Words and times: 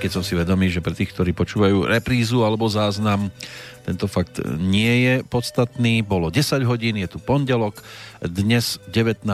Keď 0.00 0.16
som 0.16 0.24
si 0.24 0.32
vedomý, 0.32 0.72
že 0.72 0.80
pre 0.80 0.96
tých, 0.96 1.12
ktorí 1.12 1.36
počúvajú 1.36 1.84
reprízu 1.84 2.40
alebo 2.40 2.64
záznam, 2.72 3.28
tento 3.84 4.08
fakt 4.08 4.40
nie 4.56 5.04
je 5.04 5.14
podstatný. 5.28 6.00
Bolo 6.00 6.32
10 6.32 6.64
hodín, 6.64 6.96
je 6.96 7.04
tu 7.04 7.20
pondelok, 7.20 7.84
dnes 8.24 8.80
19. 8.88 9.28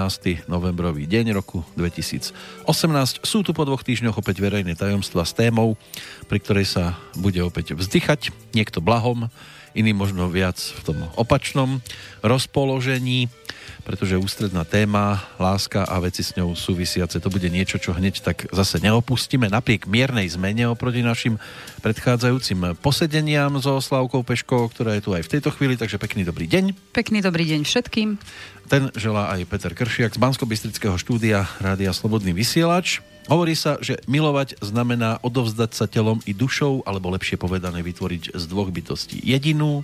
novembrový 0.51 1.07
deň 1.07 1.39
roku 1.39 1.63
2018. 1.79 2.35
Sú 3.23 3.47
tu 3.47 3.55
po 3.55 3.63
dvoch 3.63 3.87
týždňoch 3.87 4.19
opäť 4.19 4.43
verejné 4.43 4.75
tajomstva 4.75 5.23
s 5.23 5.39
témou, 5.39 5.79
pri 6.27 6.43
ktorej 6.43 6.67
sa 6.67 6.99
bude 7.15 7.39
opäť 7.47 7.79
vzdychať, 7.79 8.35
niekto 8.51 8.83
blahom, 8.83 9.31
iný 9.71 9.95
možno 9.95 10.27
viac 10.27 10.59
v 10.59 10.83
tom 10.83 10.99
opačnom 11.15 11.79
rozpoložení 12.27 13.31
pretože 13.87 14.19
ústredná 14.19 14.67
téma, 14.67 15.23
láska 15.39 15.87
a 15.87 15.97
veci 16.03 16.27
s 16.27 16.35
ňou 16.35 16.59
súvisiace, 16.59 17.23
to 17.23 17.29
bude 17.31 17.47
niečo, 17.47 17.79
čo 17.79 17.95
hneď 17.95 18.23
tak 18.23 18.47
zase 18.51 18.83
neopustíme, 18.83 19.47
napriek 19.47 19.87
miernej 19.87 20.27
zmene 20.33 20.67
oproti 20.71 21.01
našim 21.01 21.39
predchádzajúcim 21.81 22.79
posedeniam 22.83 23.57
so 23.63 23.79
Slavkou 23.79 24.27
Peškou, 24.27 24.67
ktorá 24.71 24.99
je 24.99 25.03
tu 25.07 25.11
aj 25.15 25.27
v 25.27 25.33
tejto 25.39 25.55
chvíli, 25.55 25.79
takže 25.79 26.03
pekný 26.03 26.27
dobrý 26.27 26.51
deň. 26.51 26.95
Pekný 26.95 27.23
dobrý 27.23 27.47
deň 27.47 27.63
všetkým. 27.63 28.09
Ten 28.67 28.91
želá 28.99 29.31
aj 29.31 29.47
Peter 29.47 29.71
Kršiak 29.71 30.19
z 30.19 30.23
bansko 30.23 30.45
štúdia 30.99 31.47
Rádia 31.63 31.95
Slobodný 31.95 32.35
vysielač. 32.35 32.99
Hovorí 33.27 33.59
sa, 33.59 33.83
že 33.83 33.99
milovať 34.07 34.63
znamená 34.63 35.19
odovzdať 35.19 35.71
sa 35.75 35.91
telom 35.91 36.23
i 36.31 36.33
dušou, 36.33 36.87
alebo 36.87 37.11
lepšie 37.11 37.35
povedané 37.35 37.83
vytvoriť 37.83 38.39
z 38.39 38.45
dvoch 38.47 38.71
bytostí 38.71 39.19
jedinú. 39.19 39.83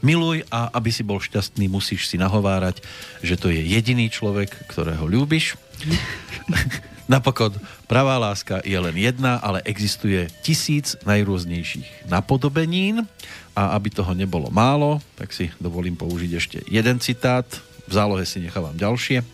Miluj 0.00 0.48
a 0.48 0.72
aby 0.72 0.88
si 0.88 1.04
bol 1.04 1.20
šťastný, 1.20 1.68
musíš 1.68 2.08
si 2.08 2.16
nahovárať, 2.16 2.80
že 3.20 3.36
to 3.36 3.52
je 3.52 3.60
jediný 3.60 4.08
človek, 4.08 4.48
ktorého 4.72 5.04
ľúbiš. 5.04 5.60
Napokon, 7.12 7.52
pravá 7.90 8.16
láska 8.16 8.62
je 8.64 8.78
len 8.78 8.96
jedna, 8.96 9.42
ale 9.42 9.60
existuje 9.66 10.30
tisíc 10.40 10.94
najrôznejších 11.04 12.08
napodobenín 12.08 13.04
a 13.52 13.76
aby 13.76 13.90
toho 13.92 14.14
nebolo 14.14 14.48
málo, 14.48 15.02
tak 15.18 15.34
si 15.34 15.50
dovolím 15.58 15.98
použiť 15.98 16.30
ešte 16.32 16.58
jeden 16.70 16.96
citát 17.02 17.44
v 17.90 17.92
zálohe 17.92 18.22
si 18.22 18.38
nechávam 18.38 18.78
ďalšie. 18.78 19.26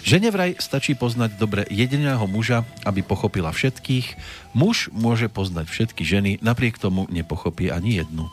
Žene 0.00 0.32
vraj 0.32 0.56
stačí 0.56 0.96
poznať 0.96 1.36
dobre 1.36 1.68
jediného 1.68 2.24
muža, 2.24 2.64
aby 2.88 3.04
pochopila 3.04 3.52
všetkých. 3.52 4.16
Muž 4.56 4.88
môže 4.88 5.28
poznať 5.28 5.68
všetky 5.68 6.02
ženy, 6.08 6.40
napriek 6.40 6.80
tomu 6.80 7.04
nepochopí 7.12 7.68
ani 7.68 8.00
jednu. 8.00 8.32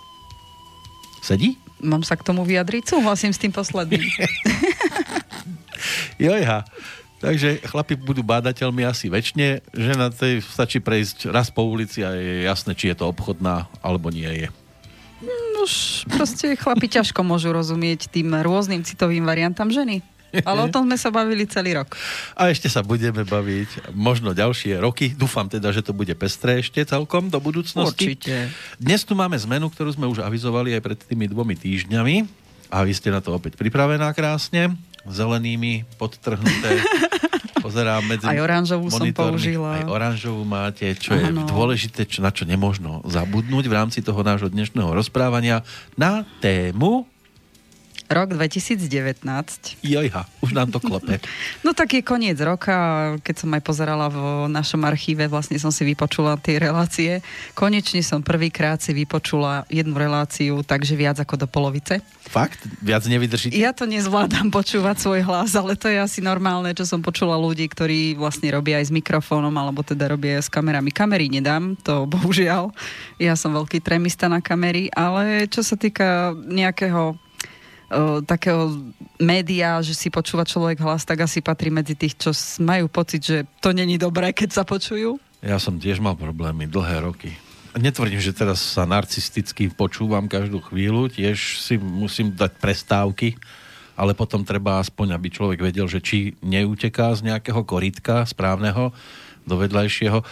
Sedí? 1.19 1.59
Mám 1.83 2.07
sa 2.07 2.15
k 2.15 2.23
tomu 2.23 2.47
vyjadriť? 2.47 2.95
Súhlasím 2.95 3.35
s 3.35 3.41
tým 3.43 3.51
posledným. 3.51 4.07
Jojha. 6.23 6.63
Takže 7.19 7.63
chlapi 7.65 7.97
budú 7.99 8.21
bádateľmi 8.21 8.85
asi 8.85 9.09
väčšine, 9.09 9.65
že 9.73 9.91
na 9.97 10.13
tej 10.13 10.45
stačí 10.45 10.77
prejsť 10.79 11.33
raz 11.33 11.49
po 11.49 11.65
ulici 11.65 12.05
a 12.05 12.13
je 12.13 12.45
jasné, 12.45 12.77
či 12.77 12.93
je 12.93 13.01
to 13.01 13.09
obchodná 13.09 13.67
alebo 13.81 14.13
nie 14.13 14.29
je. 14.45 14.47
Už 15.65 16.05
proste 16.11 16.53
chlapi 16.53 16.87
ťažko 16.89 17.25
môžu 17.25 17.49
rozumieť 17.49 18.09
tým 18.13 18.33
rôznym 18.45 18.85
citovým 18.85 19.25
variantám 19.25 19.73
ženy. 19.73 20.05
Ale 20.43 20.67
o 20.67 20.71
tom 20.71 20.83
sme 20.83 20.97
sa 20.99 21.07
bavili 21.13 21.47
celý 21.47 21.79
rok. 21.79 21.95
A 22.35 22.51
ešte 22.51 22.67
sa 22.67 22.83
budeme 22.83 23.23
baviť 23.23 23.95
možno 23.95 24.35
ďalšie 24.35 24.75
roky. 24.83 25.15
Dúfam 25.15 25.47
teda, 25.47 25.71
že 25.71 25.79
to 25.79 25.95
bude 25.95 26.11
pestré 26.19 26.59
ešte 26.59 26.83
celkom 26.83 27.31
do 27.31 27.39
budúcnosti. 27.39 28.19
Určite. 28.19 28.51
Dnes 28.75 29.07
tu 29.07 29.15
máme 29.15 29.39
zmenu, 29.39 29.71
ktorú 29.71 29.95
sme 29.95 30.11
už 30.11 30.19
avizovali 30.27 30.75
aj 30.75 30.81
pred 30.83 30.99
tými 30.99 31.31
dvomi 31.31 31.55
týždňami. 31.55 32.15
A 32.73 32.83
vy 32.83 32.91
ste 32.91 33.13
na 33.13 33.23
to 33.23 33.31
opäť 33.31 33.55
pripravená 33.55 34.11
krásne. 34.11 34.75
Zelenými 35.07 35.87
podtrhnuté 36.01 36.81
pozerám 37.65 38.05
medzi 38.05 38.29
Aj 38.29 38.37
oranžovú 38.37 38.93
som 38.93 39.09
použila. 39.09 39.81
Aj 39.81 39.85
oranžovú 39.89 40.45
máte, 40.45 40.93
čo 40.93 41.17
ano. 41.17 41.41
je 41.41 41.49
dôležité, 41.49 42.05
čo, 42.05 42.21
na 42.21 42.29
čo 42.29 42.45
nemožno 42.45 43.01
zabudnúť 43.09 43.65
v 43.65 43.73
rámci 43.73 44.05
toho 44.05 44.21
nášho 44.21 44.53
dnešného 44.53 44.93
rozprávania 44.93 45.65
na 45.97 46.21
tému 46.45 47.09
Rok 48.05 48.37
2019. 48.37 49.25
Jojha, 49.81 50.29
už 50.45 50.51
nám 50.53 50.69
to 50.69 50.77
klope. 50.77 51.17
No 51.65 51.73
tak 51.73 51.97
je 51.97 52.05
koniec 52.05 52.37
roka, 52.37 53.17
keď 53.25 53.35
som 53.41 53.49
aj 53.57 53.61
pozerala 53.65 54.05
v 54.13 54.45
našom 54.53 54.85
archíve, 54.85 55.25
vlastne 55.25 55.57
som 55.57 55.73
si 55.73 55.81
vypočula 55.81 56.37
tie 56.37 56.61
relácie. 56.61 57.25
Konečne 57.57 58.05
som 58.05 58.21
prvýkrát 58.21 58.77
si 58.77 58.93
vypočula 58.93 59.65
jednu 59.65 59.97
reláciu, 59.97 60.61
takže 60.61 60.93
viac 60.93 61.17
ako 61.17 61.41
do 61.41 61.47
polovice. 61.49 62.05
Fakt? 62.29 62.61
Viac 62.85 63.09
nevydržíte? 63.09 63.57
Ja 63.57 63.73
to 63.73 63.89
nezvládam 63.89 64.53
počúvať 64.53 65.01
svoj 65.01 65.21
hlas, 65.25 65.57
ale 65.57 65.73
to 65.73 65.89
je 65.89 65.97
asi 65.97 66.21
normálne, 66.21 66.69
čo 66.77 66.85
som 66.85 67.01
počula 67.01 67.33
ľudí, 67.33 67.65
ktorí 67.65 68.13
vlastne 68.13 68.53
robia 68.53 68.77
aj 68.77 68.89
s 68.89 68.95
mikrofónom, 68.95 69.53
alebo 69.57 69.81
teda 69.81 70.13
robia 70.13 70.37
aj 70.37 70.45
s 70.45 70.53
kamerami. 70.53 70.93
Kamery 70.93 71.33
nedám, 71.33 71.73
to 71.81 72.05
bohužiaľ. 72.05 72.69
Ja 73.17 73.33
som 73.33 73.57
veľký 73.57 73.81
tremista 73.81 74.29
na 74.29 74.41
kamery, 74.41 74.93
ale 74.93 75.49
čo 75.49 75.65
sa 75.65 75.73
týka 75.73 76.37
nejakého 76.45 77.17
takého 78.25 78.73
média, 79.21 79.77
že 79.85 79.93
si 79.93 80.09
počúva 80.09 80.41
človek 80.41 80.81
hlas, 80.81 81.05
tak 81.05 81.21
asi 81.23 81.39
patrí 81.39 81.69
medzi 81.69 81.93
tých, 81.93 82.17
čo 82.17 82.33
majú 82.61 82.89
pocit, 82.89 83.21
že 83.21 83.37
to 83.61 83.71
není 83.71 84.01
dobré, 84.01 84.33
keď 84.33 84.49
sa 84.51 84.63
počujú? 84.65 85.21
Ja 85.45 85.61
som 85.61 85.77
tiež 85.77 86.01
mal 86.01 86.17
problémy 86.17 86.65
dlhé 86.65 87.05
roky. 87.05 87.31
Netvrdím, 87.75 88.23
že 88.23 88.31
teraz 88.31 88.63
sa 88.63 88.87
narcisticky 88.87 89.67
počúvam 89.69 90.31
každú 90.31 90.63
chvíľu, 90.63 91.11
tiež 91.11 91.59
si 91.59 91.75
musím 91.75 92.31
dať 92.31 92.57
prestávky, 92.57 93.35
ale 93.99 94.15
potom 94.15 94.47
treba 94.47 94.79
aspoň, 94.79 95.15
aby 95.15 95.27
človek 95.27 95.59
vedel, 95.59 95.85
že 95.85 95.99
či 95.99 96.39
neuteká 96.39 97.11
z 97.15 97.27
nejakého 97.31 97.61
koritka 97.67 98.23
správneho 98.23 98.95
do 99.45 99.55
vedľajšieho 99.59 100.23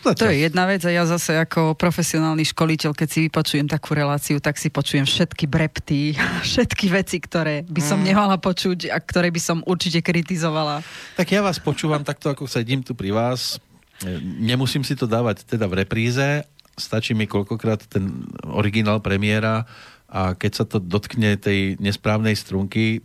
Zatiaľ. 0.00 0.16
To 0.16 0.32
je 0.32 0.38
jedna 0.48 0.64
vec 0.64 0.80
a 0.88 0.90
ja 0.96 1.04
zase 1.04 1.36
ako 1.36 1.76
profesionálny 1.76 2.48
školiteľ, 2.48 2.96
keď 2.96 3.08
si 3.12 3.18
vypočujem 3.28 3.68
takú 3.68 3.92
reláciu, 3.92 4.40
tak 4.40 4.56
si 4.56 4.72
počujem 4.72 5.04
všetky 5.04 5.44
brepty, 5.44 6.16
všetky 6.50 6.88
veci, 6.88 7.20
ktoré 7.20 7.68
by 7.68 7.82
som 7.84 8.00
mm. 8.00 8.06
nemala 8.08 8.40
počuť 8.40 8.88
a 8.88 8.96
ktoré 8.96 9.28
by 9.28 9.40
som 9.40 9.60
určite 9.68 10.00
kritizovala. 10.00 10.80
Tak 11.20 11.28
ja 11.28 11.44
vás 11.44 11.60
počúvam 11.60 12.00
takto, 12.00 12.32
ako 12.32 12.48
sedím 12.48 12.80
tu 12.80 12.96
pri 12.96 13.12
vás. 13.12 13.60
Nemusím 14.24 14.80
si 14.80 14.96
to 14.96 15.04
dávať 15.04 15.44
teda 15.44 15.68
v 15.68 15.84
repríze, 15.84 16.48
stačí 16.80 17.12
mi 17.12 17.28
koľkokrát 17.28 17.84
ten 17.84 18.24
originál 18.48 19.04
premiéra 19.04 19.68
a 20.08 20.32
keď 20.32 20.52
sa 20.56 20.64
to 20.64 20.80
dotkne 20.80 21.36
tej 21.36 21.76
nesprávnej 21.76 22.32
strunky, 22.32 23.04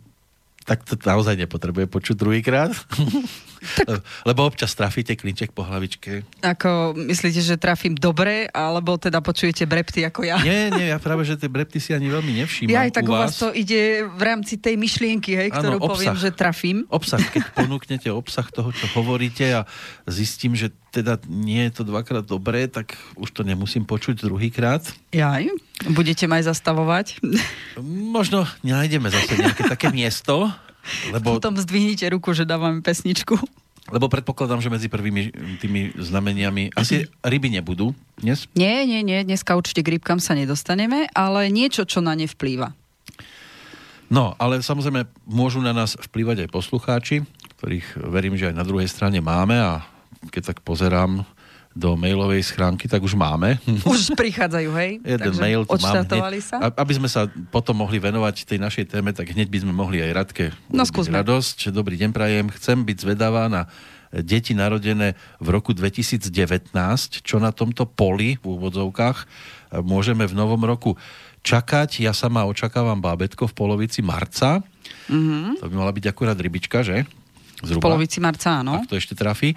tak 0.66 0.82
to 0.82 0.98
naozaj 0.98 1.38
nepotrebuje 1.38 1.86
počuť 1.86 2.14
druhýkrát. 2.18 2.74
Tak... 2.74 4.02
Lebo 4.28 4.50
občas 4.50 4.74
trafíte 4.74 5.14
klinček 5.14 5.54
po 5.54 5.62
hlavičke. 5.62 6.26
Ako, 6.42 6.98
myslíte, 6.98 7.38
že 7.38 7.54
trafím 7.54 7.94
dobre, 7.94 8.50
alebo 8.50 8.98
teda 8.98 9.22
počujete 9.22 9.62
brepty 9.64 10.02
ako 10.02 10.26
ja? 10.26 10.42
Nie, 10.42 10.74
nie, 10.74 10.90
ja 10.90 10.98
práve, 10.98 11.22
že 11.22 11.38
tie 11.38 11.46
brepty 11.46 11.78
si 11.78 11.94
ani 11.94 12.10
veľmi 12.10 12.42
nevšímam 12.42 12.74
Ja 12.74 12.82
aj 12.82 12.98
tak 12.98 13.06
u 13.06 13.14
vás. 13.14 13.38
to 13.38 13.54
ide 13.54 14.10
v 14.10 14.22
rámci 14.26 14.58
tej 14.58 14.74
myšlienky, 14.74 15.38
hej, 15.38 15.48
ktorú 15.54 15.78
ano, 15.78 15.86
poviem, 15.86 16.18
že 16.18 16.34
trafím. 16.34 16.82
Obsah, 16.90 17.22
keď 17.22 17.54
ponúknete 17.54 18.10
obsah 18.10 18.50
toho, 18.50 18.74
čo 18.74 18.90
hovoríte 18.98 19.46
a 19.54 19.70
zistím, 20.10 20.58
že 20.58 20.74
teda 20.96 21.20
nie 21.28 21.68
je 21.68 21.76
to 21.76 21.82
dvakrát 21.84 22.24
dobré, 22.24 22.64
tak 22.72 22.96
už 23.20 23.28
to 23.36 23.44
nemusím 23.44 23.84
počuť 23.84 24.24
druhýkrát. 24.24 24.80
Jaj, 25.12 25.52
budete 25.92 26.24
ma 26.24 26.40
aj 26.40 26.48
zastavovať? 26.56 27.20
Možno 27.84 28.48
nájdeme 28.64 29.12
zase 29.12 29.36
nejaké 29.36 29.68
také 29.68 29.92
miesto, 29.92 30.48
lebo... 31.12 31.36
Potom 31.36 31.60
zdvihnite 31.60 32.08
ruku, 32.08 32.32
že 32.32 32.48
dávame 32.48 32.80
pesničku. 32.80 33.36
Lebo 33.86 34.10
predpokladám, 34.10 34.58
že 34.58 34.72
medzi 34.72 34.90
prvými 34.90 35.30
tými 35.62 35.94
znameniami 35.94 36.74
asi 36.74 37.06
ryby 37.22 37.54
nebudú 37.54 37.94
dnes? 38.18 38.50
Nie, 38.58 38.82
nie, 38.82 39.04
nie, 39.06 39.22
dneska 39.22 39.54
určite 39.54 39.86
k 39.86 39.94
rybkám 39.94 40.18
sa 40.18 40.34
nedostaneme, 40.34 41.06
ale 41.14 41.52
niečo, 41.54 41.86
čo 41.86 42.02
na 42.02 42.18
ne 42.18 42.26
vplýva. 42.26 42.74
No, 44.10 44.34
ale 44.38 44.58
samozrejme 44.62 45.06
môžu 45.26 45.62
na 45.62 45.70
nás 45.70 45.94
vplývať 45.98 46.46
aj 46.46 46.54
poslucháči, 46.54 47.16
ktorých 47.58 48.06
verím, 48.10 48.34
že 48.34 48.50
aj 48.50 48.58
na 48.58 48.66
druhej 48.66 48.90
strane 48.90 49.18
máme 49.22 49.54
a 49.54 49.86
keď 50.28 50.54
tak 50.54 50.58
pozerám 50.62 51.24
do 51.76 51.92
mailovej 51.92 52.40
schránky, 52.40 52.88
tak 52.88 53.04
už 53.04 53.12
máme. 53.12 53.60
Už 53.84 54.16
prichádzajú, 54.16 54.70
hej? 54.80 54.90
Jeden 55.04 55.28
Takže 55.28 55.40
mail 55.44 55.68
tu 55.68 55.76
mám 55.76 56.08
hneď. 56.08 56.40
sa? 56.40 56.56
Aby 56.72 56.92
sme 56.96 57.08
sa 57.12 57.28
potom 57.52 57.76
mohli 57.76 58.00
venovať 58.00 58.48
tej 58.48 58.56
našej 58.56 58.96
téme, 58.96 59.12
tak 59.12 59.28
hneď 59.28 59.52
by 59.52 59.58
sme 59.60 59.72
mohli 59.76 60.00
aj 60.00 60.10
Radke 60.16 60.44
no, 60.72 60.88
skúsme. 60.88 61.20
radosť. 61.20 61.68
Dobrý 61.76 62.00
deň, 62.00 62.16
prajem. 62.16 62.48
Chcem 62.56 62.80
byť 62.80 62.96
zvedavá 62.96 63.52
na 63.52 63.68
deti 64.08 64.56
narodené 64.56 65.20
v 65.36 65.48
roku 65.52 65.76
2019, 65.76 66.32
čo 67.20 67.36
na 67.36 67.52
tomto 67.52 67.84
poli 67.84 68.40
v 68.40 68.44
úvodzovkách 68.56 69.18
môžeme 69.84 70.24
v 70.24 70.32
novom 70.32 70.64
roku 70.64 70.96
čakať. 71.44 72.00
Ja 72.00 72.16
sama 72.16 72.48
očakávam 72.48 72.98
bábetko 72.98 73.50
v 73.50 73.54
polovici 73.54 74.00
marca. 74.00 74.64
Mm-hmm. 75.12 75.60
To 75.60 75.68
by 75.68 75.74
mala 75.76 75.92
byť 75.92 76.04
akurát 76.08 76.38
rybička, 76.38 76.80
že? 76.80 77.04
Zhruba. 77.64 77.80
V 77.80 77.86
polovici 77.88 78.18
marca, 78.20 78.60
áno. 78.60 78.76
Ak 78.76 78.84
to 78.84 79.00
ešte 79.00 79.16
trafí. 79.16 79.56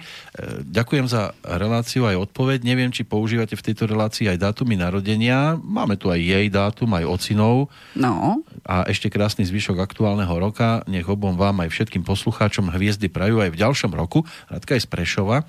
ďakujem 0.64 1.04
za 1.04 1.36
reláciu 1.44 2.08
aj 2.08 2.32
odpoveď. 2.32 2.64
Neviem, 2.64 2.88
či 2.88 3.04
používate 3.04 3.60
v 3.60 3.64
tejto 3.66 3.84
relácii 3.84 4.24
aj 4.32 4.40
dátumy 4.40 4.80
narodenia. 4.80 5.60
Máme 5.60 6.00
tu 6.00 6.08
aj 6.08 6.16
jej 6.16 6.48
dátum, 6.48 6.88
aj 6.96 7.04
ocinov. 7.04 7.68
No. 7.92 8.40
A 8.64 8.88
ešte 8.88 9.12
krásny 9.12 9.44
zvyšok 9.44 9.76
aktuálneho 9.76 10.32
roka. 10.32 10.80
Nech 10.88 11.04
obom 11.04 11.36
vám 11.36 11.60
aj 11.60 11.76
všetkým 11.76 12.00
poslucháčom 12.00 12.72
hviezdy 12.72 13.12
prajú 13.12 13.44
aj 13.44 13.52
v 13.52 13.60
ďalšom 13.60 13.92
roku. 13.92 14.24
Radka 14.48 14.80
je 14.80 14.82
z 14.84 14.88
Prešova. 14.88 15.44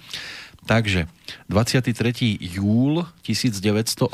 Takže 0.68 1.09
23. 1.50 2.38
júl 2.38 3.01
1980, 3.25 4.13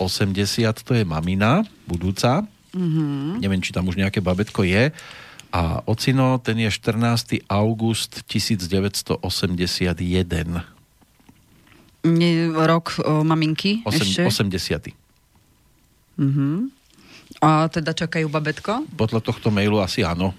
to 0.86 0.92
je 0.96 1.04
mamina, 1.04 1.68
budúca. 1.84 2.48
Mm-hmm. 2.72 3.44
Neviem, 3.44 3.60
či 3.60 3.76
tam 3.76 3.90
už 3.90 4.00
nejaké 4.00 4.24
babetko 4.24 4.64
je. 4.64 4.96
A 5.52 5.82
ocino, 5.88 6.38
ten 6.44 6.60
je 6.60 6.70
14. 6.72 7.48
august 7.48 8.24
1981. 8.28 9.20
Nie, 12.08 12.48
rok 12.52 13.00
o, 13.04 13.24
maminky 13.24 13.82
Osem, 13.84 14.08
ešte? 14.08 14.22
80. 14.28 14.96
Uh-huh. 16.18 16.72
A 17.44 17.68
teda 17.70 17.92
čakajú 17.94 18.32
babetko? 18.32 18.88
Podľa 18.96 19.22
tohto 19.22 19.52
mailu 19.52 19.84
asi 19.84 20.02
áno. 20.02 20.34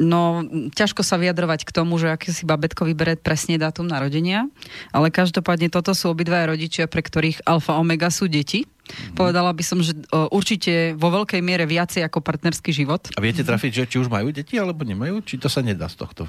No, 0.00 0.40
ťažko 0.72 1.04
sa 1.04 1.20
vyjadrovať 1.20 1.68
k 1.68 1.74
tomu, 1.76 2.00
že 2.00 2.08
aké 2.08 2.32
si 2.32 2.48
babetko 2.48 2.88
vyberie 2.88 3.20
presne 3.20 3.60
dátum 3.60 3.84
narodenia, 3.84 4.48
ale 4.96 5.12
každopádne 5.12 5.68
toto 5.68 5.92
sú 5.92 6.08
obidvaja 6.08 6.48
rodičia, 6.48 6.88
pre 6.88 7.04
ktorých 7.04 7.44
alfa 7.44 7.76
omega 7.76 8.08
sú 8.08 8.24
deti. 8.24 8.64
Mm-hmm. 8.90 9.16
Povedala 9.16 9.54
by 9.54 9.62
som, 9.62 9.78
že 9.78 9.94
určite 10.34 10.98
vo 10.98 11.14
veľkej 11.14 11.38
miere 11.40 11.64
viacej 11.64 12.02
ako 12.04 12.18
partnerský 12.20 12.74
život. 12.74 13.06
A 13.14 13.22
viete 13.22 13.46
trafiť, 13.46 13.70
že 13.70 13.84
či 13.86 13.96
už 14.02 14.10
majú 14.10 14.34
deti 14.34 14.58
alebo 14.58 14.82
nemajú? 14.82 15.22
Či 15.22 15.38
to 15.38 15.46
sa 15.46 15.62
nedá 15.62 15.86
z 15.86 16.02
tohto? 16.02 16.26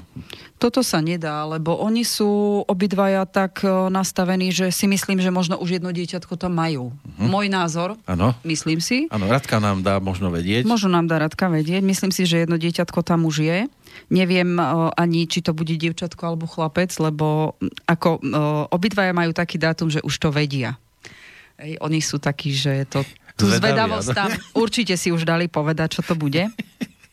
Toto 0.61 0.85
sa 0.85 1.01
nedá, 1.01 1.43
lebo 1.49 1.73
oni 1.81 2.05
sú 2.05 2.61
obidvaja 2.69 3.25
tak 3.25 3.65
nastavení, 3.89 4.53
že 4.53 4.69
si 4.69 4.85
myslím, 4.85 5.17
že 5.19 5.33
možno 5.33 5.57
už 5.57 5.81
jedno 5.81 5.89
dieťatko 5.89 6.37
tam 6.37 6.53
majú. 6.55 6.93
Mm-hmm. 6.93 7.27
Môj 7.27 7.47
názor, 7.49 7.89
Áno. 8.05 8.37
myslím 8.45 8.77
si. 8.77 9.09
Áno, 9.09 9.25
Radka 9.25 9.57
nám 9.57 9.81
dá 9.81 9.97
možno 9.97 10.29
vedieť. 10.29 10.69
Možno 10.69 10.93
nám 10.93 11.09
dá 11.09 11.17
Radka 11.17 11.49
vedieť. 11.49 11.81
Myslím 11.81 12.13
si, 12.13 12.29
že 12.29 12.45
jedno 12.45 12.61
dieťatko 12.61 13.01
tam 13.01 13.25
už 13.25 13.41
je. 13.41 13.59
Neviem 14.07 14.55
o, 14.55 14.91
ani, 14.95 15.27
či 15.27 15.43
to 15.43 15.51
bude 15.51 15.75
dievčatko 15.75 16.23
alebo 16.23 16.47
chlapec, 16.47 16.91
lebo 16.99 17.59
ako 17.87 18.19
o, 18.19 18.19
obidvaja 18.71 19.11
majú 19.11 19.35
taký 19.35 19.59
dátum, 19.59 19.91
že 19.91 20.03
už 20.03 20.15
to 20.15 20.29
vedia. 20.31 20.79
Ej, 21.61 21.77
oni 21.77 22.01
sú 22.01 22.17
takí, 22.17 22.49
že 22.49 22.89
to, 22.89 23.05
tú 23.37 23.45
Zvedaví, 23.45 24.01
zvedavosť 24.01 24.09
tam 24.17 24.31
určite 24.57 24.97
si 24.97 25.13
už 25.13 25.29
dali 25.29 25.45
povedať, 25.45 25.99
čo 25.99 26.01
to 26.01 26.17
bude. 26.17 26.49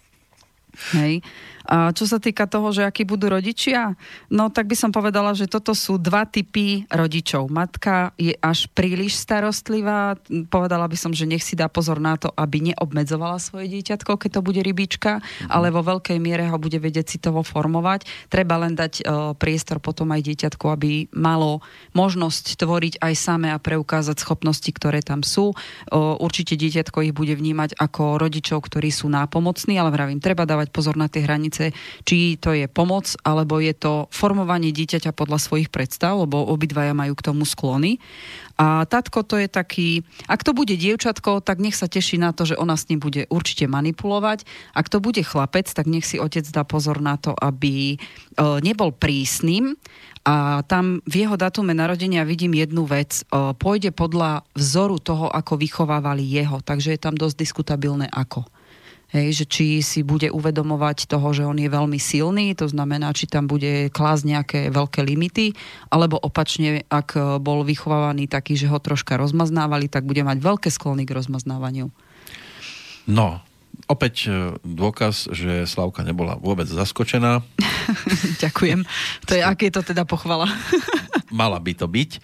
Hej. 0.97 1.21
A 1.69 1.93
čo 1.93 2.09
sa 2.09 2.17
týka 2.17 2.49
toho, 2.49 2.73
že 2.73 2.89
akí 2.89 3.05
budú 3.05 3.29
rodičia, 3.29 3.93
no 4.33 4.49
tak 4.49 4.73
by 4.73 4.77
som 4.77 4.89
povedala, 4.89 5.37
že 5.37 5.45
toto 5.45 5.77
sú 5.77 6.01
dva 6.01 6.25
typy 6.25 6.89
rodičov. 6.89 7.53
Matka 7.53 8.17
je 8.17 8.33
až 8.41 8.73
príliš 8.73 9.21
starostlivá, 9.21 10.17
povedala 10.49 10.89
by 10.89 10.97
som, 10.97 11.13
že 11.13 11.29
nech 11.29 11.45
si 11.45 11.61
dá 11.61 11.69
pozor 11.69 12.01
na 12.01 12.17
to, 12.17 12.33
aby 12.33 12.73
neobmedzovala 12.73 13.37
svoje 13.37 13.69
dieťatko, 13.69 14.17
keď 14.17 14.41
to 14.41 14.47
bude 14.47 14.65
rybička, 14.65 15.21
ale 15.53 15.69
vo 15.69 15.85
veľkej 15.85 16.17
miere 16.17 16.49
ho 16.49 16.57
bude 16.57 16.81
vedieť 16.81 17.21
citovo 17.21 17.45
formovať. 17.45 18.09
Treba 18.33 18.57
len 18.65 18.73
dať 18.73 18.93
e, 18.99 19.03
priestor 19.37 19.77
potom 19.85 20.09
aj 20.17 20.25
dieťatku, 20.25 20.65
aby 20.73 21.13
malo 21.13 21.61
možnosť 21.93 22.65
tvoriť 22.65 23.05
aj 23.05 23.13
samé 23.13 23.53
a 23.53 23.61
preukázať 23.61 24.17
schopnosti, 24.17 24.73
ktoré 24.73 25.05
tam 25.05 25.21
sú. 25.21 25.53
E, 25.53 25.57
určite 25.99 26.57
dieťatko 26.57 27.05
ich 27.05 27.13
bude 27.13 27.37
vnímať 27.37 27.77
ako 27.77 28.17
rodičov, 28.17 28.65
ktorí 28.65 28.89
sú 28.89 29.13
nápomocní, 29.13 29.77
ale 29.77 29.93
vravím, 29.93 30.25
treba 30.25 30.49
dávať 30.49 30.73
pozor 30.73 30.97
na 30.97 31.13
tie 31.13 31.29
hranice, 31.29 31.58
či 32.07 32.39
to 32.39 32.55
je 32.55 32.67
pomoc, 32.71 33.11
alebo 33.23 33.59
je 33.59 33.75
to 33.75 34.07
formovanie 34.11 34.71
dieťaťa 34.71 35.13
podľa 35.13 35.39
svojich 35.43 35.69
predstav, 35.69 36.19
lebo 36.19 36.41
obidvaja 36.49 36.95
majú 36.95 37.15
k 37.19 37.27
tomu 37.33 37.45
sklony. 37.47 37.99
A 38.59 38.83
tatko 38.91 39.23
to 39.23 39.39
je 39.39 39.47
taký, 39.47 40.03
ak 40.27 40.43
to 40.43 40.51
bude 40.51 40.75
dievčatko, 40.75 41.39
tak 41.39 41.63
nech 41.63 41.79
sa 41.79 41.87
teší 41.87 42.19
na 42.19 42.35
to, 42.35 42.43
že 42.43 42.59
ona 42.59 42.75
s 42.75 42.91
ním 42.91 42.99
bude 42.99 43.31
určite 43.31 43.71
manipulovať. 43.71 44.43
Ak 44.75 44.91
to 44.91 44.99
bude 44.99 45.23
chlapec, 45.23 45.71
tak 45.71 45.87
nech 45.87 46.03
si 46.03 46.19
otec 46.19 46.43
dá 46.51 46.67
pozor 46.67 46.99
na 46.99 47.15
to, 47.15 47.39
aby 47.39 47.95
e, 47.95 47.97
nebol 48.67 48.91
prísnym. 48.91 49.79
A 50.27 50.67
tam 50.67 50.99
v 51.07 51.23
jeho 51.23 51.39
datume 51.39 51.71
narodenia 51.71 52.27
vidím 52.27 52.59
jednu 52.59 52.83
vec. 52.83 53.23
E, 53.23 53.55
pôjde 53.55 53.95
podľa 53.95 54.43
vzoru 54.59 54.99
toho, 54.99 55.31
ako 55.31 55.55
vychovávali 55.55 56.27
jeho. 56.27 56.59
Takže 56.59 56.99
je 56.99 57.01
tam 57.01 57.15
dosť 57.15 57.39
diskutabilné 57.39 58.11
ako. 58.11 58.43
Hej, 59.09 59.41
že 59.41 59.45
či 59.49 59.67
si 59.81 60.05
bude 60.05 60.29
uvedomovať 60.29 61.09
toho, 61.09 61.33
že 61.33 61.49
on 61.49 61.57
je 61.57 61.73
veľmi 61.73 61.97
silný, 61.97 62.53
to 62.53 62.69
znamená, 62.69 63.17
či 63.17 63.25
tam 63.25 63.49
bude 63.49 63.89
klásť 63.89 64.23
nejaké 64.29 64.61
veľké 64.69 65.01
limity, 65.01 65.57
alebo 65.89 66.21
opačne, 66.21 66.85
ak 66.93 67.17
e, 67.17 67.41
bol 67.41 67.65
vychovávaný 67.65 68.29
taký, 68.29 68.61
že 68.61 68.69
ho 68.69 68.77
troška 68.77 69.17
rozmaznávali, 69.17 69.89
tak 69.89 70.05
bude 70.05 70.21
mať 70.21 70.45
veľké 70.45 70.69
sklony 70.69 71.09
k 71.09 71.17
rozmaznávaniu. 71.17 71.89
No, 73.09 73.41
opäť 73.89 74.29
e, 74.29 74.53
dôkaz, 74.61 75.33
že 75.33 75.65
Slavka 75.65 76.05
nebola 76.05 76.37
vôbec 76.37 76.69
zaskočená. 76.69 77.41
Ďakujem. 78.45 78.85
To 79.25 79.33
je, 79.33 79.41
aké 79.41 79.73
je 79.73 79.81
to 79.81 79.89
teda 79.89 80.05
pochvala. 80.05 80.53
Mala 81.33 81.57
by 81.57 81.73
to 81.73 81.89
byť. 81.89 82.21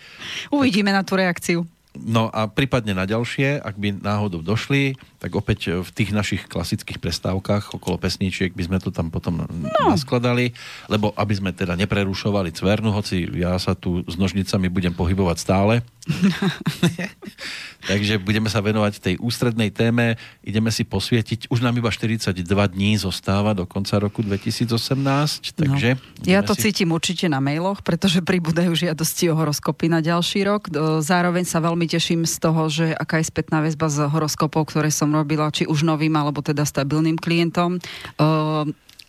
Uvidíme 0.52 0.92
na 0.92 1.00
tú 1.00 1.16
reakciu. 1.16 1.64
No 1.94 2.26
a 2.34 2.50
prípadne 2.50 2.90
na 2.90 3.06
ďalšie, 3.06 3.62
ak 3.62 3.78
by 3.78 4.02
náhodou 4.02 4.42
došli, 4.42 4.98
tak 5.24 5.40
opäť 5.40 5.80
v 5.80 5.88
tých 5.88 6.12
našich 6.12 6.44
klasických 6.52 7.00
prestávkach 7.00 7.72
okolo 7.72 7.96
pesničiek 7.96 8.52
by 8.52 8.68
sme 8.68 8.76
to 8.76 8.92
tam 8.92 9.08
potom 9.08 9.48
no. 9.48 9.72
naskladali, 9.88 10.52
lebo 10.92 11.16
aby 11.16 11.32
sme 11.32 11.48
teda 11.56 11.80
neprerušovali 11.80 12.52
cvernu, 12.52 12.92
hoci 12.92 13.24
ja 13.32 13.56
sa 13.56 13.72
tu 13.72 14.04
s 14.04 14.20
nožnicami 14.20 14.68
budem 14.68 14.92
pohybovať 14.92 15.36
stále. 15.40 15.80
Takže 17.88 18.20
budeme 18.20 18.52
sa 18.52 18.60
venovať 18.60 19.00
tej 19.00 19.14
ústrednej 19.16 19.72
téme, 19.72 20.20
ideme 20.44 20.68
si 20.68 20.84
posvietiť, 20.84 21.48
už 21.48 21.64
nám 21.64 21.76
iba 21.80 21.88
42 21.88 22.36
dní 22.44 23.00
zostáva 23.00 23.56
do 23.56 23.64
konca 23.64 23.96
roku 23.96 24.20
2018, 24.20 24.68
takže... 25.56 25.96
No. 25.96 26.28
Ja 26.28 26.40
to 26.44 26.56
si... 26.56 26.68
cítim 26.68 26.92
určite 26.92 27.28
na 27.28 27.40
mailoch, 27.44 27.80
pretože 27.80 28.24
pribúdajú 28.24 28.72
žiadosti 28.72 29.32
o 29.32 29.36
horoskopy 29.36 29.88
na 29.88 30.00
ďalší 30.04 30.48
rok. 30.48 30.72
Do- 30.72 31.00
Zároveň 31.04 31.44
sa 31.44 31.60
veľmi 31.60 31.84
teším 31.88 32.24
z 32.24 32.36
toho, 32.40 32.68
že 32.72 32.92
aká 32.96 33.20
je 33.20 33.28
spätná 33.28 33.60
väzba 33.60 33.92
z 33.92 34.08
horoskopov, 34.08 34.72
ktoré 34.72 34.88
som 34.88 35.12
robila, 35.14 35.48
či 35.48 35.64
už 35.64 35.82
novým, 35.82 36.12
alebo 36.12 36.40
teda 36.40 36.62
stabilným 36.62 37.14
klientom. 37.16 37.78
Uh, 38.16 38.66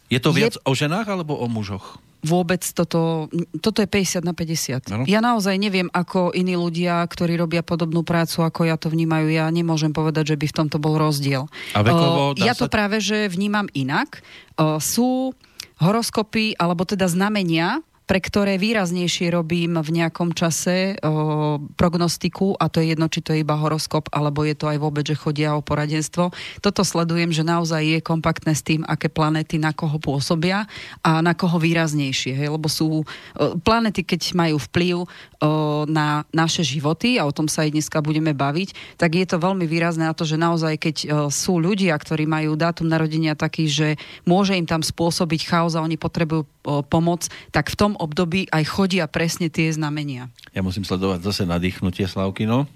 Je 0.07 0.21
to 0.21 0.29
je- 0.29 0.37
viac 0.37 0.55
o 0.61 0.71
ženách 0.71 1.07
alebo 1.07 1.33
o 1.33 1.47
mužoch? 1.47 1.97
vôbec 2.25 2.65
toto, 2.65 3.29
toto 3.61 3.79
je 3.79 3.87
50 3.87 4.25
na 4.25 4.33
50. 4.33 4.81
Áno. 4.89 5.05
Ja 5.05 5.21
naozaj 5.21 5.61
neviem, 5.61 5.93
ako 5.93 6.33
iní 6.33 6.57
ľudia, 6.57 7.05
ktorí 7.05 7.37
robia 7.37 7.61
podobnú 7.61 8.01
prácu, 8.01 8.41
ako 8.41 8.65
ja 8.65 8.81
to 8.81 8.89
vnímajú. 8.89 9.29
Ja 9.29 9.45
nemôžem 9.47 9.93
povedať, 9.93 10.33
že 10.33 10.35
by 10.35 10.49
v 10.49 10.57
tomto 10.57 10.81
bol 10.81 10.97
rozdiel. 10.97 11.45
A 11.77 11.85
vekovo 11.85 12.33
dá 12.33 12.49
ja 12.49 12.57
to 12.57 12.65
sa- 12.65 12.73
práve, 12.73 12.97
že 12.97 13.29
vnímam 13.29 13.69
inak. 13.73 14.25
O, 14.57 14.81
sú 14.81 15.37
horoskopy, 15.77 16.57
alebo 16.57 16.81
teda 16.81 17.05
znamenia, 17.05 17.85
pre 18.05 18.21
ktoré 18.21 18.61
výraznejšie 18.61 19.33
robím 19.33 19.81
v 19.81 19.89
nejakom 20.01 20.37
čase 20.37 20.93
o, 21.01 21.57
prognostiku 21.73 22.53
a 22.53 22.69
to 22.69 22.77
je 22.77 22.93
jedno, 22.93 23.09
či 23.09 23.25
to 23.25 23.33
je 23.33 23.41
iba 23.41 23.57
horoskop, 23.57 24.13
alebo 24.13 24.45
je 24.45 24.53
to 24.53 24.69
aj 24.69 24.77
vôbec, 24.77 25.09
že 25.09 25.17
chodia 25.17 25.57
o 25.57 25.65
poradenstvo. 25.65 26.29
Toto 26.61 26.81
sledujem, 26.85 27.33
že 27.33 27.41
naozaj 27.41 27.81
je 27.81 27.99
kompaktné 28.05 28.53
s 28.53 28.61
tým, 28.61 28.85
aké 28.85 29.09
planety 29.09 29.57
na 29.57 29.73
koho 29.73 29.97
pôsobia 29.97 30.69
a 31.01 31.25
na 31.25 31.33
koho 31.33 31.57
výraznejšie. 31.57 32.37
Hej? 32.37 32.53
Lebo 32.53 32.69
sú 32.69 33.01
o, 33.01 33.03
planety, 33.57 34.05
keď 34.05 34.37
majú 34.37 34.61
vplyv 34.69 34.95
o, 35.01 35.07
na 35.89 36.29
naše 36.29 36.61
životy 36.61 37.17
a 37.17 37.25
o 37.25 37.33
tom 37.33 37.49
sa 37.49 37.65
aj 37.65 37.73
dneska 37.73 38.05
budeme 38.05 38.37
baviť, 38.37 39.01
tak 39.01 39.17
je 39.17 39.25
to 39.25 39.41
veľmi 39.41 39.65
výrazné 39.65 40.05
na 40.05 40.13
to, 40.13 40.29
že 40.29 40.37
naozaj, 40.37 40.77
keď 40.77 40.95
o, 41.01 41.07
sú 41.33 41.57
ľudia, 41.57 41.97
ktorí 41.97 42.29
majú 42.29 42.53
dátum 42.53 42.85
narodenia 42.85 43.33
taký, 43.33 43.65
že 43.65 43.97
môže 44.29 44.53
im 44.53 44.69
tam 44.69 44.85
spôsobiť 44.85 45.41
chaos 45.49 45.73
a 45.73 45.81
oni 45.81 45.97
potrebujú 45.97 46.45
o, 46.45 46.85
pomoc, 46.85 47.25
tak 47.49 47.73
v 47.73 47.75
tom 47.75 47.91
období 47.97 48.47
aj 48.51 48.63
chodia 48.67 49.09
presne 49.09 49.49
tie 49.49 49.71
znamenia. 49.71 50.29
Ja 50.53 50.61
musím 50.61 50.87
sledovať 50.87 51.25
zase 51.25 51.43
nadýchnutie 51.47 52.05
Slavkino, 52.05 52.69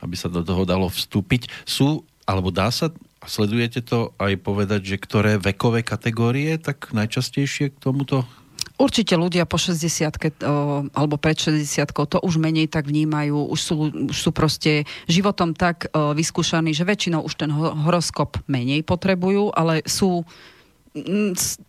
aby 0.00 0.14
sa 0.16 0.28
do 0.28 0.44
toho 0.44 0.66
dalo 0.68 0.90
vstúpiť. 0.90 1.48
Sú, 1.64 2.04
alebo 2.24 2.52
dá 2.52 2.68
sa, 2.68 2.92
sledujete 3.24 3.80
to 3.84 4.12
aj 4.20 4.36
povedať, 4.40 4.84
že 4.84 4.96
ktoré 5.00 5.40
vekové 5.40 5.80
kategórie 5.80 6.60
tak 6.60 6.92
najčastejšie 6.92 7.72
k 7.72 7.80
tomuto 7.80 8.28
Určite 8.74 9.14
ľudia 9.14 9.46
po 9.46 9.54
60 9.54 10.42
alebo 10.90 11.14
pred 11.14 11.38
60 11.38 11.94
to 11.94 12.18
už 12.18 12.42
menej 12.42 12.66
tak 12.66 12.90
vnímajú, 12.90 13.54
už 13.54 13.60
sú, 13.62 13.74
už 14.10 14.18
sú 14.18 14.30
proste 14.34 14.82
životom 15.06 15.54
tak 15.54 15.86
vyskúšaní, 15.94 16.74
že 16.74 16.82
väčšinou 16.82 17.22
už 17.22 17.38
ten 17.38 17.54
ho- 17.54 17.70
horoskop 17.86 18.42
menej 18.50 18.82
potrebujú, 18.82 19.54
ale 19.54 19.86
sú 19.86 20.26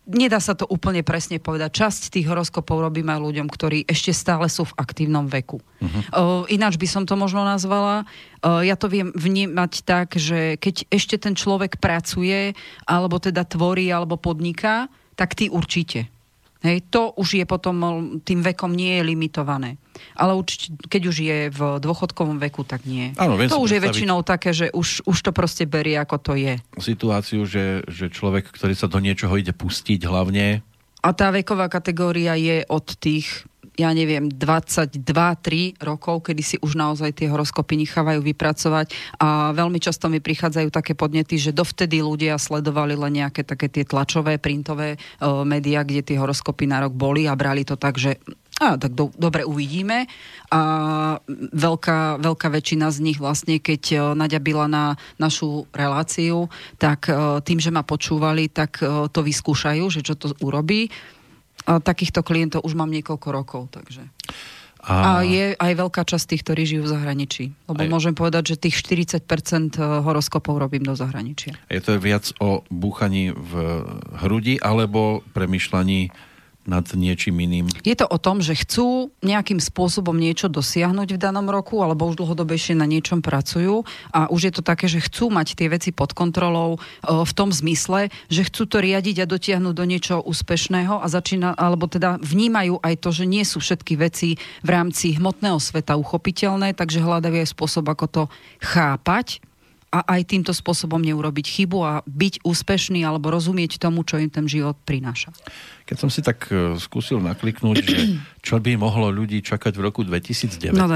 nedá 0.06 0.38
sa 0.38 0.54
to 0.54 0.70
úplne 0.70 1.02
presne 1.02 1.42
povedať. 1.42 1.82
Časť 1.82 2.14
tých 2.14 2.30
horoskopov 2.30 2.78
robíme 2.78 3.10
ľuďom, 3.10 3.50
ktorí 3.50 3.82
ešte 3.82 4.14
stále 4.14 4.46
sú 4.46 4.70
v 4.70 4.76
aktívnom 4.78 5.26
veku. 5.26 5.58
Uh-huh. 5.58 6.46
Ináč 6.46 6.78
by 6.78 6.86
som 6.86 7.02
to 7.02 7.18
možno 7.18 7.42
nazvala. 7.42 8.06
Ja 8.46 8.78
to 8.78 8.86
viem 8.86 9.10
vnímať 9.18 9.82
tak, 9.82 10.14
že 10.14 10.54
keď 10.62 10.86
ešte 10.94 11.18
ten 11.18 11.34
človek 11.34 11.82
pracuje, 11.82 12.54
alebo 12.86 13.18
teda 13.18 13.42
tvorí, 13.42 13.90
alebo 13.90 14.14
podniká, 14.14 14.86
tak 15.18 15.34
ty 15.34 15.50
určite. 15.50 16.06
Hej, 16.64 16.88
to 16.88 17.12
už 17.20 17.36
je 17.40 17.44
potom, 17.44 17.76
tým 18.24 18.40
vekom 18.40 18.72
nie 18.72 18.96
je 18.96 19.02
limitované. 19.04 19.76
Ale 20.16 20.32
určite, 20.32 20.72
keď 20.88 21.02
už 21.08 21.16
je 21.20 21.38
v 21.52 21.60
dôchodkovom 21.80 22.40
veku, 22.40 22.64
tak 22.64 22.88
nie. 22.88 23.12
Áno, 23.20 23.36
to 23.36 23.60
už 23.60 23.76
je 23.76 23.84
väčšinou 23.84 24.24
také, 24.24 24.56
že 24.56 24.72
už, 24.72 25.04
už 25.04 25.18
to 25.20 25.30
proste 25.36 25.68
berie, 25.68 25.96
ako 26.00 26.16
to 26.20 26.32
je. 26.36 26.56
situáciu, 26.80 27.44
že, 27.44 27.84
že 27.88 28.08
človek, 28.08 28.48
ktorý 28.48 28.72
sa 28.72 28.88
do 28.88 29.00
niečoho 29.00 29.36
ide 29.36 29.52
pustiť 29.52 30.04
hlavne, 30.08 30.64
A 31.06 31.14
tá 31.14 31.30
veková 31.30 31.70
kategória 31.70 32.34
je 32.34 32.66
od 32.66 32.86
tých 32.98 33.46
ja 33.76 33.92
neviem, 33.92 34.32
22-3 34.32 35.76
rokov, 35.84 36.32
kedy 36.32 36.42
si 36.42 36.56
už 36.64 36.80
naozaj 36.80 37.12
tie 37.12 37.28
horoskopy 37.28 37.76
nechávajú 37.84 38.24
vypracovať 38.24 38.96
a 39.20 39.52
veľmi 39.52 39.76
často 39.76 40.08
mi 40.08 40.18
prichádzajú 40.24 40.68
také 40.72 40.96
podnety, 40.96 41.36
že 41.36 41.52
dovtedy 41.52 42.00
ľudia 42.00 42.40
sledovali 42.40 42.96
len 42.96 43.20
nejaké 43.20 43.44
také 43.44 43.68
tie 43.68 43.84
tlačové, 43.84 44.40
printové 44.40 44.96
uh, 44.96 45.44
médiá, 45.44 45.84
kde 45.84 46.02
tie 46.02 46.16
horoskopy 46.16 46.64
na 46.64 46.88
rok 46.88 46.96
boli 46.96 47.28
a 47.28 47.36
brali 47.36 47.68
to 47.68 47.76
tak, 47.76 48.00
že 48.00 48.16
a, 48.56 48.80
tak 48.80 48.96
do, 48.96 49.12
dobre 49.12 49.44
uvidíme. 49.44 50.08
A 50.48 50.60
veľká, 51.52 52.16
veľká 52.24 52.48
väčšina 52.48 52.88
z 52.88 52.98
nich 53.04 53.20
vlastne, 53.20 53.60
keď 53.60 53.82
uh, 53.92 54.00
naďabila 54.16 54.64
na 54.64 54.96
našu 55.20 55.68
reláciu, 55.76 56.48
tak 56.80 57.12
uh, 57.12 57.44
tým, 57.44 57.60
že 57.60 57.68
ma 57.68 57.84
počúvali, 57.84 58.48
tak 58.48 58.80
to 59.12 59.20
vyskúšajú, 59.20 59.84
že 59.92 60.00
čo 60.00 60.16
to 60.16 60.32
urobí. 60.40 60.88
Takýchto 61.66 62.22
klientov 62.22 62.62
už 62.62 62.78
mám 62.78 62.88
niekoľko 62.94 63.28
rokov, 63.34 63.62
takže... 63.74 64.06
A... 64.86 65.18
a 65.18 65.26
je 65.26 65.58
aj 65.58 65.72
veľká 65.82 66.06
časť 66.06 66.24
tých, 66.30 66.42
ktorí 66.46 66.62
žijú 66.62 66.86
v 66.86 66.92
zahraničí. 66.94 67.44
Lebo 67.66 67.82
aj... 67.82 67.90
môžem 67.90 68.14
povedať, 68.14 68.54
že 68.54 68.70
tých 68.70 68.78
40% 68.86 69.74
horoskopov 69.82 70.62
robím 70.62 70.86
do 70.86 70.94
zahraničia. 70.94 71.58
Je 71.66 71.82
to 71.82 71.98
viac 71.98 72.30
o 72.38 72.62
búchaní 72.70 73.34
v 73.34 73.82
hrudi 74.22 74.62
alebo 74.62 75.26
premyšľaní 75.34 76.14
nad 76.66 76.86
niečím 76.92 77.38
iným? 77.42 77.66
Je 77.86 77.94
to 77.94 78.06
o 78.06 78.18
tom, 78.18 78.42
že 78.42 78.58
chcú 78.58 79.14
nejakým 79.22 79.58
spôsobom 79.58 80.14
niečo 80.14 80.50
dosiahnuť 80.50 81.14
v 81.14 81.22
danom 81.22 81.46
roku, 81.48 81.80
alebo 81.80 82.06
už 82.10 82.18
dlhodobejšie 82.18 82.74
na 82.74 82.84
niečom 82.84 83.22
pracujú 83.22 83.86
a 84.12 84.28
už 84.28 84.50
je 84.50 84.52
to 84.54 84.62
také, 84.66 84.90
že 84.90 85.02
chcú 85.02 85.30
mať 85.30 85.56
tie 85.56 85.70
veci 85.70 85.90
pod 85.94 86.12
kontrolou 86.12 86.82
v 87.02 87.32
tom 87.32 87.54
zmysle, 87.54 88.10
že 88.26 88.46
chcú 88.46 88.66
to 88.66 88.82
riadiť 88.82 89.22
a 89.22 89.30
dotiahnuť 89.30 89.74
do 89.74 89.84
niečoho 89.86 90.20
úspešného 90.26 91.00
a 91.00 91.06
začína, 91.06 91.54
alebo 91.54 91.86
teda 91.86 92.18
vnímajú 92.20 92.82
aj 92.82 92.94
to, 92.98 93.10
že 93.14 93.24
nie 93.24 93.46
sú 93.46 93.62
všetky 93.62 93.94
veci 93.96 94.36
v 94.66 94.68
rámci 94.68 95.14
hmotného 95.16 95.62
sveta 95.62 95.94
uchopiteľné, 95.96 96.74
takže 96.74 97.02
hľadajú 97.02 97.42
aj 97.42 97.50
spôsob, 97.54 97.86
ako 97.88 98.06
to 98.06 98.22
chápať 98.60 99.40
a 99.94 100.02
aj 100.18 100.34
týmto 100.34 100.50
spôsobom 100.50 100.98
neurobiť 100.98 101.46
chybu 101.46 101.78
a 101.80 101.92
byť 102.04 102.42
úspešný 102.42 103.06
alebo 103.06 103.30
rozumieť 103.30 103.78
tomu, 103.78 104.02
čo 104.02 104.18
im 104.18 104.28
ten 104.28 104.44
život 104.50 104.74
prináša. 104.82 105.30
Keď 105.86 105.96
som 105.96 106.10
si 106.10 106.20
tak 106.20 106.50
e, 106.50 106.74
skúsil 106.76 107.22
nakliknúť, 107.22 107.76
že 107.86 107.98
čo 108.46 108.58
by 108.58 108.74
mohlo 108.74 109.08
ľudí 109.14 109.40
čakať 109.40 109.78
v 109.78 109.82
roku 109.86 110.02
2019, 110.02 110.74
no, 110.74 110.90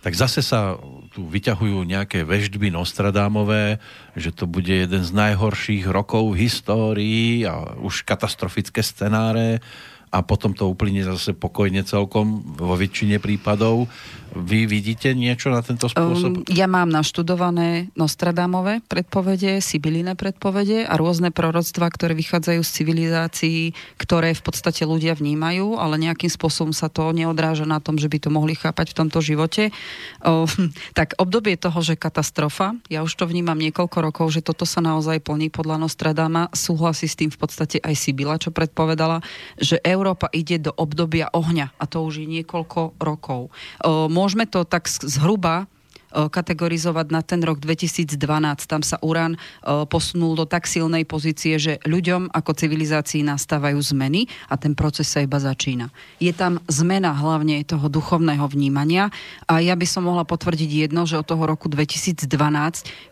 tak 0.00 0.12
zase 0.14 0.40
sa 0.40 0.78
tu 1.10 1.26
vyťahujú 1.26 1.82
nejaké 1.82 2.22
veždby 2.22 2.70
Nostradámové, 2.70 3.82
že 4.14 4.30
to 4.30 4.46
bude 4.46 4.70
jeden 4.70 5.02
z 5.02 5.10
najhorších 5.10 5.90
rokov 5.90 6.38
v 6.38 6.46
histórii 6.46 7.42
a 7.42 7.74
už 7.82 8.06
katastrofické 8.06 8.80
scenáre 8.86 9.58
a 10.08 10.24
potom 10.24 10.56
to 10.56 10.64
uplynie 10.64 11.04
zase 11.04 11.36
pokojne 11.36 11.84
celkom 11.84 12.56
vo 12.56 12.74
väčšine 12.76 13.20
prípadov. 13.20 13.92
Vy 14.36 14.68
vidíte 14.68 15.16
niečo 15.16 15.48
na 15.48 15.64
tento 15.64 15.88
spôsob? 15.88 16.44
Um, 16.44 16.44
ja 16.52 16.68
mám 16.68 16.92
naštudované 16.92 17.88
Nostradamové 17.96 18.84
predpovede, 18.84 19.64
Sibyliné 19.64 20.12
predpovede 20.12 20.84
a 20.84 21.00
rôzne 21.00 21.32
proroctva, 21.32 21.88
ktoré 21.88 22.12
vychádzajú 22.12 22.60
z 22.60 22.70
civilizácií, 22.70 23.60
ktoré 23.96 24.36
v 24.36 24.42
podstate 24.44 24.84
ľudia 24.84 25.16
vnímajú, 25.16 25.80
ale 25.80 25.96
nejakým 25.96 26.28
spôsobom 26.28 26.76
sa 26.76 26.92
to 26.92 27.08
neodráža 27.16 27.64
na 27.64 27.80
tom, 27.80 27.96
že 27.96 28.12
by 28.12 28.18
to 28.20 28.28
mohli 28.28 28.52
chápať 28.52 28.92
v 28.92 28.98
tomto 29.00 29.24
živote. 29.24 29.72
Um, 30.20 30.44
tak 30.98 31.16
obdobie 31.16 31.56
toho, 31.56 31.80
že 31.80 31.96
katastrofa, 31.96 32.76
ja 32.92 33.00
už 33.00 33.16
to 33.16 33.24
vnímam 33.24 33.56
niekoľko 33.56 33.98
rokov, 34.12 34.36
že 34.36 34.44
toto 34.44 34.68
sa 34.68 34.84
naozaj 34.84 35.24
plní 35.24 35.48
podľa 35.48 35.88
Nostradama, 35.88 36.52
súhlasí 36.52 37.08
s 37.08 37.16
tým 37.16 37.32
v 37.32 37.38
podstate 37.40 37.80
aj 37.80 37.94
Sibila, 37.96 38.36
čo 38.36 38.52
predpovedala, 38.52 39.24
že 39.56 39.80
Európa 39.80 40.28
ide 40.36 40.60
do 40.60 40.76
obdobia 40.76 41.32
ohňa 41.32 41.80
a 41.80 41.84
to 41.88 42.04
už 42.04 42.20
je 42.20 42.26
niekoľko 42.28 43.00
rokov. 43.00 43.48
Um, 43.80 44.17
môžeme 44.18 44.50
to 44.50 44.66
tak 44.66 44.90
zhruba 44.90 45.62
e, 45.62 46.26
kategorizovať 46.26 47.06
na 47.14 47.22
ten 47.22 47.38
rok 47.46 47.62
2012. 47.62 48.18
Tam 48.66 48.82
sa 48.82 48.98
Urán 48.98 49.38
e, 49.38 49.38
posunul 49.86 50.34
do 50.34 50.42
tak 50.42 50.66
silnej 50.66 51.06
pozície, 51.06 51.54
že 51.62 51.78
ľuďom 51.86 52.34
ako 52.34 52.50
civilizácii 52.58 53.22
nastávajú 53.22 53.78
zmeny 53.78 54.26
a 54.50 54.58
ten 54.58 54.74
proces 54.74 55.06
sa 55.06 55.22
iba 55.22 55.38
začína. 55.38 55.94
Je 56.18 56.34
tam 56.34 56.58
zmena 56.66 57.14
hlavne 57.14 57.62
toho 57.62 57.86
duchovného 57.86 58.50
vnímania 58.50 59.14
a 59.46 59.62
ja 59.62 59.78
by 59.78 59.86
som 59.86 60.10
mohla 60.10 60.26
potvrdiť 60.26 60.90
jedno, 60.90 61.06
že 61.06 61.22
od 61.22 61.26
toho 61.30 61.46
roku 61.46 61.70
2012 61.70 62.26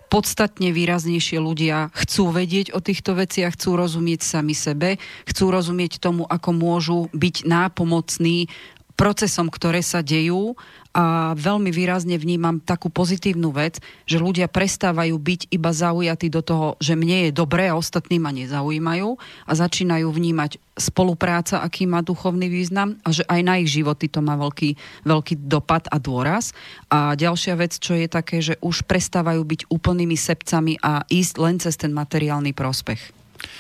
podstatne 0.07 0.71
výraznejšie 0.71 1.39
ľudia 1.43 1.91
chcú 1.91 2.31
vedieť 2.31 2.71
o 2.75 2.79
týchto 2.79 3.19
veciach, 3.19 3.59
chcú 3.59 3.75
rozumieť 3.75 4.23
sami 4.23 4.55
sebe, 4.55 5.03
chcú 5.27 5.51
rozumieť 5.51 5.99
tomu, 5.99 6.23
ako 6.31 6.51
môžu 6.55 6.99
byť 7.11 7.43
nápomocní 7.43 8.47
procesom, 8.97 9.53
ktoré 9.53 9.85
sa 9.85 10.01
dejú 10.01 10.57
a 10.97 11.37
veľmi 11.37 11.69
výrazne 11.69 12.17
vnímam 12.17 12.57
takú 12.57 12.89
pozitívnu 12.89 13.53
vec, 13.53 13.85
že 14.09 14.17
ľudia 14.17 14.49
prestávajú 14.49 15.13
byť 15.13 15.53
iba 15.53 15.69
zaujatí 15.69 16.33
do 16.33 16.41
toho, 16.41 16.81
že 16.81 16.97
mne 16.97 17.29
je 17.29 17.37
dobré 17.37 17.69
a 17.69 17.77
ostatní 17.77 18.17
ma 18.17 18.33
nezaujímajú 18.33 19.21
a 19.45 19.53
začínajú 19.53 20.09
vnímať 20.09 20.57
spolupráca, 20.73 21.61
aký 21.61 21.85
má 21.85 22.01
duchovný 22.01 22.49
význam 22.49 22.97
a 23.05 23.13
že 23.13 23.29
aj 23.29 23.41
na 23.45 23.61
ich 23.61 23.69
životy 23.69 24.09
to 24.09 24.25
má 24.25 24.41
veľký, 24.41 25.05
veľký 25.05 25.45
dopad 25.45 25.85
a 25.93 26.01
dôraz. 26.01 26.57
A 26.89 27.13
ďalšia 27.13 27.61
vec, 27.61 27.77
čo 27.77 27.93
je 27.93 28.09
také, 28.09 28.41
že 28.41 28.57
už 28.65 28.89
prestávajú 28.89 29.45
byť 29.45 29.61
úplnými 29.69 30.17
sebcami 30.17 30.81
a 30.81 31.05
ísť 31.13 31.35
len 31.37 31.61
cez 31.61 31.77
ten 31.77 31.93
materiálny 31.93 32.57
prospech. 32.57 33.13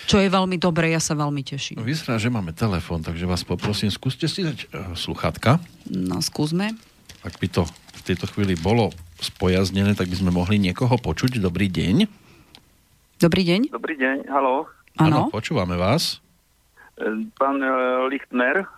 Čo 0.09 0.25
je 0.25 0.33
veľmi 0.33 0.57
dobré, 0.57 0.97
ja 0.97 1.01
sa 1.05 1.13
veľmi 1.13 1.45
teším. 1.45 1.85
Vyzerá, 1.85 2.17
že 2.17 2.33
máme 2.33 2.57
telefón, 2.57 3.05
takže 3.05 3.29
vás 3.29 3.45
poprosím, 3.45 3.93
skúste 3.93 4.25
si 4.25 4.41
dať 4.41 4.59
uh, 4.73 4.97
sluchátka. 4.97 5.61
No, 5.93 6.25
skúsme. 6.25 6.96
Ak 7.27 7.43
by 7.43 7.51
to 7.51 7.67
v 7.67 8.01
tejto 8.07 8.31
chvíli 8.31 8.55
bolo 8.55 8.95
spojaznené, 9.19 9.99
tak 9.99 10.07
by 10.07 10.15
sme 10.15 10.31
mohli 10.31 10.63
niekoho 10.63 10.95
počuť. 10.95 11.43
Dobrý 11.43 11.67
deň. 11.67 12.07
Dobrý 13.19 13.43
deň. 13.43 13.75
Dobrý 13.75 13.99
deň, 13.99 14.31
halo. 14.31 14.71
Áno, 14.95 15.27
počúvame 15.35 15.75
vás. 15.75 16.23
E, 16.95 17.27
pán 17.35 17.59
e, 17.59 17.69
Lichtner. 18.07 18.71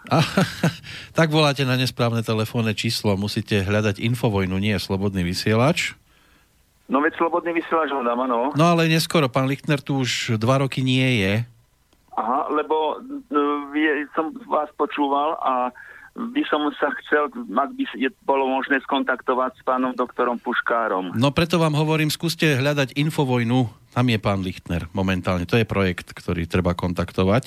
tak 1.19 1.29
voláte 1.29 1.69
na 1.69 1.77
nesprávne 1.77 2.25
telefónne 2.25 2.73
číslo. 2.73 3.21
Musíte 3.21 3.61
hľadať 3.61 4.01
Infovojnu, 4.01 4.57
nie 4.57 4.73
slobodný 4.81 5.29
vysielač. 5.29 5.93
No 6.89 7.05
veď 7.05 7.21
slobodný 7.21 7.53
vysielač 7.53 7.93
hľadám, 7.93 8.33
áno. 8.33 8.57
No 8.57 8.65
ale 8.65 8.89
neskoro, 8.89 9.29
pán 9.29 9.45
Lichtner 9.45 9.85
tu 9.85 10.01
už 10.01 10.41
dva 10.41 10.65
roky 10.65 10.81
nie 10.81 11.21
je. 11.21 11.33
Aha, 12.17 12.49
lebo 12.51 12.99
uh, 13.05 14.09
som 14.17 14.33
vás 14.49 14.73
počúval 14.75 15.37
a 15.39 15.71
by 16.19 16.43
som 16.51 16.67
sa 16.75 16.91
chcel, 17.03 17.31
ak 17.31 17.71
by 17.79 17.85
je, 17.95 18.11
bolo 18.27 18.51
možné 18.51 18.83
skontaktovať 18.83 19.55
s 19.55 19.63
pánom 19.63 19.95
doktorom 19.95 20.43
Puškárom. 20.43 21.15
No 21.15 21.31
preto 21.31 21.63
vám 21.63 21.79
hovorím, 21.79 22.11
skúste 22.11 22.59
hľadať 22.59 22.99
Infovojnu, 22.99 23.71
tam 23.95 24.07
je 24.11 24.19
pán 24.19 24.43
Lichtner 24.43 24.91
momentálne. 24.91 25.47
To 25.47 25.55
je 25.55 25.63
projekt, 25.63 26.11
ktorý 26.11 26.51
treba 26.51 26.75
kontaktovať. 26.75 27.45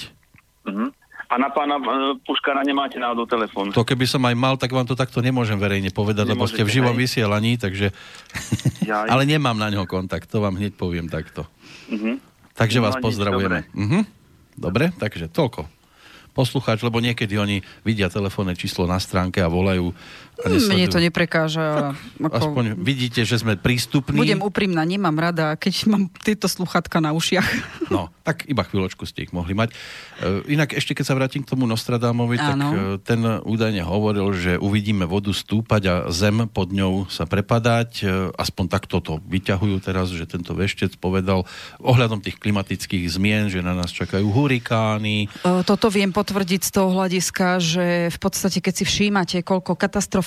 Uh-huh. 0.64 0.88
A 1.32 1.34
na 1.36 1.52
pána 1.52 1.80
uh, 1.80 2.16
Puškára 2.24 2.64
nemáte 2.64 2.96
náhodou 2.96 3.28
telefón? 3.28 3.76
To 3.76 3.84
keby 3.84 4.08
som 4.08 4.24
aj 4.24 4.36
mal, 4.40 4.56
tak 4.56 4.72
vám 4.72 4.88
to 4.88 4.96
takto 4.96 5.20
nemôžem 5.20 5.60
verejne 5.60 5.92
povedať, 5.92 6.32
Nemôžete, 6.32 6.40
lebo 6.40 6.44
ste 6.48 6.64
v 6.64 6.74
živom 6.80 6.96
hej. 6.96 7.02
vysielaní, 7.08 7.52
takže... 7.60 7.92
Ale 9.12 9.24
nemám 9.28 9.56
na 9.60 9.68
neho 9.68 9.84
kontakt, 9.88 10.32
to 10.32 10.40
vám 10.40 10.56
hneď 10.56 10.80
poviem 10.80 11.12
takto. 11.12 11.44
Uh-huh. 11.92 12.16
Takže 12.56 12.80
no, 12.80 12.88
vás 12.88 12.96
pozdravujeme. 13.04 13.68
Dobre. 13.68 13.80
Uh-huh. 13.84 14.04
dobre, 14.56 14.86
takže 14.96 15.28
toľko 15.28 15.81
poslucháč, 16.32 16.84
lebo 16.84 17.04
niekedy 17.04 17.36
oni 17.36 17.58
vidia 17.84 18.08
telefónne 18.08 18.56
číslo 18.56 18.88
na 18.88 18.98
stránke 18.98 19.44
a 19.44 19.52
volajú 19.52 19.92
nesledujú. 20.48 20.78
Mne 20.78 20.88
to 20.90 21.00
neprekáža. 21.02 21.94
ako... 22.18 22.34
Aspoň 22.34 22.66
vidíte, 22.80 23.22
že 23.28 23.38
sme 23.38 23.60
prístupní. 23.60 24.18
Budem 24.18 24.42
úprimná, 24.42 24.82
nemám 24.88 25.14
rada, 25.20 25.54
keď 25.60 25.74
mám 25.92 26.08
tieto 26.24 26.50
sluchatka 26.50 27.04
na 27.04 27.14
ušiach. 27.14 27.50
No, 27.92 28.08
tak 28.24 28.48
iba 28.48 28.64
chvíľočku 28.64 29.04
ste 29.04 29.28
ich 29.28 29.36
mohli 29.36 29.52
mať. 29.52 29.76
E, 29.76 30.56
inak 30.56 30.72
ešte, 30.72 30.96
keď 30.96 31.06
sa 31.06 31.18
vrátim 31.18 31.44
k 31.44 31.52
tomu 31.52 31.68
Nostradamovi, 31.68 32.40
tak 32.40 32.56
e, 32.56 32.76
ten 33.04 33.20
údajne 33.44 33.84
hovoril, 33.84 34.32
že 34.32 34.56
uvidíme 34.56 35.04
vodu 35.04 35.34
stúpať 35.36 35.82
a 35.92 35.96
zem 36.08 36.48
pod 36.48 36.72
ňou 36.72 37.12
sa 37.12 37.28
prepadať. 37.28 37.90
E, 38.00 38.32
aspoň 38.40 38.66
takto 38.72 39.04
to 39.04 39.20
vyťahujú 39.28 39.78
teraz, 39.84 40.14
že 40.16 40.24
tento 40.24 40.56
veštec 40.56 40.96
povedal 41.04 41.44
ohľadom 41.84 42.24
tých 42.24 42.40
klimatických 42.40 43.12
zmien, 43.12 43.52
že 43.52 43.60
na 43.60 43.76
nás 43.76 43.92
čakajú 43.92 44.24
hurikány. 44.32 45.28
Toto 45.68 45.92
viem 45.92 46.16
potvrdiť 46.16 46.62
z 46.64 46.72
toho 46.72 46.90
hľadiska, 46.96 47.60
že 47.60 47.86
v 48.08 48.18
podstate, 48.22 48.64
keď 48.64 48.74
si 48.80 48.86
všímate, 48.88 49.38
koľko 49.44 49.76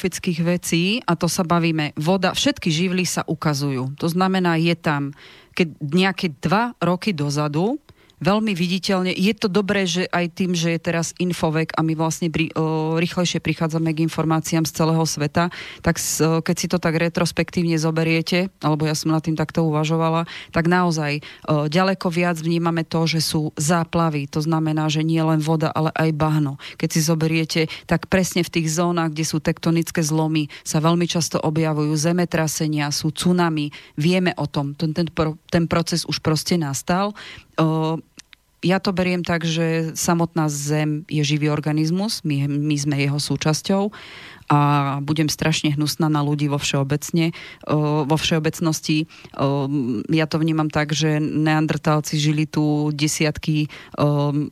katastrofických 0.05 0.41
vecí, 0.45 1.01
a 1.09 1.17
to 1.17 1.33
sa 1.33 1.49
bavíme, 1.49 1.97
voda, 1.97 2.37
všetky 2.37 2.69
živly 2.69 3.09
sa 3.09 3.25
ukazujú. 3.25 3.97
To 3.97 4.09
znamená, 4.13 4.61
je 4.61 4.77
tam 4.77 5.17
keď 5.55 5.69
nejaké 5.81 6.27
dva 6.43 6.75
roky 6.83 7.15
dozadu 7.15 7.79
veľmi 8.25 8.57
viditeľne. 8.57 9.13
Je 9.13 9.37
to 9.37 9.53
dobré, 9.53 9.85
že 9.85 10.09
aj 10.09 10.33
tým, 10.33 10.57
že 10.57 10.73
je 10.73 10.81
teraz 10.81 11.13
infovek 11.21 11.77
a 11.77 11.85
my 11.85 11.93
vlastne 11.93 12.33
pri, 12.33 12.49
o, 12.57 12.97
rýchlejšie 12.97 13.45
prichádzame 13.45 13.93
k 13.93 14.09
informáciám 14.09 14.65
z 14.65 14.73
celého 14.73 15.05
sveta, 15.05 15.53
tak 15.85 16.01
s, 16.01 16.25
o, 16.25 16.41
keď 16.41 16.57
si 16.57 16.67
to 16.73 16.81
tak 16.81 16.97
retrospektívne 16.97 17.77
zoberiete, 17.77 18.49
alebo 18.65 18.89
ja 18.89 18.97
som 18.97 19.13
nad 19.13 19.21
tým 19.21 19.37
takto 19.37 19.69
uvažovala, 19.69 20.25
tak 20.57 20.65
naozaj 20.65 21.21
o, 21.45 21.69
ďaleko 21.69 22.09
viac 22.09 22.41
vnímame 22.41 22.89
to, 22.89 23.05
že 23.05 23.21
sú 23.21 23.53
záplavy. 23.61 24.25
To 24.33 24.41
znamená, 24.41 24.89
že 24.89 25.05
nie 25.05 25.21
len 25.21 25.45
voda, 25.45 25.69
ale 25.69 25.93
aj 25.93 26.11
bahno. 26.17 26.57
Keď 26.81 26.89
si 26.89 27.01
zoberiete, 27.05 27.61
tak 27.85 28.09
presne 28.09 28.41
v 28.41 28.53
tých 28.57 28.73
zónach, 28.73 29.13
kde 29.13 29.29
sú 29.29 29.45
tektonické 29.45 30.01
zlomy, 30.01 30.49
sa 30.65 30.81
veľmi 30.81 31.05
často 31.05 31.37
objavujú 31.37 31.93
zemetrasenia, 31.93 32.89
sú 32.89 33.13
tsunami. 33.13 33.69
Vieme 34.01 34.33
o 34.41 34.49
tom. 34.49 34.73
Ten, 34.73 34.97
ten, 34.97 35.11
ten 35.51 35.65
proces 35.69 36.07
už 36.09 36.25
proste 36.25 36.57
nastal 36.57 37.13
ja 38.65 38.81
to 38.81 38.97
beriem 38.97 39.21
tak, 39.21 39.45
že 39.45 39.93
samotná 39.93 40.49
Zem 40.49 41.05
je 41.13 41.21
živý 41.21 41.53
organizmus, 41.53 42.25
my, 42.25 42.49
my 42.49 42.77
sme 42.81 42.97
jeho 42.97 43.21
súčasťou 43.21 43.93
a 44.49 44.61
budem 45.01 45.33
strašne 45.33 45.73
hnusná 45.73 46.13
na 46.13 46.21
ľudí 46.21 46.53
vo 46.53 46.61
všeobecne, 46.61 47.33
vo 48.05 48.17
všeobecnosti. 48.17 49.09
Ja 50.13 50.27
to 50.29 50.37
vnímam 50.37 50.69
tak, 50.69 50.93
že 50.93 51.17
neandertálci 51.17 52.21
žili 52.21 52.45
tu 52.45 52.93
desiatky 52.93 53.73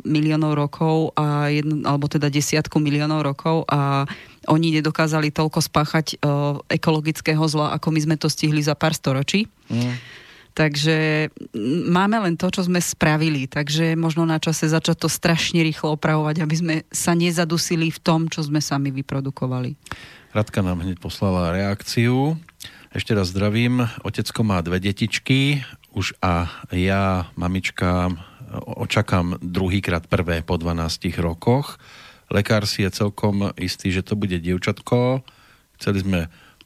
miliónov 0.05 0.57
rokov, 0.57 1.13
a 1.13 1.53
jedno, 1.53 1.85
alebo 1.85 2.09
teda 2.09 2.33
desiatku 2.33 2.81
miliónov 2.81 3.21
rokov 3.21 3.69
a 3.69 4.09
oni 4.49 4.81
nedokázali 4.81 5.29
toľko 5.29 5.61
spáchať 5.61 6.17
ekologického 6.73 7.45
zla, 7.45 7.77
ako 7.77 7.93
my 7.93 8.01
sme 8.01 8.17
to 8.17 8.33
stihli 8.33 8.65
za 8.65 8.73
pár 8.73 8.97
storočí. 8.97 9.45
Mm. 9.69 10.22
Takže 10.53 11.29
máme 11.89 12.21
len 12.29 12.37
to, 12.37 12.53
čo 12.53 12.69
sme 12.69 12.77
spravili, 12.77 13.49
takže 13.49 13.97
možno 13.97 14.29
na 14.29 14.37
čase 14.37 14.69
začať 14.69 15.05
to 15.05 15.09
strašne 15.09 15.65
rýchlo 15.65 15.97
opravovať, 15.97 16.45
aby 16.45 16.57
sme 16.57 16.75
sa 16.93 17.17
nezadusili 17.17 17.89
v 17.89 17.99
tom, 18.05 18.29
čo 18.29 18.45
sme 18.45 18.61
sami 18.61 18.93
vyprodukovali. 18.93 19.73
Radka 20.37 20.61
nám 20.61 20.85
hneď 20.85 21.01
poslala 21.01 21.57
reakciu. 21.57 22.37
Ešte 22.93 23.17
raz 23.17 23.33
zdravím. 23.33 23.89
Otecko 24.05 24.45
má 24.45 24.61
dve 24.61 24.77
detičky, 24.77 25.65
už 25.93 26.17
a 26.25 26.49
ja, 26.73 27.29
mamička, 27.37 28.13
očakám 28.65 29.41
druhýkrát 29.41 30.09
prvé 30.09 30.45
po 30.45 30.57
12 30.57 31.13
rokoch. 31.21 31.81
Lekár 32.33 32.65
si 32.65 32.85
je 32.85 32.93
celkom 32.93 33.53
istý, 33.61 33.93
že 33.93 34.05
to 34.05 34.17
bude 34.17 34.41
dievčatko. 34.41 35.21
Chceli 35.81 35.99
sme 36.01 36.21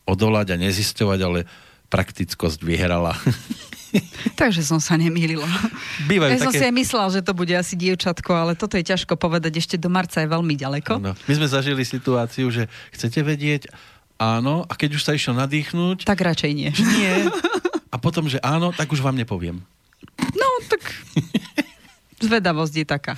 odolať 0.06 0.54
a 0.54 0.62
nezisťovať, 0.62 1.18
ale 1.26 1.40
praktickosť 1.88 2.60
vyhrala. 2.62 3.14
Takže 4.40 4.60
som 4.60 4.82
sa 4.82 4.98
nemýlila. 4.98 5.46
Bývajú 6.04 6.30
ja 6.36 6.38
také... 6.38 6.46
som 6.46 6.52
si 6.52 6.64
aj 6.66 6.74
myslela, 6.74 7.08
že 7.16 7.20
to 7.24 7.32
bude 7.32 7.54
asi 7.56 7.74
dievčatko, 7.78 8.30
ale 8.34 8.52
toto 8.52 8.76
je 8.76 8.84
ťažko 8.84 9.16
povedať, 9.16 9.56
ešte 9.56 9.76
do 9.80 9.88
marca 9.88 10.20
je 10.20 10.28
veľmi 10.28 10.54
ďaleko. 10.58 11.00
Ano. 11.00 11.16
My 11.16 11.32
sme 11.32 11.48
zažili 11.48 11.86
situáciu, 11.86 12.52
že 12.52 12.68
chcete 12.92 13.24
vedieť, 13.24 13.72
áno, 14.20 14.68
a 14.68 14.72
keď 14.76 15.00
už 15.00 15.02
sa 15.06 15.12
išlo 15.16 15.38
nadýchnuť... 15.38 16.04
Tak 16.04 16.20
radšej 16.20 16.52
nie. 16.52 16.70
Nie. 16.98 17.30
A 17.88 17.96
potom, 17.96 18.28
že 18.28 18.36
áno, 18.44 18.74
tak 18.74 18.92
už 18.92 19.00
vám 19.00 19.16
nepoviem. 19.16 19.64
No, 20.36 20.48
tak 20.68 20.82
zvedavosť 22.26 22.74
je 22.74 22.86
taká. 22.86 23.14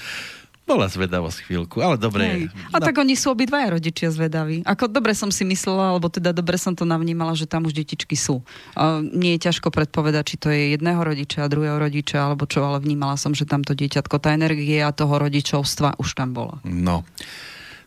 Bola 0.68 0.84
zvedavosť 0.84 1.48
chvíľku, 1.48 1.80
ale 1.80 1.96
dobre. 1.96 2.25
Hej. 2.28 2.42
A 2.70 2.76
no. 2.76 2.84
tak 2.84 3.00
oni 3.00 3.16
sú 3.16 3.32
obidvaja 3.32 3.72
rodičia 3.72 4.12
zvedaví. 4.12 4.61
Ako 4.68 4.92
dobre 4.92 5.16
som 5.16 5.33
si 5.33 5.48
myslela, 5.48 5.96
alebo 5.96 6.12
teda 6.12 6.37
dobre 6.37 6.61
som 6.61 6.76
to 6.76 6.85
navnímala, 6.85 7.33
že 7.33 7.48
tam 7.48 7.64
už 7.64 7.72
detičky 7.72 8.20
sú. 8.20 8.44
A 8.76 9.00
nie 9.00 9.40
je 9.40 9.48
ťažko 9.48 9.72
predpovedať, 9.72 10.24
či 10.28 10.37
to 10.37 10.52
je 10.52 10.76
jedného 10.76 11.00
rodiča, 11.00 11.48
druhého 11.48 11.81
rodiča, 11.81 12.20
alebo 12.20 12.44
čo, 12.44 12.61
ale 12.68 12.85
vnímala 12.85 13.16
som, 13.16 13.33
že 13.33 13.48
tamto 13.48 13.72
dieťatko, 13.72 14.20
tá 14.20 14.37
energia 14.37 14.92
toho 14.92 15.16
rodičovstva 15.16 15.96
už 15.96 16.12
tam 16.12 16.37
bola. 16.37 16.61
No. 16.68 17.09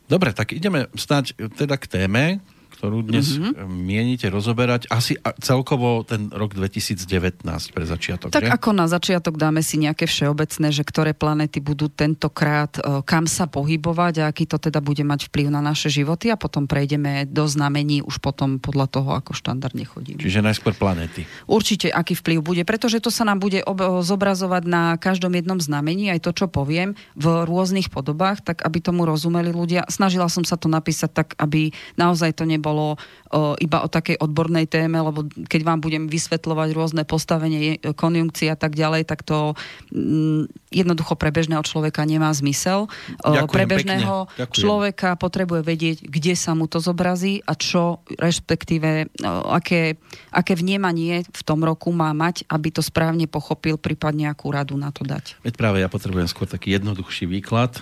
Dobre, 0.09 0.33
tak 0.33 0.57
ideme 0.57 0.89
stať 0.97 1.37
teda 1.37 1.77
k 1.77 1.85
téme, 1.85 2.41
ktorú 2.81 3.05
dnes 3.05 3.37
mm-hmm. 3.37 3.69
mienite 3.69 4.25
rozoberať. 4.25 4.89
Asi 4.89 5.13
celkovo 5.37 6.01
ten 6.01 6.33
rok 6.33 6.57
2019 6.57 7.45
pre 7.45 7.85
začiatok. 7.85 8.33
Tak 8.33 8.49
že? 8.49 8.49
ako 8.49 8.69
na 8.73 8.89
začiatok 8.89 9.37
dáme 9.37 9.61
si 9.61 9.77
nejaké 9.77 10.09
všeobecné, 10.09 10.73
že 10.73 10.81
ktoré 10.81 11.13
planety 11.13 11.61
budú 11.61 11.93
tentokrát 11.93 12.73
e, 12.81 13.05
kam 13.05 13.29
sa 13.29 13.45
pohybovať 13.45 14.25
a 14.25 14.33
aký 14.33 14.49
to 14.49 14.57
teda 14.57 14.81
bude 14.81 15.05
mať 15.05 15.29
vplyv 15.29 15.53
na 15.53 15.61
naše 15.61 15.93
životy 15.93 16.33
a 16.33 16.41
potom 16.41 16.65
prejdeme 16.65 17.29
do 17.29 17.45
znamení 17.45 18.01
už 18.01 18.17
potom 18.17 18.57
podľa 18.57 18.89
toho, 18.89 19.09
ako 19.13 19.37
štandardne 19.37 19.85
chodíme. 19.85 20.17
Čiže 20.17 20.41
najskôr 20.41 20.73
planety. 20.73 21.29
Určite, 21.45 21.93
aký 21.93 22.17
vplyv 22.17 22.41
bude, 22.41 22.63
pretože 22.65 22.97
to 22.97 23.13
sa 23.13 23.29
nám 23.29 23.37
bude 23.37 23.61
ob- 23.61 24.01
zobrazovať 24.01 24.63
na 24.65 24.97
každom 24.97 25.37
jednom 25.37 25.61
znamení, 25.61 26.09
aj 26.09 26.25
to, 26.25 26.33
čo 26.33 26.45
poviem, 26.49 26.97
v 27.13 27.45
rôznych 27.45 27.93
podobách, 27.93 28.41
tak 28.41 28.65
aby 28.65 28.81
tomu 28.81 29.05
rozumeli 29.05 29.53
ľudia. 29.53 29.85
Snažila 29.85 30.25
som 30.33 30.41
sa 30.41 30.57
to 30.57 30.65
napísať 30.65 31.13
tak, 31.13 31.27
aby 31.37 31.69
naozaj 31.93 32.41
to 32.41 32.49
nebolo 32.49 32.70
nebolo 32.71 32.95
o, 33.31 33.59
iba 33.59 33.83
o 33.83 33.91
takej 33.91 34.23
odbornej 34.23 34.71
téme, 34.71 35.03
lebo 35.03 35.27
keď 35.27 35.61
vám 35.67 35.79
budem 35.83 36.07
vysvetľovať 36.07 36.69
rôzne 36.71 37.03
postavenie, 37.03 37.83
konjunkcie 37.99 38.47
a 38.47 38.55
tak 38.55 38.79
ďalej, 38.79 39.03
tak 39.03 39.27
to 39.27 39.59
mm, 39.91 40.47
jednoducho 40.71 41.19
pre 41.19 41.35
bežného 41.35 41.59
človeka 41.67 42.07
nemá 42.07 42.31
zmysel. 42.31 42.87
Ďakujem, 43.19 43.51
pre 43.51 43.63
bežného 43.67 44.15
človeka 44.55 45.19
potrebuje 45.19 45.61
vedieť, 45.67 45.97
kde 46.07 46.33
sa 46.39 46.55
mu 46.55 46.71
to 46.71 46.79
zobrazí 46.79 47.43
a 47.43 47.59
čo 47.59 47.99
respektíve 48.15 49.11
aké, 49.51 49.99
aké 50.31 50.53
vnímanie 50.55 51.27
v 51.27 51.41
tom 51.43 51.59
roku 51.67 51.91
má 51.91 52.15
mať, 52.15 52.47
aby 52.47 52.71
to 52.71 52.79
správne 52.79 53.27
pochopil, 53.27 53.75
prípadne 53.75 54.31
akú 54.31 54.55
radu 54.55 54.79
na 54.79 54.95
to 54.95 55.03
dať. 55.03 55.35
Veď 55.43 55.53
práve 55.59 55.77
ja 55.83 55.91
potrebujem 55.91 56.31
skôr 56.31 56.47
taký 56.47 56.71
jednoduchší 56.79 57.27
výklad, 57.27 57.75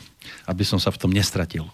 aby 0.49 0.65
som 0.65 0.81
sa 0.81 0.89
v 0.89 0.97
tom 0.97 1.13
nestratil. 1.13 1.69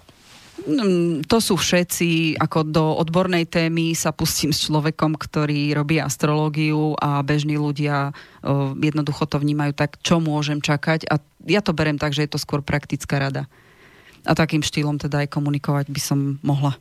Mm, 0.63 1.27
to 1.27 1.43
sú 1.43 1.59
všetci, 1.59 2.39
ako 2.39 2.63
do 2.63 2.85
odbornej 2.95 3.43
témy 3.43 3.91
sa 3.91 4.15
pustím 4.15 4.55
s 4.55 4.63
človekom, 4.63 5.19
ktorý 5.19 5.75
robí 5.75 5.99
astrológiu 5.99 6.95
a 6.95 7.19
bežní 7.19 7.59
ľudia 7.59 8.15
jednoducho 8.79 9.27
to 9.27 9.35
vnímajú 9.35 9.75
tak, 9.75 9.99
čo 9.99 10.23
môžem 10.23 10.63
čakať 10.63 11.11
a 11.11 11.19
ja 11.43 11.59
to 11.59 11.75
berem 11.75 11.99
tak, 11.99 12.15
že 12.15 12.23
je 12.23 12.31
to 12.31 12.39
skôr 12.39 12.63
praktická 12.63 13.19
rada. 13.19 13.51
A 14.23 14.31
takým 14.33 14.63
štýlom 14.63 14.95
teda 14.95 15.27
aj 15.27 15.35
komunikovať 15.35 15.91
by 15.91 16.01
som 16.01 16.39
mohla. 16.39 16.79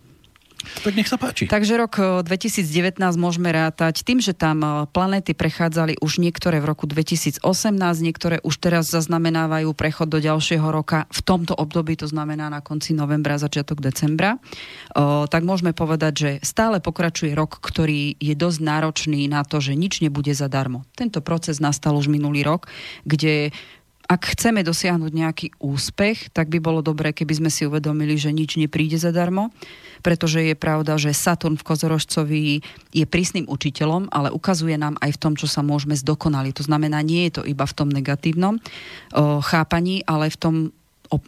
Tak 0.82 0.92
nech 0.96 1.08
sa 1.08 1.16
páči. 1.20 1.46
Takže 1.46 1.74
rok 1.78 2.24
2019 2.24 2.98
eh, 2.98 3.14
môžeme 3.16 3.50
rátať 3.52 4.02
tým, 4.02 4.18
že 4.18 4.32
tam 4.32 4.60
eh, 4.64 4.70
planéty 4.90 5.36
prechádzali 5.36 6.00
už 6.00 6.18
niektoré 6.18 6.58
v 6.58 6.66
roku 6.72 6.84
2018, 6.88 7.44
niektoré 8.02 8.40
už 8.42 8.54
teraz 8.58 8.90
zaznamenávajú 8.90 9.70
prechod 9.76 10.10
do 10.10 10.18
ďalšieho 10.18 10.66
roka 10.68 11.06
v 11.12 11.20
tomto 11.22 11.54
období, 11.54 11.94
to 11.94 12.08
znamená 12.08 12.50
na 12.50 12.60
konci 12.60 12.96
novembra, 12.96 13.40
začiatok 13.40 13.84
decembra. 13.84 14.36
O, 14.94 15.24
eh, 15.24 15.32
tak 15.32 15.46
môžeme 15.46 15.76
povedať, 15.76 16.12
že 16.14 16.30
stále 16.42 16.80
pokračuje 16.82 17.36
rok, 17.36 17.60
ktorý 17.60 18.16
je 18.18 18.34
dosť 18.34 18.58
náročný 18.60 19.26
na 19.30 19.44
to, 19.44 19.60
že 19.60 19.76
nič 19.76 20.00
nebude 20.00 20.32
zadarmo. 20.34 20.88
Tento 20.96 21.20
proces 21.20 21.62
nastal 21.62 21.96
už 21.96 22.10
minulý 22.10 22.42
rok, 22.44 22.66
kde 23.04 23.54
ak 24.04 24.36
chceme 24.36 24.60
dosiahnuť 24.60 25.12
nejaký 25.12 25.46
úspech, 25.58 26.30
tak 26.36 26.52
by 26.52 26.60
bolo 26.60 26.84
dobré, 26.84 27.16
keby 27.16 27.40
sme 27.40 27.50
si 27.50 27.64
uvedomili, 27.64 28.20
že 28.20 28.36
nič 28.36 28.60
nepríde 28.60 29.00
zadarmo 29.00 29.48
pretože 30.04 30.44
je 30.44 30.52
pravda, 30.52 31.00
že 31.00 31.16
Saturn 31.16 31.56
v 31.56 31.64
Kozorožcovi 31.64 32.60
je 32.92 33.04
prísnym 33.08 33.48
učiteľom, 33.48 34.12
ale 34.12 34.28
ukazuje 34.28 34.76
nám 34.76 35.00
aj 35.00 35.16
v 35.16 35.20
tom, 35.24 35.32
čo 35.32 35.48
sa 35.48 35.64
môžeme 35.64 35.96
zdokonaliť. 35.96 36.60
To 36.60 36.68
znamená, 36.68 37.00
nie 37.00 37.24
je 37.32 37.40
to 37.40 37.42
iba 37.48 37.64
v 37.64 37.72
tom 37.72 37.88
negatívnom 37.88 38.60
o, 38.60 38.60
chápaní, 39.40 40.04
ale 40.04 40.28
v 40.28 40.36
tom 40.36 40.54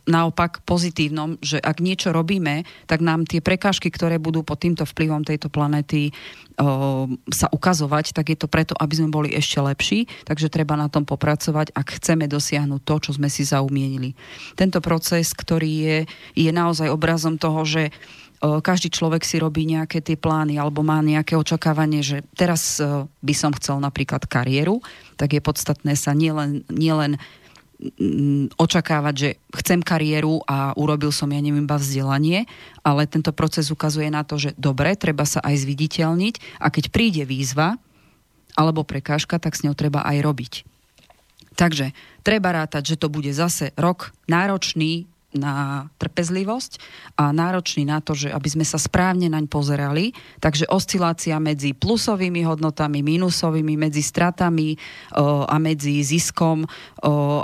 naopak 0.09 0.65
pozitívnom, 0.65 1.37
že 1.45 1.61
ak 1.61 1.85
niečo 1.85 2.11
robíme, 2.11 2.65
tak 2.89 3.05
nám 3.05 3.29
tie 3.29 3.45
prekážky, 3.45 3.93
ktoré 3.93 4.17
budú 4.17 4.41
pod 4.43 4.61
týmto 4.65 4.89
vplyvom 4.89 5.23
tejto 5.23 5.53
planéty 5.53 6.11
o, 6.57 7.07
sa 7.29 7.47
ukazovať, 7.53 8.17
tak 8.17 8.33
je 8.33 8.39
to 8.41 8.49
preto, 8.49 8.73
aby 8.81 8.95
sme 8.97 9.13
boli 9.13 9.29
ešte 9.37 9.61
lepší, 9.61 10.09
takže 10.25 10.49
treba 10.49 10.75
na 10.75 10.89
tom 10.89 11.05
popracovať, 11.05 11.77
ak 11.77 12.01
chceme 12.01 12.25
dosiahnuť 12.27 12.81
to, 12.83 12.95
čo 12.99 13.11
sme 13.15 13.29
si 13.29 13.45
zaumienili. 13.45 14.17
Tento 14.57 14.81
proces, 14.81 15.37
ktorý 15.37 15.73
je, 15.85 15.99
je 16.35 16.51
naozaj 16.51 16.89
obrazom 16.89 17.37
toho, 17.37 17.63
že 17.69 17.93
každý 18.41 18.93
človek 18.93 19.25
si 19.25 19.41
robí 19.41 19.65
nejaké 19.65 20.05
tie 20.05 20.13
plány 20.13 20.61
alebo 20.61 20.85
má 20.85 21.01
nejaké 21.01 21.41
očakávanie, 21.41 22.05
že 22.05 22.21
teraz 22.37 22.77
by 23.25 23.35
som 23.35 23.49
chcel 23.57 23.81
napríklad 23.81 24.29
kariéru, 24.29 24.85
tak 25.17 25.33
je 25.33 25.41
podstatné 25.41 25.97
sa 25.97 26.13
nielen, 26.13 26.61
nielen 26.69 27.17
očakávať, 28.57 29.15
že 29.15 29.31
chcem 29.61 29.85
kariéru 29.85 30.41
a 30.49 30.73
urobil 30.81 31.13
som, 31.13 31.29
ja 31.29 31.41
neviem, 31.45 31.69
iba 31.69 31.77
vzdelanie, 31.77 32.49
ale 32.81 33.05
tento 33.05 33.37
proces 33.37 33.69
ukazuje 33.69 34.09
na 34.09 34.25
to, 34.25 34.41
že 34.41 34.57
dobre, 34.57 34.97
treba 34.97 35.29
sa 35.29 35.45
aj 35.45 35.61
zviditeľniť 35.61 36.35
a 36.57 36.73
keď 36.73 36.85
príde 36.89 37.23
výzva 37.29 37.77
alebo 38.57 38.89
prekážka, 38.89 39.37
tak 39.37 39.53
s 39.53 39.69
ňou 39.69 39.77
treba 39.77 40.01
aj 40.09 40.25
robiť. 40.25 40.53
Takže 41.57 41.93
treba 42.25 42.53
rátať, 42.53 42.97
že 42.97 43.01
to 43.01 43.13
bude 43.13 43.29
zase 43.33 43.73
rok 43.77 44.13
náročný, 44.29 45.09
na 45.37 45.87
trpezlivosť 46.01 46.81
a 47.21 47.31
náročný 47.31 47.85
na 47.85 48.01
to, 48.01 48.17
že 48.17 48.33
aby 48.33 48.49
sme 48.49 48.67
sa 48.67 48.81
správne 48.81 49.29
naň 49.29 49.47
pozerali. 49.47 50.17
Takže 50.41 50.69
oscilácia 50.73 51.37
medzi 51.39 51.77
plusovými 51.77 52.43
hodnotami, 52.43 53.05
minusovými, 53.05 53.77
medzi 53.77 54.01
stratami 54.01 54.75
o, 54.75 55.45
a 55.45 55.57
medzi 55.61 56.01
ziskom 56.03 56.65
o, 56.65 56.69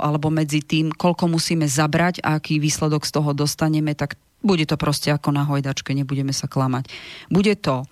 alebo 0.01 0.33
medzi 0.33 0.65
tým, 0.65 0.91
koľko 0.91 1.29
musíme 1.29 1.69
zabrať 1.69 2.25
a 2.25 2.41
aký 2.41 2.57
výsledok 2.59 3.05
z 3.05 3.11
toho 3.13 3.31
dostaneme, 3.31 3.93
tak 3.93 4.17
bude 4.43 4.67
to 4.67 4.75
proste 4.75 5.07
ako 5.07 5.31
na 5.31 5.47
hojdačke, 5.47 5.95
nebudeme 5.95 6.35
sa 6.35 6.51
klamať. 6.51 6.91
Bude 7.31 7.55
to 7.55 7.87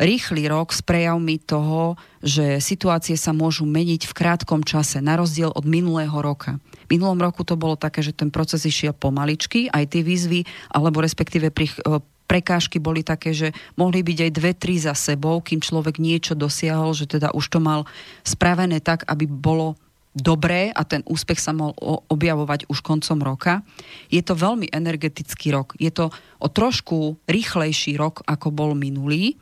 rýchly 0.00 0.48
rok 0.48 0.72
s 0.72 0.80
prejavmi 0.80 1.36
toho, 1.36 2.00
že 2.24 2.58
situácie 2.58 3.20
sa 3.20 3.36
môžu 3.36 3.68
meniť 3.68 4.08
v 4.08 4.16
krátkom 4.16 4.64
čase, 4.64 5.04
na 5.04 5.20
rozdiel 5.20 5.52
od 5.52 5.68
minulého 5.68 6.16
roka. 6.24 6.56
Minulom 6.90 7.22
roku 7.22 7.46
to 7.46 7.54
bolo 7.54 7.78
také, 7.78 8.02
že 8.02 8.10
ten 8.10 8.28
proces 8.28 8.66
išiel 8.66 8.92
pomaličky, 8.92 9.70
aj 9.70 9.94
tie 9.94 10.02
výzvy, 10.02 10.42
alebo 10.74 10.98
respektíve 10.98 11.54
pri, 11.54 11.70
e, 11.70 12.02
prekážky 12.26 12.82
boli 12.82 13.06
také, 13.06 13.30
že 13.30 13.54
mohli 13.78 14.02
byť 14.02 14.18
aj 14.26 14.30
dve, 14.34 14.52
tri 14.58 14.74
za 14.76 14.92
sebou, 14.98 15.38
kým 15.38 15.62
človek 15.62 16.02
niečo 16.02 16.34
dosiahol, 16.34 16.92
že 16.92 17.06
teda 17.06 17.30
už 17.30 17.46
to 17.46 17.58
mal 17.62 17.86
spravené 18.26 18.82
tak, 18.82 19.06
aby 19.06 19.30
bolo 19.30 19.78
dobré 20.10 20.74
a 20.74 20.82
ten 20.82 21.06
úspech 21.06 21.38
sa 21.38 21.54
mohol 21.54 22.02
objavovať 22.10 22.66
už 22.66 22.82
koncom 22.82 23.22
roka. 23.22 23.62
Je 24.10 24.18
to 24.26 24.34
veľmi 24.34 24.66
energetický 24.74 25.54
rok. 25.54 25.78
Je 25.78 25.94
to 25.94 26.10
o 26.42 26.48
trošku 26.50 27.14
rýchlejší 27.30 27.94
rok, 27.94 28.26
ako 28.26 28.50
bol 28.50 28.74
minulý 28.74 29.38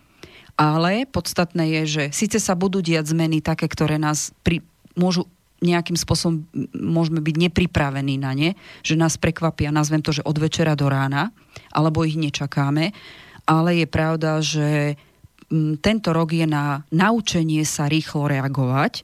ale 0.59 1.07
podstatné 1.07 1.71
je, 1.71 1.83
že 1.87 2.05
síce 2.11 2.43
sa 2.43 2.59
budú 2.59 2.83
diať 2.83 3.15
zmeny 3.15 3.39
také, 3.39 3.71
ktoré 3.71 3.95
nás 3.95 4.35
pri, 4.43 4.59
môžu 4.99 5.31
nejakým 5.59 5.99
spôsobom 5.99 6.47
môžeme 6.75 7.19
byť 7.19 7.37
nepripravení 7.51 8.15
na 8.19 8.33
ne, 8.35 8.55
že 8.87 8.95
nás 8.95 9.19
prekvapia, 9.19 9.75
nazvem 9.75 10.03
to, 10.03 10.15
že 10.15 10.23
od 10.23 10.39
večera 10.39 10.79
do 10.79 10.87
rána, 10.87 11.35
alebo 11.75 12.07
ich 12.07 12.15
nečakáme, 12.15 12.95
ale 13.49 13.71
je 13.83 13.87
pravda, 13.91 14.39
že 14.39 14.95
tento 15.81 16.13
rok 16.13 16.37
je 16.37 16.45
na 16.45 16.85
naučenie 16.93 17.65
sa 17.65 17.89
rýchlo 17.89 18.29
reagovať 18.29 19.03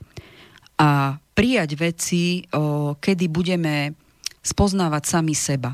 a 0.77 1.17
prijať 1.33 1.71
veci, 1.81 2.45
kedy 3.01 3.25
budeme 3.33 3.97
spoznávať 4.45 5.03
sami 5.09 5.33
seba. 5.33 5.73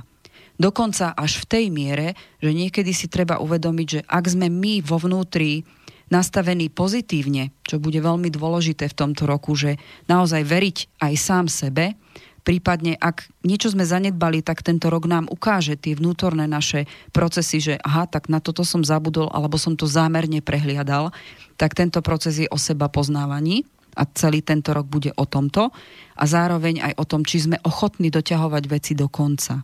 Dokonca 0.60 1.16
až 1.16 1.42
v 1.42 1.48
tej 1.48 1.64
miere, 1.72 2.14
že 2.38 2.52
niekedy 2.52 2.92
si 2.92 3.08
treba 3.08 3.40
uvedomiť, 3.40 3.86
že 3.88 4.00
ak 4.06 4.24
sme 4.28 4.46
my 4.52 4.84
vo 4.84 5.00
vnútri 5.00 5.64
nastavení 6.10 6.68
pozitívne, 6.68 7.54
čo 7.62 7.78
bude 7.78 8.02
veľmi 8.02 8.28
dôležité 8.28 8.90
v 8.90 8.98
tomto 8.98 9.24
roku, 9.30 9.54
že 9.54 9.78
naozaj 10.10 10.42
veriť 10.42 10.76
aj 10.98 11.14
sám 11.14 11.46
sebe, 11.46 11.94
prípadne 12.42 12.98
ak 12.98 13.30
niečo 13.46 13.70
sme 13.70 13.86
zanedbali, 13.86 14.42
tak 14.42 14.66
tento 14.66 14.90
rok 14.90 15.06
nám 15.06 15.30
ukáže 15.30 15.78
tie 15.78 15.94
vnútorné 15.94 16.50
naše 16.50 16.90
procesy, 17.14 17.62
že 17.62 17.74
aha, 17.78 18.10
tak 18.10 18.26
na 18.26 18.42
toto 18.42 18.66
som 18.66 18.82
zabudol, 18.82 19.30
alebo 19.30 19.54
som 19.54 19.78
to 19.78 19.86
zámerne 19.86 20.42
prehliadal, 20.42 21.14
tak 21.54 21.78
tento 21.78 22.02
proces 22.02 22.42
je 22.42 22.48
o 22.50 22.58
seba 22.58 22.90
poznávaní 22.90 23.62
a 23.94 24.06
celý 24.06 24.40
tento 24.42 24.72
rok 24.74 24.88
bude 24.88 25.14
o 25.14 25.24
tomto 25.26 25.70
a 26.16 26.24
zároveň 26.24 26.80
aj 26.90 26.92
o 26.98 27.04
tom, 27.04 27.22
či 27.22 27.44
sme 27.44 27.60
ochotní 27.62 28.08
doťahovať 28.08 28.64
veci 28.66 28.92
do 28.96 29.06
konca. 29.06 29.62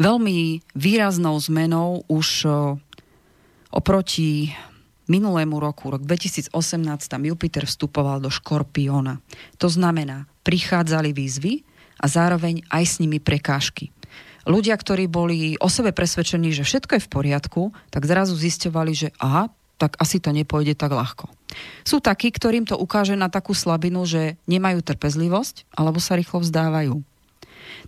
Veľmi 0.00 0.64
výraznou 0.72 1.36
zmenou 1.36 2.08
už 2.08 2.48
oproti 3.70 4.50
minulému 5.10 5.58
roku, 5.58 5.90
rok 5.90 6.06
2018, 6.06 6.54
tam 7.10 7.22
Jupiter 7.26 7.66
vstupoval 7.66 8.22
do 8.22 8.30
Škorpiona. 8.30 9.18
To 9.58 9.66
znamená, 9.66 10.30
prichádzali 10.46 11.10
výzvy 11.10 11.66
a 11.98 12.06
zároveň 12.06 12.62
aj 12.70 12.84
s 12.86 12.94
nimi 13.02 13.18
prekážky. 13.18 13.90
Ľudia, 14.48 14.72
ktorí 14.78 15.10
boli 15.10 15.58
o 15.60 15.68
sebe 15.68 15.92
presvedčení, 15.92 16.54
že 16.54 16.64
všetko 16.64 16.96
je 16.96 17.04
v 17.04 17.12
poriadku, 17.12 17.62
tak 17.92 18.08
zrazu 18.08 18.32
zisťovali, 18.38 18.92
že 18.96 19.08
aha, 19.20 19.52
tak 19.76 19.96
asi 20.00 20.20
to 20.20 20.32
nepôjde 20.32 20.76
tak 20.76 20.92
ľahko. 20.92 21.28
Sú 21.82 21.98
takí, 21.98 22.28
ktorým 22.30 22.68
to 22.68 22.76
ukáže 22.78 23.18
na 23.18 23.32
takú 23.32 23.56
slabinu, 23.56 24.06
že 24.06 24.36
nemajú 24.46 24.84
trpezlivosť 24.84 25.68
alebo 25.72 25.98
sa 25.98 26.16
rýchlo 26.16 26.40
vzdávajú. 26.40 27.00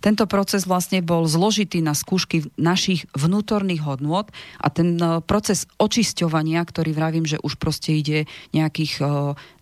Tento 0.03 0.27
proces 0.27 0.67
vlastne 0.67 0.99
bol 0.99 1.23
zložitý 1.23 1.79
na 1.79 1.95
skúšky 1.95 2.51
našich 2.59 3.07
vnútorných 3.15 3.87
hodnôt 3.87 4.27
a 4.59 4.67
ten 4.67 4.99
e, 4.99 5.23
proces 5.23 5.63
očisťovania, 5.79 6.59
ktorý 6.59 6.91
vravím, 6.91 7.23
že 7.23 7.39
už 7.39 7.55
proste 7.55 7.95
ide 7.95 8.27
nejakých 8.51 8.99
e, 8.99 9.03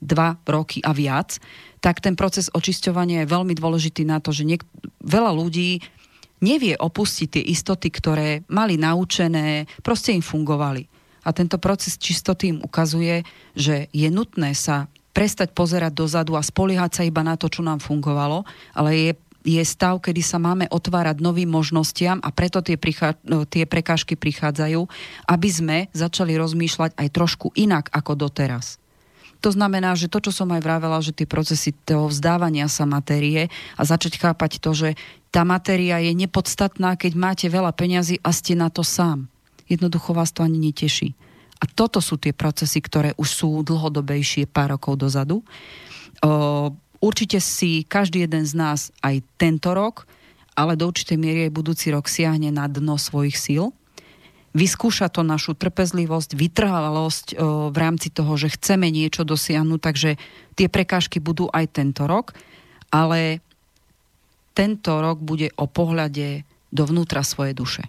dva 0.02 0.42
roky 0.50 0.82
a 0.82 0.98
viac, 0.98 1.38
tak 1.78 2.02
ten 2.02 2.18
proces 2.18 2.50
očisťovania 2.50 3.22
je 3.22 3.34
veľmi 3.38 3.54
dôležitý 3.54 4.02
na 4.02 4.18
to, 4.18 4.34
že 4.34 4.50
niek- 4.50 4.66
veľa 5.06 5.30
ľudí 5.30 5.86
nevie 6.42 6.74
opustiť 6.74 7.38
tie 7.38 7.44
istoty, 7.46 7.94
ktoré 7.94 8.42
mali 8.50 8.82
naučené, 8.82 9.70
proste 9.86 10.10
im 10.10 10.26
fungovali. 10.26 10.90
A 11.22 11.38
tento 11.38 11.62
proces 11.62 12.02
čistoty 12.02 12.50
im 12.50 12.66
ukazuje, 12.66 13.22
že 13.54 13.94
je 13.94 14.10
nutné 14.10 14.58
sa 14.58 14.90
prestať 15.14 15.54
pozerať 15.54 15.94
dozadu 15.94 16.34
a 16.34 16.42
spoliehať 16.42 16.92
sa 16.98 17.04
iba 17.06 17.22
na 17.22 17.38
to, 17.38 17.46
čo 17.46 17.62
nám 17.62 17.78
fungovalo, 17.78 18.42
ale 18.74 18.90
je 18.98 19.12
je 19.42 19.62
stav, 19.66 19.98
kedy 20.02 20.22
sa 20.22 20.38
máme 20.38 20.70
otvárať 20.70 21.18
novým 21.22 21.50
možnostiam 21.50 22.22
a 22.22 22.30
preto 22.30 22.62
tie, 22.62 22.78
prichá, 22.78 23.18
no, 23.26 23.46
tie 23.46 23.66
prekážky 23.66 24.14
prichádzajú, 24.14 24.82
aby 25.26 25.50
sme 25.50 25.78
začali 25.92 26.38
rozmýšľať 26.38 26.98
aj 26.98 27.08
trošku 27.10 27.54
inak 27.58 27.90
ako 27.90 28.18
doteraz. 28.18 28.82
To 29.42 29.50
znamená, 29.50 29.98
že 29.98 30.06
to, 30.06 30.22
čo 30.22 30.30
som 30.30 30.54
aj 30.54 30.62
vravela, 30.62 31.02
že 31.02 31.18
tie 31.18 31.26
procesy 31.26 31.74
toho 31.74 32.06
vzdávania 32.06 32.70
sa 32.70 32.86
matérie 32.86 33.50
a 33.74 33.82
začať 33.82 34.22
chápať 34.22 34.62
to, 34.62 34.72
že 34.78 34.90
tá 35.34 35.42
matéria 35.42 35.98
je 35.98 36.14
nepodstatná, 36.14 36.94
keď 36.94 37.12
máte 37.18 37.48
veľa 37.50 37.74
peňazí 37.74 38.22
a 38.22 38.30
ste 38.30 38.54
na 38.54 38.70
to 38.70 38.86
sám. 38.86 39.26
Jednoducho 39.66 40.14
vás 40.14 40.30
to 40.30 40.46
ani 40.46 40.62
neteší. 40.62 41.18
A 41.58 41.66
toto 41.66 42.02
sú 42.02 42.22
tie 42.22 42.38
procesy, 42.38 42.82
ktoré 42.82 43.18
už 43.18 43.30
sú 43.30 43.50
dlhodobejšie 43.66 44.46
pár 44.46 44.78
rokov 44.78 44.98
dozadu. 44.98 45.42
O, 45.42 46.74
Určite 47.02 47.42
si 47.42 47.82
každý 47.82 48.30
jeden 48.30 48.46
z 48.46 48.54
nás 48.54 48.94
aj 49.02 49.26
tento 49.42 49.74
rok, 49.74 50.06
ale 50.54 50.78
do 50.78 50.86
určitej 50.86 51.18
miery 51.18 51.40
aj 51.50 51.58
budúci 51.58 51.90
rok 51.90 52.06
siahne 52.06 52.54
na 52.54 52.70
dno 52.70 53.02
svojich 53.02 53.34
síl. 53.34 53.74
Vyskúša 54.52 55.08
to 55.08 55.24
našu 55.24 55.56
trpezlivosť, 55.56 56.36
vytrvalosť 56.36 57.40
v 57.72 57.78
rámci 57.80 58.12
toho, 58.12 58.36
že 58.36 58.52
chceme 58.54 58.92
niečo 58.92 59.24
dosiahnuť, 59.24 59.80
takže 59.80 60.20
tie 60.60 60.68
prekážky 60.68 61.24
budú 61.24 61.48
aj 61.50 61.72
tento 61.72 62.04
rok, 62.04 62.36
ale 62.92 63.40
tento 64.52 65.00
rok 65.00 65.24
bude 65.24 65.56
o 65.56 65.72
pohľade 65.72 66.44
dovnútra 66.68 67.24
svojej 67.24 67.56
duše. 67.56 67.84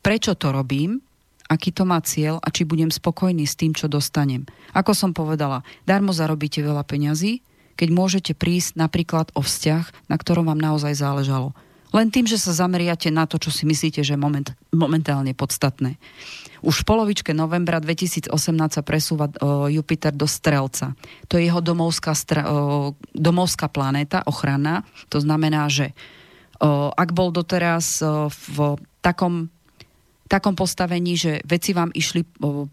Prečo 0.00 0.32
to 0.32 0.48
robím? 0.48 1.04
Aký 1.52 1.76
to 1.76 1.84
má 1.84 2.00
cieľ 2.00 2.40
a 2.40 2.48
či 2.48 2.64
budem 2.64 2.88
spokojný 2.88 3.44
s 3.44 3.58
tým, 3.60 3.76
čo 3.76 3.84
dostanem. 3.84 4.48
Ako 4.72 4.96
som 4.96 5.12
povedala, 5.12 5.60
darmo 5.84 6.16
zarobíte 6.16 6.64
veľa 6.64 6.88
peňazí, 6.88 7.44
keď 7.74 7.88
môžete 7.90 8.32
prísť 8.34 8.78
napríklad 8.78 9.30
o 9.34 9.42
vzťah, 9.42 10.10
na 10.10 10.16
ktorom 10.16 10.48
vám 10.48 10.60
naozaj 10.60 10.96
záležalo. 10.96 11.54
Len 11.90 12.06
tým, 12.06 12.22
že 12.22 12.38
sa 12.38 12.54
zameriate 12.54 13.10
na 13.10 13.26
to, 13.26 13.42
čo 13.42 13.50
si 13.50 13.66
myslíte, 13.66 14.06
že 14.06 14.14
je 14.14 14.20
moment, 14.20 14.46
momentálne 14.70 15.34
podstatné. 15.34 15.98
Už 16.62 16.84
v 16.84 16.86
polovičke 16.86 17.34
novembra 17.34 17.82
2018 17.82 18.30
sa 18.70 18.82
presúva 18.86 19.26
o, 19.26 19.66
Jupiter 19.66 20.14
do 20.14 20.30
Strelca. 20.30 20.94
To 21.26 21.34
je 21.34 21.50
jeho 21.50 21.58
domovská, 21.58 22.14
stra, 22.14 22.46
o, 22.46 22.94
domovská 23.10 23.66
planéta, 23.66 24.22
ochranná. 24.22 24.86
To 25.10 25.18
znamená, 25.18 25.66
že 25.66 25.90
o, 26.62 26.94
ak 26.94 27.10
bol 27.10 27.34
doteraz 27.34 27.98
o, 28.06 28.30
v 28.30 28.78
takom 29.02 29.50
takom 30.30 30.54
postavení, 30.54 31.18
že 31.18 31.42
veci 31.42 31.74
vám 31.74 31.90
išli 31.90 32.22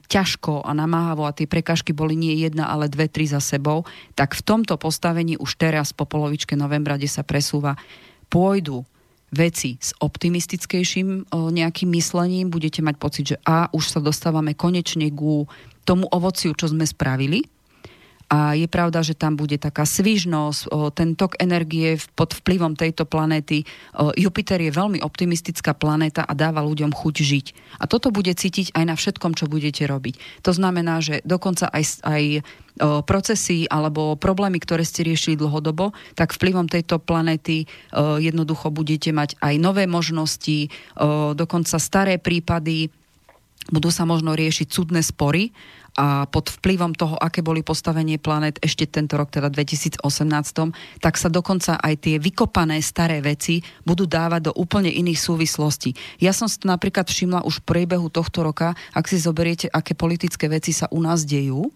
ťažko 0.06 0.62
a 0.62 0.72
namáhavo 0.78 1.26
a 1.26 1.34
tie 1.34 1.50
prekažky 1.50 1.90
boli 1.90 2.14
nie 2.14 2.38
jedna, 2.38 2.70
ale 2.70 2.86
dve, 2.86 3.10
tri 3.10 3.26
za 3.26 3.42
sebou, 3.42 3.82
tak 4.14 4.38
v 4.38 4.46
tomto 4.46 4.78
postavení 4.78 5.42
už 5.42 5.58
teraz 5.58 5.90
po 5.90 6.06
polovičke 6.06 6.54
novembra, 6.54 7.02
kde 7.02 7.10
sa 7.10 7.26
presúva, 7.26 7.74
pôjdu 8.30 8.86
veci 9.34 9.76
s 9.82 9.92
optimistickejším 9.98 11.34
o, 11.34 11.50
nejakým 11.50 11.90
myslením, 11.98 12.54
budete 12.54 12.86
mať 12.86 12.96
pocit, 12.96 13.26
že 13.34 13.38
a 13.44 13.68
už 13.74 13.98
sa 13.98 14.00
dostávame 14.00 14.54
konečne 14.54 15.10
ku 15.12 15.50
tomu 15.84 16.06
ovociu, 16.14 16.54
čo 16.54 16.70
sme 16.70 16.86
spravili, 16.86 17.44
a 18.28 18.60
je 18.60 18.68
pravda, 18.68 19.00
že 19.08 19.16
tam 19.16 19.40
bude 19.40 19.56
taká 19.56 19.88
svižnosť, 19.88 20.92
ten 21.00 21.16
tok 21.16 21.40
energie 21.40 21.96
pod 22.12 22.36
vplyvom 22.36 22.76
tejto 22.76 23.08
planéty. 23.08 23.64
Jupiter 24.20 24.60
je 24.60 24.68
veľmi 24.68 25.00
optimistická 25.00 25.72
planéta 25.72 26.28
a 26.28 26.36
dáva 26.36 26.60
ľuďom 26.60 26.92
chuť 26.92 27.16
žiť. 27.24 27.46
A 27.80 27.88
toto 27.88 28.12
bude 28.12 28.36
cítiť 28.36 28.76
aj 28.76 28.84
na 28.84 29.00
všetkom, 29.00 29.32
čo 29.32 29.48
budete 29.48 29.88
robiť. 29.88 30.44
To 30.44 30.52
znamená, 30.52 31.00
že 31.00 31.24
dokonca 31.24 31.72
aj, 31.72 32.04
aj 32.04 32.24
procesy 33.08 33.64
alebo 33.72 34.20
problémy, 34.20 34.60
ktoré 34.60 34.84
ste 34.84 35.08
riešili 35.08 35.40
dlhodobo, 35.40 35.96
tak 36.20 36.36
vplyvom 36.36 36.68
tejto 36.68 37.00
planéty 37.00 37.64
jednoducho 37.96 38.76
budete 38.76 39.16
mať 39.16 39.40
aj 39.40 39.56
nové 39.56 39.88
možnosti, 39.88 40.68
dokonca 41.34 41.80
staré 41.80 42.20
prípady 42.20 42.92
budú 43.68 43.92
sa 43.92 44.08
možno 44.08 44.32
riešiť 44.32 44.68
súdne 44.72 45.04
spory 45.04 45.52
a 45.98 46.30
pod 46.30 46.54
vplyvom 46.62 46.94
toho, 46.94 47.18
aké 47.18 47.42
boli 47.42 47.66
postavenie 47.66 48.22
planet 48.22 48.62
ešte 48.62 48.86
tento 48.86 49.18
rok, 49.18 49.34
teda 49.34 49.50
2018, 49.50 50.06
tak 51.02 51.18
sa 51.18 51.28
dokonca 51.34 51.82
aj 51.82 51.94
tie 51.98 52.16
vykopané 52.22 52.78
staré 52.86 53.18
veci 53.20 53.66
budú 53.82 54.06
dávať 54.06 54.48
do 54.48 54.54
úplne 54.54 54.94
iných 54.94 55.18
súvislostí. 55.18 55.98
Ja 56.22 56.38
som 56.38 56.46
si 56.46 56.62
to 56.62 56.70
napríklad 56.70 57.10
všimla 57.10 57.42
už 57.50 57.66
v 57.66 57.68
priebehu 57.74 58.14
tohto 58.14 58.46
roka, 58.46 58.78
ak 58.94 59.10
si 59.10 59.18
zoberiete, 59.18 59.74
aké 59.74 59.98
politické 59.98 60.46
veci 60.46 60.70
sa 60.70 60.86
u 60.94 61.02
nás 61.02 61.26
dejú, 61.26 61.74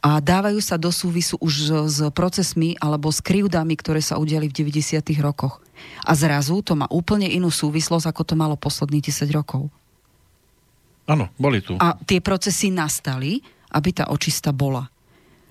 a 0.00 0.16
dávajú 0.16 0.64
sa 0.64 0.80
do 0.80 0.88
súvisu 0.88 1.36
už 1.44 1.52
s 1.92 2.00
procesmi 2.16 2.72
alebo 2.80 3.12
s 3.12 3.20
krivdami, 3.20 3.76
ktoré 3.76 4.00
sa 4.00 4.16
udiali 4.16 4.48
v 4.48 4.72
90. 4.72 4.96
rokoch. 5.20 5.60
A 6.08 6.16
zrazu 6.16 6.64
to 6.64 6.72
má 6.72 6.88
úplne 6.88 7.28
inú 7.28 7.52
súvislosť, 7.52 8.08
ako 8.08 8.22
to 8.24 8.34
malo 8.36 8.56
posledných 8.56 9.12
10 9.12 9.28
rokov. 9.36 9.68
Áno, 11.10 11.34
boli 11.34 11.58
tu. 11.58 11.74
A 11.82 11.98
tie 12.06 12.22
procesy 12.22 12.70
nastali, 12.70 13.42
aby 13.74 13.90
tá 13.90 14.06
očista 14.14 14.54
bola. 14.54 14.86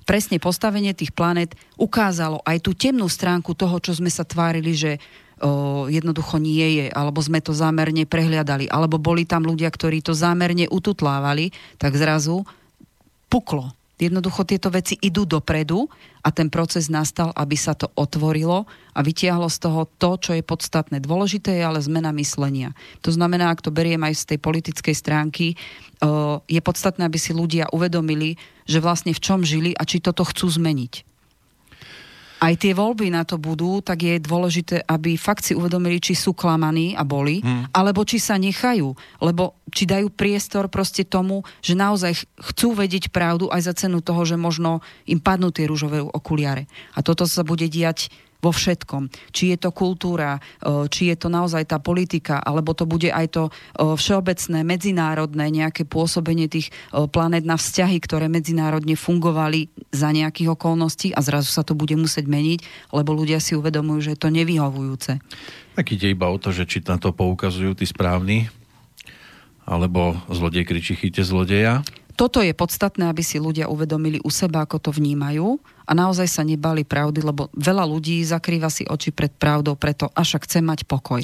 Presne 0.07 0.39
postavenie 0.39 0.95
tých 0.95 1.11
planet 1.11 1.53
ukázalo 1.75 2.39
aj 2.47 2.63
tú 2.63 2.71
temnú 2.73 3.05
stránku 3.11 3.53
toho, 3.53 3.77
čo 3.83 3.93
sme 3.93 4.09
sa 4.09 4.23
tvárili, 4.23 4.73
že 4.73 4.97
o, 5.37 5.85
jednoducho 5.91 6.39
nie 6.41 6.81
je, 6.81 6.85
alebo 6.89 7.21
sme 7.21 7.43
to 7.43 7.53
zámerne 7.53 8.07
prehliadali, 8.07 8.71
alebo 8.71 8.97
boli 8.97 9.27
tam 9.27 9.45
ľudia, 9.45 9.69
ktorí 9.69 10.01
to 10.01 10.17
zámerne 10.17 10.65
ututlávali, 10.71 11.53
tak 11.77 11.93
zrazu 11.93 12.41
puklo 13.29 13.69
Jednoducho 13.99 14.47
tieto 14.47 14.71
veci 14.71 14.95
idú 15.03 15.27
dopredu 15.27 15.91
a 16.19 16.29
ten 16.29 16.51
proces 16.51 16.91
nastal, 16.91 17.33
aby 17.33 17.57
sa 17.57 17.73
to 17.73 17.89
otvorilo 17.97 18.69
a 18.93 18.99
vytiahlo 18.99 19.47
z 19.47 19.57
toho 19.65 19.87
to, 19.97 20.19
čo 20.19 20.31
je 20.35 20.43
podstatné. 20.45 21.01
Dôležité 21.01 21.57
je 21.57 21.63
ale 21.63 21.79
zmena 21.81 22.13
myslenia. 22.15 22.77
To 23.01 23.09
znamená, 23.09 23.49
ak 23.49 23.63
to 23.63 23.73
beriem 23.73 24.03
aj 24.05 24.27
z 24.27 24.35
tej 24.35 24.39
politickej 24.43 24.95
stránky, 24.95 25.57
je 26.47 26.61
podstatné, 26.61 27.07
aby 27.07 27.19
si 27.19 27.31
ľudia 27.35 27.71
uvedomili, 27.71 28.37
že 28.69 28.83
vlastne 28.83 29.15
v 29.15 29.23
čom 29.23 29.41
žili 29.41 29.73
a 29.73 29.83
či 29.87 30.03
toto 30.03 30.21
chcú 30.27 30.47
zmeniť 30.47 31.08
aj 32.39 32.53
tie 32.55 32.71
voľby 32.71 33.11
na 33.11 33.27
to 33.27 33.35
budú, 33.35 33.83
tak 33.83 33.99
je 34.03 34.15
dôležité, 34.23 34.87
aby 34.87 35.19
fakt 35.19 35.43
si 35.43 35.53
uvedomili, 35.53 35.99
či 35.99 36.15
sú 36.15 36.31
klamaní 36.31 36.95
a 36.95 37.03
boli, 37.03 37.43
hmm. 37.43 37.75
alebo 37.75 38.07
či 38.07 38.17
sa 38.17 38.39
nechajú, 38.39 38.95
lebo 39.19 39.59
či 39.69 39.83
dajú 39.83 40.07
priestor 40.09 40.71
proste 40.71 41.03
tomu, 41.03 41.43
že 41.59 41.75
naozaj 41.75 42.25
chcú 42.39 42.73
vedieť 42.73 43.11
pravdu 43.11 43.51
aj 43.51 43.61
za 43.67 43.73
cenu 43.75 43.99
toho, 43.99 44.23
že 44.23 44.39
možno 44.39 44.79
im 45.05 45.19
padnú 45.19 45.51
tie 45.51 45.67
rúžové 45.67 45.99
okuliare. 45.99 46.65
A 46.95 47.03
toto 47.03 47.27
sa 47.27 47.43
bude 47.43 47.67
diať 47.67 48.07
vo 48.39 48.55
všetkom. 48.55 49.11
Či 49.35 49.51
je 49.51 49.57
to 49.59 49.75
kultúra, 49.75 50.39
či 50.87 51.11
je 51.11 51.15
to 51.19 51.27
naozaj 51.27 51.67
tá 51.67 51.77
politika, 51.83 52.39
alebo 52.39 52.71
to 52.71 52.87
bude 52.87 53.11
aj 53.11 53.27
to 53.35 53.43
všeobecné, 53.75 54.63
medzinárodné 54.63 55.51
nejaké 55.51 55.83
pôsobenie 55.83 56.47
tých 56.47 56.71
planet 57.11 57.43
na 57.43 57.59
vzťahy, 57.59 57.99
ktoré 57.99 58.31
medzinárodne 58.31 58.95
fungovali 58.95 59.67
za 59.91 60.15
nejakých 60.15 60.55
okolností 60.55 61.11
a 61.11 61.19
zrazu 61.19 61.51
sa 61.51 61.67
to 61.67 61.75
bude 61.75 61.99
musieť 61.99 62.31
meniť, 62.31 62.91
lebo 62.95 63.11
ľudia 63.11 63.43
si 63.43 63.59
uvedomujú, 63.59 64.07
že 64.07 64.11
je 64.15 64.21
to 64.23 64.31
nevyhovujúce. 64.31 65.19
Tak 65.75 65.85
ide 65.91 66.11
iba 66.11 66.31
o 66.31 66.39
to, 66.39 66.55
že 66.55 66.63
či 66.63 66.79
na 66.87 66.95
to 66.95 67.11
poukazujú 67.11 67.75
tí 67.75 67.83
správni, 67.83 68.47
alebo 69.69 70.17
zlodej 70.31 70.65
kričí 70.65 70.97
chyte 70.97 71.21
zlodeja 71.21 71.85
toto 72.19 72.43
je 72.43 72.51
podstatné, 72.51 73.07
aby 73.07 73.23
si 73.23 73.39
ľudia 73.39 73.71
uvedomili 73.71 74.19
u 74.19 74.27
seba, 74.27 74.67
ako 74.67 74.83
to 74.83 74.91
vnímajú 74.91 75.55
a 75.87 75.91
naozaj 75.95 76.27
sa 76.27 76.43
nebali 76.43 76.83
pravdy, 76.83 77.23
lebo 77.23 77.47
veľa 77.55 77.87
ľudí 77.87 78.19
zakrýva 78.27 78.67
si 78.67 78.83
oči 78.83 79.15
pred 79.15 79.31
pravdou, 79.31 79.79
preto 79.79 80.11
až 80.11 80.35
chce 80.43 80.59
mať 80.59 80.83
pokoj. 80.83 81.23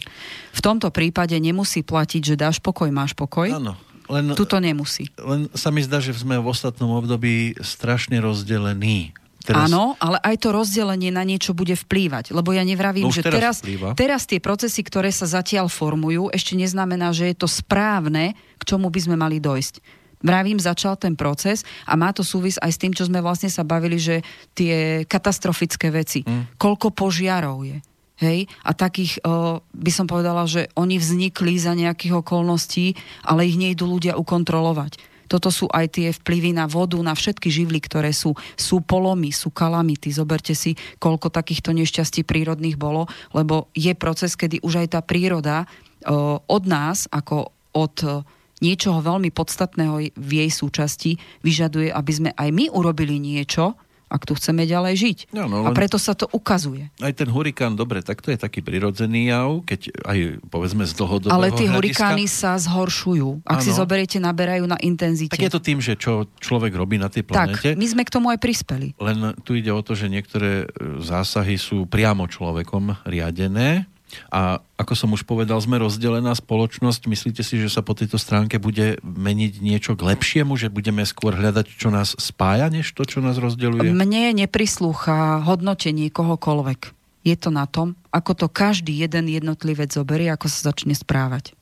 V 0.56 0.62
tomto 0.64 0.88
prípade 0.96 1.36
nemusí 1.36 1.84
platiť, 1.84 2.22
že 2.24 2.36
dáš 2.40 2.64
pokoj, 2.64 2.88
máš 2.96 3.12
pokoj. 3.12 3.52
Áno. 3.52 3.76
Len, 4.06 4.38
Tuto 4.38 4.62
nemusí. 4.62 5.10
Len 5.18 5.50
sa 5.58 5.74
mi 5.74 5.82
zdá, 5.82 5.98
že 5.98 6.14
sme 6.14 6.38
v 6.38 6.48
ostatnom 6.48 6.94
období 6.94 7.58
strašne 7.60 8.22
rozdelení. 8.22 9.18
Teraz... 9.42 9.66
Áno, 9.66 9.98
ale 9.98 10.22
aj 10.22 10.46
to 10.46 10.50
rozdelenie 10.54 11.10
na 11.10 11.26
niečo 11.26 11.58
bude 11.58 11.74
vplývať. 11.74 12.30
Lebo 12.30 12.54
ja 12.54 12.62
nevravím, 12.62 13.10
no 13.10 13.14
že 13.14 13.26
teraz, 13.26 13.66
teraz, 13.66 13.98
teraz 13.98 14.22
tie 14.30 14.38
procesy, 14.38 14.82
ktoré 14.86 15.10
sa 15.10 15.26
zatiaľ 15.26 15.70
formujú, 15.74 16.30
ešte 16.34 16.54
neznamená, 16.54 17.14
že 17.14 17.34
je 17.34 17.36
to 17.38 17.50
správne, 17.50 18.38
k 18.58 18.64
čomu 18.64 18.94
by 18.94 19.00
sme 19.02 19.18
mali 19.18 19.42
dojsť. 19.42 20.05
Vravím, 20.26 20.58
začal 20.58 20.98
ten 20.98 21.14
proces 21.14 21.62
a 21.86 21.94
má 21.94 22.10
to 22.10 22.26
súvis 22.26 22.58
aj 22.58 22.72
s 22.74 22.82
tým, 22.82 22.98
čo 22.98 23.06
sme 23.06 23.22
vlastne 23.22 23.54
sa 23.54 23.62
bavili, 23.62 24.02
že 24.02 24.26
tie 24.58 25.06
katastrofické 25.06 25.94
veci. 25.94 26.26
Mm. 26.26 26.58
Koľko 26.58 26.90
požiarov 26.98 27.62
je. 27.62 27.78
Hej? 28.26 28.50
A 28.66 28.74
takých, 28.74 29.22
o, 29.22 29.62
by 29.62 29.92
som 29.94 30.10
povedala, 30.10 30.50
že 30.50 30.72
oni 30.74 30.98
vznikli 30.98 31.62
za 31.62 31.78
nejakých 31.78 32.26
okolností, 32.26 32.98
ale 33.22 33.46
ich 33.46 33.60
nejdú 33.60 33.86
ľudia 33.86 34.18
ukontrolovať. 34.18 34.98
Toto 35.26 35.50
sú 35.50 35.66
aj 35.74 35.98
tie 35.98 36.08
vplyvy 36.14 36.54
na 36.54 36.70
vodu, 36.70 36.98
na 37.02 37.14
všetky 37.14 37.50
živly, 37.50 37.82
ktoré 37.82 38.14
sú. 38.14 38.38
Sú 38.54 38.82
polomy, 38.86 39.34
sú 39.34 39.50
kalamity. 39.50 40.14
Zoberte 40.14 40.54
si, 40.54 40.78
koľko 41.02 41.34
takýchto 41.34 41.74
nešťastí 41.74 42.26
prírodných 42.26 42.78
bolo, 42.78 43.10
lebo 43.34 43.70
je 43.74 43.94
proces, 43.98 44.38
kedy 44.38 44.62
už 44.62 44.86
aj 44.86 44.88
tá 44.98 45.02
príroda 45.02 45.66
o, 46.06 46.42
od 46.46 46.64
nás, 46.70 47.10
ako 47.10 47.52
od 47.76 48.26
niečoho 48.64 49.04
veľmi 49.04 49.32
podstatného 49.32 50.16
v 50.16 50.32
jej 50.32 50.52
súčasti 50.52 51.12
vyžaduje, 51.44 51.92
aby 51.92 52.12
sme 52.12 52.30
aj 52.36 52.50
my 52.52 52.72
urobili 52.72 53.20
niečo, 53.20 53.76
ak 54.06 54.22
tu 54.24 54.38
chceme 54.38 54.70
ďalej 54.70 54.94
žiť. 54.96 55.18
No, 55.34 55.50
no, 55.50 55.66
a 55.66 55.74
preto 55.74 55.98
sa 55.98 56.14
to 56.14 56.30
ukazuje. 56.30 56.94
Aj 57.02 57.12
ten 57.12 57.26
hurikán, 57.26 57.74
dobre, 57.74 58.06
tak 58.06 58.22
to 58.22 58.30
je 58.30 58.38
taký 58.38 58.62
prirodzený 58.62 59.34
jav, 59.34 59.66
keď 59.66 59.92
aj 60.06 60.18
povedzme 60.48 60.86
z 60.86 60.94
dlhodobého 60.94 61.34
Ale 61.34 61.50
tie 61.52 61.68
hurikány 61.68 62.30
sa 62.30 62.56
zhoršujú. 62.56 63.44
Ak 63.44 63.60
ano. 63.60 63.66
si 63.66 63.72
zoberiete, 63.74 64.22
naberajú 64.22 64.70
na 64.70 64.78
intenzite. 64.80 65.34
Tak 65.34 65.42
je 65.42 65.52
to 65.52 65.62
tým, 65.62 65.82
že 65.82 65.98
čo 65.98 66.30
človek 66.38 66.72
robí 66.78 67.02
na 67.02 67.10
tej 67.10 67.26
planete. 67.26 67.74
Tak, 67.74 67.82
my 67.82 67.88
sme 67.90 68.04
k 68.06 68.14
tomu 68.14 68.30
aj 68.30 68.40
prispeli. 68.40 68.94
Len 69.02 69.34
tu 69.42 69.58
ide 69.58 69.74
o 69.74 69.82
to, 69.82 69.98
že 69.98 70.08
niektoré 70.08 70.70
e, 70.70 71.02
zásahy 71.02 71.58
sú 71.58 71.90
priamo 71.90 72.30
človekom 72.30 73.10
riadené 73.10 73.90
a 74.32 74.62
ako 74.80 74.94
som 74.96 75.10
už 75.12 75.26
povedal, 75.28 75.58
sme 75.60 75.82
rozdelená 75.82 76.32
spoločnosť. 76.38 77.10
Myslíte 77.10 77.42
si, 77.42 77.60
že 77.60 77.68
sa 77.68 77.82
po 77.82 77.98
tejto 77.98 78.16
stránke 78.16 78.62
bude 78.62 79.02
meniť 79.02 79.54
niečo 79.60 79.98
k 79.98 80.16
lepšiemu, 80.16 80.56
že 80.56 80.72
budeme 80.72 81.04
skôr 81.04 81.36
hľadať, 81.36 81.66
čo 81.68 81.90
nás 81.92 82.16
spája, 82.16 82.70
než 82.72 82.94
to, 82.96 83.04
čo 83.04 83.20
nás 83.20 83.36
rozdeluje? 83.42 83.92
Mne 83.92 84.46
neprislúcha 84.46 85.44
hodnotenie 85.44 86.14
kohokoľvek. 86.14 86.94
Je 87.26 87.36
to 87.36 87.50
na 87.50 87.66
tom, 87.66 87.98
ako 88.14 88.46
to 88.46 88.48
každý 88.48 88.94
jeden 88.94 89.26
jednotlivec 89.26 89.90
zoberie, 89.90 90.30
ako 90.30 90.46
sa 90.46 90.72
začne 90.72 90.94
správať. 90.94 91.58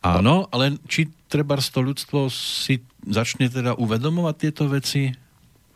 Áno, 0.00 0.48
ale 0.52 0.80
či 0.88 1.08
treba 1.28 1.56
to 1.60 1.80
ľudstvo 1.80 2.28
si 2.32 2.80
začne 3.04 3.52
teda 3.52 3.76
uvedomovať 3.76 4.34
tieto 4.36 4.64
veci 4.68 5.12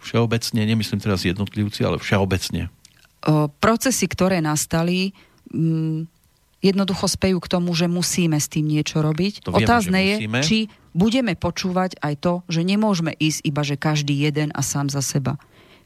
všeobecne, 0.01 0.63
nemyslím 0.65 1.01
teraz 1.03 1.27
jednotlivci, 1.27 1.85
ale 1.85 2.01
všeobecne? 2.01 2.73
O, 3.27 3.51
procesy, 3.61 4.07
ktoré 4.07 4.39
nastali, 4.39 5.13
mm, 5.53 6.09
jednoducho 6.63 7.07
spejú 7.07 7.39
k 7.39 7.51
tomu, 7.51 7.75
že 7.75 7.87
musíme 7.87 8.39
s 8.39 8.51
tým 8.51 8.67
niečo 8.67 9.03
robiť. 9.03 9.47
To 9.47 9.55
vieme, 9.55 9.67
Otázne 9.67 9.99
je, 10.03 10.15
či 10.43 10.59
budeme 10.95 11.39
počúvať 11.39 11.99
aj 12.03 12.15
to, 12.19 12.35
že 12.51 12.67
nemôžeme 12.67 13.15
ísť 13.15 13.41
iba, 13.47 13.63
že 13.63 13.79
každý 13.79 14.15
jeden 14.15 14.51
a 14.55 14.61
sám 14.65 14.91
za 14.91 15.03
seba. 15.05 15.39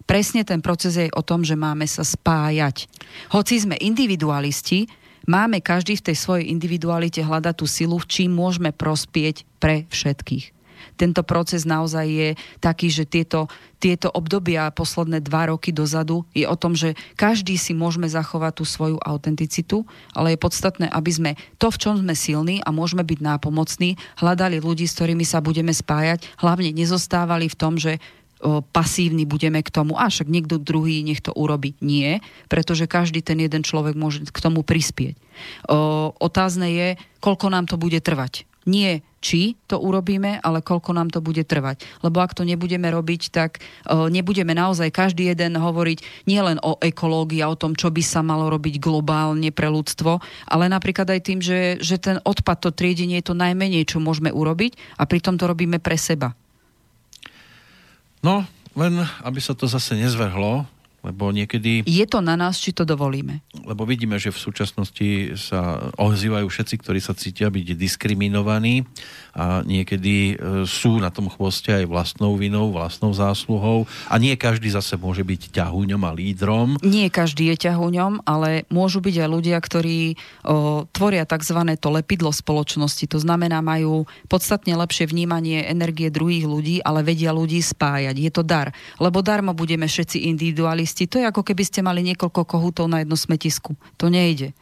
Presne 0.08 0.42
ten 0.42 0.58
proces 0.58 0.98
je 0.98 1.12
o 1.14 1.22
tom, 1.22 1.46
že 1.46 1.54
máme 1.54 1.86
sa 1.86 2.02
spájať. 2.02 2.90
Hoci 3.30 3.62
sme 3.62 3.78
individualisti, 3.78 4.90
máme 5.30 5.62
každý 5.62 5.94
v 6.00 6.10
tej 6.10 6.16
svojej 6.18 6.50
individualite 6.50 7.22
hľadať 7.22 7.54
tú 7.54 7.66
silu, 7.70 8.02
v 8.02 8.10
čím 8.10 8.30
môžeme 8.34 8.74
prospieť 8.74 9.46
pre 9.62 9.86
všetkých 9.92 10.61
tento 11.02 11.26
proces 11.26 11.66
naozaj 11.66 12.06
je 12.06 12.28
taký, 12.62 12.86
že 12.86 13.02
tieto, 13.02 13.50
tieto 13.82 14.06
obdobia 14.14 14.70
posledné 14.70 15.18
dva 15.18 15.50
roky 15.50 15.74
dozadu 15.74 16.22
je 16.30 16.46
o 16.46 16.54
tom, 16.54 16.78
že 16.78 16.94
každý 17.18 17.58
si 17.58 17.74
môžeme 17.74 18.06
zachovať 18.06 18.62
tú 18.62 18.64
svoju 18.64 19.02
autenticitu, 19.02 19.82
ale 20.14 20.38
je 20.38 20.38
podstatné, 20.38 20.86
aby 20.86 21.10
sme 21.10 21.30
to, 21.58 21.74
v 21.74 21.80
čom 21.82 21.98
sme 21.98 22.14
silní 22.14 22.62
a 22.62 22.70
môžeme 22.70 23.02
byť 23.02 23.18
nápomocní, 23.18 23.98
hľadali 24.22 24.62
ľudí, 24.62 24.86
s 24.86 24.94
ktorými 24.94 25.26
sa 25.26 25.42
budeme 25.42 25.74
spájať, 25.74 26.38
hlavne 26.38 26.70
nezostávali 26.70 27.50
v 27.50 27.58
tom, 27.58 27.74
že 27.74 27.98
pasívni 28.74 29.22
budeme 29.22 29.62
k 29.62 29.70
tomu, 29.70 29.94
a 29.94 30.10
však 30.10 30.26
niekto 30.26 30.58
druhý 30.58 31.06
nech 31.06 31.22
to 31.22 31.30
urobi. 31.30 31.78
Nie, 31.78 32.18
pretože 32.50 32.90
každý 32.90 33.22
ten 33.22 33.38
jeden 33.38 33.62
človek 33.62 33.94
môže 33.94 34.26
k 34.26 34.38
tomu 34.42 34.66
prispieť. 34.66 35.14
O, 35.70 36.10
otázne 36.18 36.66
je, 36.74 36.88
koľko 37.22 37.54
nám 37.54 37.70
to 37.70 37.78
bude 37.78 38.02
trvať. 38.02 38.42
Nie 38.66 39.06
či 39.22 39.54
to 39.70 39.78
urobíme, 39.78 40.42
ale 40.42 40.58
koľko 40.60 40.90
nám 40.92 41.14
to 41.14 41.22
bude 41.22 41.46
trvať. 41.46 41.86
Lebo 42.02 42.18
ak 42.18 42.34
to 42.34 42.42
nebudeme 42.42 42.90
robiť, 42.90 43.22
tak 43.30 43.62
uh, 43.62 44.10
nebudeme 44.10 44.50
naozaj 44.52 44.90
každý 44.90 45.30
jeden 45.30 45.54
hovoriť 45.54 46.26
nielen 46.26 46.58
o 46.60 46.76
ekológii 46.82 47.40
a 47.46 47.54
o 47.54 47.56
tom, 47.56 47.78
čo 47.78 47.94
by 47.94 48.02
sa 48.02 48.26
malo 48.26 48.50
robiť 48.50 48.82
globálne 48.82 49.54
pre 49.54 49.70
ľudstvo, 49.70 50.18
ale 50.50 50.66
napríklad 50.66 51.06
aj 51.06 51.20
tým, 51.22 51.38
že, 51.38 51.78
že 51.78 52.02
ten 52.02 52.18
odpad, 52.26 52.58
to 52.58 52.70
triedenie 52.74 53.22
je 53.22 53.30
to 53.30 53.38
najmenej, 53.38 53.86
čo 53.86 54.02
môžeme 54.02 54.34
urobiť 54.34 54.98
a 54.98 55.06
pritom 55.06 55.38
to 55.38 55.46
robíme 55.46 55.78
pre 55.78 55.94
seba. 55.94 56.34
No, 58.22 58.42
len 58.74 59.02
aby 59.22 59.38
sa 59.38 59.54
to 59.54 59.70
zase 59.70 59.94
nezvrhlo 59.94 60.66
Lebo 61.02 61.34
niekedy... 61.34 61.82
Je 61.82 62.06
to 62.06 62.22
na 62.22 62.38
nás, 62.38 62.62
či 62.62 62.70
to 62.70 62.86
dovolíme. 62.86 63.42
Lebo 63.66 63.82
vidíme, 63.82 64.22
že 64.22 64.30
v 64.30 64.38
súčasnosti 64.38 65.34
sa 65.34 65.90
ozývajú 65.98 66.46
všetci, 66.46 66.74
ktorí 66.78 67.02
sa 67.02 67.18
cítia 67.18 67.50
byť 67.50 67.74
diskriminovaní 67.74 68.86
a 69.32 69.64
niekedy 69.64 70.36
e, 70.36 70.64
sú 70.68 71.00
na 71.00 71.08
tom 71.08 71.32
chvoste 71.32 71.72
aj 71.72 71.88
vlastnou 71.88 72.36
vinou, 72.36 72.68
vlastnou 72.68 73.16
zásluhou 73.16 73.88
a 74.12 74.14
nie 74.20 74.36
každý 74.36 74.68
zase 74.68 75.00
môže 75.00 75.24
byť 75.24 75.56
ťahuňom 75.56 76.02
a 76.04 76.12
lídrom. 76.12 76.68
Nie 76.84 77.08
každý 77.08 77.48
je 77.52 77.68
ťahuňom, 77.68 78.28
ale 78.28 78.68
môžu 78.68 79.00
byť 79.00 79.16
aj 79.24 79.28
ľudia, 79.28 79.56
ktorí 79.56 80.14
o, 80.44 80.84
tvoria 80.92 81.24
tzv. 81.24 81.58
to 81.80 81.88
lepidlo 81.88 82.28
spoločnosti. 82.28 83.08
To 83.08 83.18
znamená, 83.18 83.64
majú 83.64 84.04
podstatne 84.28 84.76
lepšie 84.76 85.08
vnímanie 85.08 85.64
energie 85.64 86.12
druhých 86.12 86.44
ľudí, 86.44 86.76
ale 86.84 87.00
vedia 87.00 87.32
ľudí 87.32 87.60
spájať. 87.64 88.16
Je 88.20 88.30
to 88.30 88.44
dar. 88.44 88.76
Lebo 89.00 89.24
darmo 89.24 89.56
budeme 89.56 89.88
všetci 89.88 90.28
individualisti. 90.28 91.08
To 91.08 91.16
je 91.20 91.28
ako 91.28 91.40
keby 91.40 91.64
ste 91.64 91.80
mali 91.80 92.04
niekoľko 92.04 92.44
kohútov 92.44 92.86
na 92.92 93.00
jedno 93.00 93.16
smetisku. 93.16 93.74
To 93.96 94.12
nejde. 94.12 94.52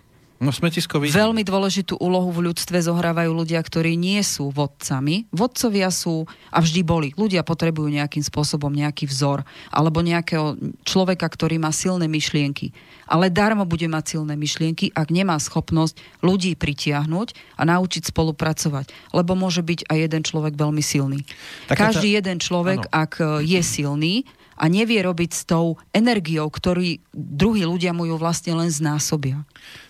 No 0.40 0.56
smetisko 0.56 0.96
vidím. 1.04 1.20
Veľmi 1.20 1.44
dôležitú 1.44 2.00
úlohu 2.00 2.32
v 2.32 2.48
ľudstve 2.48 2.80
zohrávajú 2.80 3.28
ľudia, 3.28 3.60
ktorí 3.60 3.92
nie 4.00 4.24
sú 4.24 4.48
vodcami. 4.48 5.28
Vodcovia 5.36 5.92
sú 5.92 6.24
a 6.48 6.64
vždy 6.64 6.80
boli. 6.80 7.08
Ľudia 7.12 7.44
potrebujú 7.44 7.92
nejakým 7.92 8.24
spôsobom 8.24 8.72
nejaký 8.72 9.04
vzor 9.04 9.44
alebo 9.68 10.00
nejakého 10.00 10.56
človeka, 10.88 11.28
ktorý 11.28 11.60
má 11.60 11.68
silné 11.76 12.08
myšlienky. 12.08 12.72
Ale 13.04 13.28
darmo 13.28 13.68
bude 13.68 13.84
mať 13.84 14.16
silné 14.16 14.32
myšlienky, 14.32 14.96
ak 14.96 15.12
nemá 15.12 15.36
schopnosť 15.36 16.00
ľudí 16.24 16.56
pritiahnuť 16.56 17.60
a 17.60 17.62
naučiť 17.68 18.08
spolupracovať. 18.08 19.12
Lebo 19.12 19.36
môže 19.36 19.60
byť 19.60 19.92
aj 19.92 19.98
jeden 20.08 20.22
človek 20.24 20.56
veľmi 20.56 20.80
silný. 20.80 21.20
Taká 21.68 21.92
Každý 21.92 22.16
tá... 22.16 22.16
jeden 22.16 22.36
človek, 22.40 22.88
ano. 22.88 22.92
ak 22.96 23.44
je 23.44 23.60
silný, 23.60 24.24
a 24.60 24.68
nevie 24.68 25.00
robiť 25.00 25.30
s 25.32 25.42
tou 25.48 25.80
energiou, 25.88 26.52
ktorú 26.52 27.00
druhí 27.16 27.64
ľudia 27.64 27.96
mu 27.96 28.04
ju 28.04 28.20
vlastne 28.20 28.52
len 28.52 28.68
znásobia. 28.68 29.40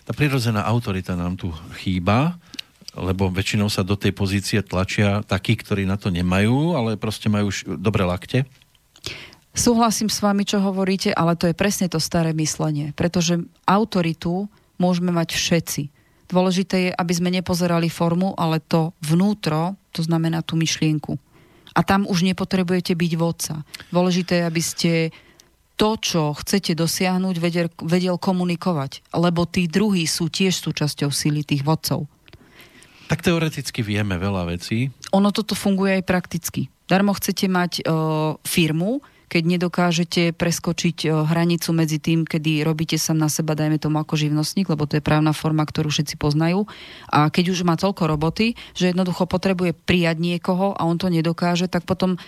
Tá 0.07 0.15
prirodzená 0.15 0.63
autorita 0.63 1.19
nám 1.19 1.35
tu 1.35 1.51
chýba, 1.75 2.39
lebo 2.95 3.27
väčšinou 3.27 3.67
sa 3.67 3.83
do 3.83 3.99
tej 3.99 4.15
pozície 4.15 4.63
tlačia 4.63 5.23
takí, 5.27 5.59
ktorí 5.59 5.83
na 5.83 5.99
to 5.99 6.07
nemajú, 6.07 6.75
ale 6.79 6.95
proste 6.95 7.27
majú 7.27 7.51
už 7.51 7.75
dobré 7.79 8.07
lakte. 8.07 8.47
Súhlasím 9.51 10.07
s 10.07 10.23
vami, 10.23 10.47
čo 10.47 10.63
hovoríte, 10.63 11.11
ale 11.11 11.35
to 11.35 11.51
je 11.51 11.55
presne 11.55 11.91
to 11.91 11.99
staré 11.99 12.31
myslenie, 12.31 12.95
pretože 12.95 13.43
autoritu 13.67 14.47
môžeme 14.79 15.11
mať 15.11 15.35
všetci. 15.35 15.83
Dôležité 16.31 16.75
je, 16.87 16.91
aby 16.95 17.11
sme 17.11 17.35
nepozerali 17.35 17.91
formu, 17.91 18.31
ale 18.39 18.63
to 18.63 18.95
vnútro, 19.03 19.75
to 19.91 19.99
znamená 19.99 20.39
tú 20.39 20.55
myšlienku. 20.55 21.19
A 21.71 21.81
tam 21.87 22.03
už 22.03 22.27
nepotrebujete 22.27 22.93
byť 22.97 23.11
vodca. 23.15 23.63
Dôležité 23.89 24.43
je, 24.43 24.47
aby 24.47 24.61
ste 24.61 24.91
to, 25.79 25.97
čo 25.97 26.37
chcete 26.37 26.77
dosiahnuť, 26.77 27.35
vedel, 27.41 27.67
vedel 27.81 28.15
komunikovať. 28.21 29.01
Lebo 29.17 29.49
tí 29.49 29.65
druhí 29.65 30.05
sú 30.05 30.29
tiež 30.29 30.61
súčasťou 30.61 31.09
síly 31.09 31.41
tých 31.41 31.65
vodcov. 31.65 32.05
Tak 33.09 33.25
teoreticky 33.25 33.83
vieme 33.83 34.15
veľa 34.15 34.47
vecí. 34.47 34.87
Ono 35.11 35.33
toto 35.35 35.57
funguje 35.57 35.99
aj 35.99 36.03
prakticky. 36.07 36.71
Darmo 36.87 37.11
chcete 37.11 37.47
mať 37.51 37.71
e, 37.79 37.83
firmu, 38.45 39.03
keď 39.31 39.43
nedokážete 39.47 40.35
preskočiť 40.35 41.07
e, 41.07 41.23
hranicu 41.23 41.71
medzi 41.71 42.03
tým, 42.03 42.27
kedy 42.27 42.67
robíte 42.67 42.99
sa 42.99 43.15
na 43.15 43.31
seba, 43.31 43.55
dajme 43.55 43.79
tomu 43.79 44.03
ako 44.03 44.19
živnostník, 44.19 44.67
lebo 44.67 44.83
to 44.83 44.99
je 44.99 45.07
právna 45.07 45.31
forma, 45.31 45.63
ktorú 45.63 45.87
všetci 45.87 46.19
poznajú. 46.19 46.67
A 47.07 47.31
keď 47.31 47.55
už 47.55 47.63
má 47.63 47.79
toľko 47.79 48.11
roboty, 48.11 48.59
že 48.75 48.91
jednoducho 48.91 49.23
potrebuje 49.31 49.71
prijať 49.71 50.19
niekoho 50.19 50.75
a 50.75 50.83
on 50.83 50.99
to 50.99 51.07
nedokáže, 51.07 51.71
tak 51.71 51.87
potom 51.87 52.19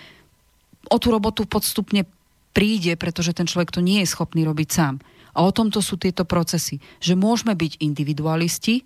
o 0.88 0.96
tú 0.96 1.12
robotu 1.12 1.44
podstupne 1.44 2.08
príde, 2.56 2.96
pretože 2.96 3.36
ten 3.36 3.44
človek 3.44 3.68
to 3.68 3.84
nie 3.84 4.00
je 4.00 4.08
schopný 4.08 4.48
robiť 4.48 4.68
sám. 4.72 5.04
A 5.36 5.44
o 5.44 5.52
tomto 5.52 5.84
sú 5.84 6.00
tieto 6.00 6.24
procesy. 6.24 6.80
Že 7.04 7.20
môžeme 7.20 7.52
byť 7.52 7.84
individualisti, 7.84 8.80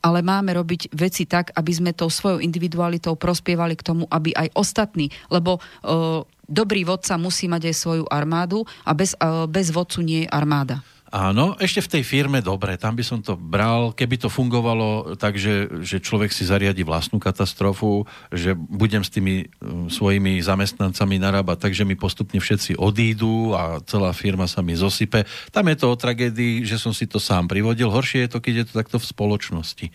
ale 0.00 0.24
máme 0.24 0.56
robiť 0.56 0.96
veci 0.96 1.28
tak, 1.28 1.52
aby 1.52 1.72
sme 1.76 1.92
tou 1.92 2.08
svojou 2.08 2.40
individualitou 2.40 3.20
prospievali 3.20 3.76
k 3.76 3.84
tomu, 3.84 4.08
aby 4.08 4.32
aj 4.32 4.48
ostatní, 4.56 5.12
lebo 5.28 5.60
uh, 5.60 6.24
dobrý 6.50 6.82
vodca 6.82 7.14
musí 7.14 7.46
mať 7.46 7.70
aj 7.70 7.74
svoju 7.78 8.04
armádu 8.10 8.66
a 8.82 8.90
bez, 8.92 9.14
bez 9.46 9.70
vodcu 9.70 10.02
nie 10.02 10.26
je 10.26 10.32
armáda. 10.34 10.82
Áno, 11.10 11.58
ešte 11.58 11.82
v 11.82 11.92
tej 11.98 12.02
firme 12.06 12.38
dobre, 12.38 12.78
tam 12.78 12.94
by 12.94 13.02
som 13.02 13.18
to 13.18 13.34
bral, 13.34 13.90
keby 13.90 14.14
to 14.14 14.30
fungovalo 14.30 15.18
tak, 15.18 15.34
že, 15.42 15.66
že 15.82 15.98
človek 15.98 16.30
si 16.30 16.46
zariadi 16.46 16.86
vlastnú 16.86 17.18
katastrofu, 17.18 18.06
že 18.30 18.54
budem 18.54 19.02
s 19.02 19.10
tými 19.10 19.50
um, 19.58 19.90
svojimi 19.90 20.38
zamestnancami 20.38 21.18
narábať 21.18 21.66
tak, 21.66 21.72
že 21.74 21.82
mi 21.82 21.98
postupne 21.98 22.38
všetci 22.38 22.78
odídu 22.78 23.58
a 23.58 23.82
celá 23.90 24.14
firma 24.14 24.46
sa 24.46 24.62
mi 24.62 24.78
zosype. 24.78 25.26
Tam 25.50 25.66
je 25.66 25.82
to 25.82 25.90
o 25.90 25.98
tragédii, 25.98 26.62
že 26.62 26.78
som 26.78 26.94
si 26.94 27.10
to 27.10 27.18
sám 27.18 27.50
privodil. 27.50 27.90
Horšie 27.90 28.30
je 28.30 28.30
to, 28.30 28.38
keď 28.38 28.54
je 28.62 28.64
to 28.70 28.74
takto 28.78 29.02
v 29.02 29.10
spoločnosti. 29.10 29.86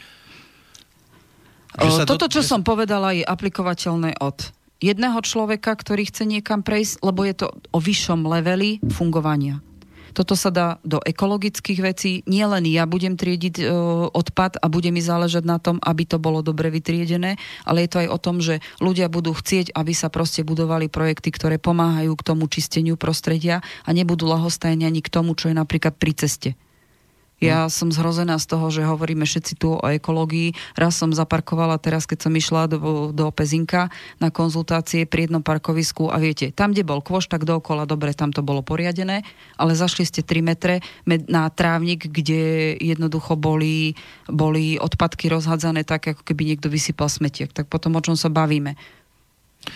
O, 1.79 2.03
toto, 2.03 2.27
čo 2.27 2.43
som 2.43 2.59
povedala, 2.59 3.15
je 3.15 3.23
aplikovateľné 3.23 4.19
od 4.19 4.51
jedného 4.83 5.19
človeka, 5.23 5.75
ktorý 5.75 6.07
chce 6.09 6.27
niekam 6.27 6.61
prejsť, 6.61 7.03
lebo 7.03 7.23
je 7.23 7.35
to 7.35 7.47
o 7.71 7.79
vyššom 7.79 8.27
leveli 8.27 8.79
fungovania. 8.91 9.63
Toto 10.15 10.39
sa 10.39 10.47
dá 10.47 10.79
do 10.87 11.03
ekologických 11.03 11.79
vecí. 11.83 12.23
Nie 12.23 12.47
len 12.47 12.63
ja 12.71 12.87
budem 12.87 13.19
triediť 13.19 13.55
e, 13.59 13.63
odpad 14.15 14.63
a 14.63 14.71
bude 14.71 14.87
mi 14.95 15.03
záležať 15.03 15.43
na 15.43 15.59
tom, 15.59 15.75
aby 15.83 16.07
to 16.07 16.23
bolo 16.23 16.39
dobre 16.39 16.71
vytriedené, 16.71 17.35
ale 17.67 17.83
je 17.83 17.89
to 17.91 17.99
aj 17.99 18.09
o 18.15 18.21
tom, 18.23 18.39
že 18.39 18.63
ľudia 18.79 19.11
budú 19.11 19.35
chcieť, 19.35 19.75
aby 19.75 19.91
sa 19.91 20.07
proste 20.07 20.47
budovali 20.47 20.87
projekty, 20.87 21.35
ktoré 21.35 21.59
pomáhajú 21.59 22.15
k 22.15 22.25
tomu 22.31 22.47
čisteniu 22.47 22.95
prostredia 22.95 23.59
a 23.83 23.91
nebudú 23.91 24.23
lahostajne 24.23 24.87
ani 24.87 25.03
k 25.03 25.11
tomu, 25.11 25.35
čo 25.35 25.51
je 25.51 25.59
napríklad 25.59 25.99
pri 25.99 26.15
ceste. 26.15 26.55
Ja 27.43 27.67
hm. 27.67 27.71
som 27.71 27.89
zhrozená 27.91 28.39
z 28.39 28.45
toho, 28.47 28.71
že 28.71 28.87
hovoríme 28.87 29.27
všetci 29.27 29.53
tu 29.59 29.75
o 29.75 29.85
ekológii. 29.85 30.55
Raz 30.79 30.95
som 30.95 31.11
zaparkovala 31.11 31.75
teraz, 31.77 32.07
keď 32.07 32.27
som 32.27 32.33
išla 32.33 32.71
do, 32.71 33.11
do 33.11 33.27
Pezinka 33.35 33.91
na 34.23 34.31
konzultácie 34.31 35.03
pri 35.03 35.27
jednom 35.27 35.43
parkovisku 35.43 36.07
a 36.07 36.15
viete, 36.17 36.55
tam, 36.55 36.71
kde 36.71 36.87
bol 36.87 37.03
kvoš, 37.03 37.27
tak 37.27 37.43
dookola, 37.43 37.83
dobre, 37.83 38.15
tam 38.15 38.31
to 38.31 38.39
bolo 38.39 38.63
poriadené, 38.63 39.27
ale 39.59 39.71
zašli 39.75 40.07
ste 40.07 40.21
3 40.23 40.41
metre 40.45 40.79
na 41.27 41.51
trávnik, 41.51 42.07
kde 42.07 42.75
jednoducho 42.79 43.35
boli, 43.35 43.99
boli 44.31 44.79
odpadky 44.79 45.27
rozhádzané 45.27 45.83
tak, 45.83 46.15
ako 46.15 46.21
keby 46.23 46.55
niekto 46.55 46.71
vysypal 46.71 47.11
smetiek. 47.11 47.51
Tak 47.51 47.67
potom 47.67 47.99
o 47.99 48.01
čom 48.03 48.15
sa 48.15 48.31
bavíme? 48.31 48.79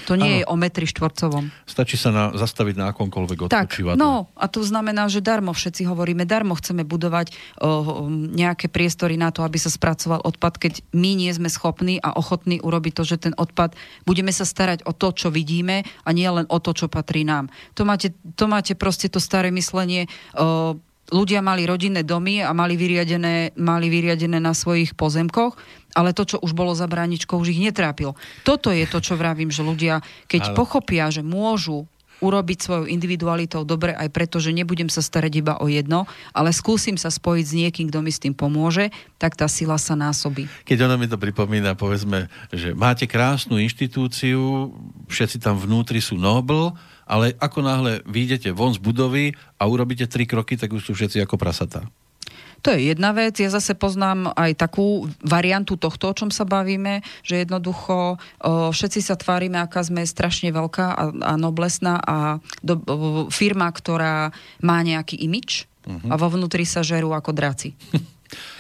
To 0.08 0.14
nie 0.16 0.30
ano. 0.30 0.40
je 0.42 0.44
o 0.48 0.56
metri 0.56 0.86
štvorcovom. 0.86 1.52
Stačí 1.66 1.96
sa 1.98 2.10
na, 2.10 2.24
zastaviť 2.34 2.76
na 2.78 2.86
akomkoľvek 2.94 3.50
odpočívadle. 3.50 3.98
Tak, 3.98 4.02
no 4.02 4.30
a 4.38 4.46
to 4.48 4.62
znamená, 4.62 5.10
že 5.12 5.22
darmo 5.22 5.52
všetci 5.52 5.86
hovoríme, 5.86 6.24
darmo 6.26 6.54
chceme 6.58 6.86
budovať 6.86 7.34
o, 7.60 8.06
nejaké 8.10 8.70
priestory 8.72 9.18
na 9.18 9.30
to, 9.30 9.42
aby 9.44 9.58
sa 9.58 9.74
spracoval 9.74 10.22
odpad, 10.24 10.58
keď 10.62 10.74
my 10.94 11.12
nie 11.18 11.32
sme 11.34 11.50
schopní 11.52 11.98
a 12.00 12.14
ochotní 12.16 12.62
urobiť 12.62 12.94
to, 12.96 13.04
že 13.06 13.18
ten 13.30 13.34
odpad, 13.36 13.74
budeme 14.06 14.34
sa 14.34 14.48
starať 14.48 14.86
o 14.86 14.94
to, 14.94 15.14
čo 15.14 15.30
vidíme 15.30 15.84
a 16.06 16.10
nie 16.14 16.30
len 16.30 16.46
o 16.50 16.58
to, 16.62 16.74
čo 16.74 16.88
patrí 16.88 17.26
nám. 17.26 17.50
To 17.78 17.86
máte, 17.86 18.14
to 18.38 18.46
máte 18.50 18.74
proste 18.78 19.10
to 19.10 19.22
staré 19.22 19.50
myslenie, 19.54 20.10
o, 20.38 20.78
ľudia 21.10 21.42
mali 21.42 21.66
rodinné 21.66 22.06
domy 22.06 22.46
a 22.46 22.54
mali 22.54 22.78
vyriadené, 22.78 23.58
mali 23.58 23.90
vyriadené 23.90 24.38
na 24.38 24.54
svojich 24.54 24.94
pozemkoch 24.94 25.58
ale 26.00 26.16
to, 26.16 26.24
čo 26.24 26.38
už 26.40 26.56
bolo 26.56 26.72
za 26.72 26.88
bráničkou, 26.88 27.36
už 27.36 27.52
ich 27.52 27.60
netrápilo. 27.60 28.16
Toto 28.48 28.72
je 28.72 28.88
to, 28.88 29.04
čo 29.04 29.20
vravím, 29.20 29.52
že 29.52 29.68
ľudia, 29.68 30.00
keď 30.32 30.52
ale... 30.52 30.56
pochopia, 30.56 31.12
že 31.12 31.20
môžu 31.20 31.92
urobiť 32.20 32.58
svojou 32.60 32.86
individualitou 32.92 33.64
dobre 33.64 33.96
aj 33.96 34.12
preto, 34.12 34.44
že 34.44 34.52
nebudem 34.52 34.92
sa 34.92 35.00
starať 35.00 35.34
iba 35.40 35.54
o 35.60 35.72
jedno, 35.72 36.04
ale 36.36 36.52
skúsim 36.52 37.00
sa 37.00 37.08
spojiť 37.08 37.46
s 37.48 37.54
niekým, 37.56 37.88
kto 37.88 38.00
mi 38.04 38.12
s 38.12 38.20
tým 38.20 38.36
pomôže, 38.36 38.92
tak 39.16 39.40
tá 39.40 39.48
sila 39.48 39.80
sa 39.80 39.96
násobí. 39.96 40.52
Keď 40.68 40.78
ona 40.84 41.00
mi 41.00 41.08
to 41.08 41.16
pripomína, 41.16 41.80
povedzme, 41.80 42.28
že 42.52 42.76
máte 42.76 43.08
krásnu 43.08 43.56
inštitúciu, 43.64 44.72
všetci 45.08 45.40
tam 45.40 45.56
vnútri 45.56 46.04
sú 46.04 46.20
nobl, 46.20 46.76
ale 47.10 47.34
ako 47.42 47.60
náhle 47.66 47.94
vyjdete 48.06 48.54
von 48.54 48.76
z 48.76 48.80
budovy 48.84 49.34
a 49.58 49.66
urobíte 49.66 50.06
tri 50.06 50.30
kroky, 50.30 50.60
tak 50.60 50.76
už 50.76 50.86
sú 50.86 50.94
všetci 50.94 51.24
ako 51.26 51.40
prasatá. 51.40 51.88
To 52.64 52.76
je 52.76 52.92
jedna 52.92 53.16
vec. 53.16 53.40
Ja 53.40 53.48
zase 53.52 53.76
poznám 53.76 54.36
aj 54.36 54.60
takú 54.60 55.08
variantu 55.24 55.80
tohto, 55.80 56.12
o 56.12 56.18
čom 56.18 56.30
sa 56.30 56.44
bavíme, 56.44 57.02
že 57.24 57.44
jednoducho 57.44 58.16
o, 58.16 58.18
všetci 58.72 59.00
sa 59.00 59.16
tvárime, 59.16 59.60
aká 59.60 59.80
sme 59.84 60.04
strašne 60.04 60.52
veľká 60.52 60.88
a, 60.92 61.04
a 61.14 61.34
noblesná 61.40 62.00
a 62.04 62.44
do, 62.60 62.76
o, 62.76 62.84
firma, 63.32 63.72
ktorá 63.72 64.36
má 64.60 64.78
nejaký 64.84 65.16
imič 65.20 65.70
uh-huh. 65.88 66.12
a 66.12 66.16
vo 66.20 66.28
vnútri 66.28 66.68
sa 66.68 66.84
žerú 66.84 67.16
ako 67.16 67.32
draci. 67.32 67.76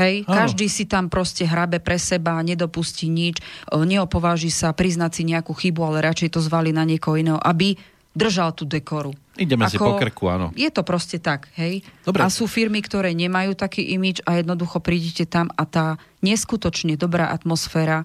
Hej, 0.02 0.26
oh. 0.26 0.34
každý 0.34 0.66
si 0.66 0.89
tam 0.89 1.14
proste 1.14 1.45
hrabe 1.45 1.78
pre 1.78 2.02
seba, 2.02 2.41
nedopustí 2.41 3.06
nič, 3.06 3.38
neopováži 3.70 4.50
sa 4.50 4.74
priznať 4.74 5.12
si 5.14 5.24
nejakú 5.30 5.54
chybu, 5.54 5.82
ale 5.86 6.10
radšej 6.10 6.34
to 6.34 6.41
zvali 6.41 6.74
na 6.74 6.82
niekoho 6.88 7.20
iného, 7.22 7.38
aby 7.38 7.78
držal 8.18 8.53
tú 8.57 8.66
dekoru. 8.66 9.14
Ideme 9.39 9.70
Ako, 9.70 9.72
si 9.72 9.78
po 9.80 9.95
krku, 9.95 10.24
áno. 10.28 10.51
Je 10.57 10.68
to 10.68 10.84
proste 10.84 11.22
tak, 11.22 11.47
hej. 11.55 11.86
Dobre. 12.03 12.26
A 12.26 12.28
sú 12.28 12.49
firmy, 12.49 12.84
ktoré 12.84 13.16
nemajú 13.16 13.55
taký 13.55 13.86
imič 13.95 14.20
a 14.28 14.36
jednoducho 14.41 14.84
prídete 14.84 15.24
tam 15.24 15.47
a 15.55 15.64
tá 15.64 15.95
neskutočne 16.20 16.99
dobrá 16.99 17.32
atmosféra 17.32 18.03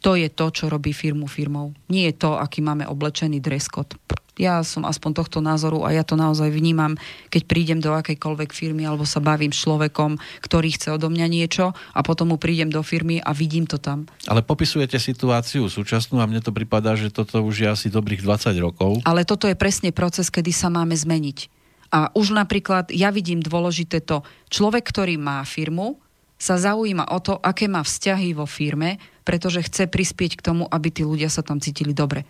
To 0.00 0.16
je 0.16 0.32
to, 0.32 0.48
čo 0.48 0.72
robí 0.72 0.96
firmu 0.96 1.28
firmou. 1.28 1.76
Nie 1.92 2.08
je 2.12 2.24
to, 2.24 2.40
aký 2.40 2.64
máme 2.64 2.88
oblečený 2.88 3.40
dress 3.44 3.68
code. 3.68 3.96
Ja 4.40 4.64
som 4.64 4.88
aspoň 4.88 5.20
tohto 5.20 5.44
názoru 5.44 5.84
a 5.84 5.92
ja 5.92 6.00
to 6.00 6.16
naozaj 6.16 6.48
vnímam, 6.48 6.96
keď 7.28 7.42
prídem 7.44 7.76
do 7.76 7.92
akejkoľvek 7.92 8.56
firmy 8.56 8.88
alebo 8.88 9.04
sa 9.04 9.20
bavím 9.20 9.52
s 9.52 9.68
človekom, 9.68 10.16
ktorý 10.40 10.72
chce 10.72 10.96
odo 10.96 11.12
mňa 11.12 11.26
niečo 11.28 11.76
a 11.76 12.00
potom 12.00 12.32
mu 12.32 12.40
prídem 12.40 12.72
do 12.72 12.80
firmy 12.80 13.20
a 13.20 13.36
vidím 13.36 13.68
to 13.68 13.76
tam. 13.76 14.08
Ale 14.24 14.40
popisujete 14.40 14.96
situáciu 14.96 15.68
súčasnú 15.68 16.24
a 16.24 16.24
mne 16.24 16.40
to 16.40 16.56
pripadá, 16.56 16.96
že 16.96 17.12
toto 17.12 17.44
už 17.44 17.54
je 17.60 17.68
asi 17.68 17.86
dobrých 17.92 18.24
20 18.24 18.56
rokov. 18.64 19.04
Ale 19.04 19.28
toto 19.28 19.44
je 19.44 19.52
presne 19.52 19.92
proces, 19.92 20.32
kedy 20.32 20.56
sa 20.56 20.72
máme 20.72 20.96
zmeniť. 20.96 21.60
A 21.92 22.08
už 22.16 22.32
napríklad 22.32 22.94
ja 22.96 23.12
vidím 23.12 23.44
dôležité 23.44 24.00
to, 24.00 24.24
človek, 24.48 24.88
ktorý 24.88 25.20
má 25.20 25.44
firmu, 25.44 26.00
sa 26.40 26.56
zaujíma 26.56 27.12
o 27.12 27.18
to, 27.20 27.36
aké 27.36 27.68
má 27.68 27.84
vzťahy 27.84 28.32
vo 28.32 28.48
firme, 28.48 28.96
pretože 29.28 29.60
chce 29.60 29.84
prispieť 29.92 30.40
k 30.40 30.44
tomu, 30.48 30.64
aby 30.64 30.88
tí 30.88 31.04
ľudia 31.04 31.28
sa 31.28 31.44
tam 31.44 31.60
cítili 31.60 31.92
dobre. 31.92 32.24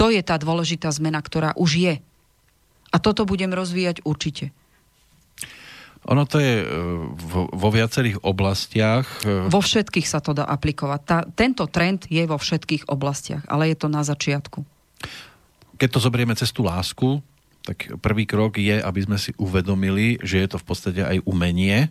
To 0.00 0.08
je 0.08 0.24
tá 0.24 0.40
dôležitá 0.40 0.88
zmena, 0.88 1.20
ktorá 1.20 1.52
už 1.54 1.70
je. 1.76 1.94
A 2.88 2.96
toto 2.96 3.28
budem 3.28 3.52
rozvíjať 3.52 4.00
určite. 4.02 4.50
Ono 6.04 6.24
to 6.28 6.40
je 6.40 6.60
e, 6.60 6.66
vo, 7.16 7.48
vo 7.48 7.68
viacerých 7.72 8.20
oblastiach. 8.24 9.24
E, 9.24 9.48
vo 9.48 9.60
všetkých 9.60 10.04
sa 10.08 10.20
to 10.20 10.36
dá 10.36 10.44
aplikovať. 10.48 11.00
Tá, 11.04 11.18
tento 11.24 11.64
trend 11.68 12.08
je 12.08 12.24
vo 12.28 12.36
všetkých 12.36 12.88
oblastiach, 12.92 13.44
ale 13.48 13.72
je 13.72 13.76
to 13.76 13.88
na 13.88 14.04
začiatku. 14.04 14.64
Keď 15.80 15.88
to 15.88 16.04
zobrieme 16.04 16.36
cez 16.36 16.52
tú 16.52 16.64
lásku, 16.64 17.24
tak 17.64 17.96
prvý 18.04 18.28
krok 18.28 18.60
je, 18.60 18.76
aby 18.76 19.00
sme 19.00 19.16
si 19.16 19.32
uvedomili, 19.40 20.20
že 20.20 20.44
je 20.44 20.48
to 20.52 20.60
v 20.60 20.66
podstate 20.68 21.00
aj 21.00 21.24
umenie, 21.24 21.88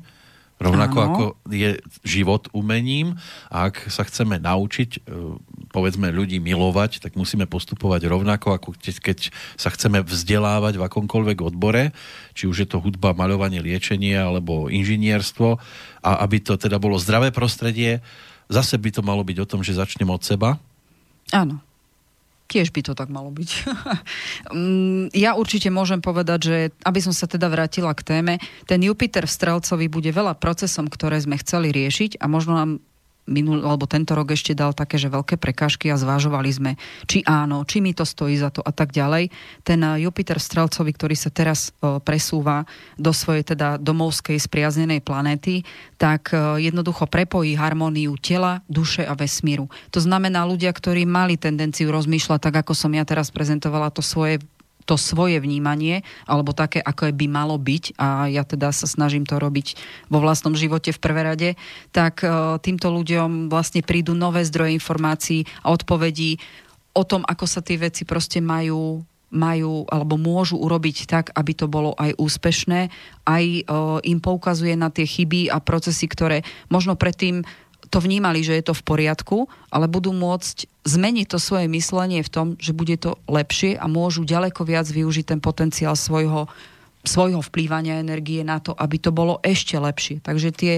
Rovnako 0.64 0.97
Áno. 0.97 1.07
ako 1.11 1.24
je 1.51 1.76
život 2.07 2.47
umením 2.55 3.20
a 3.51 3.68
ak 3.68 3.91
sa 3.91 4.07
chceme 4.07 4.39
naučiť, 4.39 5.03
e, 5.03 5.38
povedzme, 5.76 6.07
ľudí 6.16 6.39
milovať, 6.39 7.03
tak 7.03 7.20
musíme 7.20 7.43
postupovať 7.43 8.07
rovnako, 8.07 8.55
ako 8.55 8.70
keď 8.80 9.30
sa 9.59 9.68
chceme 9.68 9.99
vzdelávať 9.99 10.80
v 10.80 10.86
akomkoľvek 10.88 11.38
odbore, 11.43 11.91
či 12.32 12.47
už 12.47 12.64
je 12.64 12.68
to 12.72 12.80
hudba, 12.80 13.11
maľovanie, 13.11 13.59
liečenie 13.59 14.16
alebo 14.16 14.72
inžinierstvo 14.72 15.59
a 15.99 16.11
aby 16.24 16.39
to 16.39 16.55
teda 16.55 16.80
bolo 16.80 16.95
zdravé 16.95 17.36
prostredie, 17.36 17.99
zase 18.47 18.80
by 18.80 18.89
to 18.95 19.01
malo 19.03 19.28
byť 19.28 19.38
o 19.43 19.49
tom, 19.49 19.59
že 19.59 19.76
začnem 19.76 20.07
od 20.07 20.24
seba. 20.24 20.55
Áno. 21.36 21.59
Tiež 22.52 22.70
by 22.76 22.82
to 22.86 22.94
tak 22.94 23.10
malo 23.10 23.30
byť. 23.34 23.50
Mm, 24.54 25.10
ja 25.16 25.34
určite 25.34 25.74
môžem 25.74 26.04
povedať, 26.04 26.39
že 26.46 26.58
aby 26.86 27.00
som 27.02 27.16
sa 27.16 27.26
teda 27.26 27.50
vrátila 27.50 27.96
k 27.96 28.06
téme, 28.06 28.34
ten 28.70 28.84
Jupiter 28.84 29.26
v 29.26 29.34
Strelcovi 29.34 29.88
bude 29.89 30.12
veľa 30.14 30.38
procesom, 30.38 30.91
ktoré 30.91 31.18
sme 31.18 31.39
chceli 31.41 31.74
riešiť 31.74 32.22
a 32.22 32.30
možno 32.30 32.54
nám 32.54 32.70
minul, 33.28 33.64
alebo 33.64 33.88
tento 33.88 34.14
rok 34.14 34.36
ešte 34.36 34.52
dal 34.52 34.76
také, 34.76 35.00
že 35.00 35.12
veľké 35.12 35.40
prekážky 35.40 35.88
a 35.88 36.00
zvážovali 36.00 36.50
sme, 36.52 36.72
či 37.08 37.24
áno, 37.24 37.64
či 37.64 37.80
mi 37.80 37.96
to 37.96 38.04
stojí 38.04 38.36
za 38.36 38.52
to 38.52 38.60
a 38.60 38.72
tak 38.76 38.92
ďalej. 38.92 39.32
Ten 39.64 39.80
eh, 39.84 40.04
Jupiter 40.04 40.40
Strelcovi, 40.40 40.92
ktorý 40.92 41.16
sa 41.16 41.32
teraz 41.32 41.72
eh, 41.80 42.00
presúva 42.04 42.68
do 43.00 43.16
svojej 43.16 43.56
teda 43.56 43.80
domovskej 43.80 44.38
spriaznenej 44.40 45.00
planéty, 45.04 45.64
tak 45.96 46.36
eh, 46.36 46.68
jednoducho 46.68 47.08
prepojí 47.08 47.56
harmóniu 47.56 48.20
tela, 48.20 48.60
duše 48.68 49.08
a 49.08 49.16
vesmíru. 49.16 49.72
To 49.96 50.00
znamená 50.04 50.44
ľudia, 50.44 50.72
ktorí 50.76 51.08
mali 51.08 51.40
tendenciu 51.40 51.92
rozmýšľať 51.92 52.40
tak, 52.52 52.56
ako 52.68 52.76
som 52.76 52.92
ja 52.92 53.08
teraz 53.08 53.32
prezentovala 53.32 53.88
to 53.94 54.04
svoje 54.04 54.44
to 54.84 55.00
svoje 55.00 55.40
vnímanie, 55.40 56.04
alebo 56.28 56.52
také, 56.56 56.80
ako 56.80 57.12
by 57.12 57.28
malo 57.32 57.56
byť, 57.60 57.96
a 57.98 58.28
ja 58.30 58.44
teda 58.44 58.72
sa 58.76 58.88
snažím 58.88 59.24
to 59.24 59.40
robiť 59.40 59.80
vo 60.12 60.20
vlastnom 60.20 60.54
živote 60.54 60.92
v 60.92 61.02
prvé 61.02 61.22
rade, 61.24 61.50
tak 61.96 62.22
e, 62.24 62.28
týmto 62.60 62.92
ľuďom 62.92 63.48
vlastne 63.48 63.82
prídu 63.82 64.14
nové 64.14 64.44
zdroje 64.44 64.76
informácií 64.76 65.48
a 65.64 65.72
odpovedí 65.72 66.38
o 66.94 67.04
tom, 67.04 67.26
ako 67.26 67.46
sa 67.50 67.66
tie 67.66 67.80
veci 67.82 68.06
proste 68.06 68.40
majú 68.40 69.02
majú 69.34 69.90
alebo 69.90 70.14
môžu 70.16 70.62
urobiť 70.62 71.10
tak, 71.10 71.34
aby 71.34 71.58
to 71.58 71.66
bolo 71.66 71.98
aj 71.98 72.14
úspešné, 72.22 72.94
aj 73.26 73.44
e, 73.44 73.62
im 74.06 74.22
poukazuje 74.22 74.78
na 74.78 74.94
tie 74.94 75.10
chyby 75.10 75.50
a 75.50 75.58
procesy, 75.58 76.06
ktoré 76.06 76.46
možno 76.70 76.94
predtým 76.94 77.42
to 77.94 78.02
vnímali, 78.02 78.41
že 78.41 78.58
je 78.58 78.66
to 78.66 78.74
v 78.74 78.86
poriadku, 78.89 79.38
ale 79.70 79.86
budú 79.86 80.10
môcť 80.18 80.66
zmeniť 80.82 81.30
to 81.30 81.38
svoje 81.38 81.70
myslenie 81.70 82.26
v 82.26 82.34
tom, 82.34 82.48
že 82.58 82.74
bude 82.74 82.98
to 82.98 83.22
lepšie 83.30 83.78
a 83.78 83.86
môžu 83.86 84.26
ďaleko 84.26 84.66
viac 84.66 84.89
využiť 84.89 85.30
ten 85.30 85.39
potenciál 85.39 85.94
svojho 85.94 86.50
svojho 87.04 87.44
vplývania 87.44 88.00
energie 88.00 88.48
na 88.48 88.64
to, 88.64 88.72
aby 88.72 88.96
to 88.96 89.12
bolo 89.12 89.44
ešte 89.44 89.76
lepšie. 89.76 90.24
Takže 90.24 90.56
tie, 90.56 90.74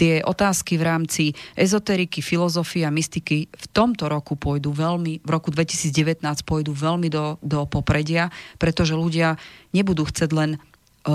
tie 0.00 0.24
otázky 0.24 0.80
v 0.80 0.86
rámci 0.88 1.24
ezoteriky, 1.52 2.24
filozofie 2.24 2.88
a 2.88 2.90
mystiky 2.90 3.52
v 3.52 3.66
tomto 3.76 4.08
roku 4.08 4.40
pôjdu 4.40 4.72
veľmi, 4.72 5.20
v 5.20 5.28
roku 5.28 5.52
2019 5.52 6.24
pôjdu 6.48 6.72
veľmi 6.72 7.12
do, 7.12 7.36
do 7.44 7.68
popredia, 7.68 8.32
pretože 8.56 8.96
ľudia 8.96 9.36
nebudú 9.76 10.08
chcieť 10.08 10.30
len 10.32 10.56
e, 10.56 10.58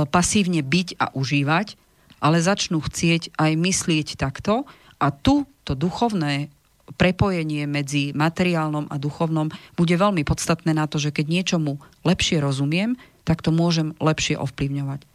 pasívne 0.06 0.62
byť 0.62 1.02
a 1.02 1.10
užívať, 1.18 1.74
ale 2.22 2.38
začnú 2.38 2.86
chcieť 2.86 3.34
aj 3.41 3.52
myslieť 3.58 4.08
takto, 4.14 4.70
a 5.02 5.10
tu 5.10 5.49
to 5.66 5.74
duchovné 5.74 6.54
prepojenie 6.95 7.66
medzi 7.66 8.14
materiálnom 8.14 8.86
a 8.91 9.02
duchovnom 9.02 9.49
bude 9.74 9.95
veľmi 9.97 10.22
podstatné 10.22 10.78
na 10.78 10.86
to, 10.86 11.02
že 11.02 11.10
keď 11.10 11.26
niečomu 11.26 11.82
lepšie 12.06 12.38
rozumiem, 12.38 12.99
tak 13.26 13.41
to 13.41 13.49
môžem 13.49 13.97
lepšie 13.97 14.38
ovplyvňovať. 14.38 15.08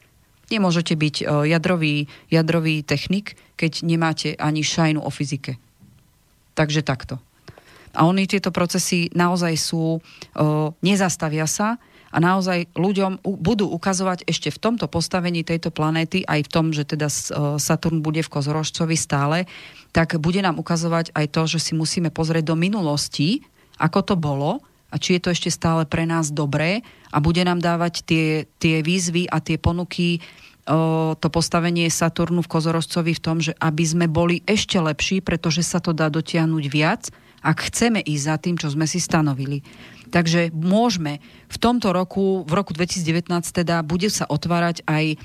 Nemôžete 0.46 0.94
byť 0.94 1.16
e, 1.20 1.24
jadrový, 1.50 2.06
jadrový 2.30 2.86
technik, 2.86 3.34
keď 3.58 3.82
nemáte 3.82 4.38
ani 4.38 4.62
šajnu 4.62 5.02
o 5.02 5.10
fyzike. 5.10 5.58
Takže 6.54 6.86
takto. 6.86 7.18
A 7.96 8.06
oni 8.06 8.30
tieto 8.30 8.54
procesy 8.54 9.10
naozaj 9.10 9.54
sú, 9.58 9.98
e, 9.98 10.00
nezastavia 10.86 11.50
sa, 11.50 11.82
a 12.10 12.16
naozaj 12.22 12.70
ľuďom 12.74 13.22
budú 13.24 13.66
ukazovať 13.70 14.24
ešte 14.26 14.48
v 14.54 14.60
tomto 14.62 14.86
postavení 14.86 15.42
tejto 15.42 15.74
planéty, 15.74 16.22
aj 16.22 16.46
v 16.46 16.52
tom, 16.52 16.66
že 16.70 16.86
teda 16.86 17.10
e, 17.10 17.14
Saturn 17.58 18.00
bude 18.00 18.22
v 18.22 18.32
Kozorožcovi 18.32 18.94
stále, 18.94 19.50
tak 19.90 20.20
bude 20.22 20.38
nám 20.40 20.60
ukazovať 20.62 21.10
aj 21.16 21.26
to, 21.32 21.42
že 21.50 21.58
si 21.58 21.72
musíme 21.74 22.14
pozrieť 22.14 22.52
do 22.52 22.56
minulosti, 22.56 23.42
ako 23.76 24.00
to 24.02 24.14
bolo 24.14 24.62
a 24.92 24.94
či 24.96 25.18
je 25.18 25.20
to 25.26 25.32
ešte 25.34 25.50
stále 25.50 25.84
pre 25.84 26.06
nás 26.06 26.30
dobré 26.30 26.86
a 27.10 27.18
bude 27.18 27.42
nám 27.42 27.58
dávať 27.58 28.06
tie, 28.06 28.26
tie 28.62 28.80
výzvy 28.80 29.26
a 29.26 29.42
tie 29.42 29.58
ponuky 29.58 30.22
o, 30.64 31.12
to 31.18 31.28
postavenie 31.28 31.90
Saturnu 31.90 32.40
v 32.46 32.52
Kozorožcovi 32.52 33.12
v 33.12 33.22
tom, 33.22 33.42
že 33.42 33.52
aby 33.58 33.84
sme 33.84 34.06
boli 34.06 34.46
ešte 34.46 34.78
lepší, 34.78 35.20
pretože 35.20 35.66
sa 35.66 35.82
to 35.82 35.90
dá 35.90 36.06
dotiahnuť 36.08 36.64
viac, 36.70 37.10
ak 37.42 37.70
chceme 37.70 38.00
ísť 38.02 38.24
za 38.24 38.36
tým, 38.40 38.56
čo 38.56 38.68
sme 38.72 38.86
si 38.88 38.98
stanovili. 39.02 39.62
Takže 40.10 40.54
môžeme 40.54 41.18
v 41.50 41.56
tomto 41.58 41.90
roku, 41.90 42.46
v 42.46 42.52
roku 42.54 42.72
2019 42.72 43.30
teda, 43.50 43.82
bude 43.82 44.06
sa 44.10 44.26
otvárať 44.26 44.86
aj 44.86 45.04
e, 45.12 45.16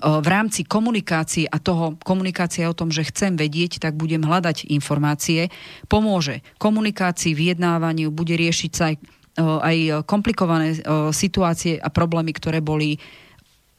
v 0.00 0.26
rámci 0.26 0.64
komunikácie 0.64 1.44
a 1.48 1.60
toho 1.60 1.96
komunikácie 2.00 2.64
o 2.64 2.76
tom, 2.76 2.88
že 2.88 3.08
chcem 3.08 3.36
vedieť, 3.36 3.80
tak 3.82 3.96
budem 3.96 4.24
hľadať 4.24 4.68
informácie. 4.72 5.52
Pomôže 5.88 6.40
komunikácii, 6.56 7.36
vyjednávaniu, 7.36 8.08
bude 8.12 8.36
riešiť 8.36 8.70
sa 8.72 8.92
aj, 8.92 8.96
e, 8.96 9.42
aj 9.42 9.76
komplikované 10.08 10.76
e, 10.76 10.78
situácie 11.12 11.76
a 11.76 11.88
problémy, 11.92 12.32
ktoré 12.32 12.64
boli 12.64 12.96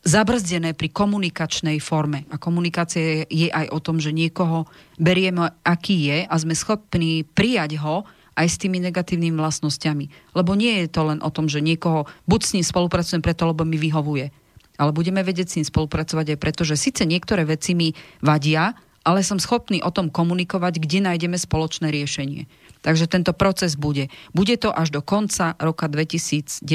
zabrzdené 0.01 0.73
pri 0.73 0.89
komunikačnej 0.89 1.77
forme. 1.77 2.25
A 2.33 2.41
komunikácia 2.41 3.25
je 3.29 3.53
aj 3.53 3.69
o 3.69 3.77
tom, 3.77 4.01
že 4.01 4.09
niekoho 4.09 4.65
berieme, 4.97 5.53
aký 5.61 6.09
je 6.09 6.19
a 6.25 6.35
sme 6.41 6.57
schopní 6.57 7.21
prijať 7.21 7.77
ho 7.81 8.05
aj 8.41 8.49
s 8.49 8.57
tými 8.57 8.81
negatívnymi 8.81 9.37
vlastnosťami. 9.37 10.33
Lebo 10.33 10.57
nie 10.57 10.81
je 10.81 10.87
to 10.89 11.05
len 11.05 11.19
o 11.21 11.29
tom, 11.29 11.45
že 11.45 11.61
niekoho 11.61 12.09
buď 12.25 12.41
s 12.41 12.53
ním 12.57 12.65
spolupracujem 12.65 13.21
preto, 13.21 13.45
lebo 13.45 13.61
mi 13.61 13.77
vyhovuje. 13.77 14.33
Ale 14.81 14.91
budeme 14.91 15.21
vedieť 15.21 15.47
s 15.53 15.57
ním 15.61 15.67
spolupracovať 15.69 16.33
aj 16.33 16.41
preto, 16.41 16.61
že 16.65 16.73
síce 16.73 17.05
niektoré 17.05 17.45
veci 17.45 17.77
mi 17.77 17.93
vadia, 18.25 18.73
ale 19.01 19.25
som 19.25 19.41
schopný 19.41 19.81
o 19.81 19.93
tom 19.93 20.09
komunikovať, 20.09 20.81
kde 20.81 21.05
nájdeme 21.05 21.37
spoločné 21.37 21.89
riešenie. 21.93 22.49
Takže 22.81 23.05
tento 23.05 23.33
proces 23.33 23.77
bude. 23.77 24.09
Bude 24.33 24.57
to 24.57 24.73
až 24.73 24.89
do 24.89 25.01
konca 25.05 25.53
roka 25.61 25.85
2019 25.85 26.65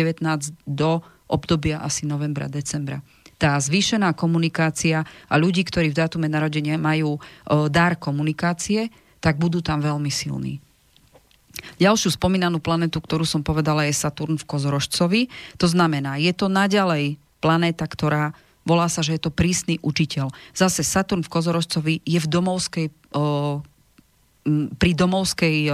do 0.67 1.03
obdobia 1.27 1.83
asi 1.83 2.07
novembra, 2.07 2.47
decembra. 2.47 3.03
Tá 3.37 3.59
zvýšená 3.61 4.17
komunikácia 4.17 5.05
a 5.29 5.35
ľudí, 5.37 5.67
ktorí 5.67 5.93
v 5.93 5.99
dátume 5.99 6.31
narodenia 6.31 6.81
majú 6.81 7.19
o, 7.19 7.69
dar 7.69 7.99
komunikácie, 8.01 8.89
tak 9.21 9.37
budú 9.37 9.61
tam 9.61 9.83
veľmi 9.83 10.09
silní. 10.09 10.63
Ďalšiu 11.77 12.17
spomínanú 12.17 12.61
planetu, 12.61 13.01
ktorú 13.01 13.25
som 13.25 13.45
povedala, 13.45 13.85
je 13.89 13.97
Saturn 13.97 14.37
v 14.37 14.49
Kozorožcovi. 14.49 15.29
To 15.61 15.67
znamená, 15.69 16.21
je 16.21 16.33
to 16.33 16.53
naďalej 16.53 17.21
planéta, 17.41 17.85
ktorá 17.85 18.33
volá 18.67 18.91
sa, 18.91 19.05
že 19.05 19.15
je 19.15 19.29
to 19.29 19.35
prísny 19.35 19.79
učiteľ. 19.85 20.35
Zase 20.51 20.83
Saturn 20.83 21.23
v 21.23 21.33
Kozorožcovi 21.33 21.95
je 22.03 22.19
v 22.19 22.27
domovskej 22.27 22.87
o, 23.15 23.63
pri 24.79 24.95
domovskej, 24.95 25.67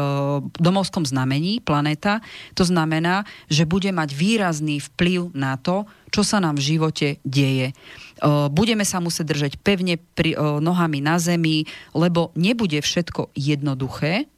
domovskom 0.57 1.05
znamení 1.05 1.61
planéta. 1.61 2.25
To 2.57 2.65
znamená, 2.65 3.29
že 3.53 3.69
bude 3.69 3.93
mať 3.93 4.17
výrazný 4.17 4.81
vplyv 4.81 5.29
na 5.37 5.61
to, 5.61 5.85
čo 6.09 6.25
sa 6.25 6.41
nám 6.41 6.57
v 6.57 6.73
živote 6.73 7.09
deje. 7.21 7.77
Budeme 8.49 8.89
sa 8.89 8.97
musieť 9.05 9.29
držať 9.29 9.53
pevne 9.61 10.01
pri, 10.01 10.41
nohami 10.41 11.05
na 11.05 11.21
zemi, 11.21 11.69
lebo 11.93 12.33
nebude 12.33 12.81
všetko 12.81 13.37
jednoduché, 13.37 14.32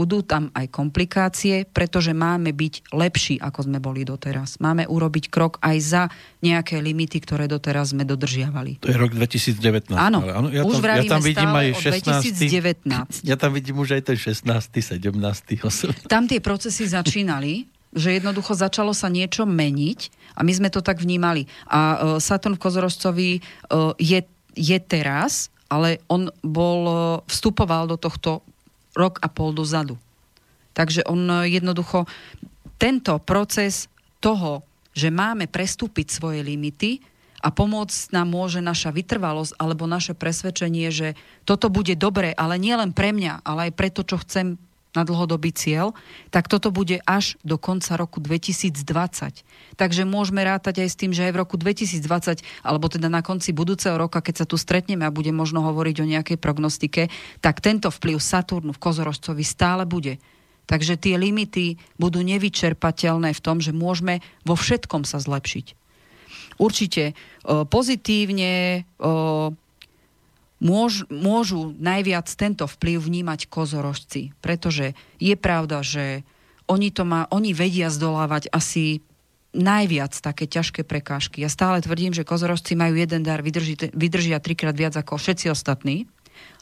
budú 0.00 0.24
tam 0.24 0.48
aj 0.56 0.72
komplikácie, 0.72 1.68
pretože 1.68 2.16
máme 2.16 2.56
byť 2.56 2.96
lepší, 2.96 3.36
ako 3.36 3.68
sme 3.68 3.84
boli 3.84 4.08
doteraz. 4.08 4.56
Máme 4.56 4.88
urobiť 4.88 5.28
krok 5.28 5.60
aj 5.60 5.76
za 5.84 6.02
nejaké 6.40 6.80
limity, 6.80 7.20
ktoré 7.20 7.44
doteraz 7.44 7.92
sme 7.92 8.08
dodržiavali. 8.08 8.80
To 8.80 8.88
je 8.88 8.96
rok 8.96 9.12
2019. 9.12 9.92
Áno, 9.92 10.24
ale 10.24 10.32
áno 10.32 10.48
ja 10.48 10.64
už 10.64 10.80
tam, 10.80 10.96
ja 10.96 11.04
tam 11.04 11.20
vidím 11.20 11.52
aj 11.52 11.68
16. 12.00 12.32
2019. 13.20 13.28
Ja 13.28 13.36
tam 13.36 13.52
vidím 13.52 13.76
už 13.76 14.00
aj 14.00 14.08
ten 14.08 14.16
16., 14.16 14.48
17., 14.48 15.04
18. 15.60 16.08
Tam 16.08 16.24
tie 16.24 16.40
procesy 16.40 16.88
začínali, 16.88 17.68
že 17.92 18.16
jednoducho 18.16 18.56
začalo 18.56 18.96
sa 18.96 19.12
niečo 19.12 19.44
meniť 19.44 20.32
a 20.38 20.40
my 20.40 20.52
sme 20.56 20.72
to 20.72 20.80
tak 20.80 21.02
vnímali. 21.02 21.44
A 21.68 21.78
uh, 21.78 21.96
Saturn 22.22 22.56
v 22.56 22.62
Kozorožcovi 22.62 23.30
uh, 23.36 23.92
je, 24.00 24.24
je 24.56 24.78
teraz, 24.80 25.52
ale 25.68 26.00
on 26.08 26.30
bol, 26.40 26.80
uh, 26.86 26.96
vstupoval 27.28 27.90
do 27.90 27.98
tohto 27.98 28.46
rok 29.00 29.16
a 29.24 29.32
pol 29.32 29.56
dozadu. 29.56 29.96
Takže 30.76 31.08
on 31.08 31.24
e, 31.26 31.48
jednoducho, 31.48 32.04
tento 32.76 33.16
proces 33.24 33.88
toho, 34.20 34.60
že 34.92 35.08
máme 35.08 35.48
prestúpiť 35.48 36.12
svoje 36.12 36.44
limity 36.44 37.00
a 37.40 37.48
pomôcť 37.48 38.12
nám 38.12 38.28
môže 38.28 38.60
naša 38.60 38.92
vytrvalosť 38.92 39.56
alebo 39.56 39.88
naše 39.88 40.12
presvedčenie, 40.12 40.92
že 40.92 41.16
toto 41.48 41.72
bude 41.72 41.96
dobré, 41.96 42.36
ale 42.36 42.60
nie 42.60 42.76
len 42.76 42.92
pre 42.92 43.16
mňa, 43.16 43.40
ale 43.40 43.70
aj 43.70 43.72
pre 43.72 43.88
to, 43.88 44.04
čo 44.04 44.20
chcem 44.20 44.60
na 44.90 45.06
dlhodobý 45.06 45.54
cieľ, 45.54 45.94
tak 46.34 46.50
toto 46.50 46.74
bude 46.74 46.98
až 47.06 47.38
do 47.46 47.54
konca 47.56 47.94
roku 47.94 48.18
2020. 48.18 48.74
Takže 49.78 50.02
môžeme 50.02 50.42
rátať 50.42 50.82
aj 50.82 50.88
s 50.90 50.98
tým, 50.98 51.14
že 51.14 51.30
aj 51.30 51.32
v 51.34 51.40
roku 51.40 51.54
2020, 51.54 52.42
alebo 52.66 52.90
teda 52.90 53.06
na 53.06 53.22
konci 53.22 53.54
budúceho 53.54 53.94
roka, 53.94 54.18
keď 54.18 54.42
sa 54.42 54.46
tu 54.50 54.58
stretneme 54.58 55.06
a 55.06 55.14
bude 55.14 55.30
možno 55.30 55.62
hovoriť 55.62 55.96
o 56.02 56.10
nejakej 56.10 56.38
prognostike, 56.42 57.06
tak 57.38 57.62
tento 57.62 57.86
vplyv 57.88 58.18
Saturnu 58.18 58.74
v 58.74 58.82
Kozorožcovi 58.82 59.46
stále 59.46 59.86
bude. 59.86 60.18
Takže 60.66 60.94
tie 60.94 61.18
limity 61.18 61.78
budú 61.98 62.22
nevyčerpateľné 62.22 63.34
v 63.34 63.40
tom, 63.42 63.58
že 63.58 63.74
môžeme 63.74 64.22
vo 64.46 64.54
všetkom 64.54 65.02
sa 65.02 65.18
zlepšiť. 65.18 65.74
Určite 66.62 67.16
pozitívne 67.46 68.84
môž, 70.60 71.08
môžu 71.08 71.72
najviac 71.80 72.28
tento 72.36 72.68
vplyv 72.68 73.00
vnímať 73.00 73.48
kozorožci, 73.48 74.36
pretože 74.44 74.92
je 75.16 75.34
pravda, 75.34 75.80
že 75.80 76.22
oni, 76.70 76.94
to 76.94 77.02
má, 77.02 77.26
oni 77.34 77.50
vedia 77.50 77.90
zdolávať 77.90 78.52
asi 78.54 79.02
najviac 79.50 80.14
také 80.14 80.46
ťažké 80.46 80.86
prekážky. 80.86 81.42
Ja 81.42 81.50
stále 81.50 81.82
tvrdím, 81.82 82.14
že 82.14 82.22
kozorožci 82.22 82.78
majú 82.78 82.94
jeden 82.94 83.26
dar, 83.26 83.42
vydrží, 83.42 83.90
vydržia 83.90 84.38
trikrát 84.38 84.78
viac 84.78 84.94
ako 84.94 85.18
všetci 85.18 85.50
ostatní, 85.50 86.06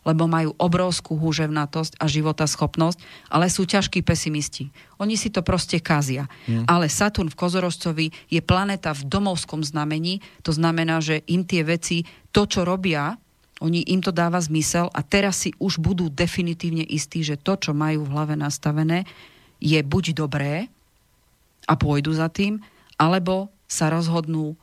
lebo 0.09 0.25
majú 0.25 0.57
obrovskú 0.57 1.21
húževnatosť 1.21 2.01
a 2.01 2.09
schopnosť, 2.49 2.99
ale 3.29 3.53
sú 3.53 3.69
ťažkí 3.69 4.01
pesimisti. 4.01 4.73
Oni 4.97 5.21
si 5.21 5.29
to 5.29 5.45
proste 5.45 5.85
kazia. 5.85 6.25
Hmm. 6.49 6.65
Ale 6.65 6.89
Saturn 6.89 7.29
v 7.29 7.37
Kozorožcovi 7.37 8.07
je 8.33 8.41
planeta 8.41 8.97
v 8.97 9.05
domovskom 9.05 9.61
znamení, 9.61 10.25
to 10.41 10.57
znamená, 10.57 11.05
že 11.05 11.21
im 11.29 11.45
tie 11.45 11.61
veci, 11.61 12.09
to, 12.33 12.49
čo 12.49 12.65
robia, 12.65 13.21
oni, 13.59 13.83
im 13.91 13.99
to 13.99 14.15
dáva 14.15 14.39
zmysel 14.39 14.87
a 14.95 15.03
teraz 15.03 15.43
si 15.47 15.51
už 15.59 15.83
budú 15.83 16.07
definitívne 16.07 16.87
istí, 16.87 17.27
že 17.27 17.35
to, 17.35 17.59
čo 17.59 17.75
majú 17.75 18.07
v 18.07 18.13
hlave 18.15 18.35
nastavené, 18.39 19.03
je 19.59 19.79
buď 19.83 20.15
dobré 20.15 20.71
a 21.67 21.75
pôjdu 21.75 22.15
za 22.15 22.31
tým, 22.31 22.63
alebo 22.95 23.51
sa 23.67 23.91
rozhodnú 23.91 24.55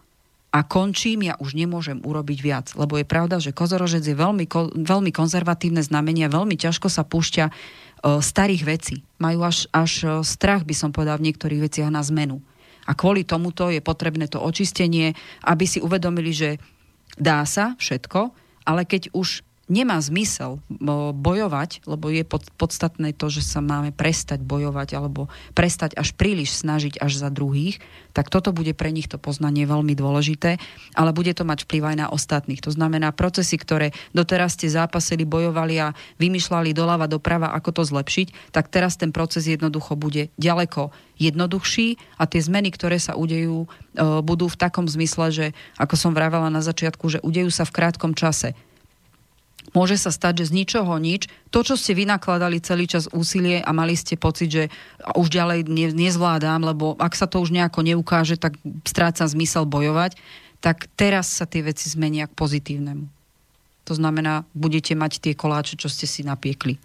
a 0.55 0.63
končím, 0.63 1.27
ja 1.27 1.35
už 1.35 1.51
nemôžem 1.51 1.99
urobiť 1.99 2.39
viac. 2.39 2.67
Lebo 2.79 2.95
je 2.95 3.03
pravda, 3.03 3.43
že 3.43 3.51
kozorožec 3.51 4.07
je 4.07 4.15
veľmi, 4.15 4.47
veľmi 4.87 5.11
konzervatívne 5.11 5.83
znamenie, 5.83 6.31
veľmi 6.31 6.55
ťažko 6.55 6.87
sa 6.87 7.03
púšťa 7.03 7.51
uh, 7.51 8.23
starých 8.23 8.63
vecí. 8.63 8.95
Majú 9.19 9.43
až, 9.43 9.67
až 9.75 9.91
uh, 10.07 10.11
strach, 10.23 10.63
by 10.63 10.71
som 10.71 10.95
povedal, 10.95 11.19
v 11.19 11.27
niektorých 11.27 11.59
veciach 11.67 11.91
na 11.91 11.99
zmenu. 12.07 12.39
A 12.87 12.95
kvôli 12.95 13.27
tomuto 13.27 13.67
je 13.67 13.83
potrebné 13.83 14.31
to 14.31 14.39
očistenie, 14.39 15.11
aby 15.43 15.67
si 15.67 15.83
uvedomili, 15.83 16.31
že 16.31 16.55
dá 17.19 17.43
sa 17.43 17.75
všetko, 17.75 18.44
ale 18.65 18.83
keď 18.83 19.13
už 19.13 19.44
nemá 19.65 19.97
zmysel 19.97 20.61
bojovať, 21.13 21.85
lebo 21.89 22.13
je 22.13 22.21
podstatné 22.57 23.17
to, 23.17 23.33
že 23.33 23.41
sa 23.41 23.65
máme 23.65 23.89
prestať 23.89 24.45
bojovať 24.45 24.93
alebo 24.93 25.25
prestať 25.57 25.97
až 25.97 26.13
príliš 26.13 26.61
snažiť 26.61 27.01
až 27.01 27.17
za 27.17 27.33
druhých, 27.33 27.81
tak 28.13 28.29
toto 28.29 28.53
bude 28.53 28.77
pre 28.77 28.93
nich 28.93 29.09
to 29.09 29.17
poznanie 29.17 29.65
veľmi 29.65 29.97
dôležité, 29.97 30.61
ale 30.93 31.11
bude 31.11 31.33
to 31.33 31.43
mať 31.43 31.65
vplyv 31.65 31.81
aj 31.81 31.97
na 31.97 32.07
ostatných. 32.13 32.61
To 32.61 32.71
znamená 32.71 33.09
procesy, 33.11 33.57
ktoré 33.57 33.91
doteraz 34.13 34.53
ste 34.53 34.69
zápasili, 34.69 35.25
bojovali 35.25 35.81
a 35.81 35.97
vymýšľali 36.21 36.71
doľava 36.71 37.09
doprava, 37.09 37.51
ako 37.57 37.81
to 37.81 37.83
zlepšiť, 37.89 38.53
tak 38.53 38.69
teraz 38.69 38.95
ten 38.95 39.09
proces 39.09 39.49
jednoducho 39.49 39.97
bude 39.97 40.29
ďaleko 40.37 40.93
jednoduchší 41.15 41.95
a 42.19 42.27
tie 42.27 42.43
zmeny, 42.43 42.75
ktoré 42.75 42.99
sa 42.99 43.15
udejú, 43.15 43.71
budú 44.21 44.51
v 44.51 44.59
takom 44.59 44.83
zmysle, 44.83 45.31
že 45.31 45.45
ako 45.79 45.95
som 45.95 46.11
vravela 46.11 46.51
na 46.51 46.59
začiatku, 46.59 47.07
že 47.07 47.23
udejú 47.23 47.47
sa 47.47 47.63
v 47.63 47.71
krátkom 47.71 48.11
čase 48.11 48.51
môže 49.75 49.99
sa 49.99 50.09
stať, 50.09 50.41
že 50.41 50.49
z 50.49 50.55
ničoho 50.63 50.95
nič, 50.97 51.27
to, 51.51 51.59
čo 51.61 51.75
ste 51.75 51.93
vynakladali 51.93 52.63
celý 52.63 52.87
čas 52.87 53.11
úsilie 53.11 53.59
a 53.59 53.69
mali 53.75 53.93
ste 53.99 54.15
pocit, 54.15 54.49
že 54.49 54.63
už 55.13 55.27
ďalej 55.27 55.67
ne, 55.67 55.91
nezvládam, 55.91 56.63
lebo 56.63 56.95
ak 56.95 57.13
sa 57.13 57.27
to 57.27 57.43
už 57.43 57.51
nejako 57.51 57.83
neukáže, 57.83 58.39
tak 58.39 58.55
stráca 58.87 59.27
zmysel 59.27 59.67
bojovať, 59.67 60.15
tak 60.63 60.87
teraz 60.95 61.29
sa 61.29 61.43
tie 61.43 61.61
veci 61.61 61.91
zmenia 61.91 62.25
k 62.25 62.33
pozitívnemu. 62.33 63.05
To 63.85 63.93
znamená, 63.93 64.49
budete 64.57 64.97
mať 64.97 65.21
tie 65.21 65.37
koláče, 65.37 65.77
čo 65.77 65.91
ste 65.91 66.09
si 66.09 66.25
napiekli. 66.25 66.81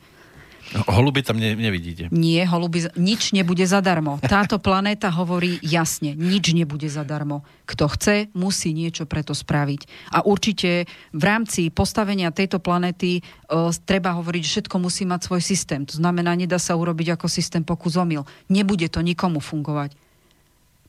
Holuby 0.70 1.26
tam 1.26 1.42
ne, 1.42 1.58
nevidíte. 1.58 2.08
Nie, 2.14 2.46
holuby, 2.46 2.86
nič 2.94 3.34
nebude 3.34 3.66
zadarmo. 3.66 4.22
Táto 4.22 4.56
planéta 4.66 5.10
hovorí 5.10 5.58
jasne, 5.60 6.14
nič 6.14 6.54
nebude 6.54 6.86
zadarmo. 6.86 7.42
Kto 7.66 7.90
chce, 7.90 8.30
musí 8.34 8.70
niečo 8.70 9.06
preto 9.06 9.34
spraviť. 9.34 9.80
A 10.14 10.22
určite 10.22 10.86
v 11.10 11.22
rámci 11.22 11.68
postavenia 11.74 12.30
tejto 12.30 12.62
planéty 12.62 13.20
uh, 13.20 13.74
treba 13.84 14.14
hovoriť, 14.16 14.42
že 14.42 14.50
všetko 14.58 14.76
musí 14.78 15.02
mať 15.06 15.20
svoj 15.26 15.42
systém. 15.42 15.82
To 15.86 15.98
znamená, 15.98 16.38
nedá 16.38 16.58
sa 16.62 16.78
urobiť 16.78 17.18
ako 17.18 17.26
systém 17.26 17.66
pokus 17.66 17.98
omyl. 17.98 18.22
Nebude 18.48 18.86
to 18.88 19.02
nikomu 19.02 19.42
fungovať 19.42 19.99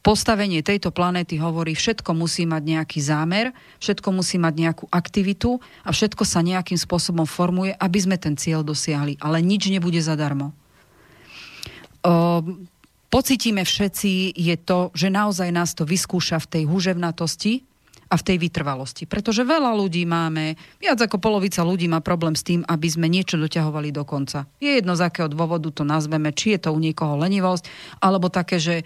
postavenie 0.02 0.66
tejto 0.66 0.90
planéty 0.90 1.38
hovorí, 1.38 1.78
všetko 1.78 2.18
musí 2.18 2.50
mať 2.50 2.64
nejaký 2.66 3.00
zámer, 3.00 3.54
všetko 3.78 4.10
musí 4.10 4.42
mať 4.42 4.54
nejakú 4.58 4.86
aktivitu 4.90 5.62
a 5.86 5.90
všetko 5.94 6.26
sa 6.26 6.42
nejakým 6.42 6.78
spôsobom 6.78 7.30
formuje, 7.30 7.78
aby 7.78 7.98
sme 8.02 8.18
ten 8.18 8.34
cieľ 8.34 8.66
dosiahli. 8.66 9.22
Ale 9.22 9.46
nič 9.46 9.70
nebude 9.70 10.02
zadarmo. 10.02 10.58
O, 12.02 12.42
pocitíme 13.14 13.62
všetci 13.62 14.34
je 14.34 14.56
to, 14.58 14.90
že 14.98 15.14
naozaj 15.14 15.54
nás 15.54 15.78
to 15.78 15.86
vyskúša 15.86 16.42
v 16.42 16.50
tej 16.50 16.64
huževnatosti 16.66 17.62
a 18.12 18.20
v 18.20 18.26
tej 18.26 18.38
vytrvalosti. 18.44 19.08
Pretože 19.08 19.48
veľa 19.48 19.72
ľudí 19.72 20.04
máme, 20.04 20.60
viac 20.84 21.00
ako 21.00 21.22
polovica 21.22 21.64
ľudí 21.64 21.88
má 21.88 22.04
problém 22.04 22.36
s 22.36 22.44
tým, 22.44 22.66
aby 22.68 22.88
sme 22.90 23.08
niečo 23.08 23.40
doťahovali 23.40 23.94
do 23.96 24.04
konca. 24.04 24.50
Je 24.60 24.82
jedno, 24.82 25.00
z 25.00 25.08
akého 25.08 25.32
dôvodu 25.32 25.72
to 25.72 25.88
nazveme, 25.88 26.34
či 26.36 26.58
je 26.58 26.68
to 26.68 26.76
u 26.76 26.80
niekoho 26.82 27.16
lenivosť, 27.16 27.70
alebo 28.04 28.28
také, 28.28 28.60
že 28.60 28.84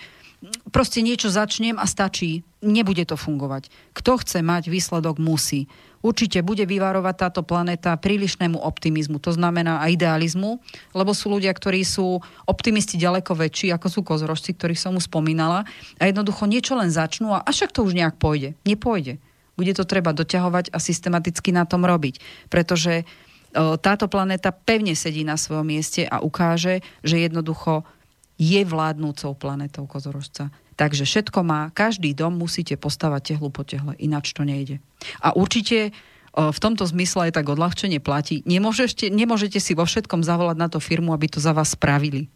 proste 0.70 1.00
niečo 1.06 1.32
začnem 1.32 1.80
a 1.80 1.86
stačí. 1.86 2.46
Nebude 2.66 3.06
to 3.06 3.14
fungovať. 3.16 3.70
Kto 3.94 4.18
chce 4.22 4.42
mať 4.42 4.70
výsledok, 4.74 5.22
musí. 5.22 5.70
Určite 6.06 6.46
bude 6.46 6.66
vyvarovať 6.70 7.16
táto 7.18 7.42
planéta 7.42 7.98
prílišnému 7.98 8.62
optimizmu, 8.62 9.18
to 9.18 9.34
znamená 9.34 9.82
aj 9.82 9.98
idealizmu, 9.98 10.62
lebo 10.94 11.18
sú 11.18 11.34
ľudia, 11.34 11.50
ktorí 11.50 11.82
sú 11.82 12.22
optimisti 12.46 13.02
ďaleko 13.02 13.34
väčší, 13.34 13.74
ako 13.74 13.88
sú 13.90 14.00
kozrožci, 14.06 14.54
ktorých 14.54 14.78
som 14.78 14.94
mu 14.94 15.02
spomínala, 15.02 15.66
a 15.98 16.04
jednoducho 16.06 16.46
niečo 16.46 16.78
len 16.78 16.94
začnú 16.94 17.34
a 17.34 17.42
však 17.42 17.74
to 17.74 17.82
už 17.82 17.98
nejak 17.98 18.22
pôjde. 18.22 18.54
Nepôjde. 18.70 19.18
Bude 19.58 19.74
to 19.74 19.82
treba 19.82 20.14
doťahovať 20.14 20.70
a 20.70 20.78
systematicky 20.78 21.50
na 21.50 21.66
tom 21.66 21.82
robiť, 21.82 22.22
pretože 22.54 23.08
táto 23.56 24.12
planéta 24.12 24.52
pevne 24.52 25.00
sedí 25.00 25.24
na 25.24 25.40
svojom 25.40 25.64
mieste 25.64 26.04
a 26.04 26.20
ukáže, 26.20 26.84
že 27.08 27.24
jednoducho 27.24 27.88
je 28.36 28.62
vládnúcou 28.68 29.34
planetou 29.36 29.88
kozorožca. 29.88 30.52
Takže 30.76 31.08
všetko 31.08 31.40
má, 31.48 31.72
každý 31.72 32.12
dom 32.12 32.36
musíte 32.36 32.76
postavať 32.76 33.36
tehlu 33.36 33.48
po 33.48 33.64
tehle, 33.64 33.96
ináč 33.96 34.36
to 34.36 34.44
nejde. 34.44 34.84
A 35.24 35.32
určite 35.32 35.96
v 36.36 36.60
tomto 36.60 36.84
zmysle 36.84 37.32
aj 37.32 37.40
tak 37.40 37.48
odľahčenie 37.48 38.04
platí. 38.04 38.44
Nemôžete, 38.44 39.08
nemôžete 39.08 39.64
si 39.64 39.72
vo 39.72 39.88
všetkom 39.88 40.20
zavolať 40.20 40.58
na 40.60 40.68
to 40.68 40.84
firmu, 40.84 41.16
aby 41.16 41.32
to 41.32 41.40
za 41.40 41.56
vás 41.56 41.80
spravili. 41.80 42.28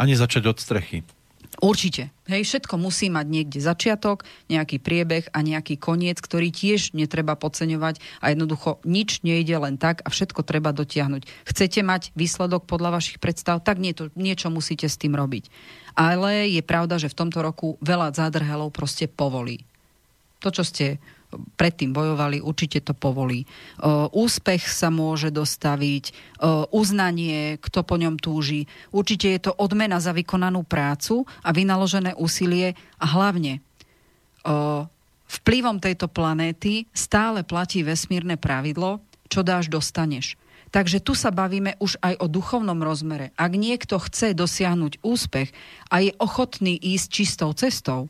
Ani 0.00 0.16
začať 0.16 0.48
od 0.48 0.56
strechy. 0.56 1.04
Určite. 1.60 2.08
Hej, 2.24 2.48
všetko 2.48 2.80
musí 2.80 3.12
mať 3.12 3.26
niekde 3.28 3.60
začiatok, 3.60 4.24
nejaký 4.48 4.80
priebeh 4.80 5.28
a 5.28 5.44
nejaký 5.44 5.76
koniec, 5.76 6.16
ktorý 6.16 6.48
tiež 6.48 6.96
netreba 6.96 7.36
podceňovať 7.36 8.00
a 8.24 8.32
jednoducho 8.32 8.80
nič 8.88 9.20
nejde 9.20 9.60
len 9.60 9.76
tak 9.76 10.00
a 10.00 10.08
všetko 10.08 10.40
treba 10.40 10.72
dotiahnuť. 10.72 11.28
Chcete 11.44 11.84
mať 11.84 12.16
výsledok 12.16 12.64
podľa 12.64 12.96
vašich 12.96 13.20
predstav, 13.20 13.60
tak 13.60 13.76
nie, 13.76 13.92
to, 13.92 14.08
niečo 14.16 14.48
musíte 14.48 14.88
s 14.88 14.96
tým 14.96 15.12
robiť. 15.12 15.52
Ale 15.92 16.48
je 16.48 16.64
pravda, 16.64 16.96
že 16.96 17.12
v 17.12 17.18
tomto 17.28 17.44
roku 17.44 17.76
veľa 17.84 18.16
zádrhelov 18.16 18.72
proste 18.72 19.04
povolí. 19.04 19.60
To, 20.40 20.48
čo 20.48 20.64
ste 20.64 20.96
predtým 21.30 21.94
bojovali, 21.94 22.42
určite 22.42 22.82
to 22.82 22.90
povolí. 22.90 23.46
Úspech 24.10 24.66
sa 24.66 24.90
môže 24.90 25.30
dostaviť, 25.30 26.10
uznanie, 26.74 27.56
kto 27.62 27.86
po 27.86 27.94
ňom 27.94 28.18
túži. 28.18 28.66
Určite 28.90 29.30
je 29.30 29.40
to 29.46 29.52
odmena 29.54 30.02
za 30.02 30.10
vykonanú 30.10 30.66
prácu 30.66 31.22
a 31.46 31.54
vynaložené 31.54 32.18
úsilie 32.18 32.74
a 32.98 33.06
hlavne 33.06 33.62
vplyvom 35.30 35.78
tejto 35.78 36.10
planéty 36.10 36.90
stále 36.90 37.46
platí 37.46 37.86
vesmírne 37.86 38.34
pravidlo, 38.34 38.98
čo 39.30 39.46
dáš, 39.46 39.70
dostaneš. 39.70 40.34
Takže 40.70 41.02
tu 41.02 41.18
sa 41.18 41.34
bavíme 41.34 41.74
už 41.82 41.98
aj 41.98 42.22
o 42.22 42.30
duchovnom 42.30 42.78
rozmere. 42.78 43.34
Ak 43.34 43.58
niekto 43.58 43.98
chce 43.98 44.38
dosiahnuť 44.38 45.02
úspech 45.02 45.50
a 45.90 45.98
je 45.98 46.14
ochotný 46.18 46.78
ísť 46.78 47.06
čistou 47.10 47.50
cestou, 47.54 48.06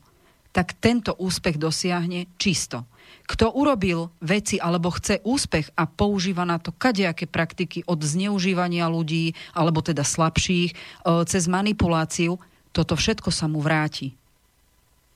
tak 0.53 0.77
tento 0.77 1.17
úspech 1.17 1.57
dosiahne 1.57 2.29
čisto. 2.37 2.85
Kto 3.31 3.55
urobil 3.55 4.11
veci 4.19 4.59
alebo 4.59 4.91
chce 4.91 5.23
úspech 5.23 5.71
a 5.79 5.87
používa 5.87 6.43
na 6.43 6.59
to 6.59 6.75
kadejaké 6.75 7.31
praktiky 7.31 7.87
od 7.87 8.03
zneužívania 8.03 8.91
ľudí, 8.91 9.39
alebo 9.55 9.79
teda 9.79 10.03
slabších, 10.03 10.75
e, 10.75 10.77
cez 11.31 11.47
manipuláciu, 11.47 12.43
toto 12.75 12.99
všetko 12.99 13.31
sa 13.31 13.47
mu 13.47 13.63
vráti. 13.63 14.19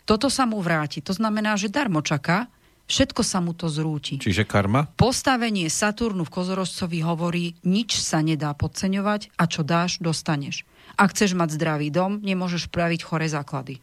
Toto 0.07 0.31
sa 0.31 0.47
mu 0.47 0.62
vráti. 0.62 1.03
To 1.03 1.11
znamená, 1.11 1.59
že 1.59 1.73
darmo 1.73 2.07
čaká, 2.07 2.47
Všetko 2.85 3.25
sa 3.25 3.41
mu 3.41 3.57
to 3.57 3.73
zrúti. 3.73 4.21
Čiže 4.21 4.45
karma? 4.45 4.85
Postavenie 5.01 5.73
Saturnu 5.73 6.29
v 6.29 6.35
Kozorožcovi 6.37 7.01
hovorí, 7.01 7.57
nič 7.65 7.97
sa 7.97 8.21
nedá 8.21 8.53
podceňovať 8.53 9.33
a 9.41 9.49
čo 9.49 9.65
dáš, 9.65 10.05
dostaneš. 10.05 10.69
Ak 11.01 11.17
chceš 11.17 11.33
mať 11.33 11.57
zdravý 11.57 11.89
dom, 11.89 12.21
nemôžeš 12.21 12.69
praviť 12.69 13.01
chore 13.01 13.25
základy. 13.25 13.81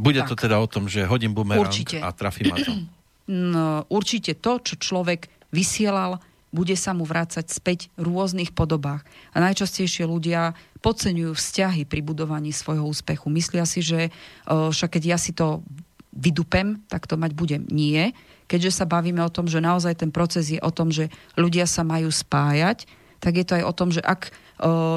Bude 0.00 0.24
tak. 0.24 0.32
to 0.32 0.48
teda 0.48 0.56
o 0.56 0.64
tom, 0.64 0.88
že 0.88 1.04
hodím 1.04 1.36
bumerang 1.36 1.68
určite. 1.68 2.00
a 2.00 2.08
trafím 2.16 2.56
ma 2.56 2.56
to. 2.56 2.72
No, 3.30 3.86
určite 3.86 4.34
to, 4.34 4.58
čo 4.58 4.74
človek 4.74 5.30
vysielal, 5.54 6.18
bude 6.50 6.74
sa 6.74 6.90
mu 6.90 7.06
vrácať 7.06 7.46
späť 7.46 7.86
v 7.94 8.10
rôznych 8.10 8.50
podobách. 8.50 9.06
A 9.30 9.38
najčastejšie 9.38 10.02
ľudia 10.02 10.58
podceňujú 10.82 11.38
vzťahy 11.38 11.86
pri 11.86 12.02
budovaní 12.02 12.50
svojho 12.50 12.90
úspechu. 12.90 13.30
Myslia 13.30 13.62
si, 13.62 13.86
že 13.86 14.10
však 14.50 14.98
keď 14.98 15.02
ja 15.14 15.18
si 15.20 15.30
to 15.30 15.62
vydupem, 16.10 16.82
tak 16.90 17.06
to 17.06 17.14
mať 17.14 17.38
budem. 17.38 17.62
Nie. 17.70 18.18
Keďže 18.50 18.82
sa 18.82 18.84
bavíme 18.90 19.22
o 19.22 19.30
tom, 19.30 19.46
že 19.46 19.62
naozaj 19.62 20.02
ten 20.02 20.10
proces 20.10 20.50
je 20.50 20.58
o 20.58 20.74
tom, 20.74 20.90
že 20.90 21.06
ľudia 21.38 21.70
sa 21.70 21.86
majú 21.86 22.10
spájať, 22.10 22.82
tak 23.22 23.38
je 23.38 23.46
to 23.46 23.62
aj 23.62 23.64
o 23.68 23.76
tom, 23.76 23.94
že 23.94 24.02
ak 24.02 24.34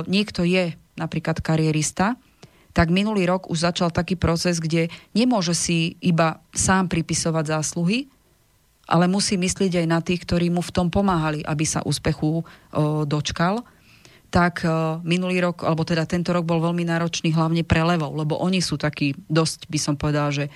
niekto 0.10 0.42
je 0.42 0.74
napríklad 0.98 1.38
karierista, 1.38 2.18
tak 2.74 2.90
minulý 2.90 3.30
rok 3.30 3.48
už 3.48 3.70
začal 3.70 3.94
taký 3.94 4.18
proces, 4.18 4.58
kde 4.58 4.90
nemôže 5.14 5.54
si 5.54 5.96
iba 6.02 6.42
sám 6.52 6.90
pripisovať 6.90 7.54
zásluhy, 7.54 8.10
ale 8.90 9.08
musí 9.08 9.38
myslieť 9.38 9.80
aj 9.80 9.88
na 9.88 10.02
tých, 10.04 10.26
ktorí 10.26 10.52
mu 10.52 10.60
v 10.60 10.74
tom 10.74 10.90
pomáhali, 10.92 11.46
aby 11.46 11.64
sa 11.64 11.86
úspechu 11.86 12.42
o, 12.42 12.44
dočkal 13.06 13.64
tak 14.34 14.66
minulý 15.06 15.46
rok, 15.46 15.62
alebo 15.62 15.86
teda 15.86 16.10
tento 16.10 16.34
rok 16.34 16.42
bol 16.42 16.58
veľmi 16.58 16.82
náročný 16.90 17.38
hlavne 17.38 17.62
pre 17.62 17.86
levov, 17.86 18.18
lebo 18.18 18.42
oni 18.42 18.66
sú 18.66 18.82
takí 18.82 19.14
dosť, 19.30 19.70
by 19.70 19.78
som 19.78 19.94
povedala, 19.94 20.34
že 20.34 20.50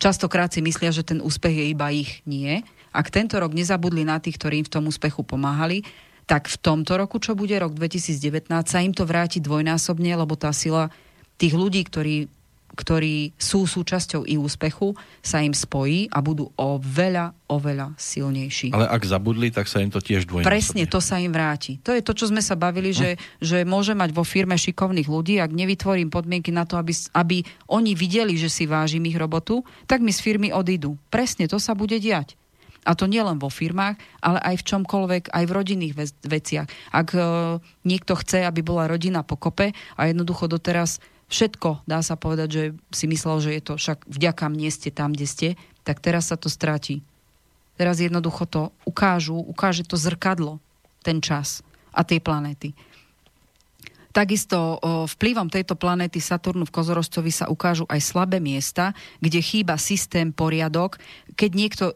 častokrát 0.00 0.48
si 0.48 0.64
myslia, 0.64 0.88
že 0.88 1.04
ten 1.04 1.20
úspech 1.20 1.60
je 1.60 1.66
iba 1.76 1.92
ich. 1.92 2.24
Nie. 2.24 2.64
Ak 2.88 3.12
tento 3.12 3.36
rok 3.36 3.52
nezabudli 3.52 4.00
na 4.08 4.16
tých, 4.16 4.40
ktorí 4.40 4.64
im 4.64 4.66
v 4.66 4.72
tom 4.72 4.88
úspechu 4.88 5.20
pomáhali, 5.20 5.84
tak 6.24 6.48
v 6.48 6.56
tomto 6.56 6.96
roku, 6.96 7.20
čo 7.20 7.36
bude 7.36 7.52
rok 7.60 7.76
2019, 7.76 8.48
sa 8.64 8.80
im 8.80 8.96
to 8.96 9.04
vráti 9.04 9.44
dvojnásobne, 9.44 10.16
lebo 10.16 10.32
tá 10.40 10.48
sila 10.56 10.88
tých 11.40 11.56
ľudí, 11.56 11.80
ktorí 11.88 12.28
ktorí 12.70 13.34
sú 13.34 13.66
súčasťou 13.66 14.24
i 14.24 14.38
úspechu, 14.38 14.94
sa 15.20 15.42
im 15.42 15.52
spojí 15.52 16.08
a 16.08 16.22
budú 16.22 16.48
oveľa, 16.54 17.34
oveľa 17.50 17.92
silnejší. 17.98 18.70
Ale 18.72 18.88
ak 18.88 19.02
zabudli, 19.04 19.50
tak 19.50 19.66
sa 19.66 19.82
im 19.82 19.90
to 19.90 19.98
tiež 19.98 20.24
dvojnásobne. 20.24 20.48
Presne, 20.48 20.82
to 20.86 21.02
sa 21.02 21.18
im 21.18 21.34
vráti. 21.34 21.76
To 21.84 21.92
je 21.92 22.00
to, 22.00 22.16
čo 22.16 22.30
sme 22.30 22.40
sa 22.40 22.54
bavili, 22.56 22.94
hm. 22.94 22.96
že, 22.96 23.10
že 23.42 23.58
môže 23.66 23.92
mať 23.92 24.14
vo 24.14 24.24
firme 24.24 24.56
šikovných 24.56 25.10
ľudí, 25.10 25.42
ak 25.42 25.52
nevytvorím 25.52 26.08
podmienky 26.08 26.54
na 26.54 26.64
to, 26.64 26.78
aby, 26.80 26.94
aby 27.12 27.42
oni 27.68 27.92
videli, 27.92 28.38
že 28.38 28.48
si 28.48 28.64
vážim 28.64 29.04
ich 29.04 29.18
robotu, 29.18 29.66
tak 29.84 30.00
mi 30.00 30.14
z 30.14 30.22
firmy 30.22 30.48
odídu. 30.54 30.96
Presne, 31.10 31.50
to 31.50 31.58
sa 31.58 31.74
bude 31.76 31.98
diať. 31.98 32.38
A 32.88 32.96
to 32.96 33.04
nielen 33.04 33.36
vo 33.36 33.52
firmách, 33.52 34.00
ale 34.24 34.40
aj 34.40 34.64
v 34.64 34.66
čomkoľvek, 34.72 35.22
aj 35.36 35.44
v 35.44 35.52
rodinných 35.52 35.94
veciach. 36.24 36.66
Ak 36.96 37.12
e, 37.12 37.20
niekto 37.84 38.16
chce, 38.16 38.48
aby 38.48 38.64
bola 38.64 38.88
rodina 38.88 39.20
pokope 39.20 39.76
a 40.00 40.08
jednoducho 40.08 40.48
doteraz 40.48 40.96
všetko, 41.30 41.86
dá 41.86 42.02
sa 42.02 42.18
povedať, 42.18 42.48
že 42.50 42.62
si 42.90 43.06
myslel, 43.06 43.38
že 43.40 43.50
je 43.56 43.62
to 43.62 43.74
však 43.78 44.04
vďaka 44.10 44.44
mne 44.50 44.68
ste 44.68 44.90
tam, 44.90 45.14
kde 45.14 45.26
ste, 45.30 45.48
tak 45.86 46.02
teraz 46.02 46.28
sa 46.28 46.36
to 46.36 46.50
stratí. 46.50 47.00
Teraz 47.80 48.02
jednoducho 48.02 48.44
to 48.44 48.62
ukážu, 48.84 49.38
ukáže 49.40 49.88
to 49.88 49.96
zrkadlo, 49.96 50.60
ten 51.00 51.22
čas 51.24 51.64
a 51.94 52.04
tej 52.04 52.20
planéty. 52.20 52.76
Takisto 54.10 54.82
vplyvom 55.06 55.46
tejto 55.46 55.78
planéty 55.78 56.18
Saturnu 56.18 56.66
v 56.66 56.74
Kozorožcovi 56.74 57.30
sa 57.30 57.46
ukážu 57.46 57.86
aj 57.86 58.02
slabé 58.02 58.42
miesta, 58.42 58.90
kde 59.22 59.38
chýba 59.38 59.78
systém, 59.78 60.34
poriadok. 60.34 60.98
Keď 61.38 61.50
niekto 61.54 61.84
o, 61.88 61.94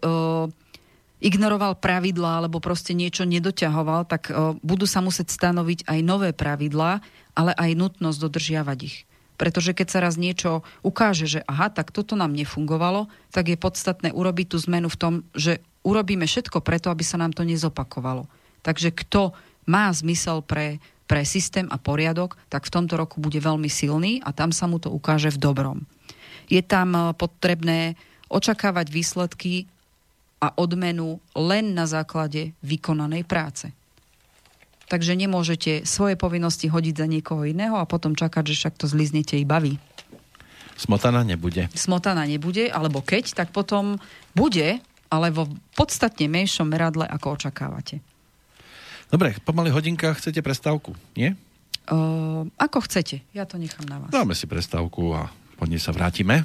ignoroval 1.19 1.75
pravidlá 1.83 2.39
alebo 2.39 2.63
proste 2.63 2.95
niečo 2.95 3.27
nedoťahoval, 3.27 4.07
tak 4.07 4.31
o, 4.31 4.55
budú 4.63 4.87
sa 4.87 5.03
musieť 5.03 5.35
stanoviť 5.35 5.91
aj 5.91 5.99
nové 6.07 6.31
pravidlá, 6.31 7.03
ale 7.35 7.51
aj 7.51 7.71
nutnosť 7.75 8.19
dodržiavať 8.23 8.79
ich. 8.87 9.03
Pretože 9.35 9.75
keď 9.75 9.87
sa 9.91 10.03
raz 10.03 10.15
niečo 10.15 10.63
ukáže, 10.87 11.27
že 11.27 11.41
aha, 11.45 11.71
tak 11.71 11.91
toto 11.91 12.15
nám 12.15 12.35
nefungovalo, 12.35 13.11
tak 13.35 13.51
je 13.51 13.59
podstatné 13.59 14.15
urobiť 14.15 14.47
tú 14.55 14.59
zmenu 14.71 14.87
v 14.87 15.01
tom, 15.01 15.15
že 15.35 15.59
urobíme 15.83 16.25
všetko 16.25 16.63
preto, 16.63 16.89
aby 16.89 17.03
sa 17.03 17.19
nám 17.19 17.35
to 17.35 17.43
nezopakovalo. 17.43 18.31
Takže 18.65 18.95
kto 18.95 19.37
má 19.69 19.93
zmysel 19.93 20.41
pre, 20.41 20.81
pre 21.05 21.27
systém 21.29 21.69
a 21.69 21.77
poriadok, 21.77 22.41
tak 22.49 22.65
v 22.65 22.75
tomto 22.75 22.97
roku 22.97 23.21
bude 23.21 23.37
veľmi 23.41 23.69
silný 23.69 24.25
a 24.25 24.33
tam 24.33 24.53
sa 24.53 24.65
mu 24.65 24.81
to 24.81 24.89
ukáže 24.89 25.33
v 25.35 25.41
dobrom. 25.41 25.79
Je 26.49 26.61
tam 26.65 26.97
eh, 26.97 27.03
potrebné 27.17 27.99
očakávať 28.33 28.87
výsledky 28.89 29.69
a 30.41 30.53
odmenu 30.61 31.21
len 31.33 31.73
na 31.73 31.89
základe 31.89 32.53
vykonanej 32.61 33.25
práce. 33.25 33.73
Takže 34.89 35.17
nemôžete 35.17 35.89
svoje 35.89 36.15
povinnosti 36.15 36.69
hodiť 36.69 36.95
za 36.95 37.07
niekoho 37.09 37.49
iného 37.49 37.81
a 37.81 37.89
potom 37.89 38.13
čakať, 38.13 38.53
že 38.53 38.55
však 38.59 38.75
to 38.77 38.87
zliznete 38.87 39.41
i 39.41 39.45
baví. 39.49 39.81
Smotana 40.75 41.23
nebude. 41.23 41.71
Smotana 41.73 42.27
nebude, 42.27 42.67
alebo 42.67 43.01
keď, 43.01 43.33
tak 43.33 43.49
potom 43.55 44.03
bude, 44.35 44.83
ale 45.09 45.27
vo 45.31 45.47
podstatne 45.79 46.27
menšom 46.27 46.67
meradle, 46.67 47.07
ako 47.07 47.39
očakávate. 47.39 48.03
Dobre, 49.09 49.39
pomaly 49.47 49.71
hodinka 49.71 50.11
chcete 50.19 50.43
prestávku, 50.43 50.99
nie? 51.15 51.39
Uh, 51.87 52.49
ako 52.59 52.83
chcete, 52.89 53.23
ja 53.37 53.45
to 53.45 53.61
nechám 53.61 53.87
na 53.87 54.03
vás. 54.03 54.11
Dáme 54.11 54.35
si 54.35 54.49
prestávku 54.49 55.15
a 55.15 55.31
po 55.55 55.69
nej 55.69 55.79
sa 55.79 55.95
vrátime. 55.95 56.43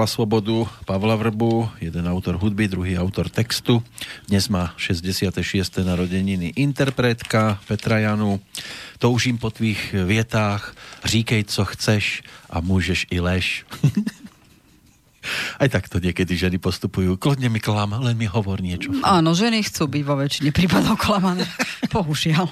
Karla 0.00 0.16
Svobodu, 0.16 0.64
Pavla 0.88 1.12
Vrbu, 1.12 1.76
jeden 1.76 2.08
autor 2.08 2.40
hudby, 2.40 2.64
druhý 2.72 2.96
autor 2.96 3.28
textu. 3.28 3.84
Dnes 4.32 4.48
má 4.48 4.72
66. 4.80 5.44
narodeniny 5.84 6.56
interpretka 6.56 7.60
Petra 7.68 8.00
Janu. 8.00 8.40
Toužím 8.96 9.36
po 9.36 9.52
tvých 9.52 9.92
vietách, 9.92 10.72
říkej, 11.04 11.44
co 11.44 11.62
chceš 11.76 12.24
a 12.48 12.64
môžeš 12.64 13.12
i 13.12 13.20
lež. 13.20 13.68
Aj 15.60 15.68
takto 15.68 16.00
niekedy 16.00 16.32
ženy 16.32 16.56
postupujú. 16.56 17.20
Kľudne 17.20 17.52
mi 17.52 17.60
klam, 17.60 17.92
len 18.00 18.16
mi 18.16 18.24
hovor 18.24 18.64
niečo. 18.64 18.88
Áno, 19.04 19.36
ženy 19.36 19.60
chcú 19.68 19.84
byť 19.84 20.02
vo 20.08 20.16
väčšine 20.16 20.48
prípadov 20.48 20.96
klamané. 20.96 21.44
Bohužiaľ. 21.92 22.48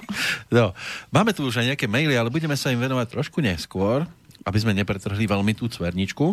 No, 0.52 0.76
máme 1.08 1.32
tu 1.32 1.48
už 1.48 1.64
aj 1.64 1.72
nejaké 1.72 1.88
maily, 1.88 2.12
ale 2.12 2.28
budeme 2.28 2.60
sa 2.60 2.68
im 2.68 2.84
venovať 2.84 3.08
trošku 3.08 3.40
neskôr 3.40 4.04
aby 4.44 4.58
sme 4.58 4.76
nepretrhli 4.76 5.24
veľmi 5.26 5.52
tú 5.56 5.66
cverničku. 5.66 6.26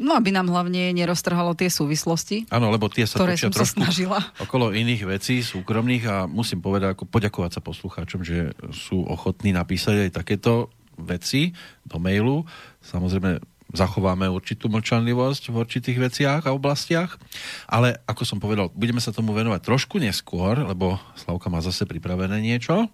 No, 0.00 0.10
aby 0.18 0.30
nám 0.34 0.50
hlavne 0.50 0.90
neroztrhalo 0.94 1.54
tie 1.54 1.70
súvislosti. 1.70 2.50
Áno, 2.50 2.70
lebo 2.70 2.90
tie 2.90 3.06
sa 3.06 3.20
ktoré 3.20 3.38
som 3.38 3.54
sa 3.54 3.66
snažila. 3.66 4.18
okolo 4.42 4.74
iných 4.74 5.02
vecí 5.06 5.42
súkromných 5.44 6.04
a 6.06 6.16
musím 6.26 6.64
povedať, 6.64 6.98
ako 6.98 7.04
poďakovať 7.06 7.50
sa 7.58 7.60
poslucháčom, 7.62 8.20
že 8.26 8.54
sú 8.74 9.04
ochotní 9.06 9.54
napísať 9.54 10.08
aj 10.08 10.10
takéto 10.24 10.70
veci 10.98 11.54
do 11.82 11.98
mailu. 11.98 12.46
Samozrejme, 12.82 13.42
zachováme 13.74 14.30
určitú 14.30 14.70
mlčanlivosť 14.70 15.50
v 15.50 15.58
určitých 15.58 15.98
veciach 15.98 16.42
a 16.46 16.54
oblastiach, 16.54 17.18
ale 17.66 17.98
ako 18.06 18.22
som 18.22 18.38
povedal, 18.38 18.70
budeme 18.70 19.02
sa 19.02 19.10
tomu 19.10 19.34
venovať 19.34 19.60
trošku 19.66 19.98
neskôr, 19.98 20.62
lebo 20.62 21.02
Slavka 21.18 21.50
má 21.50 21.58
zase 21.58 21.82
pripravené 21.84 22.38
niečo. 22.38 22.86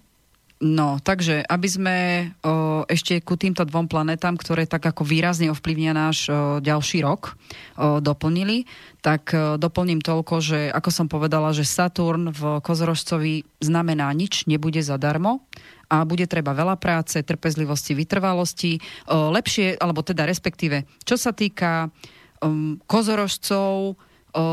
No, 0.60 1.00
takže 1.00 1.40
aby 1.48 1.68
sme 1.72 1.96
o, 2.44 2.84
ešte 2.84 3.24
ku 3.24 3.32
týmto 3.40 3.64
dvom 3.64 3.88
planetám, 3.88 4.36
ktoré 4.36 4.68
tak 4.68 4.84
ako 4.92 5.08
výrazne 5.08 5.48
ovplyvnia 5.48 5.96
náš 5.96 6.28
o, 6.28 6.60
ďalší 6.60 7.00
rok, 7.00 7.32
o, 7.80 7.96
doplnili, 8.04 8.68
tak 9.00 9.32
o, 9.32 9.56
doplním 9.56 10.04
toľko, 10.04 10.34
že 10.44 10.68
ako 10.68 10.90
som 10.92 11.08
povedala, 11.08 11.56
že 11.56 11.64
Saturn 11.64 12.28
v 12.28 12.60
Kozorožcovi 12.60 13.48
znamená 13.64 14.12
nič, 14.12 14.44
nebude 14.44 14.84
zadarmo 14.84 15.48
a 15.88 16.04
bude 16.04 16.28
treba 16.28 16.52
veľa 16.52 16.76
práce, 16.76 17.16
trpezlivosti, 17.24 17.96
vytrvalosti, 17.96 18.84
o, 19.08 19.32
lepšie, 19.32 19.80
alebo 19.80 20.04
teda 20.04 20.28
respektíve, 20.28 20.84
čo 21.08 21.16
sa 21.16 21.32
týka 21.32 21.88
o, 21.88 22.76
kozorožcov, 22.84 23.96
o, 23.96 24.44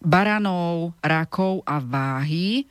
baranov, 0.00 0.96
rakov 1.04 1.60
a 1.68 1.76
váhy, 1.76 2.64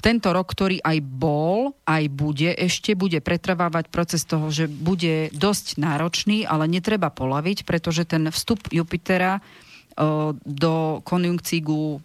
tento 0.00 0.28
rok, 0.32 0.48
ktorý 0.50 0.80
aj 0.80 0.98
bol, 1.04 1.76
aj 1.84 2.04
bude, 2.08 2.50
ešte 2.56 2.96
bude 2.96 3.20
pretrvávať 3.20 3.92
proces 3.92 4.24
toho, 4.24 4.48
že 4.48 4.66
bude 4.66 5.28
dosť 5.36 5.76
náročný, 5.76 6.48
ale 6.48 6.66
netreba 6.66 7.12
polaviť, 7.12 7.68
pretože 7.68 8.08
ten 8.08 8.32
vstup 8.32 8.72
Jupitera 8.72 9.38
o, 9.38 10.32
do 10.44 11.04
konjunkcígu 11.04 12.00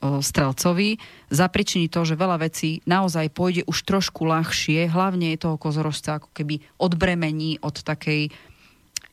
Strelcovi 0.00 0.96
zapričiní 1.28 1.92
to, 1.92 2.08
že 2.08 2.16
veľa 2.16 2.40
vecí 2.40 2.80
naozaj 2.88 3.36
pôjde 3.36 3.68
už 3.68 3.84
trošku 3.84 4.24
ľahšie, 4.24 4.88
hlavne 4.88 5.36
je 5.36 5.44
toho 5.44 5.60
kozorožca 5.60 6.16
ako 6.16 6.32
keby 6.32 6.64
odbremení 6.80 7.60
od 7.60 7.84
takej 7.84 8.32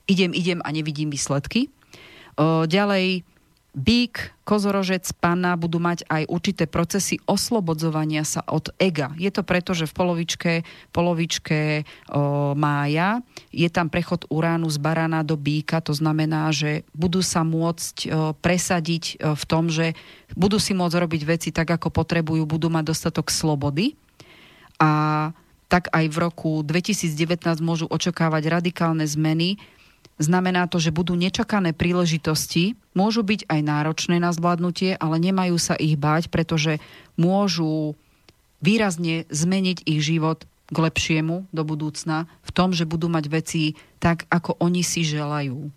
idem, 0.08 0.32
idem 0.32 0.64
a 0.64 0.72
nevidím 0.72 1.12
výsledky. 1.12 1.68
O, 2.40 2.64
ďalej 2.64 3.28
Bík, 3.78 4.34
kozorožec, 4.42 5.06
panna 5.22 5.54
budú 5.54 5.78
mať 5.78 6.02
aj 6.10 6.26
určité 6.34 6.66
procesy 6.66 7.22
oslobodzovania 7.30 8.26
sa 8.26 8.42
od 8.50 8.74
ega. 8.82 9.14
Je 9.22 9.30
to 9.30 9.46
preto, 9.46 9.78
že 9.78 9.86
v 9.86 9.94
polovičke, 9.94 10.54
polovičke 10.90 11.86
o, 12.10 12.58
mája 12.58 13.22
je 13.54 13.70
tam 13.70 13.94
prechod 13.94 14.26
uránu 14.34 14.66
z 14.74 14.82
barana 14.82 15.22
do 15.22 15.38
bíka, 15.38 15.78
to 15.78 15.94
znamená, 15.94 16.50
že 16.50 16.90
budú 16.98 17.22
sa 17.22 17.46
môcť 17.46 17.96
o, 18.10 18.34
presadiť 18.42 19.04
o, 19.22 19.38
v 19.38 19.44
tom, 19.46 19.70
že 19.70 19.94
budú 20.34 20.58
si 20.58 20.74
môcť 20.74 20.98
robiť 20.98 21.22
veci 21.30 21.50
tak, 21.54 21.70
ako 21.70 21.94
potrebujú, 21.94 22.50
budú 22.50 22.74
mať 22.74 22.98
dostatok 22.98 23.30
slobody. 23.30 23.94
A 24.82 25.30
tak 25.70 25.94
aj 25.94 26.06
v 26.10 26.18
roku 26.18 26.52
2019 26.66 27.14
môžu 27.62 27.86
očakávať 27.86 28.58
radikálne 28.58 29.06
zmeny, 29.06 29.62
Znamená 30.18 30.66
to, 30.66 30.82
že 30.82 30.90
budú 30.90 31.14
nečakané 31.14 31.78
príležitosti, 31.78 32.74
môžu 32.98 33.22
byť 33.22 33.46
aj 33.46 33.62
náročné 33.62 34.18
na 34.18 34.34
zvládnutie, 34.34 34.98
ale 34.98 35.22
nemajú 35.22 35.62
sa 35.62 35.78
ich 35.78 35.94
báť, 35.94 36.34
pretože 36.34 36.82
môžu 37.14 37.94
výrazne 38.58 39.30
zmeniť 39.30 39.86
ich 39.86 40.02
život 40.02 40.50
k 40.68 40.78
lepšiemu 40.78 41.46
do 41.54 41.64
budúcna 41.64 42.26
v 42.42 42.52
tom, 42.52 42.74
že 42.74 42.90
budú 42.90 43.08
mať 43.08 43.26
veci 43.30 43.78
tak, 44.02 44.26
ako 44.28 44.58
oni 44.58 44.82
si 44.82 45.06
želajú. 45.06 45.70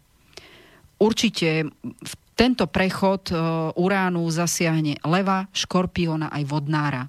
Určite 1.00 1.68
v 1.84 2.12
tento 2.36 2.64
prechod 2.64 3.28
e, 3.28 3.36
Uránu 3.76 4.24
zasiahne 4.32 5.00
leva, 5.04 5.48
škorpiona 5.52 6.32
aj 6.32 6.42
vodnára. 6.48 7.02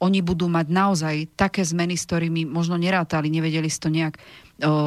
Oni 0.00 0.24
budú 0.24 0.48
mať 0.48 0.66
naozaj 0.72 1.16
také 1.36 1.60
zmeny, 1.60 2.00
s 2.00 2.08
ktorými 2.08 2.48
možno 2.48 2.80
nerátali, 2.80 3.28
nevedeli 3.28 3.68
si 3.68 3.80
to 3.80 3.92
nejak 3.92 4.16
e, 4.16 4.20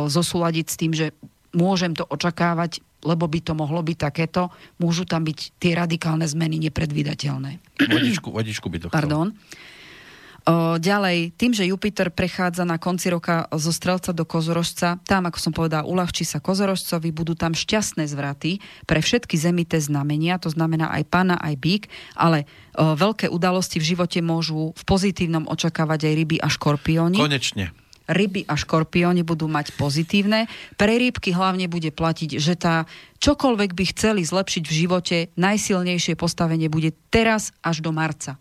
zosúľadiť 0.09 0.65
s 0.65 0.75
tým, 0.77 0.91
že 0.93 1.13
môžem 1.53 1.93
to 1.93 2.03
očakávať, 2.03 2.81
lebo 3.05 3.29
by 3.29 3.39
to 3.43 3.53
mohlo 3.53 3.79
byť 3.83 3.97
takéto, 3.99 4.49
môžu 4.81 5.05
tam 5.05 5.23
byť 5.27 5.59
tie 5.59 5.77
radikálne 5.77 6.25
zmeny 6.25 6.59
nepredvídateľné. 6.69 7.61
Vodičku, 7.83 8.31
vodičku 8.31 8.67
by 8.71 8.77
to 8.79 8.87
chcel. 8.89 8.95
Pardon. 8.95 9.27
O, 10.43 10.75
ďalej, 10.75 11.39
tým, 11.39 11.55
že 11.55 11.63
Jupiter 11.63 12.11
prechádza 12.11 12.67
na 12.67 12.75
konci 12.75 13.07
roka 13.07 13.47
zo 13.55 13.71
strelca 13.71 14.11
do 14.11 14.27
kozorožca, 14.27 14.99
tam, 15.07 15.23
ako 15.23 15.39
som 15.39 15.55
povedala, 15.55 15.87
uľahčí 15.87 16.27
sa 16.27 16.43
kozorožcovi, 16.43 17.15
budú 17.15 17.31
tam 17.31 17.55
šťastné 17.55 18.03
zvraty 18.11 18.59
pre 18.83 18.99
všetky 18.99 19.39
zemité 19.39 19.79
znamenia, 19.79 20.35
to 20.43 20.51
znamená 20.51 20.91
aj 20.91 21.07
pána, 21.07 21.39
aj 21.39 21.55
bík, 21.55 21.83
ale 22.19 22.43
o, 22.75 22.91
veľké 22.91 23.31
udalosti 23.31 23.79
v 23.79 23.95
živote 23.95 24.19
môžu 24.19 24.75
v 24.75 24.83
pozitívnom 24.83 25.47
očakávať 25.47 26.11
aj 26.11 26.13
ryby 26.19 26.37
a 26.43 26.51
škorpióni. 26.51 27.15
Konečne 27.15 27.71
ryby 28.07 28.43
a 28.47 28.59
škorpióni 28.59 29.23
budú 29.23 29.47
mať 29.47 29.75
pozitívne. 29.79 30.51
Pre 30.75 30.93
rybky 30.93 31.31
hlavne 31.31 31.71
bude 31.71 31.89
platiť, 31.89 32.39
že 32.39 32.53
tá 32.59 32.83
čokoľvek 33.23 33.71
by 33.71 33.83
chceli 33.95 34.21
zlepšiť 34.27 34.63
v 34.67 34.73
živote, 34.73 35.17
najsilnejšie 35.39 36.19
postavenie 36.19 36.67
bude 36.67 36.91
teraz 37.07 37.55
až 37.63 37.79
do 37.79 37.95
marca. 37.95 38.35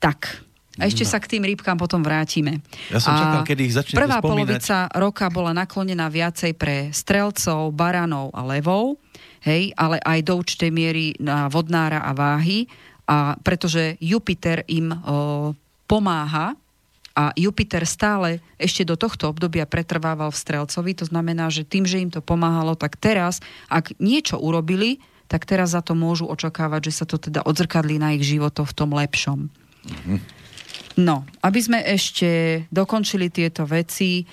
Tak. 0.00 0.42
A 0.80 0.88
ešte 0.88 1.04
no. 1.04 1.10
sa 1.12 1.20
k 1.20 1.36
tým 1.36 1.44
rybkám 1.44 1.76
potom 1.76 2.00
vrátime. 2.00 2.64
Ja 2.88 2.96
som 2.96 3.12
čakal, 3.12 3.44
kedy 3.44 3.62
ich 3.68 3.76
začnete 3.76 4.00
Prvá 4.00 4.24
spomínať. 4.24 4.32
polovica 4.32 4.76
roka 4.96 5.28
bola 5.28 5.52
naklonená 5.52 6.08
viacej 6.08 6.56
pre 6.56 6.88
strelcov, 6.96 7.76
baranov 7.76 8.32
a 8.32 8.40
levov, 8.40 8.96
hej, 9.44 9.76
ale 9.76 10.00
aj 10.00 10.18
do 10.24 10.32
určitej 10.40 10.70
miery 10.72 11.12
na 11.20 11.52
vodnára 11.52 12.00
a 12.00 12.16
váhy, 12.16 12.64
a 13.04 13.36
pretože 13.36 14.00
Jupiter 14.00 14.64
im 14.70 14.88
o, 14.88 14.96
pomáha 15.84 16.56
a 17.12 17.36
Jupiter 17.36 17.84
stále 17.84 18.40
ešte 18.56 18.88
do 18.88 18.96
tohto 18.96 19.28
obdobia 19.28 19.68
pretrvával 19.68 20.32
v 20.32 20.40
Strelcovi, 20.40 20.92
to 20.96 21.04
znamená, 21.08 21.52
že 21.52 21.68
tým, 21.68 21.84
že 21.84 22.00
im 22.00 22.08
to 22.08 22.24
pomáhalo, 22.24 22.72
tak 22.76 22.96
teraz, 22.96 23.44
ak 23.68 23.96
niečo 24.00 24.40
urobili, 24.40 25.00
tak 25.28 25.48
teraz 25.48 25.72
za 25.72 25.80
to 25.80 25.96
môžu 25.96 26.28
očakávať, 26.28 26.92
že 26.92 26.96
sa 27.02 27.04
to 27.08 27.16
teda 27.16 27.40
odzrkadlí 27.44 27.96
na 27.96 28.12
ich 28.16 28.24
životoch 28.24 28.68
v 28.68 28.76
tom 28.76 28.90
lepšom. 28.92 29.48
Mm-hmm. 29.48 30.18
No, 31.00 31.24
aby 31.40 31.60
sme 31.60 31.80
ešte 31.80 32.62
dokončili 32.68 33.32
tieto 33.32 33.64
veci, 33.64 34.28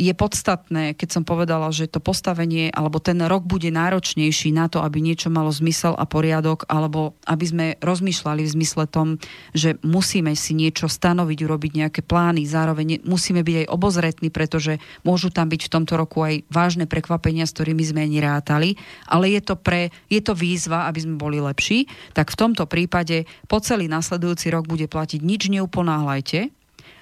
je 0.00 0.12
podstatné, 0.16 0.96
keď 0.96 1.08
som 1.20 1.22
povedala, 1.22 1.68
že 1.68 1.84
to 1.84 2.00
postavenie 2.00 2.72
alebo 2.72 2.96
ten 2.96 3.20
rok 3.20 3.44
bude 3.44 3.68
náročnejší 3.68 4.56
na 4.56 4.72
to, 4.72 4.80
aby 4.80 5.04
niečo 5.04 5.28
malo 5.28 5.52
zmysel 5.52 5.92
a 6.00 6.08
poriadok, 6.08 6.64
alebo 6.64 7.12
aby 7.28 7.44
sme 7.44 7.66
rozmýšľali 7.84 8.42
v 8.48 8.54
zmysle 8.56 8.88
tom, 8.88 9.20
že 9.52 9.76
musíme 9.84 10.32
si 10.32 10.56
niečo 10.56 10.88
stanoviť, 10.88 11.38
urobiť 11.44 11.72
nejaké 11.76 12.00
plány, 12.00 12.48
zároveň 12.48 13.04
musíme 13.04 13.44
byť 13.44 13.56
aj 13.64 13.66
obozretní, 13.68 14.28
pretože 14.32 14.80
môžu 15.04 15.28
tam 15.28 15.52
byť 15.52 15.60
v 15.68 15.72
tomto 15.72 15.94
roku 16.00 16.24
aj 16.24 16.48
vážne 16.48 16.88
prekvapenia, 16.88 17.44
s 17.44 17.52
ktorými 17.52 17.84
sme 17.84 18.08
ani 18.08 18.18
rátali, 18.24 18.80
ale 19.04 19.36
je 19.36 19.40
to, 19.44 19.54
pre, 19.60 19.92
je 20.08 20.24
to 20.24 20.32
výzva, 20.32 20.88
aby 20.88 21.04
sme 21.04 21.20
boli 21.20 21.36
lepší, 21.36 21.84
tak 22.16 22.32
v 22.32 22.40
tomto 22.40 22.64
prípade 22.64 23.28
po 23.44 23.60
celý 23.60 23.92
nasledujúci 23.92 24.48
rok 24.48 24.64
bude 24.64 24.88
platiť 24.88 25.20
nič 25.20 25.52
neuponáhľajte, 25.52 26.59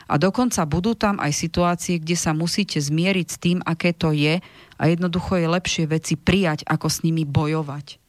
a 0.09 0.14
dokonca 0.16 0.64
budú 0.64 0.96
tam 0.96 1.20
aj 1.20 1.36
situácie, 1.36 2.00
kde 2.00 2.16
sa 2.16 2.32
musíte 2.32 2.80
zmieriť 2.80 3.26
s 3.28 3.36
tým, 3.36 3.59
aké 3.61 3.92
to 3.92 4.16
je 4.16 4.40
a 4.80 4.82
jednoducho 4.88 5.36
je 5.36 5.46
lepšie 5.46 5.84
veci 5.84 6.16
prijať, 6.16 6.64
ako 6.64 6.88
s 6.88 7.04
nimi 7.04 7.28
bojovať. 7.28 8.00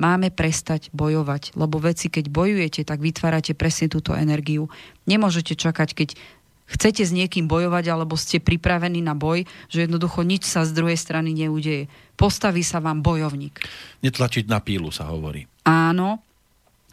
Máme 0.00 0.32
prestať 0.32 0.88
bojovať, 0.96 1.58
lebo 1.60 1.76
veci, 1.76 2.08
keď 2.08 2.32
bojujete, 2.32 2.88
tak 2.88 3.04
vytvárate 3.04 3.52
presne 3.52 3.92
túto 3.92 4.16
energiu. 4.16 4.72
Nemôžete 5.04 5.52
čakať, 5.58 5.92
keď 5.92 6.08
chcete 6.70 7.02
s 7.04 7.12
niekým 7.12 7.50
bojovať 7.50 7.84
alebo 7.92 8.16
ste 8.16 8.40
pripravení 8.40 9.02
na 9.02 9.18
boj, 9.18 9.44
že 9.68 9.84
jednoducho 9.84 10.24
nič 10.24 10.46
sa 10.46 10.64
z 10.64 10.72
druhej 10.72 10.96
strany 10.96 11.34
neudeje. 11.34 11.90
Postaví 12.14 12.62
sa 12.64 12.78
vám 12.78 13.02
bojovník. 13.02 13.60
Netlačiť 14.00 14.46
na 14.46 14.62
pílu 14.62 14.88
sa 14.94 15.10
hovorí. 15.10 15.44
Áno, 15.66 16.29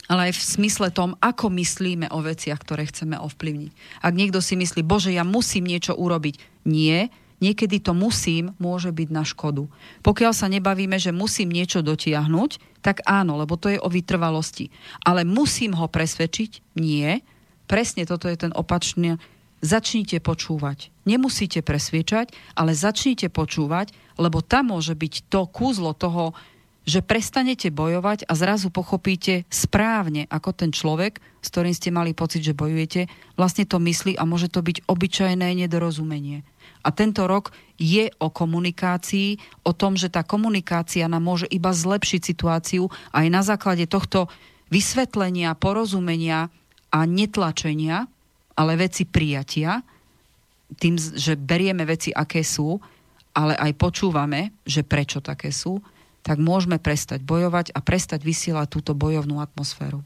ale 0.07 0.31
aj 0.31 0.39
v 0.39 0.47
smysle 0.57 0.89
tom, 0.91 1.19
ako 1.19 1.51
myslíme 1.51 2.07
o 2.11 2.23
veciach, 2.23 2.59
ktoré 2.63 2.87
chceme 2.87 3.19
ovplyvniť. 3.19 3.71
Ak 4.03 4.13
niekto 4.15 4.39
si 4.39 4.55
myslí, 4.55 4.81
bože, 4.83 5.11
ja 5.11 5.27
musím 5.27 5.67
niečo 5.67 5.93
urobiť. 5.95 6.63
Nie, 6.67 7.11
niekedy 7.43 7.83
to 7.83 7.91
musím 7.91 8.55
môže 8.57 8.89
byť 8.89 9.09
na 9.11 9.23
škodu. 9.27 9.67
Pokiaľ 10.01 10.33
sa 10.33 10.47
nebavíme, 10.47 10.97
že 10.97 11.13
musím 11.13 11.51
niečo 11.51 11.83
dotiahnuť, 11.83 12.79
tak 12.81 13.03
áno, 13.03 13.35
lebo 13.35 13.59
to 13.59 13.67
je 13.67 13.79
o 13.83 13.91
vytrvalosti. 13.91 14.71
Ale 15.03 15.27
musím 15.27 15.75
ho 15.75 15.91
presvedčiť? 15.91 16.79
Nie. 16.79 17.21
Presne 17.67 18.07
toto 18.07 18.31
je 18.31 18.47
ten 18.47 18.55
opačný. 18.55 19.19
Začnite 19.59 20.21
počúvať. 20.21 20.93
Nemusíte 21.09 21.65
presviečať, 21.65 22.31
ale 22.53 22.77
začnite 22.77 23.27
počúvať, 23.33 23.91
lebo 24.21 24.45
tam 24.45 24.71
môže 24.71 24.93
byť 24.93 25.27
to 25.33 25.49
kúzlo 25.49 25.97
toho, 25.97 26.37
že 26.87 27.03
prestanete 27.03 27.67
bojovať 27.67 28.31
a 28.31 28.33
zrazu 28.33 28.71
pochopíte 28.71 29.43
správne, 29.51 30.23
ako 30.31 30.55
ten 30.55 30.71
človek, 30.71 31.19
s 31.43 31.47
ktorým 31.51 31.75
ste 31.75 31.91
mali 31.91 32.15
pocit, 32.15 32.39
že 32.47 32.55
bojujete, 32.55 33.11
vlastne 33.35 33.67
to 33.67 33.75
myslí 33.83 34.15
a 34.15 34.23
môže 34.23 34.47
to 34.47 34.63
byť 34.63 34.87
obyčajné 34.87 35.51
nedorozumenie. 35.67 36.47
A 36.87 36.95
tento 36.95 37.27
rok 37.27 37.51
je 37.75 38.07
o 38.23 38.31
komunikácii, 38.31 39.35
o 39.67 39.75
tom, 39.75 39.99
že 39.99 40.07
tá 40.07 40.23
komunikácia 40.23 41.11
nám 41.11 41.27
môže 41.27 41.47
iba 41.51 41.75
zlepšiť 41.75 42.21
situáciu 42.23 42.87
aj 43.11 43.25
na 43.27 43.43
základe 43.43 43.83
tohto 43.91 44.31
vysvetlenia, 44.71 45.59
porozumenia 45.59 46.47
a 46.87 46.99
netlačenia, 47.03 48.07
ale 48.55 48.79
veci 48.79 49.03
prijatia, 49.03 49.83
tým, 50.79 50.95
že 50.95 51.35
berieme 51.35 51.83
veci, 51.83 52.15
aké 52.15 52.47
sú, 52.47 52.79
ale 53.35 53.59
aj 53.59 53.71
počúvame, 53.75 54.55
že 54.63 54.87
prečo 54.87 55.19
také 55.19 55.51
sú, 55.51 55.79
tak 56.27 56.43
môžeme 56.43 56.75
prestať 56.75 57.23
bojovať 57.23 57.71
a 57.71 57.79
prestať 57.79 58.27
vysielať 58.27 58.67
túto 58.67 58.91
bojovnú 58.91 59.39
atmosféru. 59.39 60.03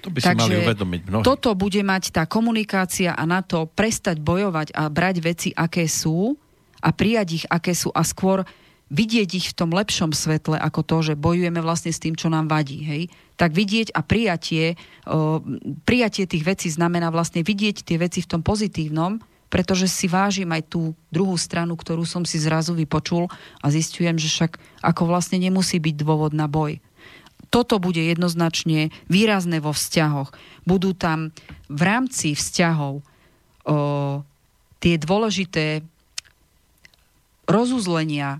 To 0.00 0.08
by 0.08 0.24
si 0.24 0.32
Takže 0.32 0.40
mali 0.40 0.64
uvedomiť 0.64 1.00
mnohí. 1.04 1.24
toto 1.28 1.52
bude 1.52 1.84
mať 1.84 2.16
tá 2.16 2.24
komunikácia 2.24 3.12
a 3.12 3.22
na 3.28 3.44
to 3.44 3.68
prestať 3.68 4.16
bojovať 4.24 4.72
a 4.72 4.88
brať 4.88 5.16
veci, 5.20 5.48
aké 5.52 5.84
sú 5.84 6.40
a 6.80 6.88
prijať 6.96 7.28
ich, 7.36 7.44
aké 7.52 7.76
sú 7.76 7.92
a 7.92 8.00
skôr 8.00 8.48
vidieť 8.88 9.28
ich 9.36 9.46
v 9.52 9.56
tom 9.60 9.70
lepšom 9.76 10.16
svetle 10.16 10.56
ako 10.56 10.80
to, 10.82 10.96
že 11.12 11.20
bojujeme 11.20 11.60
vlastne 11.60 11.92
s 11.92 12.00
tým, 12.00 12.16
čo 12.16 12.32
nám 12.32 12.48
vadí. 12.48 12.80
Hej? 12.80 13.12
Tak 13.36 13.52
vidieť 13.52 13.92
a 13.92 14.00
prijatie, 14.00 14.80
prijatie 15.84 16.24
tých 16.24 16.44
vecí 16.48 16.72
znamená 16.72 17.12
vlastne 17.12 17.44
vidieť 17.44 17.84
tie 17.84 18.00
veci 18.00 18.24
v 18.24 18.30
tom 18.32 18.40
pozitívnom 18.40 19.20
pretože 19.50 19.90
si 19.90 20.06
vážim 20.06 20.48
aj 20.54 20.70
tú 20.70 20.94
druhú 21.10 21.34
stranu, 21.34 21.74
ktorú 21.74 22.06
som 22.06 22.22
si 22.22 22.38
zrazu 22.38 22.72
vypočul 22.72 23.26
a 23.58 23.66
zistujem, 23.68 24.14
že 24.14 24.30
však 24.30 24.56
ako 24.80 25.10
vlastne 25.10 25.42
nemusí 25.42 25.82
byť 25.82 25.94
dôvod 25.98 26.32
na 26.32 26.46
boj. 26.46 26.78
Toto 27.50 27.82
bude 27.82 27.98
jednoznačne 27.98 28.94
výrazné 29.10 29.58
vo 29.58 29.74
vzťahoch. 29.74 30.30
Budú 30.62 30.94
tam 30.94 31.34
v 31.66 31.80
rámci 31.82 32.38
vzťahov 32.38 33.02
o, 33.02 33.02
tie 34.78 34.94
dôležité 34.94 35.82
rozuzlenia, 37.50 38.38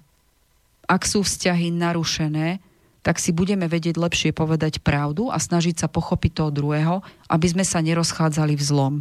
ak 0.87 1.03
sú 1.03 1.27
vzťahy 1.27 1.75
narušené, 1.75 2.63
tak 3.01 3.17
si 3.17 3.33
budeme 3.33 3.65
vedieť 3.67 3.97
lepšie 3.97 4.31
povedať 4.37 4.85
pravdu 4.85 5.33
a 5.33 5.41
snažiť 5.41 5.85
sa 5.85 5.89
pochopiť 5.89 6.33
toho 6.37 6.51
druhého, 6.53 7.01
aby 7.33 7.47
sme 7.49 7.65
sa 7.65 7.81
nerozchádzali 7.81 8.55
v 8.57 8.63
zlom. 8.63 8.95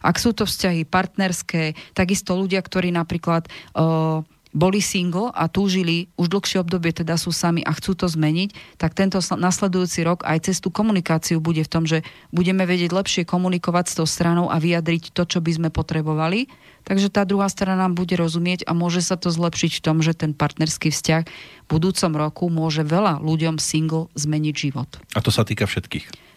Ak 0.00 0.16
sú 0.16 0.32
to 0.32 0.48
vzťahy 0.48 0.88
partnerské, 0.88 1.76
takisto 1.92 2.36
ľudia, 2.36 2.64
ktorí 2.64 2.92
napríklad 2.92 3.48
uh, 3.76 4.24
boli 4.52 4.84
single 4.84 5.32
a 5.32 5.48
túžili 5.48 6.12
už 6.20 6.28
dlhšie 6.28 6.60
obdobie, 6.60 6.92
teda 6.92 7.16
sú 7.16 7.32
sami 7.32 7.64
a 7.64 7.72
chcú 7.72 7.96
to 7.96 8.04
zmeniť, 8.04 8.76
tak 8.76 8.92
tento 8.92 9.16
nasledujúci 9.18 10.04
rok 10.04 10.22
aj 10.28 10.52
cez 10.52 10.60
tú 10.60 10.68
komunikáciu 10.68 11.40
bude 11.40 11.64
v 11.64 11.72
tom, 11.72 11.88
že 11.88 12.04
budeme 12.30 12.68
vedieť 12.68 12.92
lepšie 12.92 13.22
komunikovať 13.24 13.84
s 13.88 13.96
tou 13.96 14.06
stranou 14.06 14.52
a 14.52 14.60
vyjadriť 14.60 15.16
to, 15.16 15.24
čo 15.24 15.40
by 15.40 15.50
sme 15.56 15.68
potrebovali. 15.72 16.52
Takže 16.84 17.08
tá 17.08 17.24
druhá 17.24 17.48
strana 17.48 17.88
nám 17.88 17.96
bude 17.96 18.12
rozumieť 18.12 18.68
a 18.68 18.76
môže 18.76 19.00
sa 19.00 19.16
to 19.16 19.32
zlepšiť 19.32 19.80
v 19.80 19.84
tom, 19.84 19.96
že 20.04 20.12
ten 20.12 20.36
partnerský 20.36 20.92
vzťah 20.92 21.22
v 21.24 21.66
budúcom 21.70 22.12
roku 22.12 22.44
môže 22.52 22.84
veľa 22.84 23.24
ľuďom 23.24 23.56
single 23.56 24.12
zmeniť 24.18 24.54
život. 24.54 24.90
A 25.16 25.24
to 25.24 25.32
sa 25.32 25.48
týka 25.48 25.64
všetkých? 25.64 26.32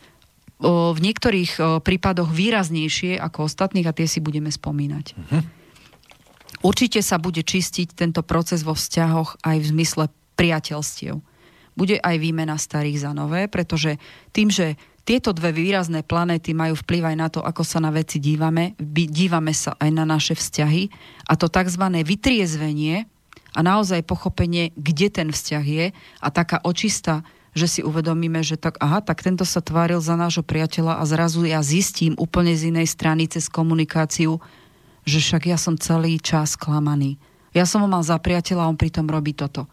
V 0.63 0.99
niektorých 1.03 1.83
prípadoch 1.83 2.31
výraznejšie 2.31 3.19
ako 3.19 3.51
ostatných 3.51 3.91
a 3.91 3.95
tie 3.97 4.07
si 4.07 4.23
budeme 4.23 4.47
spomínať. 4.47 5.05
Uh-huh. 5.11 5.43
Určite 6.65 7.05
sa 7.05 7.21
bude 7.21 7.45
čistiť 7.45 7.93
tento 7.93 8.25
proces 8.25 8.65
vo 8.65 8.73
vzťahoch 8.73 9.45
aj 9.45 9.57
v 9.61 9.69
zmysle 9.69 10.03
priateľstiev. 10.33 11.21
Bude 11.77 12.01
aj 12.01 12.15
výmena 12.17 12.57
starých 12.57 13.05
za 13.05 13.11
nové, 13.13 13.45
pretože 13.45 14.01
tým, 14.33 14.49
že 14.49 14.73
tieto 15.05 15.29
dve 15.37 15.53
výrazné 15.53 16.01
planéty 16.01 16.57
majú 16.57 16.73
vplyv 16.81 17.13
aj 17.13 17.15
na 17.21 17.27
to, 17.29 17.45
ako 17.45 17.61
sa 17.61 17.77
na 17.77 17.93
veci 17.93 18.17
dívame, 18.17 18.73
dívame 18.81 19.53
sa 19.53 19.77
aj 19.77 19.89
na 19.93 20.09
naše 20.09 20.33
vzťahy 20.33 20.89
a 21.29 21.37
to 21.37 21.45
tzv. 21.45 21.85
vytriezvenie 22.01 23.05
a 23.53 23.59
naozaj 23.61 24.01
pochopenie, 24.01 24.73
kde 24.73 25.13
ten 25.13 25.29
vzťah 25.29 25.65
je 25.69 25.85
a 25.93 26.27
taká 26.33 26.65
očista, 26.65 27.21
že 27.53 27.69
si 27.69 27.81
uvedomíme, 27.85 28.41
že 28.41 28.57
tak, 28.57 28.81
aha, 28.81 29.05
tak 29.05 29.21
tento 29.21 29.45
sa 29.45 29.61
tváril 29.61 30.01
za 30.01 30.17
nášho 30.17 30.41
priateľa 30.41 30.97
a 30.97 31.03
zrazu 31.05 31.45
ja 31.45 31.61
zistím 31.61 32.17
úplne 32.17 32.57
z 32.57 32.73
inej 32.73 32.89
strany 32.89 33.29
cez 33.29 33.45
komunikáciu, 33.45 34.41
že 35.05 35.21
však 35.21 35.47
ja 35.47 35.57
som 35.61 35.77
celý 35.77 36.17
čas 36.17 36.57
klamaný. 36.57 37.21
Ja 37.55 37.63
som 37.63 37.85
ho 37.85 37.87
mal 37.87 38.03
za 38.03 38.17
priateľa 38.19 38.67
a 38.67 38.69
on 38.73 38.75
pritom 38.75 39.07
robí 39.07 39.31
toto. 39.31 39.69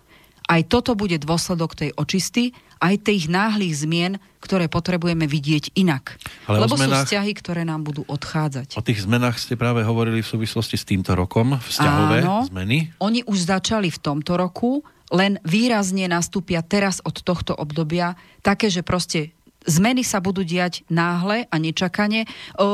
Aj 0.46 0.60
toto 0.62 0.92
bude 0.92 1.16
dôsledok 1.18 1.74
tej 1.74 1.90
očisty, 1.96 2.52
aj 2.82 3.06
tých 3.06 3.30
náhlych 3.30 3.86
zmien, 3.86 4.18
ktoré 4.42 4.66
potrebujeme 4.66 5.24
vidieť 5.30 5.78
inak. 5.78 6.18
Ale 6.50 6.66
Lebo 6.66 6.74
zmenách, 6.74 7.06
sú 7.06 7.14
vzťahy, 7.14 7.32
ktoré 7.38 7.62
nám 7.62 7.86
budú 7.86 8.02
odchádzať. 8.10 8.74
O 8.74 8.82
tých 8.82 9.06
zmenách 9.06 9.38
ste 9.38 9.54
práve 9.54 9.86
hovorili 9.86 10.18
v 10.18 10.28
súvislosti 10.28 10.74
s 10.74 10.84
týmto 10.84 11.14
rokom, 11.14 11.56
vzťahové 11.62 12.26
Áno, 12.26 12.42
zmeny. 12.50 12.90
Oni 12.98 13.22
už 13.22 13.38
začali 13.46 13.86
v 13.88 14.02
tomto 14.02 14.34
roku, 14.34 14.82
len 15.14 15.38
výrazne 15.46 16.10
nastúpia 16.10 16.58
teraz 16.66 16.98
od 17.06 17.22
tohto 17.22 17.54
obdobia 17.54 18.18
také, 18.42 18.66
že 18.66 18.82
proste 18.82 19.30
Zmeny 19.62 20.02
sa 20.02 20.18
budú 20.18 20.42
diať 20.42 20.82
náhle 20.90 21.46
a 21.46 21.56
nečakane. 21.56 22.26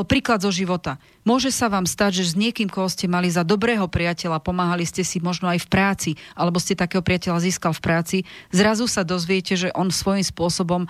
Príklad 0.09 0.41
zo 0.41 0.49
života. 0.49 0.97
Môže 1.29 1.53
sa 1.53 1.69
vám 1.69 1.85
stať, 1.85 2.25
že 2.25 2.33
s 2.33 2.35
niekým, 2.35 2.73
koho 2.73 2.89
ste 2.89 3.05
mali 3.05 3.29
za 3.29 3.45
dobrého 3.45 3.85
priateľa, 3.85 4.41
pomáhali 4.41 4.89
ste 4.89 5.05
si 5.05 5.21
možno 5.21 5.53
aj 5.53 5.61
v 5.65 5.69
práci, 5.69 6.11
alebo 6.33 6.57
ste 6.57 6.73
takého 6.73 7.05
priateľa 7.05 7.45
získal 7.45 7.77
v 7.77 7.85
práci, 7.85 8.17
zrazu 8.49 8.89
sa 8.89 9.05
dozviete, 9.05 9.53
že 9.53 9.69
on 9.77 9.93
svojím 9.93 10.25
spôsobom 10.25 10.89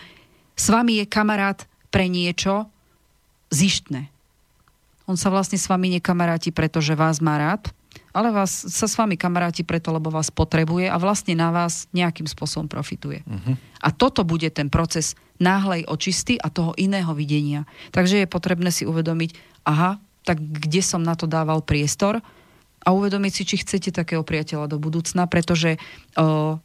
s 0.54 0.66
vami 0.70 1.02
je 1.02 1.06
kamarát 1.10 1.58
pre 1.90 2.06
niečo 2.06 2.70
zištné. 3.50 4.06
On 5.08 5.16
sa 5.16 5.32
vlastne 5.32 5.58
s 5.58 5.66
vami 5.66 5.98
nekamaráti, 5.98 6.52
pretože 6.52 6.92
vás 6.92 7.18
má 7.18 7.40
rád, 7.40 7.72
ale 8.12 8.32
vás, 8.32 8.50
sa 8.66 8.86
s 8.88 8.96
vami 8.96 9.20
kamaráti 9.20 9.62
preto, 9.62 9.92
lebo 9.92 10.08
vás 10.08 10.32
potrebuje 10.32 10.88
a 10.88 10.96
vlastne 10.96 11.36
na 11.36 11.52
vás 11.52 11.86
nejakým 11.92 12.26
spôsobom 12.26 12.66
profituje. 12.66 13.22
Uh-huh. 13.24 13.54
A 13.84 13.88
toto 13.92 14.24
bude 14.24 14.48
ten 14.48 14.72
proces 14.72 15.14
náhlej 15.38 15.86
očisty 15.86 16.34
a 16.40 16.50
toho 16.50 16.74
iného 16.74 17.10
videnia. 17.14 17.68
Takže 17.94 18.24
je 18.24 18.28
potrebné 18.28 18.74
si 18.74 18.88
uvedomiť, 18.88 19.62
aha, 19.68 20.02
tak 20.26 20.42
kde 20.42 20.82
som 20.82 21.00
na 21.00 21.14
to 21.14 21.30
dával 21.30 21.62
priestor 21.62 22.20
a 22.84 22.88
uvedomiť 22.92 23.32
si, 23.32 23.42
či 23.46 23.56
chcete 23.62 23.94
takého 23.94 24.26
priateľa 24.26 24.66
do 24.68 24.78
budúcna, 24.82 25.24
pretože 25.30 25.78
o, 26.18 26.58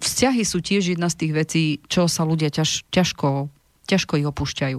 vzťahy 0.00 0.42
sú 0.44 0.62
tiež 0.62 0.94
jedna 0.94 1.08
z 1.10 1.18
tých 1.24 1.32
vecí, 1.34 1.62
čo 1.88 2.06
sa 2.06 2.22
ľudia 2.22 2.52
ťaž, 2.52 2.84
ťažko, 2.92 3.50
ťažko 3.88 4.12
ich 4.20 4.28
opúšťajú. 4.28 4.78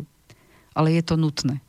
Ale 0.72 0.88
je 0.96 1.04
to 1.04 1.16
nutné. 1.20 1.60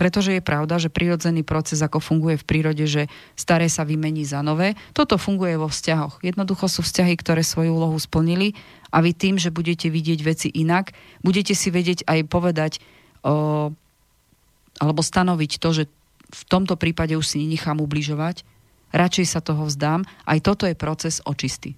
Pretože 0.00 0.32
je 0.32 0.40
pravda, 0.40 0.80
že 0.80 0.88
prirodzený 0.88 1.44
proces, 1.44 1.84
ako 1.84 2.00
funguje 2.00 2.40
v 2.40 2.48
prírode, 2.48 2.88
že 2.88 3.12
staré 3.36 3.68
sa 3.68 3.84
vymení 3.84 4.24
za 4.24 4.40
nové, 4.40 4.72
toto 4.96 5.20
funguje 5.20 5.60
vo 5.60 5.68
vzťahoch. 5.68 6.24
Jednoducho 6.24 6.72
sú 6.72 6.80
vzťahy, 6.80 7.20
ktoré 7.20 7.44
svoju 7.44 7.76
úlohu 7.76 8.00
splnili 8.00 8.56
a 8.88 9.04
vy 9.04 9.12
tým, 9.12 9.36
že 9.36 9.52
budete 9.52 9.92
vidieť 9.92 10.24
veci 10.24 10.48
inak, 10.48 10.96
budete 11.20 11.52
si 11.52 11.68
vedieť 11.68 12.08
aj 12.08 12.20
povedať 12.32 12.72
o, 13.20 13.76
alebo 14.80 15.00
stanoviť 15.04 15.60
to, 15.60 15.68
že 15.76 15.84
v 16.32 16.42
tomto 16.48 16.80
prípade 16.80 17.12
už 17.12 17.36
si 17.36 17.44
nenechám 17.44 17.76
ubližovať, 17.84 18.48
radšej 18.96 19.26
sa 19.28 19.44
toho 19.44 19.68
vzdám. 19.68 20.08
Aj 20.24 20.40
toto 20.40 20.64
je 20.64 20.72
proces 20.72 21.20
očisty. 21.28 21.76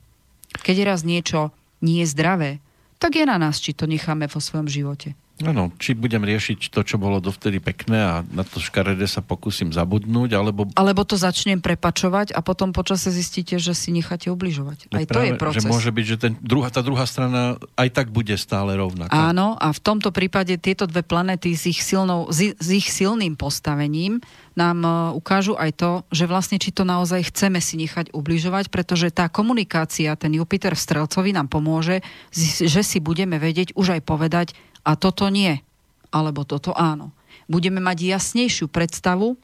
Keď 0.62 0.87
raz 0.87 1.03
niečo 1.03 1.51
nie 1.83 2.07
je 2.07 2.12
zdravé, 2.14 2.62
tak 3.03 3.18
je 3.18 3.27
na 3.27 3.35
nás, 3.35 3.59
či 3.59 3.75
to 3.75 3.91
necháme 3.91 4.31
vo 4.31 4.39
svojom 4.39 4.70
živote. 4.70 5.18
Áno, 5.41 5.72
či 5.80 5.97
budem 5.97 6.22
riešiť 6.22 6.68
to, 6.68 6.85
čo 6.85 7.01
bolo 7.01 7.16
dovtedy 7.18 7.59
pekné 7.59 7.99
a 7.99 8.14
na 8.30 8.45
to 8.45 8.61
škaredé 8.61 9.09
sa 9.09 9.24
pokúsim 9.24 9.72
zabudnúť, 9.72 10.37
alebo... 10.37 10.68
Alebo 10.76 11.03
to 11.09 11.16
začnem 11.16 11.59
prepačovať 11.59 12.37
a 12.37 12.45
potom 12.45 12.70
počase 12.70 13.09
zistíte, 13.09 13.57
že 13.57 13.72
si 13.72 13.91
necháte 13.91 14.28
ubližovať. 14.28 14.93
Aj 14.93 15.03
práve, 15.09 15.09
to 15.09 15.20
je 15.24 15.30
proces. 15.41 15.64
Že 15.64 15.72
môže 15.72 15.91
byť, 15.91 16.05
že 16.07 16.16
ten 16.20 16.33
druhá, 16.39 16.68
tá 16.68 16.85
druhá 16.85 17.09
strana 17.09 17.57
aj 17.74 17.89
tak 17.91 18.07
bude 18.14 18.37
stále 18.39 18.76
rovnaká. 18.76 19.11
Áno, 19.11 19.59
a 19.59 19.72
v 19.72 19.80
tomto 19.80 20.14
prípade 20.14 20.55
tieto 20.61 20.87
dve 20.87 21.03
planety 21.03 21.57
s 21.57 21.64
ich, 21.66 21.80
silnou, 21.83 22.30
s 22.30 22.68
ich 22.68 22.87
silným 22.93 23.35
postavením 23.35 24.22
nám 24.53 24.78
e, 24.85 24.89
ukážu 25.16 25.57
aj 25.57 25.70
to, 25.74 25.91
že 26.12 26.28
vlastne 26.28 26.61
či 26.61 26.70
to 26.70 26.85
naozaj 26.85 27.33
chceme 27.33 27.59
si 27.59 27.80
nechať 27.80 28.12
ubližovať, 28.12 28.68
pretože 28.68 29.09
tá 29.11 29.33
komunikácia, 29.33 30.12
ten 30.14 30.37
Jupiter 30.37 30.76
v 30.76 30.85
Strelcovi 30.85 31.33
nám 31.33 31.49
pomôže, 31.49 32.05
že 32.33 32.83
si 32.85 33.01
budeme 33.01 33.41
vedieť 33.41 33.72
už 33.74 33.97
aj 33.99 34.03
povedať, 34.05 34.49
a 34.83 34.99
toto 34.99 35.30
nie, 35.30 35.62
alebo 36.11 36.43
toto 36.43 36.74
áno. 36.74 37.14
Budeme 37.47 37.78
mať 37.78 38.07
jasnejšiu 38.07 38.68
predstavu 38.68 39.39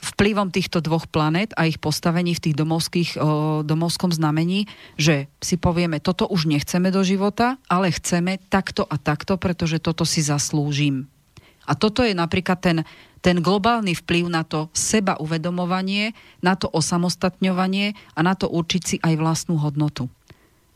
vplyvom 0.00 0.48
týchto 0.48 0.80
dvoch 0.80 1.04
planét 1.04 1.52
a 1.60 1.68
ich 1.68 1.76
postavení 1.76 2.32
v 2.32 2.42
tých 2.48 2.56
domovských, 2.56 3.10
o, 3.20 3.60
domovskom 3.60 4.08
znamení, 4.08 4.64
že 4.96 5.28
si 5.44 5.60
povieme, 5.60 6.00
toto 6.00 6.24
už 6.24 6.48
nechceme 6.48 6.88
do 6.88 7.04
života, 7.04 7.60
ale 7.68 7.92
chceme 7.92 8.40
takto 8.48 8.88
a 8.88 8.96
takto, 8.96 9.36
pretože 9.36 9.76
toto 9.76 10.08
si 10.08 10.24
zaslúžim. 10.24 11.04
A 11.68 11.76
toto 11.76 12.00
je 12.00 12.16
napríklad 12.16 12.58
ten, 12.58 12.78
ten 13.20 13.44
globálny 13.44 13.92
vplyv 13.92 14.32
na 14.32 14.42
to 14.42 14.72
seba 14.72 15.20
uvedomovanie, 15.20 16.16
na 16.40 16.56
to 16.56 16.66
osamostatňovanie 16.72 17.92
a 18.16 18.20
na 18.24 18.32
to 18.32 18.48
určiť 18.48 18.82
si 18.82 18.96
aj 19.04 19.14
vlastnú 19.20 19.60
hodnotu. 19.60 20.08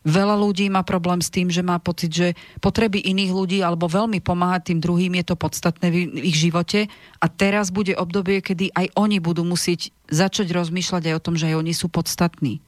Veľa 0.05 0.37
ľudí 0.37 0.69
má 0.69 0.85
problém 0.85 1.25
s 1.25 1.33
tým, 1.33 1.49
že 1.49 1.65
má 1.65 1.81
pocit, 1.81 2.13
že 2.13 2.29
potreby 2.61 3.01
iných 3.01 3.33
ľudí 3.33 3.59
alebo 3.65 3.89
veľmi 3.89 4.21
pomáhať 4.21 4.69
tým 4.69 4.79
druhým 4.85 5.17
je 5.17 5.25
to 5.33 5.37
podstatné 5.41 5.89
v 5.89 5.97
ich 6.21 6.37
živote. 6.37 6.93
A 7.25 7.27
teraz 7.33 7.73
bude 7.73 7.97
obdobie, 7.97 8.45
kedy 8.45 8.69
aj 8.77 8.93
oni 9.01 9.17
budú 9.17 9.49
musieť 9.49 9.97
začať 10.13 10.53
rozmýšľať 10.53 11.09
aj 11.09 11.15
o 11.17 11.25
tom, 11.25 11.35
že 11.41 11.49
aj 11.49 11.57
oni 11.57 11.73
sú 11.73 11.89
podstatní. 11.89 12.61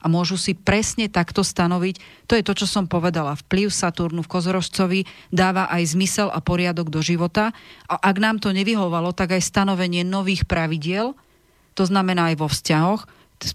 A 0.00 0.08
môžu 0.08 0.34
si 0.40 0.56
presne 0.56 1.12
takto 1.12 1.44
stanoviť, 1.44 2.26
to 2.26 2.34
je 2.34 2.42
to, 2.42 2.56
čo 2.56 2.66
som 2.66 2.88
povedala, 2.88 3.36
vplyv 3.36 3.68
Saturnu 3.68 4.24
v 4.24 4.32
Kozorožcovi 4.32 5.00
dáva 5.28 5.68
aj 5.68 5.94
zmysel 5.94 6.32
a 6.32 6.40
poriadok 6.40 6.88
do 6.88 7.04
života. 7.04 7.52
A 7.86 8.00
ak 8.00 8.16
nám 8.18 8.42
to 8.42 8.50
nevyhovalo, 8.50 9.12
tak 9.12 9.36
aj 9.36 9.44
stanovenie 9.44 10.02
nových 10.02 10.48
pravidiel, 10.48 11.12
to 11.76 11.84
znamená 11.84 12.32
aj 12.32 12.36
vo 12.40 12.48
vzťahoch, 12.48 13.06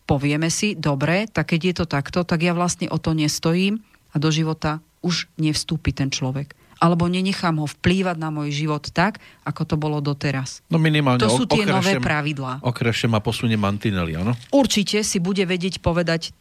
povieme 0.06 0.50
si, 0.50 0.74
dobre, 0.74 1.30
tak 1.30 1.54
keď 1.54 1.62
je 1.62 1.76
to 1.84 1.86
takto, 1.86 2.20
tak 2.26 2.42
ja 2.42 2.58
vlastne 2.58 2.90
o 2.90 2.98
to 2.98 3.14
nestojím 3.14 3.82
a 4.12 4.16
do 4.18 4.30
života 4.34 4.82
už 5.06 5.30
nevstúpi 5.38 5.94
ten 5.94 6.10
človek. 6.10 6.58
Alebo 6.76 7.08
nenechám 7.08 7.56
ho 7.64 7.68
vplývať 7.70 8.20
na 8.20 8.34
môj 8.34 8.52
život 8.52 8.84
tak, 8.92 9.24
ako 9.48 9.62
to 9.64 9.76
bolo 9.80 10.04
doteraz. 10.04 10.60
No 10.68 10.76
minimálne 10.76 11.24
to 11.24 11.32
sú 11.32 11.48
tie 11.48 11.64
okrešem, 11.64 11.72
nové 11.72 11.94
pravidlá. 12.04 12.60
Okrešem 12.60 13.16
a 13.16 13.24
posunie 13.24 13.56
mantinely, 13.56 14.20
áno? 14.20 14.36
Určite 14.52 15.00
si 15.08 15.24
bude 15.24 15.46
vedieť 15.48 15.80
povedať, 15.80 16.36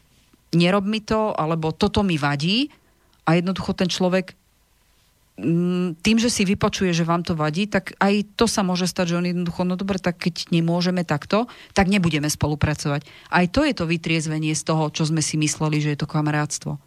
nerob 0.50 0.82
mi 0.88 0.98
to, 0.98 1.30
alebo 1.38 1.70
toto 1.70 2.02
mi 2.02 2.18
vadí 2.18 2.66
a 3.28 3.38
jednoducho 3.38 3.78
ten 3.78 3.86
človek 3.86 4.34
tým, 5.98 6.16
že 6.22 6.30
si 6.30 6.46
vypočuje, 6.46 6.94
že 6.94 7.02
vám 7.02 7.26
to 7.26 7.34
vadí, 7.34 7.66
tak 7.66 7.98
aj 7.98 8.38
to 8.38 8.46
sa 8.46 8.62
môže 8.62 8.86
stať, 8.86 9.14
že 9.14 9.18
on 9.18 9.26
jednoducho, 9.26 9.66
no 9.66 9.74
dobre, 9.74 9.98
tak 9.98 10.22
keď 10.22 10.54
nemôžeme 10.54 11.02
takto, 11.02 11.50
tak 11.74 11.90
nebudeme 11.90 12.30
spolupracovať. 12.30 13.02
Aj 13.34 13.46
to 13.50 13.66
je 13.66 13.74
to 13.74 13.90
vytriezvenie 13.90 14.54
z 14.54 14.62
toho, 14.62 14.94
čo 14.94 15.02
sme 15.02 15.18
si 15.18 15.34
mysleli, 15.34 15.82
že 15.82 15.98
je 15.98 15.98
to 15.98 16.06
kamarátstvo. 16.06 16.78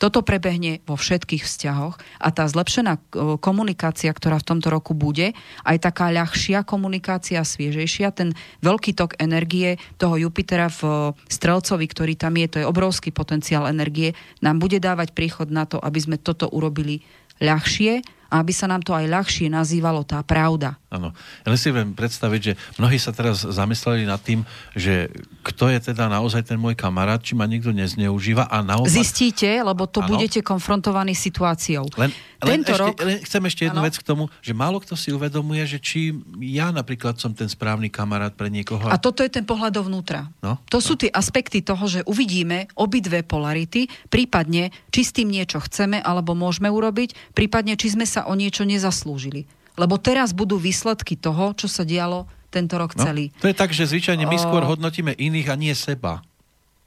Toto 0.00 0.26
prebehne 0.26 0.82
vo 0.82 0.98
všetkých 0.98 1.46
vzťahoch 1.46 1.94
a 2.18 2.28
tá 2.34 2.42
zlepšená 2.50 2.98
komunikácia, 3.38 4.10
ktorá 4.10 4.42
v 4.42 4.48
tomto 4.50 4.66
roku 4.66 4.98
bude, 4.98 5.30
aj 5.62 5.78
taká 5.78 6.10
ľahšia 6.10 6.66
komunikácia, 6.66 7.38
sviežejšia, 7.38 8.10
ten 8.10 8.34
veľký 8.66 8.98
tok 8.98 9.14
energie 9.22 9.78
toho 10.02 10.18
Jupitera 10.18 10.66
v 10.74 11.14
Strelcovi, 11.30 11.86
ktorý 11.86 12.18
tam 12.18 12.34
je, 12.34 12.50
to 12.50 12.58
je 12.58 12.66
obrovský 12.66 13.14
potenciál 13.14 13.70
energie, 13.70 14.18
nám 14.42 14.58
bude 14.58 14.82
dávať 14.82 15.14
príchod 15.14 15.46
na 15.54 15.70
to, 15.70 15.78
aby 15.78 16.02
sme 16.02 16.16
toto 16.18 16.50
urobili 16.50 17.06
ľahšie 17.42 18.06
a 18.32 18.40
aby 18.40 18.52
sa 18.56 18.64
nám 18.64 18.80
to 18.80 18.96
aj 18.96 19.04
ľahšie 19.12 19.52
nazývalo 19.52 20.08
tá 20.08 20.24
pravda. 20.24 20.80
Áno. 20.88 21.12
Ja 21.44 21.52
si 21.52 21.68
viem 21.68 21.92
predstaviť, 21.92 22.40
že 22.40 22.52
mnohí 22.80 22.96
sa 22.96 23.12
teraz 23.12 23.44
zamysleli 23.44 24.08
nad 24.08 24.20
tým, 24.24 24.48
že 24.72 25.12
kto 25.44 25.68
je 25.68 25.92
teda 25.92 26.08
naozaj 26.08 26.48
ten 26.48 26.56
môj 26.56 26.72
kamarát, 26.72 27.20
či 27.20 27.36
ma 27.36 27.44
niekto 27.44 27.76
nezneužíva 27.76 28.48
a 28.48 28.64
naopak... 28.64 28.88
Zistíte, 28.88 29.48
lebo 29.60 29.84
to 29.84 30.00
ano. 30.00 30.16
budete 30.16 30.40
konfrontovaní 30.40 31.12
situáciou. 31.12 31.84
Len, 32.00 32.08
len, 32.40 32.60
ešte, 32.64 32.80
rok... 32.80 32.96
len 33.04 33.20
chcem 33.20 33.42
ešte 33.44 33.62
jednu 33.68 33.84
ano. 33.84 33.88
vec 33.88 33.96
k 34.00 34.04
tomu, 34.04 34.32
že 34.40 34.52
málo 34.56 34.80
kto 34.80 34.96
si 34.96 35.12
uvedomuje, 35.12 35.64
že 35.68 35.78
či 35.80 36.16
ja 36.40 36.72
napríklad 36.72 37.20
som 37.20 37.36
ten 37.36 37.48
správny 37.48 37.92
kamarát 37.92 38.32
pre 38.32 38.48
niekoho. 38.48 38.88
A 38.88 38.96
toto 38.96 39.20
je 39.20 39.28
ten 39.28 39.44
pohľad 39.44 39.76
dovnútra. 39.76 40.32
No? 40.40 40.56
To 40.72 40.80
no. 40.80 40.84
sú 40.84 40.96
tie 40.96 41.12
aspekty 41.12 41.60
toho, 41.60 41.84
že 41.84 42.00
uvidíme 42.08 42.68
obidve 42.76 43.20
polarity, 43.24 43.88
prípadne 44.08 44.72
či 44.88 45.00
s 45.04 45.12
tým 45.12 45.28
niečo 45.28 45.60
chceme 45.60 46.00
alebo 46.00 46.32
môžeme 46.32 46.72
urobiť, 46.72 47.36
prípadne 47.36 47.76
či 47.76 47.92
sme 47.92 48.08
sa 48.08 48.21
o 48.26 48.34
niečo 48.38 48.62
nezaslúžili. 48.66 49.44
Lebo 49.76 49.96
teraz 49.96 50.36
budú 50.36 50.60
výsledky 50.60 51.16
toho, 51.16 51.56
čo 51.56 51.66
sa 51.66 51.82
dialo 51.82 52.28
tento 52.52 52.76
rok 52.76 52.92
no, 52.92 53.08
celý. 53.08 53.32
To 53.40 53.48
je 53.48 53.56
tak, 53.56 53.72
že 53.72 53.88
zvyčajne 53.88 54.28
my 54.28 54.36
skôr 54.36 54.60
hodnotíme 54.60 55.16
iných 55.16 55.48
a 55.48 55.56
nie 55.56 55.72
seba. 55.72 56.20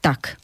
Tak. 0.05 0.37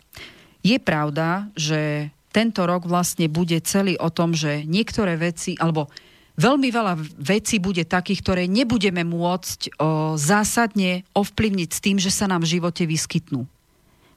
Je 0.65 0.81
pravda, 0.81 1.53
že 1.53 2.09
tento 2.33 2.65
rok 2.65 2.89
vlastne 2.89 3.29
bude 3.29 3.61
celý 3.61 3.93
o 4.01 4.09
tom, 4.09 4.33
že 4.33 4.65
niektoré 4.65 5.19
veci, 5.21 5.53
alebo 5.61 5.93
veľmi 6.39 6.73
veľa 6.73 6.93
vecí 7.21 7.61
bude 7.61 7.85
takých, 7.85 8.25
ktoré 8.25 8.43
nebudeme 8.49 9.05
môcť 9.05 9.59
o, 9.77 10.15
zásadne 10.17 11.05
ovplyvniť 11.13 11.69
s 11.69 11.83
tým, 11.83 11.97
že 12.01 12.09
sa 12.09 12.25
nám 12.25 12.41
v 12.41 12.57
živote 12.57 12.89
vyskytnú. 12.89 13.45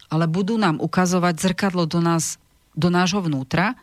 Ale 0.08 0.24
budú 0.30 0.56
nám 0.56 0.80
ukazovať 0.80 1.42
zrkadlo 1.42 1.84
do 1.84 2.00
nás, 2.00 2.40
do 2.72 2.88
nášho 2.88 3.20
vnútra 3.20 3.76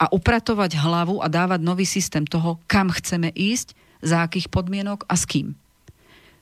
a 0.00 0.08
upratovať 0.08 0.80
hlavu 0.80 1.20
a 1.20 1.28
dávať 1.28 1.60
nový 1.60 1.84
systém 1.84 2.24
toho, 2.24 2.56
kam 2.64 2.88
chceme 2.88 3.28
ísť, 3.36 3.76
za 4.00 4.24
akých 4.24 4.48
podmienok 4.48 5.04
a 5.04 5.14
s 5.14 5.28
kým. 5.28 5.52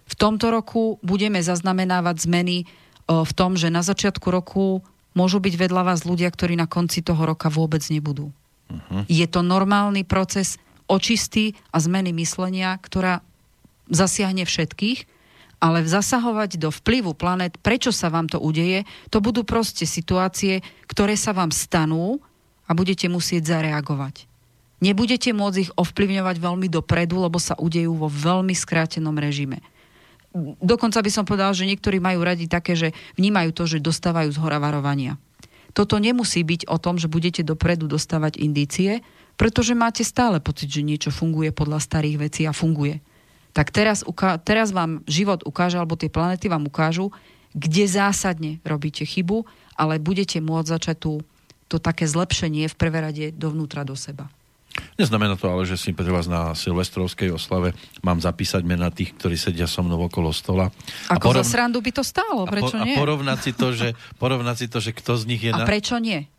V 0.07 0.15
tomto 0.15 0.55
roku 0.55 1.03
budeme 1.03 1.43
zaznamenávať 1.43 2.23
zmeny 2.23 2.71
v 3.11 3.33
tom, 3.35 3.59
že 3.59 3.67
na 3.67 3.83
začiatku 3.83 4.31
roku 4.31 4.87
môžu 5.19 5.43
byť 5.43 5.55
vedľa 5.59 5.83
vás 5.83 6.07
ľudia, 6.07 6.31
ktorí 6.31 6.55
na 6.55 6.71
konci 6.71 7.03
toho 7.03 7.19
roka 7.27 7.51
vôbec 7.51 7.83
nebudú. 7.91 8.31
Uh-huh. 8.71 9.03
Je 9.11 9.27
to 9.27 9.43
normálny 9.43 10.07
proces 10.07 10.63
očistý 10.87 11.59
a 11.75 11.83
zmeny 11.83 12.15
myslenia, 12.15 12.79
ktorá 12.79 13.27
zasiahne 13.91 14.47
všetkých, 14.47 15.05
ale 15.59 15.83
zasahovať 15.83 16.63
do 16.63 16.71
vplyvu 16.71 17.19
planet, 17.19 17.59
prečo 17.59 17.91
sa 17.91 18.07
vám 18.07 18.31
to 18.31 18.39
udeje, 18.39 18.87
to 19.11 19.19
budú 19.19 19.43
proste 19.43 19.83
situácie, 19.83 20.63
ktoré 20.87 21.19
sa 21.19 21.35
vám 21.35 21.51
stanú 21.51 22.23
a 22.69 22.77
budete 22.77 23.09
musieť 23.09 23.57
zareagovať. 23.57 24.29
Nebudete 24.79 25.35
môcť 25.35 25.59
ich 25.59 25.75
ovplyvňovať 25.75 26.37
veľmi 26.39 26.69
dopredu, 26.71 27.19
lebo 27.19 27.43
sa 27.43 27.59
udejú 27.59 27.99
vo 27.99 28.07
veľmi 28.07 28.55
skrátenom 28.55 29.17
režime. 29.19 29.59
Dokonca 30.63 31.03
by 31.03 31.11
som 31.11 31.25
povedal, 31.27 31.51
že 31.57 31.67
niektorí 31.67 31.99
majú 31.99 32.23
radi 32.23 32.47
také, 32.47 32.79
že 32.79 32.95
vnímajú 33.19 33.51
to, 33.57 33.67
že 33.67 33.83
dostávajú 33.83 34.31
z 34.31 34.39
hora 34.39 34.63
varovania. 34.63 35.19
Toto 35.75 35.99
nemusí 35.99 36.47
byť 36.47 36.71
o 36.71 36.79
tom, 36.79 36.95
že 37.01 37.11
budete 37.11 37.43
dopredu 37.43 37.91
dostávať 37.91 38.39
indície, 38.39 39.03
pretože 39.35 39.75
máte 39.75 40.07
stále 40.07 40.39
pocit, 40.39 40.71
že 40.71 40.87
niečo 40.87 41.11
funguje 41.11 41.51
podľa 41.51 41.83
starých 41.83 42.31
vecí 42.31 42.43
a 42.47 42.55
funguje. 42.55 43.03
Tak 43.57 43.75
teraz, 43.75 44.07
teraz 44.47 44.71
vám 44.71 45.03
život 45.11 45.43
ukáže, 45.43 45.81
alebo 45.81 45.99
tie 45.99 46.13
planety 46.13 46.47
vám 46.47 46.71
ukážu, 46.71 47.11
kde 47.57 47.89
zásadne 47.89 48.63
robíte 48.63 49.03
chybu, 49.03 49.43
ale 49.75 49.99
budete 49.99 50.39
môcť 50.39 50.69
začať 50.69 50.97
tú 51.03 51.13
to 51.69 51.77
také 51.77 52.09
zlepšenie 52.09 52.67
v 52.67 52.77
prvé 52.77 52.99
rade 53.05 53.25
dovnútra 53.37 53.85
do 53.85 53.95
seba. 53.95 54.33
Neznamená 54.95 55.35
to 55.35 55.51
ale, 55.51 55.67
že 55.67 55.75
si 55.75 55.91
pre 55.91 56.07
vás 56.07 56.31
na 56.31 56.55
silvestrovskej 56.55 57.35
oslave 57.35 57.75
mám 58.03 58.23
zapísať 58.23 58.63
mena 58.63 58.95
tých, 58.95 59.11
ktorí 59.19 59.35
sedia 59.35 59.67
so 59.67 59.83
mnou 59.83 60.07
okolo 60.07 60.31
stola. 60.31 60.71
Ako 61.11 61.35
porov... 61.35 61.43
za 61.43 61.59
srandu 61.59 61.83
by 61.83 61.91
to 61.91 62.03
stálo, 62.07 62.47
prečo 62.47 62.79
a 62.79 62.83
po, 62.83 62.87
nie? 62.87 62.95
A 62.95 63.01
porovnať 63.01 63.39
si, 63.43 63.53
to, 63.55 63.75
že, 63.75 63.99
porovnať 64.23 64.57
si 64.59 64.67
to, 64.71 64.79
že 64.79 64.95
kto 64.95 65.19
z 65.19 65.25
nich 65.27 65.43
je 65.43 65.51
a 65.51 65.63
na... 65.63 65.67
prečo 65.67 65.99
nie? 65.99 66.31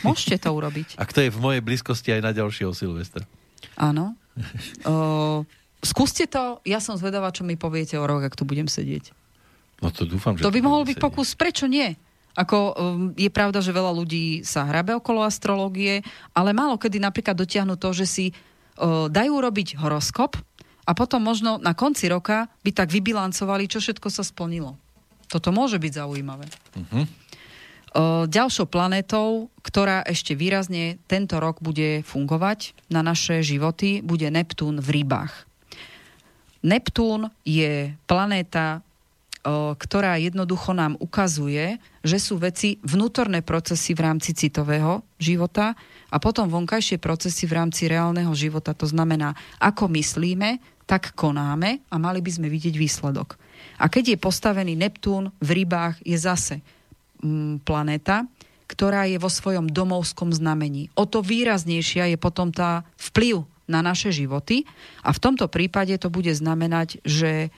Môžete 0.00 0.48
to 0.48 0.56
urobiť. 0.56 0.96
A 0.96 1.04
kto 1.04 1.28
je 1.28 1.30
v 1.32 1.38
mojej 1.40 1.62
blízkosti 1.64 2.16
aj 2.16 2.20
na 2.24 2.32
ďalšieho 2.32 2.72
Silvestra. 2.72 3.28
Áno. 3.76 4.16
O, 4.84 5.44
skúste 5.84 6.24
to, 6.24 6.64
ja 6.64 6.80
som 6.80 6.96
zvedavá, 6.96 7.32
čo 7.36 7.44
mi 7.44 7.60
poviete 7.60 8.00
o 8.00 8.04
rok, 8.04 8.24
ak 8.24 8.34
tu 8.36 8.48
budem 8.48 8.68
sedieť. 8.68 9.12
No 9.84 9.92
to 9.92 10.08
dúfam, 10.08 10.40
že... 10.40 10.44
To 10.44 10.54
by 10.54 10.60
mohol 10.64 10.88
byť 10.88 10.96
pokus, 10.96 11.36
prečo 11.36 11.68
nie? 11.68 11.92
Ako 12.34 12.58
um, 12.58 12.72
je 13.14 13.30
pravda, 13.30 13.62
že 13.62 13.70
veľa 13.70 13.94
ľudí 13.94 14.42
sa 14.42 14.66
hrabe 14.66 14.90
okolo 14.98 15.22
astrológie, 15.22 16.02
ale 16.34 16.50
málo 16.50 16.74
kedy 16.74 16.98
napríklad 16.98 17.38
dotiahnu 17.38 17.78
to, 17.78 17.94
že 17.94 18.06
si 18.10 18.26
uh, 18.30 19.06
dajú 19.06 19.38
robiť 19.38 19.78
horoskop 19.78 20.34
a 20.84 20.90
potom 20.92 21.22
možno 21.22 21.62
na 21.62 21.72
konci 21.72 22.10
roka 22.10 22.50
by 22.66 22.70
tak 22.74 22.90
vybilancovali, 22.90 23.70
čo 23.70 23.78
všetko 23.78 24.08
sa 24.10 24.26
splnilo. 24.26 24.74
Toto 25.30 25.54
môže 25.54 25.78
byť 25.80 25.92
zaujímavé. 25.94 26.46
Uh-huh. 26.50 27.04
Uh, 27.94 28.26
ďalšou 28.26 28.66
planetou, 28.66 29.48
ktorá 29.62 30.02
ešte 30.02 30.34
výrazne 30.34 30.98
tento 31.06 31.38
rok 31.38 31.62
bude 31.62 32.02
fungovať 32.02 32.74
na 32.90 33.06
naše 33.06 33.40
životy, 33.46 34.02
bude 34.02 34.26
Neptún 34.28 34.82
v 34.82 35.00
rybách. 35.00 35.46
Neptún 36.64 37.30
je 37.44 37.92
planéta 38.08 38.82
ktorá 39.52 40.16
jednoducho 40.16 40.72
nám 40.72 40.96
ukazuje, 40.96 41.76
že 42.00 42.16
sú 42.16 42.40
veci, 42.40 42.80
vnútorné 42.80 43.44
procesy 43.44 43.92
v 43.92 44.08
rámci 44.08 44.32
citového 44.32 45.04
života 45.20 45.76
a 46.08 46.16
potom 46.16 46.48
vonkajšie 46.48 46.96
procesy 46.96 47.44
v 47.44 47.60
rámci 47.60 47.84
reálneho 47.84 48.32
života. 48.32 48.72
To 48.72 48.88
znamená, 48.88 49.36
ako 49.60 49.92
myslíme, 49.92 50.64
tak 50.88 51.12
konáme 51.12 51.84
a 51.92 51.96
mali 52.00 52.24
by 52.24 52.30
sme 52.40 52.48
vidieť 52.48 52.72
výsledok. 52.76 53.36
A 53.80 53.92
keď 53.92 54.16
je 54.16 54.24
postavený 54.24 54.76
Neptún 54.80 55.28
v 55.44 55.64
rybách, 55.64 56.00
je 56.04 56.16
zase 56.16 56.64
mm, 57.20 57.64
planéta, 57.68 58.24
ktorá 58.64 59.04
je 59.04 59.20
vo 59.20 59.28
svojom 59.28 59.68
domovskom 59.68 60.32
znamení. 60.32 60.88
O 60.96 61.04
to 61.04 61.20
výraznejšia 61.20 62.16
je 62.16 62.18
potom 62.20 62.48
tá 62.48 62.88
vplyv 62.96 63.44
na 63.64 63.80
naše 63.80 64.12
životy 64.12 64.68
a 65.00 65.12
v 65.12 65.22
tomto 65.24 65.48
prípade 65.48 65.96
to 65.96 66.12
bude 66.12 66.32
znamenať, 66.32 67.00
že 67.04 67.48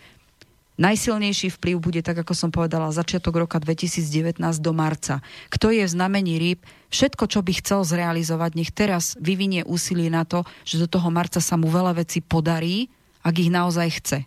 Najsilnejší 0.77 1.57
vplyv 1.57 1.77
bude, 1.81 2.01
tak 2.05 2.21
ako 2.21 2.37
som 2.37 2.51
povedala, 2.53 2.93
začiatok 2.93 3.41
roka 3.41 3.57
2019 3.57 4.37
do 4.61 4.73
marca. 4.77 5.25
Kto 5.49 5.73
je 5.73 5.89
v 5.89 5.89
znamení 5.89 6.37
rýb, 6.37 6.61
všetko, 6.93 7.25
čo 7.33 7.41
by 7.41 7.53
chcel 7.65 7.81
zrealizovať, 7.81 8.51
nech 8.53 8.71
teraz 8.77 9.17
vyvinie 9.17 9.65
úsilie 9.65 10.13
na 10.13 10.29
to, 10.29 10.45
že 10.69 10.77
do 10.77 10.85
toho 10.85 11.09
marca 11.09 11.41
sa 11.41 11.57
mu 11.57 11.73
veľa 11.73 11.97
vecí 11.97 12.21
podarí, 12.21 12.93
ak 13.25 13.35
ich 13.41 13.49
naozaj 13.49 13.89
chce. 13.89 14.19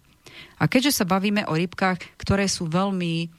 A 0.57 0.65
keďže 0.65 1.01
sa 1.01 1.05
bavíme 1.05 1.45
o 1.45 1.53
rybkách, 1.53 2.17
ktoré 2.17 2.49
sú 2.49 2.65
veľmi 2.65 3.38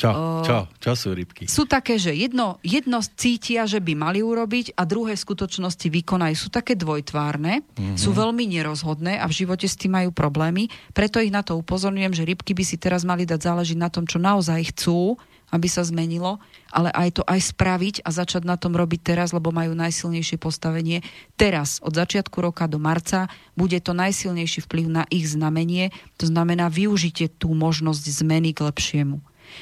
čo? 0.00 0.40
Čo? 0.40 0.58
Čo 0.80 0.92
sú 0.96 1.08
rybky? 1.12 1.44
Sú 1.44 1.68
také, 1.68 2.00
že 2.00 2.16
jedno, 2.16 2.56
jedno 2.64 3.04
cítia, 3.04 3.68
že 3.68 3.84
by 3.84 3.92
mali 3.92 4.24
urobiť 4.24 4.72
a 4.72 4.88
druhé 4.88 5.12
skutočnosti 5.12 5.92
vykonajú. 5.92 6.32
Sú 6.32 6.48
také 6.48 6.72
dvojtvárne, 6.72 7.60
mm-hmm. 7.60 8.00
sú 8.00 8.16
veľmi 8.16 8.48
nerozhodné 8.48 9.20
a 9.20 9.28
v 9.28 9.44
živote 9.44 9.68
s 9.68 9.76
tým 9.76 10.00
majú 10.00 10.08
problémy. 10.16 10.72
Preto 10.96 11.20
ich 11.20 11.28
na 11.28 11.44
to 11.44 11.60
upozorňujem, 11.60 12.16
že 12.16 12.24
rybky 12.24 12.56
by 12.56 12.64
si 12.64 12.80
teraz 12.80 13.04
mali 13.04 13.28
dať 13.28 13.44
záležiť 13.44 13.76
na 13.76 13.92
tom, 13.92 14.08
čo 14.08 14.16
naozaj 14.16 14.72
chcú, 14.72 15.20
aby 15.50 15.66
sa 15.68 15.84
zmenilo, 15.84 16.40
ale 16.70 16.88
aj 16.94 17.20
to 17.20 17.22
aj 17.26 17.52
spraviť 17.52 18.06
a 18.06 18.08
začať 18.14 18.46
na 18.46 18.54
tom 18.54 18.72
robiť 18.78 19.02
teraz, 19.02 19.34
lebo 19.34 19.50
majú 19.50 19.74
najsilnejšie 19.74 20.38
postavenie. 20.38 21.02
Teraz, 21.34 21.82
od 21.82 21.92
začiatku 21.92 22.40
roka 22.40 22.70
do 22.70 22.78
marca, 22.78 23.26
bude 23.58 23.76
to 23.82 23.92
najsilnejší 23.92 24.64
vplyv 24.64 24.86
na 24.88 25.04
ich 25.10 25.26
znamenie, 25.28 25.90
to 26.16 26.30
znamená 26.30 26.70
využite 26.70 27.28
tú 27.36 27.52
možnosť 27.52 28.04
zmeny 28.24 28.54
k 28.54 28.64
lepšiemu. 28.64 29.20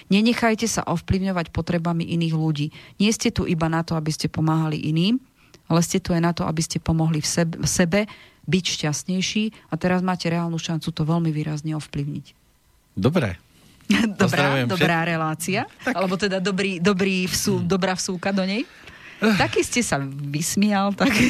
Nenechajte 0.09 0.67
sa 0.69 0.83
ovplyvňovať 0.87 1.53
potrebami 1.53 2.05
iných 2.17 2.35
ľudí. 2.35 2.67
Nie 3.01 3.11
ste 3.13 3.29
tu 3.33 3.45
iba 3.45 3.67
na 3.67 3.85
to, 3.85 3.95
aby 3.95 4.11
ste 4.15 4.31
pomáhali 4.31 4.79
iným, 4.79 5.21
ale 5.69 5.81
ste 5.85 6.01
tu 6.01 6.17
aj 6.17 6.23
na 6.23 6.33
to, 6.33 6.49
aby 6.49 6.65
ste 6.65 6.81
pomohli 6.81 7.21
v 7.21 7.29
sebe, 7.29 7.55
v 7.61 7.69
sebe 7.69 8.01
byť 8.49 8.65
šťastnejší 8.65 9.69
a 9.69 9.75
teraz 9.77 10.01
máte 10.01 10.33
reálnu 10.33 10.57
šancu 10.57 10.89
to 10.89 11.03
veľmi 11.05 11.29
výrazne 11.29 11.77
ovplyvniť. 11.77 12.27
Dobre. 12.97 13.37
dobrá, 14.21 14.65
dobrá 14.69 15.05
relácia, 15.05 15.65
tak. 15.85 15.97
alebo 15.97 16.17
teda 16.21 16.41
dobrý, 16.41 16.77
dobrý 16.77 17.25
vsú, 17.25 17.61
dobrá 17.65 17.97
vsúka 17.97 18.33
do 18.33 18.45
nej. 18.45 18.69
Taký 19.19 19.65
ste 19.65 19.81
sa 19.85 20.01
vysmial, 20.01 20.93
tak... 20.97 21.13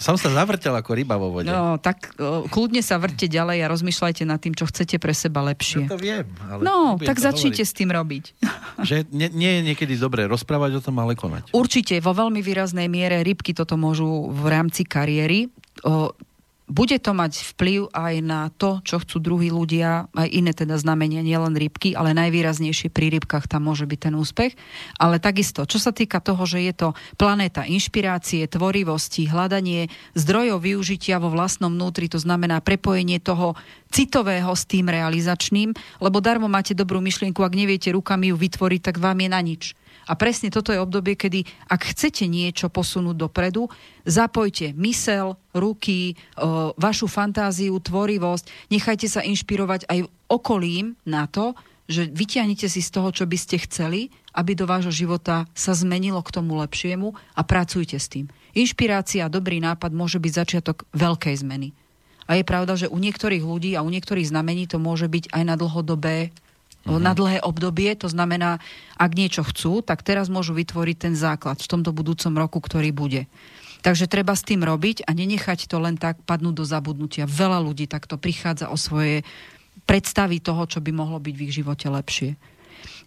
Som 0.00 0.16
sa 0.16 0.32
zavrtel 0.32 0.72
ako 0.72 0.96
ryba 0.96 1.20
vo 1.20 1.28
vode. 1.28 1.52
No, 1.52 1.76
tak 1.76 2.16
o, 2.16 2.48
kľudne 2.48 2.80
sa 2.80 2.96
vrte 2.96 3.28
ďalej 3.28 3.60
a 3.60 3.66
rozmýšľajte 3.68 4.24
nad 4.24 4.40
tým, 4.40 4.56
čo 4.56 4.64
chcete 4.64 4.96
pre 4.96 5.12
seba 5.12 5.44
lepšie. 5.44 5.84
Ja 5.84 5.92
to 5.92 6.00
viem. 6.00 6.24
Ale 6.48 6.64
no, 6.64 6.96
tak 6.96 7.20
začnite 7.20 7.60
hovoriť. 7.60 7.68
s 7.68 7.72
tým 7.76 7.90
robiť. 7.92 8.24
Že 8.88 8.96
nie, 9.12 9.28
nie 9.28 9.50
je 9.52 9.62
niekedy 9.68 10.00
dobré 10.00 10.24
rozprávať 10.24 10.80
o 10.80 10.84
tom, 10.84 10.96
ale 11.04 11.12
konať. 11.20 11.52
Určite, 11.52 12.00
vo 12.00 12.16
veľmi 12.16 12.40
výraznej 12.40 12.88
miere 12.88 13.20
rybky 13.20 13.52
toto 13.52 13.76
môžu 13.76 14.32
v 14.32 14.44
rámci 14.48 14.88
kariéry. 14.88 15.52
O, 15.84 16.16
bude 16.70 17.02
to 17.02 17.10
mať 17.10 17.42
vplyv 17.54 17.90
aj 17.90 18.14
na 18.22 18.46
to, 18.54 18.78
čo 18.86 19.02
chcú 19.02 19.18
druhí 19.18 19.50
ľudia, 19.50 20.06
aj 20.14 20.28
iné 20.30 20.54
teda 20.54 20.78
znamenia, 20.78 21.26
nielen 21.26 21.58
rybky, 21.58 21.98
ale 21.98 22.14
najvýraznejšie 22.14 22.94
pri 22.94 23.18
rybkách 23.18 23.50
tam 23.50 23.66
môže 23.66 23.90
byť 23.90 23.98
ten 23.98 24.14
úspech. 24.14 24.54
Ale 24.94 25.18
takisto, 25.18 25.66
čo 25.66 25.82
sa 25.82 25.90
týka 25.90 26.22
toho, 26.22 26.46
že 26.46 26.62
je 26.62 26.72
to 26.72 26.88
planéta 27.18 27.66
inšpirácie, 27.66 28.46
tvorivosti, 28.46 29.26
hľadanie 29.26 29.90
zdrojov 30.14 30.62
využitia 30.62 31.18
vo 31.18 31.34
vlastnom 31.34 31.74
vnútri, 31.74 32.06
to 32.06 32.22
znamená 32.22 32.62
prepojenie 32.62 33.18
toho 33.18 33.58
citového 33.90 34.54
s 34.54 34.62
tým 34.70 34.86
realizačným, 34.86 35.74
lebo 35.98 36.22
darmo 36.22 36.46
máte 36.46 36.78
dobrú 36.78 37.02
myšlienku, 37.02 37.42
ak 37.42 37.58
neviete 37.58 37.90
rukami 37.90 38.30
ju 38.30 38.38
vytvoriť, 38.38 38.80
tak 38.86 39.02
vám 39.02 39.18
je 39.18 39.28
na 39.28 39.40
nič. 39.42 39.62
A 40.08 40.12
presne 40.16 40.48
toto 40.48 40.72
je 40.72 40.80
obdobie, 40.80 41.18
kedy 41.18 41.44
ak 41.68 41.92
chcete 41.92 42.24
niečo 42.30 42.72
posunúť 42.72 43.16
dopredu, 43.16 43.68
zapojte 44.08 44.72
mysel, 44.78 45.36
ruky, 45.52 46.14
o, 46.38 46.72
vašu 46.78 47.10
fantáziu, 47.10 47.76
tvorivosť, 47.76 48.72
nechajte 48.72 49.06
sa 49.10 49.20
inšpirovať 49.20 49.90
aj 49.90 50.08
okolím 50.30 50.96
na 51.04 51.26
to, 51.26 51.52
že 51.90 52.06
vyťahnite 52.06 52.70
si 52.70 52.78
z 52.78 52.90
toho, 52.94 53.10
čo 53.10 53.26
by 53.26 53.34
ste 53.34 53.58
chceli, 53.66 54.14
aby 54.30 54.54
do 54.54 54.62
vášho 54.62 54.94
života 54.94 55.50
sa 55.58 55.74
zmenilo 55.74 56.22
k 56.22 56.30
tomu 56.30 56.54
lepšiemu 56.62 57.10
a 57.34 57.42
pracujte 57.42 57.98
s 57.98 58.06
tým. 58.06 58.30
Inšpirácia 58.54 59.26
a 59.26 59.32
dobrý 59.32 59.58
nápad 59.58 59.90
môže 59.90 60.22
byť 60.22 60.32
začiatok 60.32 60.86
veľkej 60.94 61.42
zmeny. 61.42 61.74
A 62.30 62.38
je 62.38 62.46
pravda, 62.46 62.78
že 62.78 62.86
u 62.86 62.94
niektorých 62.94 63.42
ľudí 63.42 63.74
a 63.74 63.82
u 63.82 63.90
niektorých 63.90 64.30
znamení 64.30 64.70
to 64.70 64.78
môže 64.78 65.10
byť 65.10 65.34
aj 65.34 65.42
na 65.42 65.58
dlhodobé 65.58 66.30
uh-huh. 66.86 67.00
na 67.00 67.12
dlhé 67.12 67.44
obdobie. 67.44 67.92
To 68.00 68.08
znamená, 68.08 68.62
ak 68.96 69.12
niečo 69.16 69.42
chcú, 69.44 69.84
tak 69.84 70.04
teraz 70.04 70.32
môžu 70.32 70.56
vytvoriť 70.56 70.96
ten 70.96 71.14
základ 71.16 71.60
v 71.60 71.70
tomto 71.70 71.90
budúcom 71.92 72.32
roku, 72.36 72.58
ktorý 72.60 72.92
bude. 72.94 73.28
Takže 73.80 74.12
treba 74.12 74.36
s 74.36 74.44
tým 74.44 74.60
robiť 74.60 75.08
a 75.08 75.16
nenechať 75.16 75.64
to 75.64 75.80
len 75.80 75.96
tak 75.96 76.20
padnúť 76.28 76.54
do 76.60 76.64
zabudnutia. 76.68 77.24
Veľa 77.24 77.64
ľudí 77.64 77.88
takto 77.88 78.20
prichádza 78.20 78.68
o 78.68 78.76
svoje 78.76 79.24
predstavy 79.88 80.44
toho, 80.44 80.68
čo 80.68 80.84
by 80.84 80.92
mohlo 80.92 81.16
byť 81.16 81.34
v 81.34 81.44
ich 81.48 81.56
živote 81.56 81.88
lepšie. 81.88 82.36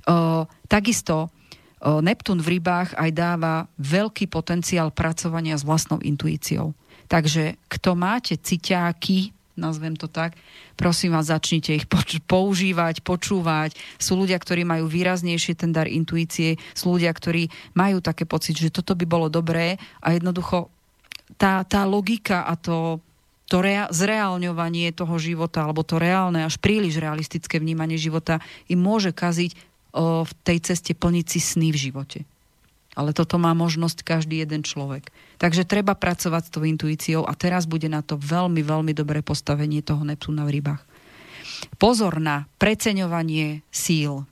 O, 0.10 0.50
takisto 0.66 1.30
o, 1.30 2.02
Neptún 2.02 2.42
v 2.42 2.58
rybách 2.58 2.98
aj 2.98 3.10
dáva 3.14 3.70
veľký 3.78 4.26
potenciál 4.34 4.90
pracovania 4.90 5.54
s 5.54 5.64
vlastnou 5.64 6.02
intuíciou. 6.02 6.74
Takže 7.06 7.62
kto 7.70 7.94
máte 7.94 8.34
ciťáky, 8.42 9.30
nazvem 9.54 9.94
to 9.94 10.10
tak, 10.10 10.34
prosím 10.74 11.14
vás, 11.14 11.30
začnite 11.30 11.74
ich 11.78 11.86
poč- 11.86 12.22
používať, 12.26 13.06
počúvať. 13.06 13.78
Sú 14.02 14.18
ľudia, 14.18 14.38
ktorí 14.38 14.66
majú 14.66 14.90
výraznejšie 14.90 15.54
ten 15.58 15.70
dar 15.70 15.86
intuície, 15.86 16.58
sú 16.74 16.98
ľudia, 16.98 17.14
ktorí 17.14 17.50
majú 17.78 18.02
také 18.02 18.26
pocit, 18.26 18.58
že 18.58 18.74
toto 18.74 18.98
by 18.98 19.06
bolo 19.06 19.28
dobré 19.30 19.78
a 20.02 20.14
jednoducho 20.14 20.74
tá, 21.38 21.66
tá 21.66 21.86
logika 21.86 22.46
a 22.46 22.54
to, 22.58 23.02
to 23.50 23.62
rea- 23.62 23.90
zreálňovanie 23.90 24.94
toho 24.94 25.16
života, 25.22 25.66
alebo 25.66 25.86
to 25.86 26.02
reálne, 26.02 26.42
až 26.46 26.58
príliš 26.58 26.98
realistické 26.98 27.58
vnímanie 27.62 27.98
života 27.98 28.42
im 28.70 28.82
môže 28.82 29.14
kaziť 29.14 29.52
o, 29.94 30.26
v 30.26 30.32
tej 30.46 30.58
ceste 30.62 30.92
plniť 30.98 31.26
si 31.30 31.40
sny 31.42 31.70
v 31.74 31.78
živote. 31.90 32.20
Ale 32.94 33.12
toto 33.12 33.42
má 33.42 33.58
možnosť 33.58 34.06
každý 34.06 34.46
jeden 34.46 34.62
človek. 34.62 35.10
Takže 35.42 35.66
treba 35.66 35.98
pracovať 35.98 36.44
s 36.46 36.54
tou 36.54 36.64
intuíciou 36.64 37.26
a 37.26 37.34
teraz 37.34 37.66
bude 37.66 37.90
na 37.90 38.06
to 38.06 38.22
veľmi, 38.22 38.62
veľmi 38.62 38.94
dobré 38.94 39.26
postavenie 39.26 39.82
toho 39.82 40.06
Neptúna 40.06 40.46
v 40.46 40.62
rybách. 40.62 40.82
Pozor 41.82 42.22
na 42.22 42.46
preceňovanie 42.62 43.66
síl. 43.74 44.30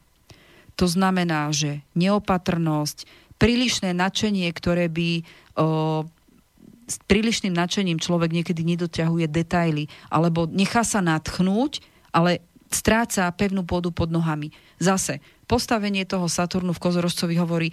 To 0.77 0.85
znamená, 0.85 1.49
že 1.53 1.81
neopatrnosť, 1.97 3.05
prílišné 3.41 3.97
nadšenie, 3.97 4.45
ktoré 4.53 4.85
by 4.85 5.09
o, 5.57 6.05
s 6.85 6.95
prílišným 7.09 7.57
nadšením 7.57 7.97
človek 7.97 8.29
niekedy 8.29 8.61
nedoťahuje 8.61 9.25
detaily, 9.25 9.89
alebo 10.13 10.45
nechá 10.45 10.85
sa 10.85 11.01
natchnúť, 11.01 11.81
ale 12.13 12.45
stráca 12.69 13.25
pevnú 13.33 13.65
pôdu 13.65 13.89
pod 13.89 14.13
nohami. 14.13 14.53
Zase, 14.77 15.19
postavenie 15.49 16.05
toho 16.05 16.29
Saturnu 16.29 16.71
v 16.71 16.83
Kozorožcovi 16.83 17.35
hovorí, 17.41 17.69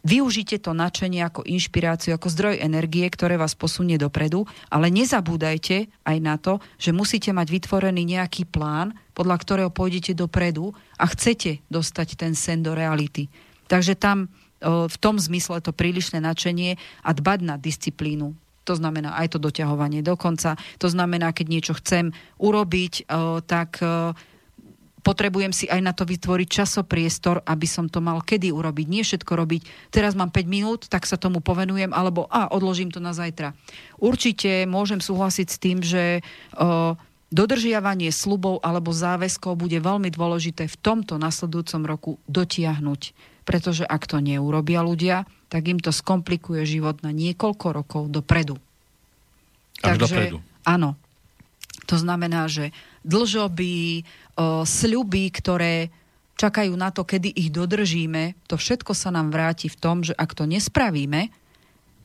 Využite 0.00 0.56
to 0.64 0.72
načenie 0.72 1.20
ako 1.20 1.44
inšpiráciu, 1.44 2.16
ako 2.16 2.32
zdroj 2.32 2.56
energie, 2.56 3.04
ktoré 3.04 3.36
vás 3.36 3.52
posunie 3.52 4.00
dopredu, 4.00 4.48
ale 4.72 4.88
nezabúdajte 4.88 5.92
aj 6.08 6.16
na 6.24 6.40
to, 6.40 6.56
že 6.80 6.96
musíte 6.96 7.36
mať 7.36 7.52
vytvorený 7.52 8.08
nejaký 8.08 8.48
plán, 8.48 8.96
podľa 9.12 9.36
ktorého 9.44 9.70
pôjdete 9.70 10.16
dopredu 10.16 10.72
a 10.96 11.04
chcete 11.04 11.60
dostať 11.68 12.16
ten 12.16 12.32
sen 12.32 12.64
do 12.64 12.72
reality. 12.72 13.28
Takže 13.68 13.92
tam 13.94 14.32
v 14.60 14.96
tom 15.00 15.16
zmysle 15.20 15.60
to 15.60 15.72
prílišné 15.72 16.20
načenie 16.20 16.80
a 17.04 17.12
dbať 17.12 17.38
na 17.44 17.56
disciplínu. 17.60 18.32
To 18.68 18.76
znamená 18.76 19.16
aj 19.16 19.36
to 19.36 19.38
doťahovanie 19.40 20.04
dokonca. 20.04 20.56
To 20.80 20.88
znamená, 20.88 21.32
keď 21.32 21.46
niečo 21.48 21.72
chcem 21.80 22.12
urobiť, 22.36 23.08
tak 23.48 23.80
potrebujem 25.00 25.52
si 25.52 25.66
aj 25.66 25.80
na 25.80 25.92
to 25.96 26.04
vytvoriť 26.04 26.48
časopriestor, 26.48 27.42
aby 27.44 27.66
som 27.66 27.88
to 27.88 28.04
mal 28.04 28.20
kedy 28.20 28.52
urobiť. 28.52 28.86
Nie 28.86 29.02
všetko 29.04 29.32
robiť, 29.32 29.92
teraz 29.92 30.12
mám 30.14 30.28
5 30.32 30.46
minút, 30.46 30.80
tak 30.86 31.08
sa 31.08 31.16
tomu 31.16 31.40
povenujem, 31.40 31.92
alebo 31.92 32.28
a 32.28 32.52
odložím 32.52 32.92
to 32.92 33.00
na 33.00 33.16
zajtra. 33.16 33.56
Určite 33.98 34.68
môžem 34.68 35.00
súhlasiť 35.00 35.46
s 35.48 35.58
tým, 35.58 35.78
že 35.80 36.20
o, 36.56 36.94
dodržiavanie 37.30 38.10
slubov 38.10 38.60
alebo 38.60 38.90
záväzkov 38.90 39.56
bude 39.56 39.78
veľmi 39.78 40.10
dôležité 40.10 40.66
v 40.66 40.76
tomto 40.78 41.16
nasledujúcom 41.16 41.82
roku 41.86 42.12
dotiahnuť. 42.26 43.00
Pretože 43.46 43.88
ak 43.88 44.06
to 44.06 44.20
neurobia 44.20 44.84
ľudia, 44.84 45.24
tak 45.50 45.66
im 45.66 45.82
to 45.82 45.90
skomplikuje 45.90 46.62
život 46.62 47.02
na 47.02 47.10
niekoľko 47.10 47.66
rokov 47.74 48.02
dopredu. 48.12 48.60
Až 49.82 49.96
Takže, 49.96 50.04
dopredu. 50.06 50.38
Áno. 50.62 50.94
To 51.88 51.96
znamená, 51.98 52.46
že 52.46 52.70
dlžoby, 53.04 54.04
sľuby, 54.64 55.24
ktoré 55.32 55.88
čakajú 56.40 56.72
na 56.72 56.88
to, 56.88 57.04
kedy 57.04 57.28
ich 57.28 57.52
dodržíme, 57.52 58.32
to 58.48 58.56
všetko 58.56 58.96
sa 58.96 59.12
nám 59.12 59.28
vráti 59.28 59.68
v 59.68 59.76
tom, 59.76 60.00
že 60.00 60.16
ak 60.16 60.32
to 60.32 60.48
nespravíme, 60.48 61.28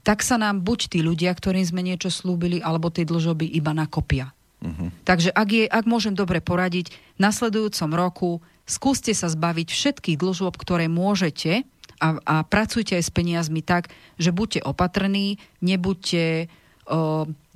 tak 0.04 0.22
sa 0.22 0.36
nám 0.36 0.62
buď 0.62 0.92
tí 0.92 1.00
ľudia, 1.00 1.32
ktorým 1.32 1.66
sme 1.66 1.82
niečo 1.82 2.12
slúbili, 2.12 2.60
alebo 2.60 2.92
tie 2.92 3.08
dlžoby 3.08 3.48
iba 3.48 3.72
nakopia. 3.72 4.36
Uh-huh. 4.62 4.92
Takže 5.08 5.32
ak, 5.32 5.50
je, 5.50 5.66
ak 5.66 5.86
môžem 5.88 6.14
dobre 6.14 6.44
poradiť, 6.44 6.92
v 6.92 7.20
nasledujúcom 7.20 7.90
roku 7.96 8.32
skúste 8.68 9.16
sa 9.16 9.32
zbaviť 9.32 9.72
všetkých 9.72 10.18
dlžob, 10.20 10.60
ktoré 10.60 10.92
môžete 10.92 11.64
a, 11.98 12.08
a 12.22 12.36
pracujte 12.44 13.00
aj 13.00 13.08
s 13.08 13.12
peniazmi 13.14 13.64
tak, 13.64 13.88
že 14.20 14.36
buďte 14.36 14.68
opatrní, 14.68 15.40
nebuďte 15.64 16.52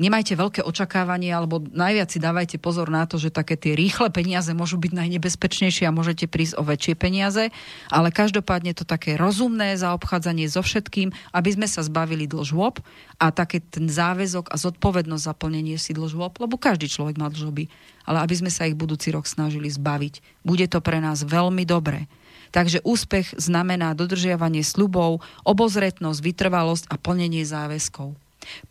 nemajte 0.01 0.33
veľké 0.33 0.61
očakávanie, 0.65 1.29
alebo 1.29 1.61
najviac 1.61 2.09
si 2.09 2.17
dávajte 2.17 2.57
pozor 2.57 2.89
na 2.89 3.05
to, 3.05 3.21
že 3.21 3.29
také 3.29 3.53
tie 3.53 3.77
rýchle 3.77 4.09
peniaze 4.09 4.49
môžu 4.57 4.81
byť 4.81 4.89
najnebezpečnejšie 4.89 5.85
a 5.85 5.93
môžete 5.93 6.25
prísť 6.25 6.57
o 6.57 6.65
väčšie 6.65 6.97
peniaze, 6.97 7.53
ale 7.93 8.09
každopádne 8.09 8.73
to 8.73 8.89
také 8.89 9.21
rozumné 9.21 9.77
zaobchádzanie 9.77 10.49
so 10.49 10.65
všetkým, 10.65 11.13
aby 11.29 11.49
sme 11.53 11.69
sa 11.69 11.85
zbavili 11.85 12.25
dlžôb 12.25 12.81
a 13.21 13.25
také 13.29 13.61
ten 13.61 13.85
záväzok 13.85 14.49
a 14.49 14.57
zodpovednosť 14.57 15.23
za 15.29 15.33
plnenie 15.37 15.77
si 15.77 15.93
dlžôb, 15.93 16.41
lebo 16.41 16.57
každý 16.57 16.89
človek 16.89 17.21
má 17.21 17.29
dlžoby, 17.29 17.69
ale 18.09 18.25
aby 18.25 18.33
sme 18.33 18.49
sa 18.49 18.65
ich 18.65 18.73
budúci 18.73 19.13
rok 19.13 19.29
snažili 19.29 19.69
zbaviť. 19.69 20.41
Bude 20.41 20.65
to 20.65 20.81
pre 20.81 20.97
nás 20.97 21.21
veľmi 21.21 21.69
dobré. 21.69 22.09
Takže 22.49 22.81
úspech 22.81 23.37
znamená 23.37 23.93
dodržiavanie 23.93 24.65
slubov, 24.65 25.21
obozretnosť, 25.45 26.17
vytrvalosť 26.17 26.89
a 26.89 26.97
plnenie 26.97 27.45
záväzkov. 27.45 28.17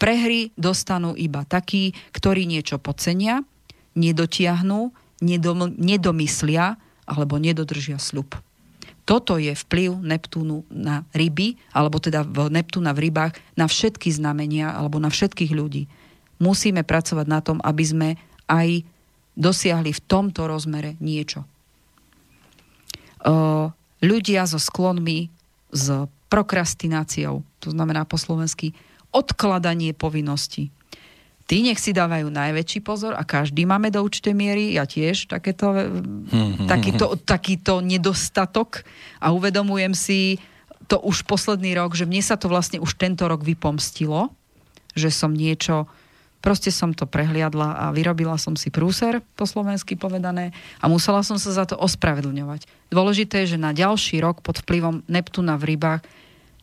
Prehry 0.00 0.50
dostanú 0.56 1.12
iba 1.14 1.44
takí, 1.44 1.92
ktorí 2.16 2.48
niečo 2.48 2.80
podcenia, 2.80 3.44
nedotiahnú, 3.94 4.94
nedom, 5.20 5.74
nedomyslia 5.76 6.78
alebo 7.08 7.36
nedodržia 7.36 7.98
sľub. 7.98 8.38
Toto 9.08 9.40
je 9.40 9.56
vplyv 9.56 10.04
Neptúnu 10.04 10.68
na 10.68 11.08
ryby, 11.16 11.56
alebo 11.72 11.96
teda 11.96 12.28
Neptúna 12.28 12.92
v 12.92 13.08
rybách, 13.08 13.40
na 13.56 13.64
všetky 13.64 14.12
znamenia 14.12 14.68
alebo 14.76 15.00
na 15.00 15.08
všetkých 15.08 15.52
ľudí. 15.56 15.88
Musíme 16.36 16.84
pracovať 16.84 17.26
na 17.26 17.40
tom, 17.40 17.58
aby 17.64 17.84
sme 17.88 18.08
aj 18.46 18.84
dosiahli 19.32 19.96
v 19.96 20.04
tomto 20.04 20.44
rozmere 20.44 21.00
niečo. 21.00 21.48
ľudia 24.02 24.46
so 24.46 24.60
sklonmi, 24.60 25.32
s 25.68 25.86
prokrastináciou, 26.32 27.44
to 27.60 27.68
znamená 27.72 28.08
po 28.08 28.16
slovensky 28.16 28.72
odkladanie 29.12 29.96
povinností. 29.96 30.70
Tí 31.48 31.64
nech 31.64 31.80
si 31.80 31.96
dávajú 31.96 32.28
najväčší 32.28 32.84
pozor 32.84 33.16
a 33.16 33.24
každý 33.24 33.64
máme 33.64 33.88
do 33.88 34.04
určitej 34.04 34.36
miery, 34.36 34.76
ja 34.76 34.84
tiež 34.84 35.32
takéto, 35.32 35.72
takýto, 36.68 37.16
takýto 37.24 37.80
nedostatok 37.80 38.84
a 39.16 39.32
uvedomujem 39.32 39.96
si 39.96 40.36
to 40.92 41.00
už 41.00 41.24
posledný 41.24 41.72
rok, 41.72 41.96
že 41.96 42.04
mne 42.04 42.20
sa 42.20 42.36
to 42.36 42.52
vlastne 42.52 42.84
už 42.84 43.00
tento 43.00 43.24
rok 43.24 43.40
vypomstilo, 43.40 44.28
že 44.92 45.08
som 45.08 45.32
niečo, 45.32 45.88
proste 46.44 46.68
som 46.68 46.92
to 46.92 47.08
prehliadla 47.08 47.80
a 47.80 47.84
vyrobila 47.96 48.36
som 48.36 48.52
si 48.52 48.68
prúser, 48.68 49.24
po 49.32 49.48
slovensky 49.48 49.96
povedané, 49.96 50.52
a 50.80 50.88
musela 50.92 51.24
som 51.24 51.40
sa 51.40 51.52
za 51.52 51.64
to 51.64 51.80
ospravedlňovať. 51.80 52.92
Dôležité 52.92 53.48
je, 53.48 53.56
že 53.56 53.58
na 53.60 53.72
ďalší 53.72 54.20
rok 54.20 54.44
pod 54.44 54.60
vplyvom 54.60 55.00
Neptúna 55.08 55.56
v 55.56 55.76
rybách 55.76 56.04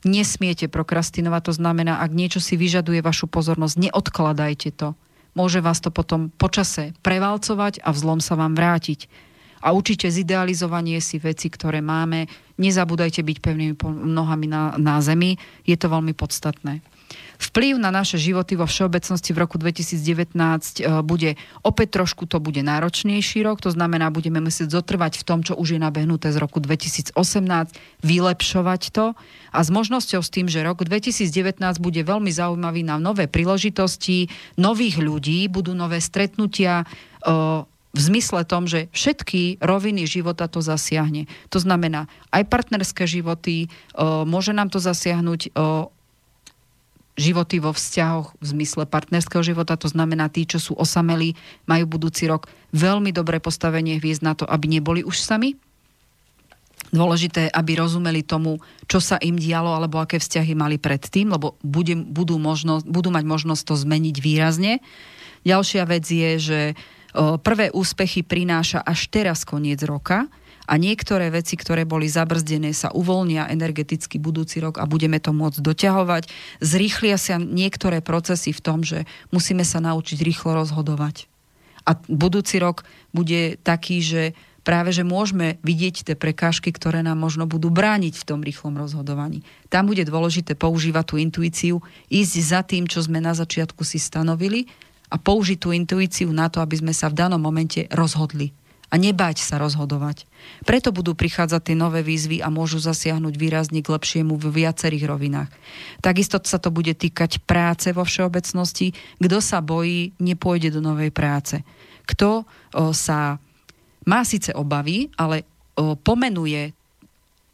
nesmiete 0.06 0.70
prokrastinovať. 0.70 1.42
To 1.50 1.54
znamená, 1.58 2.00
ak 2.00 2.14
niečo 2.14 2.40
si 2.40 2.56
vyžaduje 2.56 3.02
vašu 3.02 3.26
pozornosť, 3.26 3.90
neodkladajte 3.90 4.70
to. 4.78 4.94
Môže 5.36 5.60
vás 5.60 5.84
to 5.84 5.92
potom 5.92 6.32
počase 6.40 6.96
prevalcovať 7.04 7.84
a 7.84 7.92
vzlom 7.92 8.24
sa 8.24 8.40
vám 8.40 8.56
vrátiť. 8.56 9.12
A 9.66 9.74
určite 9.74 10.08
zidealizovanie 10.08 11.02
si 11.02 11.18
veci, 11.20 11.52
ktoré 11.52 11.82
máme, 11.82 12.30
nezabúdajte 12.62 13.26
byť 13.26 13.38
pevnými 13.42 13.74
nohami 14.06 14.48
na, 14.48 14.78
na 14.80 15.02
zemi, 15.02 15.42
je 15.66 15.76
to 15.76 15.92
veľmi 15.92 16.14
podstatné. 16.14 16.80
Vplyv 17.36 17.76
na 17.80 17.92
naše 17.92 18.16
životy 18.16 18.56
vo 18.56 18.64
všeobecnosti 18.64 19.36
v 19.36 19.42
roku 19.44 19.60
2019 19.60 20.36
e, 20.36 21.04
bude 21.04 21.36
opäť 21.62 22.02
trošku 22.02 22.28
to 22.28 22.40
bude 22.40 22.64
náročnejší 22.64 23.44
rok, 23.44 23.60
to 23.60 23.72
znamená, 23.72 24.08
budeme 24.12 24.40
musieť 24.40 24.72
zotrvať 24.72 25.20
v 25.20 25.24
tom, 25.28 25.40
čo 25.44 25.54
už 25.60 25.76
je 25.76 25.80
nabehnuté 25.80 26.32
z 26.32 26.38
roku 26.40 26.64
2018, 26.64 27.16
vylepšovať 28.04 28.82
to 28.96 29.06
a 29.52 29.60
s 29.60 29.70
možnosťou 29.72 30.22
s 30.24 30.30
tým, 30.32 30.48
že 30.48 30.64
rok 30.64 30.88
2019 30.88 31.60
bude 31.84 32.02
veľmi 32.04 32.32
zaujímavý 32.32 32.88
na 32.88 32.96
nové 32.96 33.28
príležitosti, 33.28 34.32
nových 34.56 35.00
ľudí, 35.04 35.48
budú 35.52 35.76
nové 35.76 36.00
stretnutia, 36.00 36.88
e, 37.24 37.68
v 37.96 38.00
zmysle 38.04 38.44
tom, 38.44 38.68
že 38.68 38.92
všetky 38.92 39.64
roviny 39.64 40.04
života 40.04 40.52
to 40.52 40.60
zasiahne. 40.60 41.32
To 41.48 41.64
znamená 41.64 42.12
aj 42.36 42.44
partnerské 42.52 43.08
životy, 43.08 43.56
e, 43.66 43.68
môže 44.04 44.52
nám 44.52 44.68
to 44.68 44.84
zasiahnuť 44.84 45.56
životy 47.16 47.64
vo 47.64 47.72
vzťahoch 47.72 48.36
v 48.38 48.46
zmysle 48.46 48.84
partnerského 48.84 49.40
života, 49.40 49.80
to 49.80 49.88
znamená 49.88 50.28
tí, 50.28 50.44
čo 50.44 50.60
sú 50.60 50.76
osamelí, 50.76 51.40
majú 51.64 51.88
budúci 51.88 52.28
rok 52.28 52.52
veľmi 52.76 53.16
dobré 53.16 53.40
postavenie 53.40 53.96
hviezd 53.98 54.20
na 54.20 54.36
to, 54.36 54.44
aby 54.44 54.68
neboli 54.68 55.00
už 55.00 55.24
sami. 55.24 55.56
Dôležité, 56.92 57.52
aby 57.52 57.80
rozumeli 57.80 58.24
tomu, 58.24 58.60
čo 58.88 59.00
sa 59.00 59.16
im 59.20 59.36
dialo, 59.36 59.74
alebo 59.74 60.00
aké 60.00 60.20
vzťahy 60.20 60.54
mali 60.56 60.76
predtým, 60.80 61.32
lebo 61.32 61.56
bude, 61.64 61.96
budú, 61.98 62.36
možnosť, 62.36 62.88
budú 62.88 63.10
mať 63.12 63.26
možnosť 63.26 63.64
to 63.64 63.76
zmeniť 63.80 64.16
výrazne. 64.20 64.80
Ďalšia 65.48 65.84
vec 65.88 66.06
je, 66.08 66.32
že 66.40 66.60
prvé 67.16 67.72
úspechy 67.72 68.28
prináša 68.28 68.84
až 68.84 69.08
teraz 69.08 69.48
koniec 69.48 69.80
roka, 69.88 70.28
a 70.66 70.74
niektoré 70.82 71.30
veci, 71.30 71.54
ktoré 71.56 71.86
boli 71.86 72.10
zabrzdené, 72.10 72.74
sa 72.74 72.90
uvoľnia 72.90 73.50
energeticky 73.50 74.18
budúci 74.18 74.62
rok 74.62 74.82
a 74.82 74.90
budeme 74.90 75.22
to 75.22 75.32
môcť 75.32 75.62
doťahovať. 75.62 76.24
Zrýchlia 76.62 77.18
sa 77.22 77.38
niektoré 77.38 78.02
procesy 78.02 78.50
v 78.52 78.62
tom, 78.62 78.82
že 78.82 79.06
musíme 79.30 79.62
sa 79.62 79.78
naučiť 79.82 80.18
rýchlo 80.26 80.58
rozhodovať. 80.58 81.30
A 81.86 81.94
budúci 82.10 82.58
rok 82.58 82.82
bude 83.14 83.62
taký, 83.62 84.02
že 84.02 84.34
práve 84.66 84.90
že 84.90 85.06
môžeme 85.06 85.62
vidieť 85.62 86.10
tie 86.12 86.16
prekážky, 86.18 86.74
ktoré 86.74 87.06
nám 87.06 87.22
možno 87.22 87.46
budú 87.46 87.70
brániť 87.70 88.18
v 88.18 88.26
tom 88.26 88.42
rýchlom 88.42 88.74
rozhodovaní. 88.74 89.46
Tam 89.70 89.86
bude 89.86 90.02
dôležité 90.02 90.58
používať 90.58 91.06
tú 91.06 91.16
intuíciu, 91.22 91.76
ísť 92.10 92.34
za 92.42 92.66
tým, 92.66 92.90
čo 92.90 93.06
sme 93.06 93.22
na 93.22 93.38
začiatku 93.38 93.86
si 93.86 94.02
stanovili 94.02 94.66
a 95.14 95.22
použiť 95.22 95.62
tú 95.62 95.70
intuíciu 95.70 96.34
na 96.34 96.50
to, 96.50 96.66
aby 96.66 96.82
sme 96.82 96.94
sa 96.98 97.14
v 97.14 97.22
danom 97.22 97.38
momente 97.38 97.86
rozhodli 97.94 98.50
a 98.90 98.96
nebáť 99.02 99.42
sa 99.42 99.58
rozhodovať. 99.58 100.30
Preto 100.62 100.94
budú 100.94 101.18
prichádzať 101.18 101.62
tie 101.72 101.76
nové 101.76 102.06
výzvy 102.06 102.40
a 102.46 102.54
môžu 102.54 102.78
zasiahnuť 102.78 103.34
výrazne 103.34 103.82
k 103.82 103.92
lepšiemu 103.92 104.38
v 104.38 104.46
viacerých 104.64 105.10
rovinách. 105.10 105.50
Takisto 106.06 106.38
sa 106.46 106.62
to 106.62 106.70
bude 106.70 106.94
týkať 106.94 107.42
práce 107.44 107.90
vo 107.90 108.06
všeobecnosti. 108.06 108.94
Kto 109.18 109.38
sa 109.42 109.60
bojí, 109.60 110.14
nepôjde 110.22 110.70
do 110.78 110.86
novej 110.86 111.10
práce. 111.10 111.66
Kto 112.06 112.46
sa 112.94 113.42
má 114.06 114.22
síce 114.22 114.54
obavy, 114.54 115.10
ale 115.18 115.50
pomenuje 116.06 116.72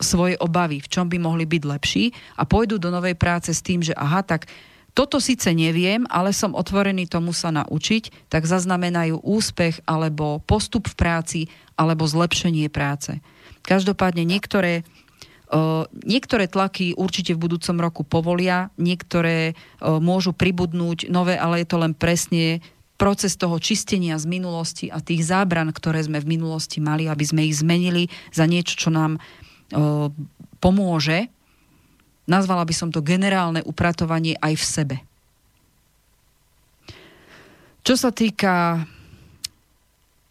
svoje 0.01 0.35
obavy, 0.41 0.83
v 0.83 0.91
čom 0.91 1.07
by 1.07 1.17
mohli 1.21 1.45
byť 1.47 1.63
lepší 1.63 2.11
a 2.35 2.43
pôjdu 2.43 2.81
do 2.81 2.91
novej 2.91 3.15
práce 3.15 3.53
s 3.53 3.61
tým, 3.63 3.79
že 3.85 3.95
aha, 3.95 4.25
tak 4.25 4.49
toto 4.91 5.23
síce 5.23 5.55
neviem, 5.55 6.03
ale 6.11 6.35
som 6.35 6.51
otvorený 6.51 7.07
tomu 7.07 7.31
sa 7.31 7.51
naučiť, 7.51 8.27
tak 8.27 8.43
zaznamenajú 8.43 9.23
úspech 9.23 9.87
alebo 9.87 10.43
postup 10.43 10.91
v 10.91 10.95
práci 10.99 11.39
alebo 11.79 12.03
zlepšenie 12.03 12.67
práce. 12.67 13.19
Každopádne 13.63 14.23
niektoré 14.27 14.83
Uh, 15.51 15.83
niektoré 16.07 16.47
tlaky 16.47 16.95
určite 16.95 17.35
v 17.35 17.43
budúcom 17.43 17.75
roku 17.75 18.07
povolia, 18.07 18.71
niektoré 18.79 19.51
uh, 19.51 19.99
môžu 19.99 20.31
pribudnúť 20.31 21.11
nové, 21.11 21.35
ale 21.35 21.59
je 21.59 21.67
to 21.67 21.75
len 21.75 21.91
presne 21.91 22.63
proces 22.95 23.35
toho 23.35 23.59
čistenia 23.59 24.15
z 24.15 24.31
minulosti 24.31 24.87
a 24.87 25.03
tých 25.03 25.27
zábran, 25.27 25.75
ktoré 25.75 26.07
sme 26.07 26.23
v 26.23 26.39
minulosti 26.39 26.79
mali, 26.79 27.11
aby 27.11 27.23
sme 27.27 27.43
ich 27.43 27.59
zmenili 27.59 28.07
za 28.31 28.47
niečo, 28.47 28.79
čo 28.79 28.95
nám 28.95 29.19
uh, 29.19 30.07
pomôže 30.63 31.27
Nazvala 32.31 32.63
by 32.63 32.71
som 32.71 32.87
to 32.95 33.03
generálne 33.03 33.59
upratovanie 33.67 34.39
aj 34.39 34.53
v 34.55 34.63
sebe. 34.63 34.95
Čo 37.83 37.99
sa 37.99 38.15
týka 38.15 38.87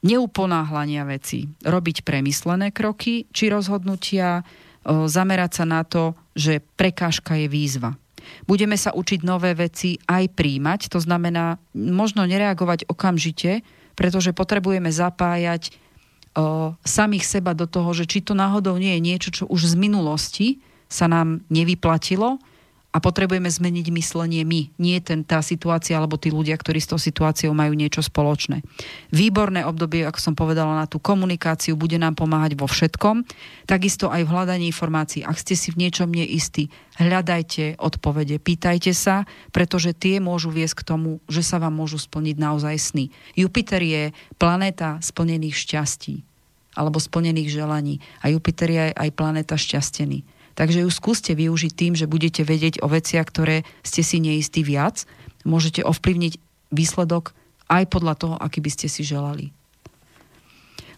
neuponáhlania 0.01 1.05
veci, 1.05 1.45
robiť 1.61 2.01
premyslené 2.09 2.73
kroky 2.73 3.29
či 3.29 3.53
rozhodnutia, 3.53 4.41
zamerať 4.87 5.51
sa 5.61 5.65
na 5.69 5.85
to, 5.85 6.17
že 6.33 6.65
prekážka 6.81 7.37
je 7.37 7.53
výzva. 7.53 8.01
Budeme 8.49 8.81
sa 8.81 8.97
učiť 8.97 9.21
nové 9.27 9.53
veci 9.53 10.01
aj 10.09 10.33
príjmať, 10.33 10.89
to 10.89 11.03
znamená 11.03 11.61
možno 11.77 12.25
nereagovať 12.25 12.89
okamžite, 12.89 13.61
pretože 13.93 14.33
potrebujeme 14.33 14.89
zapájať 14.89 15.69
o, 15.69 16.73
samých 16.81 17.27
seba 17.27 17.53
do 17.53 17.69
toho, 17.69 17.91
že 17.93 18.09
či 18.09 18.25
to 18.25 18.33
náhodou 18.33 18.79
nie 18.81 18.97
je 18.97 19.05
niečo, 19.05 19.31
čo 19.35 19.45
už 19.51 19.69
z 19.69 19.75
minulosti 19.77 20.49
sa 20.91 21.07
nám 21.07 21.47
nevyplatilo 21.49 22.43
a 22.91 22.99
potrebujeme 22.99 23.47
zmeniť 23.47 23.87
myslenie 23.95 24.43
my, 24.43 24.75
nie 24.83 24.99
ten, 24.99 25.23
tá 25.23 25.39
situácia 25.47 25.95
alebo 25.95 26.19
tí 26.19 26.35
ľudia, 26.35 26.59
ktorí 26.59 26.83
s 26.83 26.91
tou 26.91 26.99
situáciou 26.99 27.55
majú 27.55 27.79
niečo 27.79 28.03
spoločné. 28.03 28.67
Výborné 29.15 29.63
obdobie, 29.63 30.03
ako 30.03 30.19
som 30.19 30.35
povedala, 30.35 30.75
na 30.75 30.91
tú 30.91 30.99
komunikáciu 30.99 31.79
bude 31.79 31.95
nám 32.03 32.19
pomáhať 32.19 32.59
vo 32.59 32.67
všetkom, 32.67 33.23
takisto 33.71 34.11
aj 34.11 34.27
v 34.27 34.33
hľadaní 34.35 34.67
informácií. 34.75 35.23
Ak 35.23 35.39
ste 35.39 35.55
si 35.55 35.71
v 35.71 35.87
niečom 35.87 36.11
neistí, 36.11 36.67
hľadajte 36.99 37.79
odpovede, 37.79 38.43
pýtajte 38.43 38.91
sa, 38.91 39.23
pretože 39.55 39.95
tie 39.95 40.19
môžu 40.19 40.51
viesť 40.51 40.83
k 40.83 40.87
tomu, 40.91 41.23
že 41.31 41.47
sa 41.47 41.63
vám 41.63 41.79
môžu 41.79 42.03
splniť 42.03 42.37
naozaj 42.43 42.75
sny. 42.75 43.15
Jupiter 43.39 43.87
je 43.87 44.03
planéta 44.35 44.99
splnených 44.99 45.55
šťastí 45.55 46.27
alebo 46.75 47.03
splnených 47.03 47.51
želaní 47.51 48.03
a 48.23 48.31
Jupiter 48.31 48.71
je 48.71 48.85
aj 48.95 49.11
planéta 49.15 49.55
šťastený 49.55 50.40
Takže 50.61 50.85
ju 50.85 50.91
skúste 50.93 51.33
využiť 51.33 51.73
tým, 51.73 51.93
že 51.97 52.05
budete 52.05 52.45
vedieť 52.45 52.85
o 52.85 52.93
veciach, 52.93 53.25
ktoré 53.25 53.65
ste 53.81 54.05
si 54.05 54.21
neistí 54.21 54.61
viac 54.61 55.09
môžete 55.45 55.85
ovplyvniť 55.85 56.37
výsledok 56.73 57.33
aj 57.71 57.85
podľa 57.89 58.15
toho, 58.19 58.35
aký 58.37 58.61
by 58.61 58.71
ste 58.73 58.87
si 58.91 59.07
želali. 59.07 59.55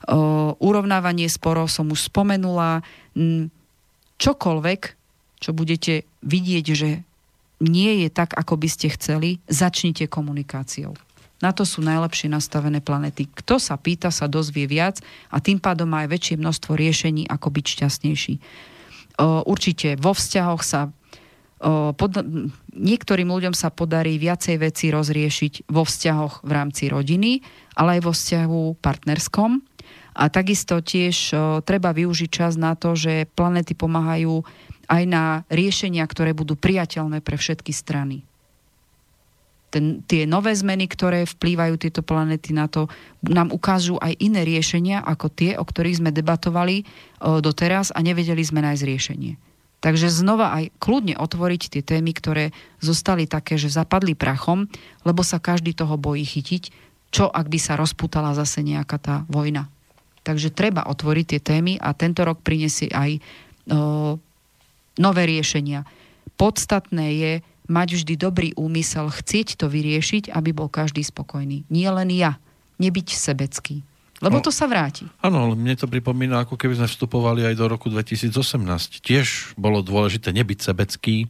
O, 0.08 0.56
urovnávanie 0.58 1.30
sporov 1.30 1.70
som 1.70 1.92
už 1.92 2.10
spomenula. 2.10 2.82
Čokoľvek, 4.18 4.80
čo 5.38 5.50
budete 5.54 6.08
vidieť, 6.26 6.66
že 6.74 6.90
nie 7.62 7.92
je 8.02 8.08
tak, 8.10 8.34
ako 8.34 8.58
by 8.58 8.68
ste 8.70 8.90
chceli, 8.98 9.38
začnite 9.46 10.10
komunikáciou. 10.10 10.98
Na 11.42 11.50
to 11.50 11.66
sú 11.66 11.82
najlepšie 11.82 12.30
nastavené 12.30 12.78
planety. 12.78 13.26
Kto 13.26 13.58
sa 13.58 13.74
pýta, 13.74 14.14
sa 14.14 14.30
dozvie 14.30 14.66
viac 14.70 15.02
a 15.30 15.42
tým 15.42 15.58
pádom 15.58 15.90
má 15.90 16.06
aj 16.06 16.14
väčšie 16.14 16.36
množstvo 16.38 16.78
riešení, 16.78 17.26
ako 17.26 17.50
byť 17.50 17.66
šťastnejší. 17.66 18.34
Určite 19.20 20.00
vo 20.00 20.16
vzťahoch 20.16 20.62
sa 20.64 20.90
pod, 21.94 22.12
niektorým 22.74 23.30
ľuďom 23.30 23.54
sa 23.54 23.70
podarí 23.70 24.18
viacej 24.18 24.56
veci 24.58 24.90
rozriešiť 24.90 25.70
vo 25.70 25.86
vzťahoch 25.86 26.42
v 26.42 26.50
rámci 26.50 26.90
rodiny, 26.90 27.44
ale 27.78 27.98
aj 27.98 28.00
vo 28.02 28.12
vzťahu 28.16 28.62
partnerskom. 28.82 29.62
A 30.18 30.28
takisto 30.28 30.82
tiež 30.82 31.32
treba 31.62 31.94
využiť 31.94 32.30
čas 32.32 32.58
na 32.58 32.74
to, 32.74 32.98
že 32.98 33.30
planety 33.38 33.78
pomáhajú 33.78 34.42
aj 34.90 35.02
na 35.06 35.46
riešenia, 35.48 36.04
ktoré 36.04 36.34
budú 36.34 36.58
priateľné 36.58 37.22
pre 37.22 37.38
všetky 37.38 37.70
strany 37.70 38.26
ten, 39.72 40.04
tie 40.04 40.28
nové 40.28 40.52
zmeny, 40.52 40.84
ktoré 40.84 41.24
vplývajú 41.24 41.80
tieto 41.80 42.04
planety 42.04 42.52
na 42.52 42.68
to, 42.68 42.92
nám 43.24 43.48
ukážu 43.48 43.96
aj 43.96 44.12
iné 44.20 44.44
riešenia 44.44 45.00
ako 45.00 45.32
tie, 45.32 45.56
o 45.56 45.64
ktorých 45.64 46.04
sme 46.04 46.10
debatovali 46.12 46.84
o, 46.84 47.40
doteraz 47.40 47.88
a 47.96 48.04
nevedeli 48.04 48.44
sme 48.44 48.60
nájsť 48.60 48.84
riešenie. 48.84 49.32
Takže 49.82 50.12
znova 50.12 50.54
aj 50.60 50.76
kľudne 50.78 51.18
otvoriť 51.18 51.62
tie 51.72 51.82
témy, 51.82 52.14
ktoré 52.14 52.54
zostali 52.78 53.26
také, 53.26 53.58
že 53.58 53.72
zapadli 53.72 54.14
prachom, 54.14 54.68
lebo 55.02 55.24
sa 55.26 55.42
každý 55.42 55.74
toho 55.74 55.98
bojí 55.98 56.22
chytiť, 56.22 56.70
čo 57.10 57.26
ak 57.26 57.48
by 57.48 57.58
sa 57.58 57.74
rozputala 57.74 58.36
zase 58.36 58.62
nejaká 58.62 59.00
tá 59.00 59.16
vojna. 59.26 59.66
Takže 60.22 60.54
treba 60.54 60.86
otvoriť 60.86 61.26
tie 61.34 61.40
témy 61.42 61.72
a 61.82 61.96
tento 61.98 62.22
rok 62.22 62.44
prinesie 62.44 62.92
aj 62.92 63.18
o, 63.18 63.20
nové 65.00 65.22
riešenia. 65.24 65.82
Podstatné 66.36 67.06
je, 67.16 67.32
mať 67.72 68.04
vždy 68.04 68.14
dobrý 68.20 68.48
úmysel, 68.52 69.08
chcieť 69.08 69.56
to 69.56 69.72
vyriešiť, 69.72 70.28
aby 70.28 70.52
bol 70.52 70.68
každý 70.68 71.00
spokojný. 71.00 71.64
Nie 71.72 71.88
len 71.88 72.12
ja. 72.12 72.36
Nebyť 72.76 73.16
sebecký. 73.16 73.80
Lebo 74.22 74.38
no, 74.38 74.44
to 74.46 74.54
sa 74.54 74.70
vráti. 74.70 75.10
Áno, 75.18 75.50
ale 75.50 75.58
mne 75.58 75.74
to 75.74 75.90
pripomína, 75.90 76.46
ako 76.46 76.54
keby 76.54 76.78
sme 76.78 76.86
vstupovali 76.86 77.42
aj 77.42 77.58
do 77.58 77.66
roku 77.66 77.90
2018. 77.90 79.02
Tiež 79.02 79.58
bolo 79.58 79.82
dôležité 79.82 80.30
nebyť 80.30 80.58
sebecký. 80.62 81.26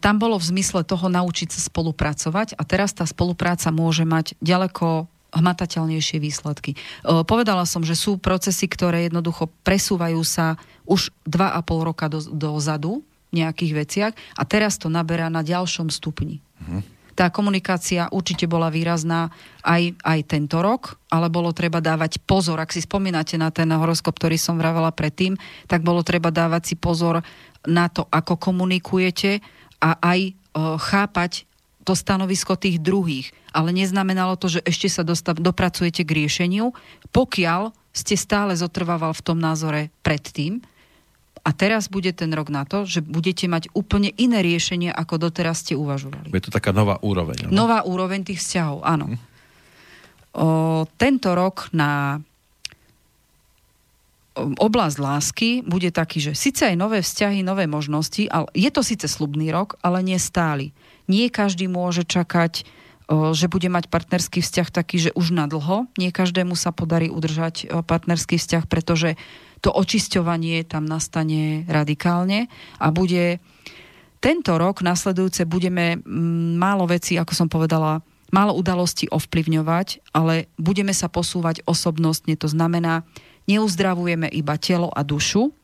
Tam 0.00 0.16
bolo 0.16 0.40
v 0.40 0.48
zmysle 0.50 0.82
toho 0.82 1.06
naučiť 1.06 1.54
sa 1.54 1.60
spolupracovať 1.70 2.58
a 2.58 2.62
teraz 2.66 2.96
tá 2.96 3.06
spolupráca 3.06 3.68
môže 3.70 4.02
mať 4.02 4.34
ďaleko 4.42 5.06
hmatateľnejšie 5.30 6.18
výsledky. 6.18 6.74
Povedala 7.04 7.62
som, 7.62 7.86
že 7.86 7.94
sú 7.94 8.18
procesy, 8.18 8.66
ktoré 8.66 9.06
jednoducho 9.06 9.46
presúvajú 9.62 10.18
sa 10.26 10.58
už 10.90 11.14
2,5 11.30 11.86
roka 11.86 12.10
do, 12.10 12.18
dozadu 12.34 13.06
nejakých 13.30 13.72
veciach 13.74 14.12
a 14.38 14.42
teraz 14.46 14.76
to 14.78 14.90
naberá 14.90 15.30
na 15.30 15.46
ďalšom 15.46 15.90
stupni. 15.90 16.42
Uh-huh. 16.60 16.82
Tá 17.14 17.28
komunikácia 17.28 18.08
určite 18.08 18.48
bola 18.48 18.72
výrazná 18.72 19.28
aj, 19.60 19.92
aj 20.00 20.18
tento 20.24 20.62
rok, 20.64 20.96
ale 21.12 21.28
bolo 21.28 21.52
treba 21.52 21.82
dávať 21.82 22.22
pozor. 22.24 22.56
Ak 22.62 22.72
si 22.72 22.80
spomínate 22.80 23.36
na 23.36 23.52
ten 23.52 23.68
horoskop, 23.68 24.16
ktorý 24.16 24.40
som 24.40 24.56
vravela 24.56 24.88
predtým, 24.88 25.36
tak 25.68 25.84
bolo 25.84 26.00
treba 26.00 26.32
dávať 26.32 26.72
si 26.72 26.74
pozor 26.80 27.20
na 27.68 27.92
to, 27.92 28.08
ako 28.08 28.40
komunikujete 28.40 29.44
a 29.84 30.00
aj 30.00 30.20
e, 30.22 30.32
chápať 30.80 31.44
to 31.84 31.92
stanovisko 31.92 32.56
tých 32.56 32.80
druhých. 32.80 33.36
Ale 33.52 33.74
neznamenalo 33.74 34.40
to, 34.40 34.48
že 34.48 34.64
ešte 34.64 34.88
sa 34.88 35.04
dostav, 35.04 35.36
dopracujete 35.36 36.06
k 36.06 36.24
riešeniu, 36.24 36.72
pokiaľ 37.12 37.76
ste 37.90 38.14
stále 38.14 38.54
zotrvával 38.54 39.12
v 39.12 39.24
tom 39.26 39.36
názore 39.36 39.92
predtým, 40.06 40.62
a 41.40 41.50
teraz 41.56 41.88
bude 41.88 42.12
ten 42.12 42.28
rok 42.36 42.52
na 42.52 42.68
to, 42.68 42.84
že 42.84 43.00
budete 43.00 43.48
mať 43.48 43.72
úplne 43.72 44.12
iné 44.20 44.44
riešenie, 44.44 44.92
ako 44.92 45.30
doteraz 45.30 45.64
ste 45.64 45.72
uvažovali. 45.72 46.28
Je 46.30 46.44
to 46.44 46.52
taká 46.52 46.70
nová 46.76 47.00
úroveň. 47.00 47.48
No? 47.48 47.64
Nová 47.64 47.84
úroveň 47.88 48.24
tých 48.24 48.44
vzťahov, 48.44 48.84
áno. 48.84 49.06
Hm. 49.08 49.18
O, 50.30 50.46
tento 51.00 51.34
rok 51.34 51.72
na 51.72 52.20
oblasť 54.40 54.96
lásky 55.02 55.50
bude 55.66 55.90
taký, 55.90 56.30
že 56.30 56.32
síce 56.38 56.64
aj 56.64 56.78
nové 56.78 57.02
vzťahy, 57.02 57.42
nové 57.42 57.66
možnosti, 57.66 58.30
ale 58.30 58.46
je 58.54 58.70
to 58.70 58.80
síce 58.80 59.04
slubný 59.10 59.50
rok, 59.50 59.76
ale 59.82 60.00
nie 60.06 60.16
stály. 60.16 60.70
Nie 61.10 61.28
každý 61.28 61.66
môže 61.66 62.06
čakať, 62.06 62.62
že 63.10 63.50
bude 63.50 63.66
mať 63.66 63.90
partnerský 63.90 64.38
vzťah 64.38 64.68
taký, 64.70 65.10
že 65.10 65.10
už 65.18 65.34
na 65.34 65.50
dlho. 65.50 65.90
Nie 65.98 66.14
každému 66.14 66.54
sa 66.54 66.70
podarí 66.70 67.10
udržať 67.10 67.66
partnerský 67.82 68.38
vzťah, 68.38 68.70
pretože 68.70 69.18
to 69.60 69.70
očisťovanie 69.72 70.64
tam 70.64 70.88
nastane 70.88 71.68
radikálne 71.68 72.48
a 72.80 72.88
bude 72.90 73.40
tento 74.20 74.52
rok 74.60 74.84
nasledujúce 74.84 75.48
budeme 75.48 75.96
mm, 75.96 76.60
málo 76.60 76.84
veci, 76.84 77.16
ako 77.16 77.32
som 77.32 77.48
povedala, 77.48 78.04
málo 78.28 78.52
udalostí 78.52 79.08
ovplyvňovať, 79.08 80.12
ale 80.12 80.52
budeme 80.60 80.92
sa 80.92 81.08
posúvať 81.08 81.64
osobnostne. 81.64 82.36
To 82.36 82.46
znamená, 82.46 83.08
neuzdravujeme 83.48 84.28
iba 84.28 84.60
telo 84.60 84.92
a 84.92 85.00
dušu 85.00 85.56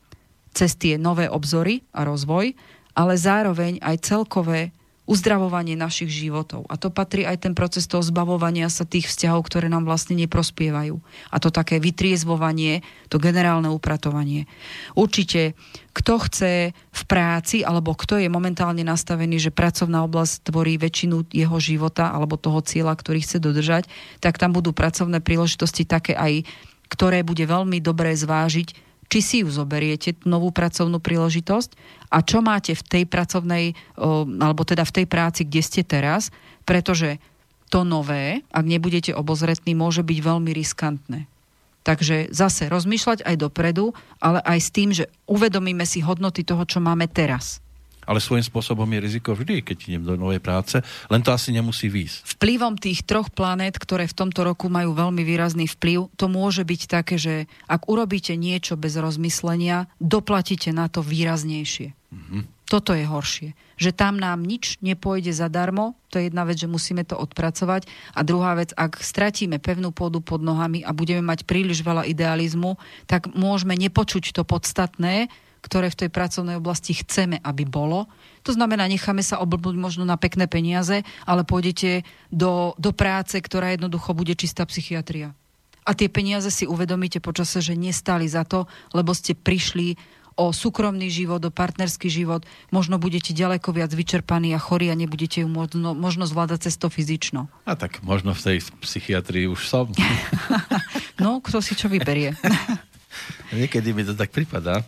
cez 0.57 0.73
tie 0.73 0.97
nové 0.97 1.29
obzory 1.29 1.85
a 1.93 2.01
rozvoj, 2.01 2.57
ale 2.97 3.13
zároveň 3.13 3.77
aj 3.85 4.01
celkové 4.01 4.73
uzdravovanie 5.07 5.79
našich 5.79 6.11
životov. 6.11 6.67
A 6.67 6.75
to 6.75 6.91
patrí 6.91 7.23
aj 7.23 7.47
ten 7.47 7.55
proces 7.55 7.87
toho 7.87 8.03
zbavovania 8.03 8.67
sa 8.67 8.83
tých 8.83 9.07
vzťahov, 9.07 9.47
ktoré 9.47 9.71
nám 9.71 9.87
vlastne 9.87 10.19
neprospievajú. 10.19 10.99
A 11.31 11.35
to 11.39 11.47
také 11.47 11.79
vytriezvovanie, 11.79 12.83
to 13.07 13.15
generálne 13.15 13.71
upratovanie. 13.71 14.51
Určite, 14.99 15.55
kto 15.95 16.13
chce 16.27 16.75
v 16.75 17.03
práci, 17.07 17.63
alebo 17.63 17.95
kto 17.95 18.19
je 18.19 18.27
momentálne 18.27 18.83
nastavený, 18.83 19.39
že 19.39 19.55
pracovná 19.55 20.03
oblasť 20.03 20.51
tvorí 20.51 20.75
väčšinu 20.75 21.31
jeho 21.31 21.57
života 21.57 22.11
alebo 22.11 22.35
toho 22.35 22.59
cieľa, 22.59 22.99
ktorý 22.99 23.23
chce 23.23 23.39
dodržať, 23.39 23.87
tak 24.19 24.35
tam 24.35 24.51
budú 24.51 24.75
pracovné 24.75 25.23
príležitosti 25.23 25.87
také 25.87 26.19
aj, 26.19 26.43
ktoré 26.91 27.23
bude 27.23 27.47
veľmi 27.47 27.79
dobré 27.79 28.11
zvážiť, 28.11 28.86
či 29.07 29.19
si 29.23 29.35
ju 29.43 29.49
zoberiete, 29.51 30.15
novú 30.27 30.51
pracovnú 30.51 30.99
príležitosť? 30.99 31.69
A 32.11 32.23
čo 32.23 32.43
máte 32.43 32.75
v 32.75 32.83
tej 32.83 33.03
pracovnej, 33.07 33.75
alebo 34.39 34.63
teda 34.63 34.83
v 34.87 34.95
tej 35.01 35.05
práci, 35.07 35.47
kde 35.47 35.61
ste 35.63 35.81
teraz, 35.83 36.31
pretože 36.67 37.19
to 37.67 37.83
nové, 37.83 38.47
ak 38.51 38.63
nebudete 38.63 39.11
obozretní, 39.11 39.75
môže 39.75 40.03
byť 40.03 40.19
veľmi 40.23 40.51
riskantné. 40.55 41.27
Takže 41.83 42.31
zase 42.35 42.67
rozmýšľať 42.67 43.23
aj 43.23 43.35
dopredu, 43.39 43.95
ale 44.19 44.43
aj 44.43 44.59
s 44.59 44.69
tým, 44.71 44.89
že 44.91 45.07
uvedomíme 45.27 45.87
si 45.87 46.03
hodnoty 46.03 46.43
toho, 46.43 46.63
čo 46.67 46.83
máme 46.83 47.07
teraz 47.07 47.63
ale 48.07 48.23
svojím 48.23 48.47
spôsobom 48.47 48.87
je 48.87 49.03
riziko 49.03 49.35
vždy, 49.35 49.61
keď 49.61 49.77
idem 49.91 50.03
do 50.07 50.15
novej 50.15 50.39
práce, 50.39 50.79
len 51.11 51.19
to 51.19 51.35
asi 51.35 51.51
nemusí 51.51 51.91
výjsť. 51.91 52.39
Vplyvom 52.39 52.79
tých 52.79 53.03
troch 53.03 53.27
planét, 53.27 53.75
ktoré 53.75 54.07
v 54.07 54.15
tomto 54.15 54.47
roku 54.47 54.71
majú 54.71 54.95
veľmi 54.95 55.21
výrazný 55.27 55.67
vplyv, 55.67 56.07
to 56.15 56.31
môže 56.31 56.63
byť 56.63 56.81
také, 56.87 57.19
že 57.19 57.51
ak 57.67 57.91
urobíte 57.91 58.33
niečo 58.39 58.79
bez 58.79 58.95
rozmyslenia, 58.95 59.91
doplatíte 59.99 60.71
na 60.71 60.87
to 60.87 61.03
výraznejšie. 61.03 61.91
Mm-hmm. 61.91 62.41
Toto 62.67 62.91
je 62.91 63.07
horšie. 63.07 63.49
Že 63.79 63.91
tam 63.95 64.19
nám 64.19 64.43
nič 64.43 64.75
nepôjde 64.83 65.31
zadarmo, 65.31 65.95
to 66.11 66.19
je 66.19 66.27
jedna 66.27 66.43
vec, 66.43 66.59
že 66.59 66.67
musíme 66.67 67.07
to 67.07 67.15
odpracovať. 67.15 67.87
A 68.11 68.27
druhá 68.27 68.59
vec, 68.59 68.75
ak 68.75 68.99
stratíme 68.99 69.55
pevnú 69.63 69.95
pôdu 69.95 70.19
pod 70.19 70.43
nohami 70.43 70.83
a 70.83 70.91
budeme 70.91 71.23
mať 71.23 71.47
príliš 71.47 71.79
veľa 71.79 72.03
idealizmu, 72.11 72.75
tak 73.07 73.31
môžeme 73.31 73.71
nepočuť 73.79 74.35
to 74.35 74.43
podstatné, 74.43 75.31
ktoré 75.61 75.91
v 75.91 76.05
tej 76.05 76.09
pracovnej 76.09 76.57
oblasti 76.57 76.95
chceme, 76.95 77.41
aby 77.41 77.63
bolo. 77.67 78.09
To 78.47 78.55
znamená, 78.55 78.87
necháme 78.87 79.21
sa 79.21 79.41
oblbnúť 79.43 79.75
možno 79.75 80.03
na 80.07 80.15
pekné 80.15 80.47
peniaze, 80.47 81.03
ale 81.27 81.43
pôjdete 81.43 82.07
do, 82.31 82.77
do 82.79 82.91
práce, 82.95 83.37
ktorá 83.37 83.75
jednoducho 83.75 84.15
bude 84.15 84.33
čistá 84.37 84.63
psychiatria. 84.65 85.35
A 85.87 85.95
tie 85.95 86.11
peniaze 86.11 86.51
si 86.51 86.67
uvedomíte 86.67 87.23
počase, 87.23 87.63
že 87.63 87.71
nestali 87.71 88.27
za 88.27 88.43
to, 88.43 88.67
lebo 88.91 89.15
ste 89.15 89.31
prišli 89.31 89.95
o 90.37 90.53
súkromný 90.53 91.09
život, 91.09 91.41
o 91.41 91.49
partnerský 91.49 92.13
život, 92.13 92.45
možno 92.69 93.01
budete 93.01 93.33
ďaleko 93.33 93.73
viac 93.73 93.89
vyčerpaní 93.89 94.53
a 94.53 94.61
chorí 94.61 94.93
a 94.93 94.95
nebudete 94.95 95.41
ju 95.41 95.49
možno, 95.49 95.97
možno 95.97 96.29
zvládať 96.29 96.69
cez 96.69 96.77
to 96.77 96.93
fyzično. 96.93 97.49
A 97.65 97.73
tak 97.73 98.05
možno 98.05 98.37
v 98.37 98.41
tej 98.45 98.57
psychiatrii 98.85 99.49
už 99.49 99.65
som. 99.65 99.89
no, 101.23 101.41
kto 101.41 101.57
si 101.59 101.73
čo 101.73 101.89
vyberie. 101.89 102.37
Niekedy 103.57 103.97
mi 103.97 104.05
to 104.05 104.13
tak 104.13 104.29
pripadá. 104.29 104.85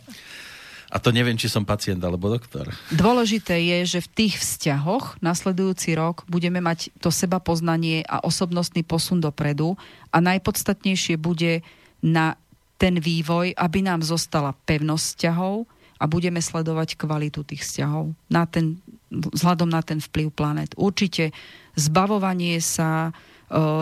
A 0.90 0.98
to 0.98 1.14
neviem, 1.14 1.38
či 1.38 1.46
som 1.46 1.62
pacient 1.62 2.02
alebo 2.02 2.26
doktor. 2.26 2.66
Dôležité 2.90 3.62
je, 3.62 3.98
že 3.98 4.00
v 4.02 4.12
tých 4.26 4.34
vzťahoch 4.42 5.22
nasledujúci 5.22 5.94
rok 5.94 6.26
budeme 6.26 6.58
mať 6.58 6.90
to 6.98 7.14
seba 7.14 7.38
poznanie 7.38 8.02
a 8.10 8.18
osobnostný 8.26 8.82
posun 8.82 9.22
dopredu 9.22 9.78
a 10.10 10.18
najpodstatnejšie 10.18 11.14
bude 11.14 11.62
na 12.02 12.34
ten 12.80 12.98
vývoj, 12.98 13.54
aby 13.54 13.78
nám 13.86 14.02
zostala 14.02 14.50
pevnosť 14.66 15.04
vzťahov 15.04 15.68
a 16.00 16.04
budeme 16.08 16.40
sledovať 16.40 16.96
kvalitu 16.96 17.44
tých 17.44 17.62
vzťahov 17.62 18.16
na 18.32 18.48
ten, 18.48 18.80
vzhľadom 19.12 19.68
na 19.68 19.84
ten 19.84 20.00
vplyv 20.00 20.32
planet. 20.32 20.72
Určite 20.80 21.30
zbavovanie 21.76 22.58
sa 22.58 23.12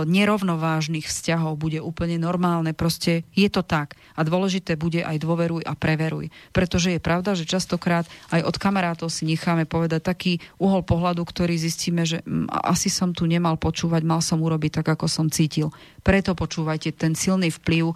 nerovnovážnych 0.09 1.05
vzťahov 1.05 1.61
bude 1.61 1.79
úplne 1.85 2.17
normálne. 2.17 2.73
Proste 2.73 3.29
je 3.37 3.49
to 3.53 3.61
tak. 3.61 4.01
A 4.17 4.25
dôležité 4.25 4.81
bude 4.81 5.05
aj 5.05 5.21
dôveruj 5.21 5.63
a 5.69 5.77
preveruj. 5.77 6.33
Pretože 6.57 6.97
je 6.97 7.01
pravda, 7.05 7.37
že 7.37 7.45
častokrát 7.45 8.09
aj 8.33 8.49
od 8.49 8.57
kamarátov 8.57 9.13
si 9.13 9.29
necháme 9.29 9.69
povedať 9.69 10.01
taký 10.01 10.33
uhol 10.57 10.81
pohľadu, 10.83 11.21
ktorý 11.21 11.61
zistíme, 11.61 12.09
že 12.09 12.25
m, 12.25 12.49
asi 12.49 12.89
som 12.89 13.13
tu 13.13 13.29
nemal 13.29 13.61
počúvať, 13.61 14.03
mal 14.09 14.25
som 14.25 14.41
urobiť 14.41 14.81
tak, 14.81 14.97
ako 14.97 15.05
som 15.05 15.29
cítil. 15.29 15.69
Preto 16.01 16.33
počúvajte 16.33 16.97
ten 16.97 17.13
silný 17.13 17.53
vplyv 17.53 17.85
o, 17.93 17.95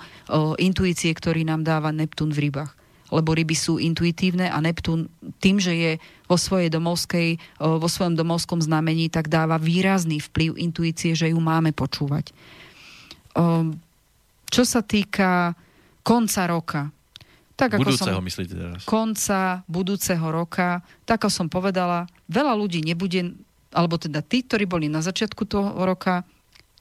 intuície, 0.60 1.08
ktorý 1.08 1.48
nám 1.48 1.64
dáva 1.64 1.88
Neptún 1.88 2.36
v 2.36 2.48
rybách 2.48 2.81
lebo 3.12 3.36
ryby 3.36 3.52
sú 3.52 3.76
intuitívne 3.76 4.48
a 4.48 4.56
Neptún 4.64 5.12
tým, 5.44 5.60
že 5.60 5.76
je 5.76 5.92
vo, 6.24 6.40
svojej 6.40 6.72
domovskej, 6.72 7.60
vo 7.60 7.84
svojom 7.84 8.16
domovskom 8.16 8.64
znamení, 8.64 9.12
tak 9.12 9.28
dáva 9.28 9.60
výrazný 9.60 10.16
vplyv 10.32 10.56
intuície, 10.56 11.12
že 11.12 11.28
ju 11.28 11.36
máme 11.36 11.76
počúvať. 11.76 12.32
Čo 14.48 14.62
sa 14.64 14.80
týka 14.80 15.52
konca 16.00 16.48
roka, 16.48 16.88
tak 17.52 17.76
ako 17.76 17.84
budúceho 17.84 18.16
som, 18.16 18.24
myslíte 18.24 18.54
teraz? 18.56 18.80
Konca 18.88 19.60
budúceho 19.68 20.26
roka, 20.32 20.80
tak 21.04 21.20
ako 21.20 21.28
som 21.28 21.46
povedala, 21.52 22.08
veľa 22.32 22.56
ľudí 22.56 22.80
nebude, 22.80 23.36
alebo 23.70 24.00
teda 24.00 24.24
tí, 24.24 24.40
ktorí 24.40 24.64
boli 24.64 24.88
na 24.88 25.04
začiatku 25.04 25.44
toho 25.44 25.76
roka, 25.84 26.24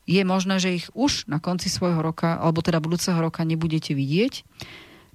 je 0.07 0.23
možné, 0.25 0.57
že 0.57 0.81
ich 0.81 0.87
už 0.97 1.29
na 1.29 1.37
konci 1.37 1.69
svojho 1.69 2.01
roka, 2.01 2.39
alebo 2.39 2.63
teda 2.63 2.81
budúceho 2.81 3.19
roka 3.19 3.45
nebudete 3.45 3.93
vidieť 3.93 4.41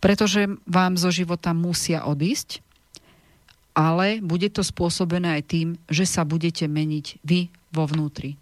pretože 0.00 0.46
vám 0.68 1.00
zo 1.00 1.08
života 1.08 1.56
musia 1.56 2.04
odísť, 2.04 2.60
ale 3.76 4.24
bude 4.24 4.48
to 4.48 4.64
spôsobené 4.64 5.40
aj 5.40 5.42
tým, 5.52 5.68
že 5.92 6.08
sa 6.08 6.24
budete 6.24 6.64
meniť 6.64 7.20
vy 7.20 7.52
vo 7.72 7.84
vnútri. 7.84 8.40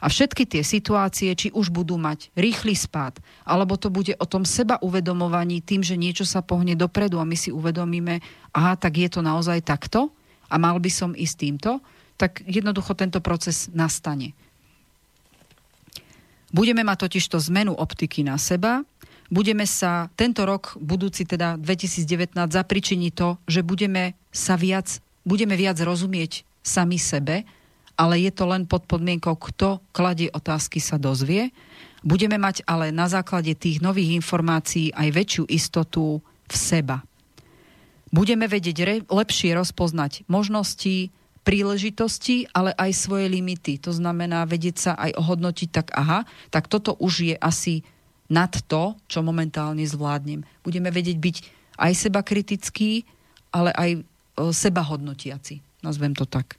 A 0.00 0.08
všetky 0.08 0.48
tie 0.48 0.64
situácie, 0.64 1.28
či 1.36 1.52
už 1.52 1.68
budú 1.68 2.00
mať 2.00 2.32
rýchly 2.32 2.72
spád, 2.72 3.20
alebo 3.44 3.76
to 3.76 3.92
bude 3.92 4.16
o 4.16 4.24
tom 4.24 4.48
seba 4.48 4.80
uvedomovaní 4.80 5.60
tým, 5.60 5.84
že 5.84 6.00
niečo 6.00 6.24
sa 6.24 6.40
pohne 6.40 6.72
dopredu 6.72 7.20
a 7.20 7.28
my 7.28 7.36
si 7.36 7.52
uvedomíme, 7.52 8.24
aha, 8.56 8.80
tak 8.80 8.96
je 8.96 9.12
to 9.12 9.20
naozaj 9.20 9.60
takto 9.60 10.08
a 10.48 10.56
mal 10.56 10.80
by 10.80 10.88
som 10.88 11.12
ísť 11.12 11.36
týmto, 11.36 11.84
tak 12.16 12.40
jednoducho 12.48 12.96
tento 12.96 13.20
proces 13.20 13.68
nastane. 13.76 14.32
Budeme 16.48 16.80
mať 16.80 17.06
totiž 17.06 17.28
to 17.28 17.38
zmenu 17.52 17.76
optiky 17.76 18.24
na 18.24 18.40
seba, 18.40 18.80
budeme 19.30 19.64
sa 19.64 20.10
tento 20.18 20.42
rok, 20.42 20.76
budúci 20.76 21.24
teda 21.24 21.56
2019, 21.56 22.34
zapričiniť 22.34 23.12
to, 23.14 23.38
že 23.46 23.62
budeme 23.62 24.18
sa 24.34 24.58
viac, 24.58 24.98
budeme 25.22 25.54
viac 25.54 25.78
rozumieť 25.78 26.44
sami 26.60 26.98
sebe, 27.00 27.46
ale 27.94 28.14
je 28.20 28.32
to 28.34 28.44
len 28.50 28.66
pod 28.66 28.84
podmienkou, 28.84 29.38
kto 29.38 29.80
kladie 29.94 30.28
otázky 30.28 30.82
sa 30.82 30.98
dozvie. 30.98 31.54
Budeme 32.00 32.40
mať 32.40 32.64
ale 32.64 32.90
na 32.90 33.06
základe 33.06 33.52
tých 33.54 33.84
nových 33.84 34.16
informácií 34.18 34.90
aj 34.96 35.08
väčšiu 35.12 35.44
istotu 35.52 36.24
v 36.48 36.54
seba. 36.56 37.04
Budeme 38.10 38.50
vedieť 38.50 38.76
re, 38.82 38.96
lepšie 39.06 39.54
rozpoznať 39.54 40.26
možnosti, 40.26 41.12
príležitosti, 41.46 42.48
ale 42.50 42.74
aj 42.74 42.90
svoje 42.96 43.30
limity. 43.30 43.80
To 43.84 43.92
znamená 43.94 44.44
vedieť 44.48 44.76
sa 44.76 44.92
aj 44.98 45.14
ohodnotiť 45.20 45.68
tak, 45.70 45.86
aha, 45.94 46.26
tak 46.50 46.66
toto 46.66 46.96
už 46.98 47.32
je 47.32 47.36
asi 47.36 47.86
nad 48.30 48.54
to, 48.70 48.94
čo 49.10 49.26
momentálne 49.26 49.82
zvládnem. 49.82 50.46
Budeme 50.62 50.94
vedieť 50.94 51.18
byť 51.18 51.36
aj 51.82 51.92
seba 51.98 52.22
kritický, 52.22 53.02
ale 53.50 53.74
aj 53.74 53.90
e, 53.96 54.00
seba 54.54 54.86
hodnotiaci. 54.86 55.58
Nazvem 55.82 56.14
to 56.14 56.24
tak. 56.24 56.54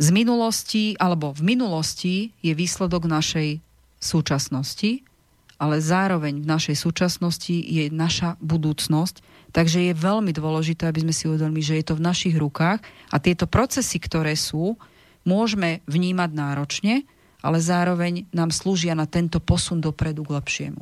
Z 0.00 0.10
minulosti, 0.10 0.98
alebo 0.98 1.30
v 1.36 1.54
minulosti 1.54 2.34
je 2.42 2.56
výsledok 2.56 3.06
našej 3.06 3.62
súčasnosti, 4.02 5.06
ale 5.54 5.78
zároveň 5.78 6.42
v 6.42 6.50
našej 6.50 6.76
súčasnosti 6.76 7.54
je 7.54 7.86
naša 7.94 8.34
budúcnosť, 8.42 9.22
takže 9.54 9.86
je 9.86 9.94
veľmi 9.94 10.34
dôležité, 10.34 10.90
aby 10.90 11.06
sme 11.06 11.14
si 11.14 11.30
uvedomili, 11.30 11.62
že 11.62 11.78
je 11.78 11.86
to 11.86 11.94
v 11.94 12.06
našich 12.10 12.34
rukách 12.34 12.82
a 13.14 13.16
tieto 13.22 13.46
procesy, 13.46 14.02
ktoré 14.02 14.34
sú, 14.34 14.74
môžeme 15.22 15.78
vnímať 15.86 16.30
náročne, 16.34 17.06
ale 17.44 17.60
zároveň 17.60 18.24
nám 18.32 18.48
slúžia 18.48 18.96
na 18.96 19.04
tento 19.04 19.36
posun 19.36 19.84
dopredu 19.84 20.24
k 20.24 20.40
lepšiemu. 20.40 20.80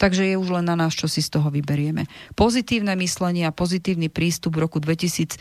Takže 0.00 0.32
je 0.32 0.40
už 0.40 0.48
len 0.56 0.64
na 0.64 0.72
nás, 0.72 0.96
čo 0.96 1.04
si 1.04 1.20
z 1.20 1.28
toho 1.28 1.52
vyberieme. 1.52 2.08
Pozitívne 2.32 2.96
myslenie 2.96 3.44
a 3.44 3.52
pozitívny 3.52 4.08
prístup 4.08 4.56
v 4.56 4.64
roku 4.64 4.80
2019 4.80 5.36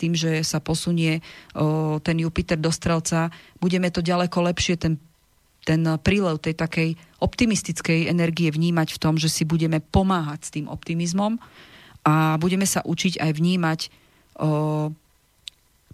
tým, 0.00 0.16
že 0.16 0.40
sa 0.40 0.64
posunie 0.64 1.20
o, 1.52 2.00
ten 2.00 2.16
Jupiter 2.16 2.56
do 2.56 2.72
strelca, 2.72 3.28
budeme 3.60 3.92
to 3.92 4.00
ďaleko 4.00 4.48
lepšie, 4.48 4.80
ten, 4.80 4.96
ten 5.68 5.84
prílev 6.00 6.40
tej 6.40 6.56
takej 6.56 6.96
optimistickej 7.20 8.08
energie 8.08 8.48
vnímať 8.48 8.96
v 8.96 8.98
tom, 8.98 9.20
že 9.20 9.28
si 9.28 9.44
budeme 9.44 9.84
pomáhať 9.84 10.40
s 10.40 10.50
tým 10.56 10.64
optimizmom 10.64 11.36
a 12.08 12.40
budeme 12.40 12.64
sa 12.64 12.80
učiť 12.80 13.20
aj 13.20 13.30
vnímať 13.36 13.80
o, 14.40 14.88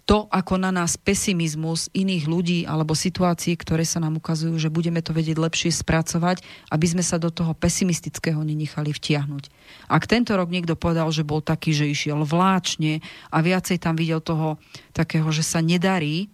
to, 0.07 0.23
ako 0.31 0.55
na 0.55 0.71
nás 0.71 0.95
pesimizmus 0.95 1.91
iných 1.91 2.25
ľudí 2.31 2.59
alebo 2.63 2.95
situácií, 2.95 3.59
ktoré 3.59 3.83
sa 3.83 3.99
nám 3.99 4.23
ukazujú, 4.23 4.55
že 4.55 4.71
budeme 4.71 5.03
to 5.03 5.11
vedieť 5.11 5.35
lepšie 5.35 5.83
spracovať, 5.83 6.39
aby 6.71 6.85
sme 6.87 7.03
sa 7.03 7.19
do 7.19 7.27
toho 7.27 7.51
pesimistického 7.51 8.39
nenechali 8.39 8.95
vtiahnuť. 8.95 9.51
Ak 9.91 10.07
tento 10.07 10.31
rok 10.39 10.47
niekto 10.47 10.79
povedal, 10.79 11.11
že 11.11 11.27
bol 11.27 11.43
taký, 11.43 11.75
že 11.75 11.91
išiel 11.91 12.23
vláčne 12.23 13.03
a 13.35 13.37
viacej 13.43 13.83
tam 13.83 13.99
videl 13.99 14.23
toho 14.23 14.55
takého, 14.95 15.27
že 15.35 15.43
sa 15.43 15.59
nedarí, 15.59 16.31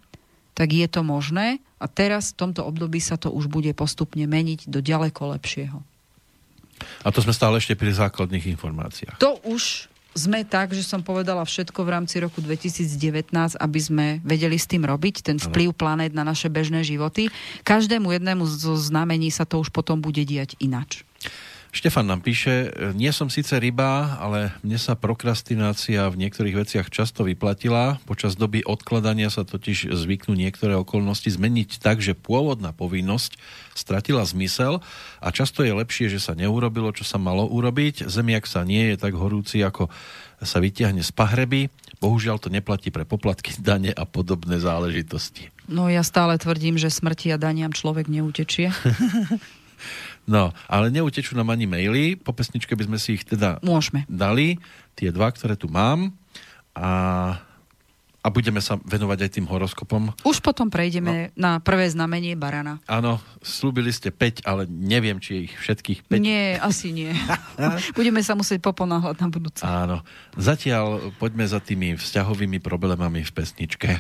tak 0.53 0.69
je 0.69 0.85
to 0.85 1.01
možné 1.01 1.57
a 1.81 1.89
teraz 1.89 2.37
v 2.37 2.45
tomto 2.45 2.61
období 2.61 3.01
sa 3.01 3.17
to 3.17 3.33
už 3.33 3.49
bude 3.49 3.73
postupne 3.73 4.21
meniť 4.29 4.69
do 4.69 4.85
ďaleko 4.85 5.33
lepšieho. 5.33 5.81
A 7.01 7.09
to 7.09 7.25
sme 7.25 7.33
stále 7.33 7.57
ešte 7.57 7.73
pri 7.73 7.89
základných 7.89 8.53
informáciách. 8.53 9.17
To 9.17 9.41
už 9.49 9.92
sme 10.13 10.45
tak, 10.45 10.77
že 10.77 10.85
som 10.85 11.01
povedala 11.01 11.41
všetko 11.41 11.85
v 11.85 11.89
rámci 11.89 12.21
roku 12.21 12.39
2019, 12.41 13.33
aby 13.57 13.79
sme 13.81 14.05
vedeli 14.21 14.57
s 14.57 14.69
tým 14.69 14.85
robiť, 14.85 15.25
ten 15.25 15.37
vplyv 15.41 15.73
planét 15.73 16.13
na 16.13 16.21
naše 16.21 16.47
bežné 16.49 16.85
životy. 16.85 17.33
Každému 17.65 18.13
jednému 18.13 18.45
zo 18.45 18.77
znamení 18.77 19.33
sa 19.33 19.45
to 19.45 19.61
už 19.61 19.73
potom 19.73 19.99
bude 19.99 20.21
diať 20.21 20.53
inač. 20.61 21.01
Štefan 21.73 22.05
nám 22.05 22.21
píše, 22.21 22.69
nie 22.93 23.09
som 23.09 23.33
síce 23.33 23.57
ryba, 23.57 24.21
ale 24.21 24.53
mne 24.61 24.77
sa 24.77 24.93
prokrastinácia 24.93 26.05
v 26.05 26.21
niektorých 26.21 26.61
veciach 26.61 26.87
často 26.93 27.25
vyplatila. 27.25 27.97
Počas 28.05 28.37
doby 28.37 28.61
odkladania 28.61 29.33
sa 29.33 29.41
totiž 29.41 29.89
zvyknú 29.89 30.37
niektoré 30.37 30.77
okolnosti 30.77 31.33
zmeniť 31.33 31.81
tak, 31.81 31.97
že 31.97 32.13
pôvodná 32.13 32.77
povinnosť 32.77 33.41
stratila 33.73 34.21
zmysel 34.21 34.85
a 35.17 35.33
často 35.33 35.65
je 35.65 35.73
lepšie, 35.73 36.13
že 36.13 36.21
sa 36.21 36.37
neurobilo, 36.37 36.93
čo 36.93 37.01
sa 37.01 37.17
malo 37.17 37.49
urobiť. 37.49 38.05
Zemiak 38.05 38.45
sa 38.45 38.61
nie 38.61 38.93
je 38.93 39.01
tak 39.01 39.17
horúci, 39.17 39.65
ako 39.65 39.89
sa 40.45 40.61
vyťahne 40.61 41.01
z 41.01 41.09
pahreby. 41.09 41.73
Bohužiaľ 41.97 42.37
to 42.37 42.53
neplatí 42.53 42.93
pre 42.93 43.01
poplatky, 43.01 43.57
dane 43.65 43.89
a 43.89 44.05
podobné 44.05 44.61
záležitosti. 44.61 45.49
No 45.65 45.89
ja 45.89 46.05
stále 46.05 46.37
tvrdím, 46.37 46.77
že 46.77 46.93
smrti 46.93 47.33
a 47.33 47.41
daniam 47.41 47.73
človek 47.73 48.13
neutečie. 48.13 48.69
No, 50.23 50.55
ale 50.71 50.87
neutečú 50.87 51.35
nám 51.35 51.51
ani 51.51 51.67
maily. 51.67 52.15
Po 52.15 52.31
pesničke 52.31 52.71
by 52.79 52.87
sme 52.87 52.97
si 52.99 53.19
ich 53.19 53.27
teda 53.27 53.59
Môžeme. 53.59 54.07
dali. 54.07 54.55
Tie 54.95 55.11
dva, 55.11 55.27
ktoré 55.35 55.59
tu 55.59 55.67
mám. 55.67 56.15
A, 56.73 56.89
a 58.23 58.27
budeme 58.31 58.63
sa 58.63 58.79
venovať 58.79 59.19
aj 59.19 59.31
tým 59.35 59.45
horoskopom. 59.51 60.15
Už 60.23 60.39
potom 60.39 60.71
prejdeme 60.71 61.35
no. 61.35 61.43
na 61.43 61.51
prvé 61.59 61.91
znamenie 61.91 62.39
barana. 62.39 62.79
Áno, 62.87 63.19
slúbili 63.43 63.91
ste 63.91 64.15
5, 64.15 64.47
ale 64.47 64.63
neviem, 64.71 65.19
či 65.19 65.29
je 65.35 65.41
ich 65.51 65.55
všetkých 65.59 66.07
5. 66.07 66.23
Nie, 66.23 66.55
asi 66.55 66.95
nie. 66.95 67.11
budeme 67.99 68.23
sa 68.23 68.39
musieť 68.39 68.63
poponáhľať 68.63 69.15
na 69.19 69.27
budúce. 69.27 69.61
Áno. 69.67 70.07
Zatiaľ 70.39 71.11
poďme 71.19 71.43
za 71.45 71.59
tými 71.59 71.99
vzťahovými 71.99 72.63
problémami 72.63 73.27
v 73.27 73.31
pesničke. 73.35 73.99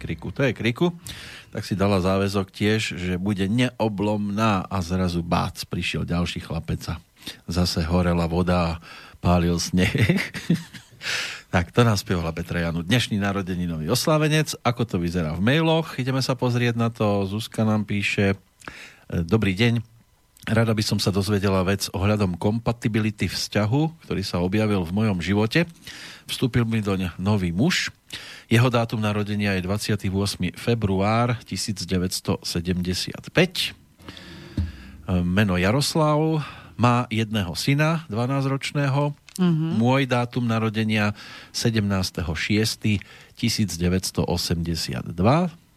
Kriku, 0.00 0.32
to 0.32 0.40
je 0.48 0.56
kriku. 0.56 0.96
Tak 1.52 1.68
si 1.68 1.76
dala 1.76 2.00
záväzok 2.00 2.48
tiež, 2.48 2.96
že 2.96 3.20
bude 3.20 3.44
neoblomná 3.44 4.64
a 4.64 4.76
zrazu 4.80 5.20
bác, 5.20 5.60
prišiel 5.68 6.08
ďalší 6.08 6.40
chlapec 6.40 6.80
a 6.88 6.96
zase 7.44 7.84
horela 7.84 8.24
voda 8.24 8.56
a 8.56 8.78
pálil 9.20 9.60
sneh. 9.60 9.92
tak 11.54 11.68
to 11.76 11.84
nás 11.84 12.00
spievala 12.00 12.32
Petra 12.32 12.64
Janu. 12.64 12.80
Dnešný 12.80 13.20
narodeninový 13.20 13.92
oslávenec. 13.92 14.56
Ako 14.64 14.88
to 14.88 14.96
vyzerá 14.96 15.36
v 15.36 15.44
mailoch? 15.44 16.00
Ideme 16.00 16.24
sa 16.24 16.32
pozrieť 16.32 16.80
na 16.80 16.88
to. 16.88 17.28
Zuzka 17.28 17.68
nám 17.68 17.84
píše. 17.84 18.40
Dobrý 19.10 19.52
deň. 19.52 19.84
Rada 20.48 20.72
by 20.72 20.80
som 20.80 20.96
sa 20.96 21.12
dozvedela 21.12 21.60
vec 21.68 21.92
ohľadom 21.92 22.40
kompatibility 22.40 23.28
vzťahu, 23.28 24.08
ktorý 24.08 24.22
sa 24.24 24.40
objavil 24.40 24.80
v 24.88 24.96
mojom 24.96 25.20
živote. 25.20 25.68
Vstúpil 26.30 26.62
mi 26.62 26.78
doň 26.78 27.10
nový 27.18 27.50
muž. 27.50 27.90
Jeho 28.46 28.70
dátum 28.70 29.02
narodenia 29.02 29.58
je 29.58 29.66
28. 29.66 30.06
február 30.54 31.34
1975. 31.42 33.18
Meno 35.26 35.58
Jaroslav. 35.58 36.46
Má 36.78 37.10
jedného 37.10 37.50
syna, 37.58 38.06
12-ročného. 38.08 39.12
Mm-hmm. 39.42 39.70
Môj 39.76 40.06
dátum 40.06 40.46
narodenia 40.46 41.18
17.6.1982 41.50 44.22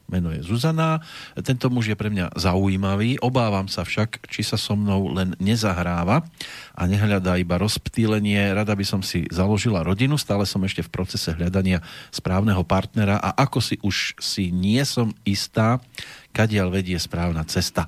meno 0.07 0.29
je 0.29 0.43
Zuzana. 0.45 1.01
Tento 1.41 1.71
muž 1.71 1.91
je 1.91 1.97
pre 1.97 2.11
mňa 2.11 2.35
zaujímavý, 2.35 3.17
obávam 3.23 3.65
sa 3.71 3.87
však, 3.87 4.27
či 4.29 4.45
sa 4.45 4.59
so 4.59 4.77
mnou 4.77 5.09
len 5.13 5.33
nezahráva 5.41 6.25
a 6.73 6.81
nehľadá 6.85 7.39
iba 7.39 7.57
rozptýlenie. 7.57 8.53
Rada 8.53 8.77
by 8.77 8.85
som 8.85 9.01
si 9.01 9.25
založila 9.31 9.81
rodinu, 9.81 10.19
stále 10.19 10.45
som 10.45 10.61
ešte 10.65 10.85
v 10.85 10.93
procese 10.93 11.33
hľadania 11.33 11.81
správneho 12.13 12.61
partnera 12.67 13.17
a 13.17 13.33
ako 13.33 13.59
si 13.61 13.75
už 13.81 14.17
si 14.19 14.53
nie 14.53 14.81
som 14.85 15.13
istá, 15.23 15.79
kadiaľ 16.33 16.73
vedie 16.73 16.97
správna 16.97 17.45
cesta. 17.45 17.85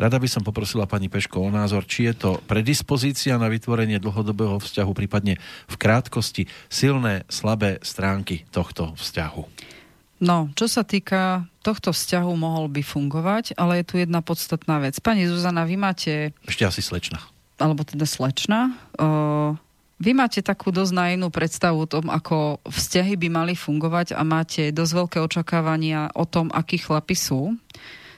Rada 0.00 0.16
by 0.16 0.24
som 0.24 0.42
poprosila 0.42 0.88
pani 0.88 1.12
Peško 1.12 1.44
o 1.46 1.50
názor, 1.52 1.84
či 1.84 2.08
je 2.08 2.14
to 2.16 2.30
predispozícia 2.48 3.36
na 3.36 3.52
vytvorenie 3.52 4.00
dlhodobého 4.00 4.56
vzťahu, 4.56 4.90
prípadne 4.96 5.36
v 5.68 5.74
krátkosti 5.76 6.48
silné, 6.72 7.28
slabé 7.28 7.78
stránky 7.84 8.48
tohto 8.48 8.96
vzťahu. 8.96 9.61
No, 10.22 10.54
čo 10.54 10.70
sa 10.70 10.86
týka 10.86 11.50
tohto 11.66 11.90
vzťahu, 11.90 12.30
mohol 12.38 12.70
by 12.70 12.78
fungovať, 12.78 13.58
ale 13.58 13.82
je 13.82 13.86
tu 13.90 13.94
jedna 13.98 14.22
podstatná 14.22 14.78
vec. 14.78 14.94
Pani 15.02 15.26
Zuzana, 15.26 15.66
vy 15.66 15.74
máte, 15.74 16.30
Ešte 16.46 16.62
asi 16.62 16.78
slečna. 16.78 17.18
alebo 17.58 17.82
teda 17.82 18.06
slečna, 18.06 18.70
o, 19.02 19.58
vy 19.98 20.14
máte 20.14 20.38
takú 20.42 20.70
dosť 20.70 20.94
naivnú 20.94 21.30
predstavu 21.30 21.86
o 21.86 21.90
tom, 21.90 22.06
ako 22.10 22.62
vzťahy 22.66 23.18
by 23.18 23.28
mali 23.34 23.54
fungovať 23.58 24.14
a 24.14 24.22
máte 24.22 24.70
dosť 24.70 24.92
veľké 24.94 25.18
očakávania 25.22 26.10
o 26.14 26.22
tom, 26.26 26.50
akí 26.54 26.78
chlapi 26.78 27.14
sú. 27.18 27.58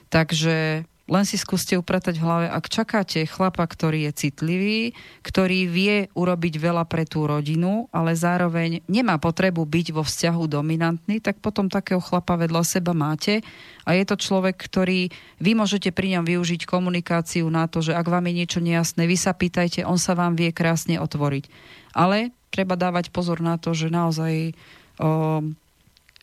Takže 0.09 0.85
len 1.05 1.21
si 1.21 1.37
skúste 1.37 1.77
upratať 1.77 2.17
v 2.17 2.25
hlave, 2.25 2.47
ak 2.49 2.65
čakáte 2.65 3.29
chlapa, 3.29 3.61
ktorý 3.61 4.09
je 4.09 4.25
citlivý, 4.25 4.81
ktorý 5.21 5.69
vie 5.69 5.95
urobiť 6.17 6.57
veľa 6.57 6.81
pre 6.89 7.05
tú 7.05 7.29
rodinu, 7.29 7.85
ale 7.93 8.17
zároveň 8.17 8.81
nemá 8.89 9.21
potrebu 9.21 9.69
byť 9.69 9.87
vo 9.93 10.01
vzťahu 10.01 10.43
dominantný, 10.49 11.21
tak 11.21 11.37
potom 11.45 11.69
takého 11.69 12.01
chlapa 12.01 12.33
vedľa 12.41 12.65
seba 12.65 12.97
máte 12.97 13.45
a 13.85 13.93
je 13.93 14.01
to 14.01 14.17
človek, 14.17 14.57
ktorý 14.57 15.13
vy 15.37 15.51
môžete 15.53 15.93
pri 15.93 16.17
ňom 16.17 16.25
využiť 16.25 16.65
komunikáciu 16.65 17.45
na 17.53 17.69
to, 17.69 17.85
že 17.85 17.93
ak 17.93 18.09
vám 18.09 18.25
je 18.25 18.33
niečo 18.41 18.59
nejasné, 18.65 19.05
vy 19.05 19.17
sa 19.17 19.37
pýtajte, 19.37 19.85
on 19.85 20.01
sa 20.01 20.17
vám 20.17 20.33
vie 20.33 20.49
krásne 20.49 20.97
otvoriť. 20.97 21.45
Ale 21.93 22.33
treba 22.49 22.73
dávať 22.73 23.13
pozor 23.13 23.45
na 23.45 23.61
to, 23.61 23.77
že 23.77 23.93
naozaj 23.93 24.57
o, 24.97 25.53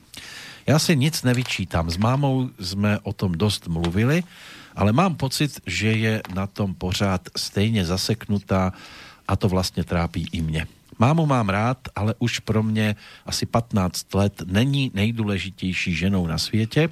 Já 0.68 0.80
si 0.80 0.96
nic 0.96 1.24
nevyčítám. 1.24 1.90
S 1.90 1.98
mámou 1.98 2.50
jsme 2.60 3.00
o 3.00 3.14
tom 3.14 3.32
dost 3.32 3.68
mluvili, 3.68 4.24
ale 4.76 4.92
mám 4.92 5.16
pocit, 5.16 5.62
že 5.66 5.88
je 5.92 6.22
na 6.34 6.48
tom 6.48 6.74
pořád 6.74 7.22
stejně 7.38 7.86
zaseknutá 7.86 8.74
a 9.28 9.36
to 9.36 9.50
vlastně 9.50 9.84
trápí 9.84 10.28
i 10.32 10.42
mě. 10.42 10.68
Mámu 11.00 11.26
mám 11.26 11.50
rád, 11.50 11.78
ale 11.96 12.16
už 12.20 12.40
pro 12.40 12.64
mě 12.64 12.96
asi 13.26 13.46
15 13.46 14.14
let 14.14 14.42
není 14.46 14.92
nejdůležitější 14.94 15.96
ženou 15.96 16.28
na 16.28 16.38
světě. 16.38 16.90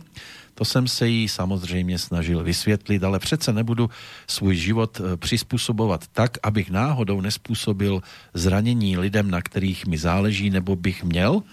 To 0.53 0.65
jsem 0.65 0.87
se 0.87 1.07
jí 1.07 1.27
samozřejmě 1.27 1.99
snažil 1.99 2.43
vysvětlit, 2.43 3.03
ale 3.03 3.19
přece 3.19 3.53
nebudu 3.53 3.89
svůj 4.27 4.55
život 4.55 5.01
eh, 5.01 5.17
přizpůsobovat 5.17 6.07
tak, 6.07 6.37
abych 6.43 6.69
náhodou 6.69 7.21
nespůsobil 7.21 8.01
zranění 8.33 8.97
lidem, 8.97 9.31
na 9.31 9.41
kterých 9.41 9.85
mi 9.85 9.97
záleží, 9.97 10.49
nebo 10.49 10.75
bych 10.75 11.03
měl. 11.03 11.43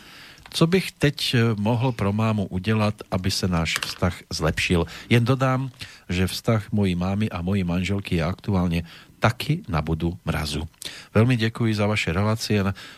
Co 0.50 0.66
bych 0.66 0.92
teď 0.92 1.34
eh, 1.34 1.40
mohl 1.56 1.92
pro 1.92 2.12
mámu 2.12 2.46
udělat, 2.46 2.94
aby 3.10 3.30
se 3.30 3.48
náš 3.48 3.78
vztah 3.86 4.14
zlepšil? 4.32 4.86
Jen 5.08 5.24
dodám, 5.24 5.70
že 6.08 6.26
vztah 6.26 6.72
mojí 6.72 6.94
mámy 6.94 7.30
a 7.30 7.42
mojej 7.42 7.64
manželky 7.64 8.16
je 8.16 8.24
aktuálně 8.24 8.82
taky 9.18 9.62
na 9.68 9.82
budu 9.82 10.14
mrazu. 10.24 10.68
Velmi 11.14 11.36
děkuji 11.36 11.74
za 11.74 11.86
vaše 11.86 12.12
relace. 12.12 12.54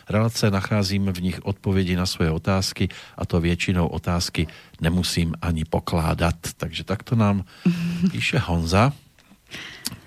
Relace 0.08 0.50
nacházím 0.50 1.06
v 1.12 1.22
nich 1.22 1.38
odpovědi 1.42 1.96
na 1.96 2.06
svoje 2.06 2.30
otázky 2.30 2.88
a 3.16 3.26
to 3.26 3.40
většinou 3.40 3.86
otázky 3.86 4.46
nemusím 4.80 5.34
ani 5.42 5.64
pokládat. 5.64 6.34
Takže 6.56 6.84
takto 6.84 7.16
nám 7.16 7.44
píše 8.12 8.38
Honza. 8.38 8.92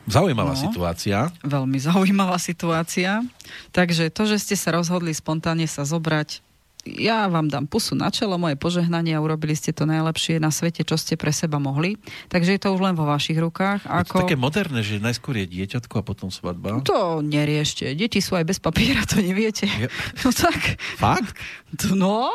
Zaujímavá 0.07 0.51
No. 0.53 0.59
situácia. 0.59 1.31
Veľmi 1.47 1.79
zaujímavá 1.79 2.35
situácia. 2.35 3.23
Takže 3.71 4.11
to, 4.11 4.27
že 4.27 4.35
ste 4.39 4.55
sa 4.59 4.75
rozhodli 4.75 5.15
spontánne 5.15 5.63
sa 5.63 5.87
zobrať, 5.87 6.43
ja 6.85 7.25
vám 7.25 7.47
dám 7.47 7.63
pusu 7.63 7.93
na 7.93 8.07
čelo, 8.07 8.35
moje 8.35 8.53
požehnanie 8.53 9.11
a 9.11 9.19
urobili 9.19 9.51
ste 9.51 9.71
to 9.71 9.83
najlepšie 9.83 10.35
na 10.35 10.49
svete, 10.49 10.81
čo 10.81 10.93
ste 10.93 11.15
pre 11.15 11.29
seba 11.29 11.55
mohli. 11.55 11.95
Takže 12.27 12.51
je 12.51 12.59
to 12.59 12.69
už 12.69 12.81
len 12.81 12.93
vo 12.93 13.03
vašich 13.03 13.35
rukách. 13.35 13.81
Je 13.81 13.91
to 14.03 14.03
Ako... 14.05 14.15
také 14.21 14.35
moderné, 14.35 14.79
že 14.79 14.97
najskôr 14.97 15.37
je 15.37 15.47
dieťatko 15.49 15.93
a 15.95 16.03
potom 16.03 16.27
svadba. 16.27 16.83
To 16.83 17.19
neriešte. 17.19 17.87
Deti 17.93 18.19
sú 18.19 18.33
aj 18.33 18.43
bez 18.45 18.57
papiera, 18.57 18.99
to 19.03 19.17
neviete. 19.17 19.63
Je- 19.63 19.87
No 20.19 20.29
tak, 20.29 20.59
Fakt? 20.95 21.35
no... 21.89 22.27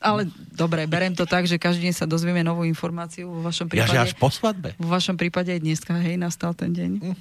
Ale 0.00 0.24
dobre, 0.48 0.88
berem 0.88 1.12
to 1.12 1.28
tak, 1.28 1.44
že 1.44 1.60
každý 1.60 1.84
deň 1.84 1.94
sa 1.94 2.06
dozvieme 2.06 2.40
novú 2.40 2.64
informáciu. 2.64 3.28
Vo 3.28 3.44
vašom 3.44 3.68
Ja, 3.68 3.84
prípade, 3.84 4.00
až 4.00 4.16
po 4.16 4.32
svadbe. 4.32 4.72
vo 4.74 4.88
vašom 4.88 5.12
prípade 5.14 5.52
aj 5.52 5.60
dneska, 5.60 5.92
hej, 5.94 6.16
nastal 6.16 6.56
ten 6.56 6.72
deň. 6.72 7.12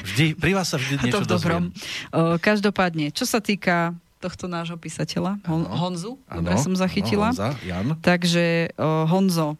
Vždy, 0.00 0.32
pri 0.32 0.56
vás 0.56 0.64
sa 0.64 0.80
vždy 0.80 0.96
A 0.96 0.98
to 0.98 1.04
niečo 1.04 1.20
v 1.20 1.28
dobrom. 1.28 1.62
dozviem. 1.68 2.40
Každopádne, 2.40 3.12
čo 3.12 3.28
sa 3.28 3.38
týka 3.38 3.92
tohto 4.18 4.50
nášho 4.50 4.74
písateľa, 4.74 5.38
Hon. 5.46 5.62
Honzu, 5.64 6.18
dobre 6.26 6.54
Áno, 6.54 6.62
som 6.62 6.74
zachytila. 6.74 7.30
áno, 7.30 7.38
Honza, 7.38 7.48
Jan. 7.62 7.86
Takže 8.02 8.74
o, 8.74 9.06
Honzo, 9.06 9.54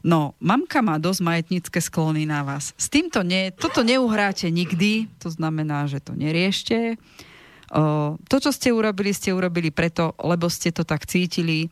no, 0.00 0.38
mamka 0.38 0.78
má 0.80 1.02
dosť 1.02 1.20
majetnícke 1.26 1.78
sklony 1.82 2.24
na 2.24 2.46
vás. 2.46 2.70
S 2.78 2.86
týmto 2.86 3.26
nie, 3.26 3.50
toto 3.50 3.82
neuhráte 3.82 4.46
nikdy, 4.48 5.10
to 5.18 5.28
znamená, 5.28 5.90
že 5.90 5.98
to 5.98 6.14
neriešte. 6.14 6.94
O, 7.74 8.14
to, 8.30 8.36
čo 8.38 8.54
ste 8.54 8.70
urobili, 8.70 9.10
ste 9.10 9.34
urobili 9.34 9.74
preto, 9.74 10.14
lebo 10.22 10.46
ste 10.46 10.70
to 10.70 10.86
tak 10.86 11.02
cítili. 11.10 11.66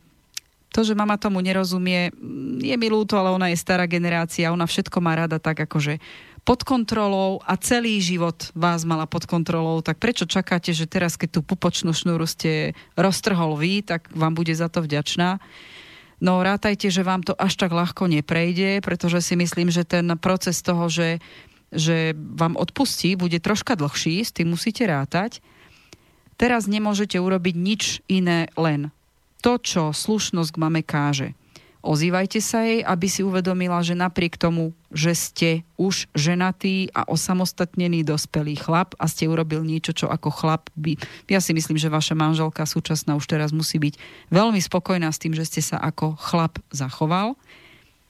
To, 0.75 0.83
že 0.83 0.91
mama 0.91 1.15
tomu 1.15 1.39
nerozumie, 1.39 2.11
mm, 2.11 2.59
je 2.59 2.75
mi 2.75 2.87
ľúto, 2.91 3.15
ale 3.15 3.31
ona 3.31 3.47
je 3.47 3.55
stará 3.55 3.87
generácia, 3.87 4.51
ona 4.51 4.67
všetko 4.67 4.99
má 4.99 5.15
rada 5.15 5.39
tak 5.39 5.63
akože 5.63 6.03
pod 6.45 6.61
kontrolou 6.61 7.41
a 7.41 7.57
celý 7.57 7.97
život 7.97 8.53
vás 8.53 8.85
mala 8.85 9.09
pod 9.09 9.25
kontrolou, 9.25 9.81
tak 9.81 9.97
prečo 9.97 10.29
čakáte, 10.29 10.71
že 10.77 10.85
teraz, 10.85 11.17
keď 11.17 11.29
tú 11.37 11.41
pupočnú 11.41 11.89
šnúru 11.89 12.29
ste 12.29 12.77
roztrhol 12.93 13.57
vy, 13.57 13.81
tak 13.81 14.13
vám 14.13 14.37
bude 14.37 14.53
za 14.53 14.69
to 14.69 14.85
vďačná? 14.85 15.41
No 16.21 16.39
rátajte, 16.45 16.87
že 16.93 17.03
vám 17.03 17.25
to 17.25 17.33
až 17.35 17.57
tak 17.59 17.73
ľahko 17.73 18.07
neprejde, 18.07 18.79
pretože 18.85 19.25
si 19.25 19.35
myslím, 19.35 19.73
že 19.73 19.83
ten 19.83 20.05
proces 20.21 20.61
toho, 20.61 20.87
že, 20.87 21.19
že 21.73 22.15
vám 22.15 22.55
odpustí, 22.55 23.17
bude 23.17 23.41
troška 23.41 23.75
dlhší, 23.75 24.23
s 24.23 24.31
tým 24.31 24.53
musíte 24.53 24.85
rátať. 24.85 25.41
Teraz 26.37 26.69
nemôžete 26.69 27.19
urobiť 27.19 27.55
nič 27.57 27.83
iné, 28.07 28.47
len 28.55 28.93
to, 29.41 29.57
čo 29.59 29.91
slušnosť 29.91 30.49
k 30.55 30.61
mame 30.61 30.81
káže. 30.85 31.33
Ozývajte 31.85 32.41
sa 32.41 32.65
jej, 32.65 32.81
aby 32.81 33.05
si 33.05 33.21
uvedomila, 33.21 33.77
že 33.85 33.93
napriek 33.93 34.41
tomu, 34.41 34.73
že 34.89 35.13
ste 35.13 35.49
už 35.77 36.09
ženatý 36.17 36.89
a 36.97 37.05
osamostatnený 37.05 38.01
dospelý 38.01 38.57
chlap 38.57 38.97
a 38.97 39.05
ste 39.05 39.29
urobil 39.29 39.61
niečo, 39.61 39.93
čo 39.93 40.09
ako 40.09 40.33
chlap 40.33 40.73
by... 40.73 40.97
Ja 41.29 41.37
si 41.37 41.53
myslím, 41.53 41.77
že 41.77 41.93
vaša 41.93 42.17
manželka 42.17 42.65
súčasná 42.65 43.13
už 43.13 43.29
teraz 43.29 43.53
musí 43.53 43.77
byť 43.77 44.01
veľmi 44.33 44.57
spokojná 44.57 45.13
s 45.13 45.21
tým, 45.21 45.37
že 45.37 45.45
ste 45.45 45.61
sa 45.61 45.77
ako 45.77 46.17
chlap 46.17 46.57
zachoval. 46.73 47.37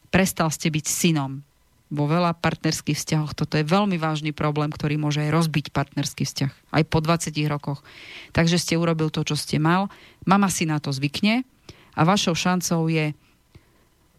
Prestal 0.08 0.48
ste 0.56 0.72
byť 0.72 0.86
synom. 0.88 1.44
vo 1.92 2.10
veľa 2.10 2.34
partnerských 2.40 2.98
vzťahoch. 2.98 3.38
Toto 3.38 3.60
je 3.60 3.68
veľmi 3.68 4.00
vážny 4.02 4.34
problém, 4.34 4.74
ktorý 4.74 4.98
môže 4.98 5.22
aj 5.22 5.36
rozbiť 5.36 5.70
partnerský 5.70 6.26
vzťah. 6.26 6.52
Aj 6.74 6.84
po 6.88 7.04
20 7.04 7.36
rokoch. 7.46 7.86
Takže 8.34 8.58
ste 8.58 8.80
urobil 8.80 9.14
to, 9.14 9.22
čo 9.22 9.38
ste 9.38 9.62
mal. 9.62 9.92
Mama 10.26 10.50
si 10.50 10.66
na 10.66 10.82
to 10.82 10.90
zvykne 10.90 11.46
a 11.94 12.02
vašou 12.02 12.34
šancou 12.34 12.90
je 12.90 13.14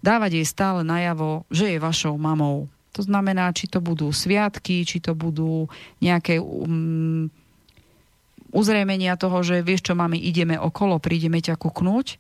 dávať 0.07 0.39
jej 0.39 0.47
stále 0.47 0.87
najavo, 0.87 1.43
že 1.51 1.75
je 1.75 1.83
vašou 1.83 2.15
mamou. 2.15 2.71
To 2.95 3.03
znamená, 3.03 3.51
či 3.51 3.67
to 3.67 3.83
budú 3.83 4.15
sviatky, 4.15 4.87
či 4.87 5.03
to 5.03 5.13
budú 5.13 5.67
nejaké 5.99 6.39
um, 6.39 7.29
uzrejmenia 8.55 9.19
toho, 9.19 9.43
že 9.43 9.61
vieš 9.61 9.91
čo, 9.91 9.99
mami, 9.99 10.17
ideme 10.17 10.57
okolo, 10.57 11.03
prídeme 11.03 11.43
ťa 11.43 11.59
kuknúť 11.61 12.17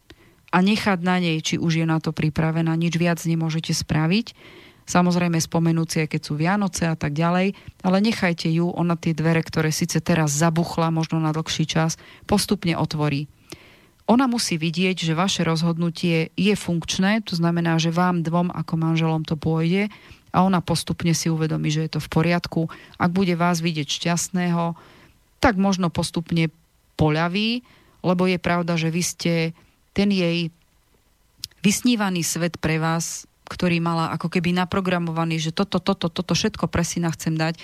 a 0.53 0.61
nechať 0.61 0.99
na 1.01 1.17
nej, 1.17 1.41
či 1.41 1.57
už 1.57 1.81
je 1.81 1.87
na 1.89 1.97
to 2.03 2.13
pripravená, 2.13 2.77
nič 2.77 2.99
viac 3.01 3.23
nemôžete 3.25 3.73
spraviť. 3.73 4.37
Samozrejme 4.87 5.43
spomenúť 5.43 5.89
si, 5.91 5.99
keď 6.07 6.21
sú 6.23 6.39
Vianoce 6.39 6.87
a 6.87 6.95
tak 6.95 7.11
ďalej, 7.17 7.59
ale 7.83 7.97
nechajte 7.99 8.47
ju, 8.47 8.71
ona 8.71 8.95
tie 8.95 9.17
dvere, 9.17 9.43
ktoré 9.43 9.75
síce 9.75 9.99
teraz 9.99 10.31
zabuchla, 10.31 10.95
možno 10.95 11.19
na 11.19 11.35
dlhší 11.35 11.67
čas, 11.67 11.99
postupne 12.31 12.79
otvorí. 12.79 13.27
Ona 14.07 14.31
musí 14.31 14.55
vidieť, 14.55 15.03
že 15.03 15.19
vaše 15.19 15.43
rozhodnutie 15.43 16.31
je 16.39 16.55
funkčné, 16.55 17.27
to 17.27 17.35
znamená, 17.35 17.75
že 17.83 17.91
vám 17.91 18.23
dvom 18.23 18.55
ako 18.55 18.75
manželom 18.79 19.27
to 19.27 19.35
pôjde 19.35 19.91
a 20.31 20.47
ona 20.47 20.63
postupne 20.63 21.11
si 21.11 21.27
uvedomí, 21.27 21.75
že 21.75 21.89
je 21.89 21.99
to 21.99 22.01
v 22.05 22.13
poriadku. 22.13 22.71
Ak 23.03 23.11
bude 23.11 23.35
vás 23.35 23.59
vidieť 23.59 23.89
šťastného, 23.89 24.79
tak 25.43 25.59
možno 25.59 25.91
postupne 25.91 26.53
poľaví, 26.95 27.67
lebo 28.07 28.31
je 28.31 28.39
pravda, 28.39 28.79
že 28.79 28.95
vy 28.95 29.03
ste 29.03 29.33
ten 29.91 30.13
jej 30.15 30.55
vysnívaný 31.67 32.23
svet 32.23 32.63
pre 32.63 32.79
vás, 32.79 33.27
ktorý 33.51 33.83
mala 33.83 34.15
ako 34.15 34.31
keby 34.31 34.55
naprogramovaný, 34.55 35.43
že 35.43 35.51
toto, 35.51 35.83
toto, 35.83 36.07
toto 36.07 36.35
všetko 36.35 36.71
pre 36.71 36.87
syna 36.87 37.11
chcem 37.11 37.35
dať 37.35 37.59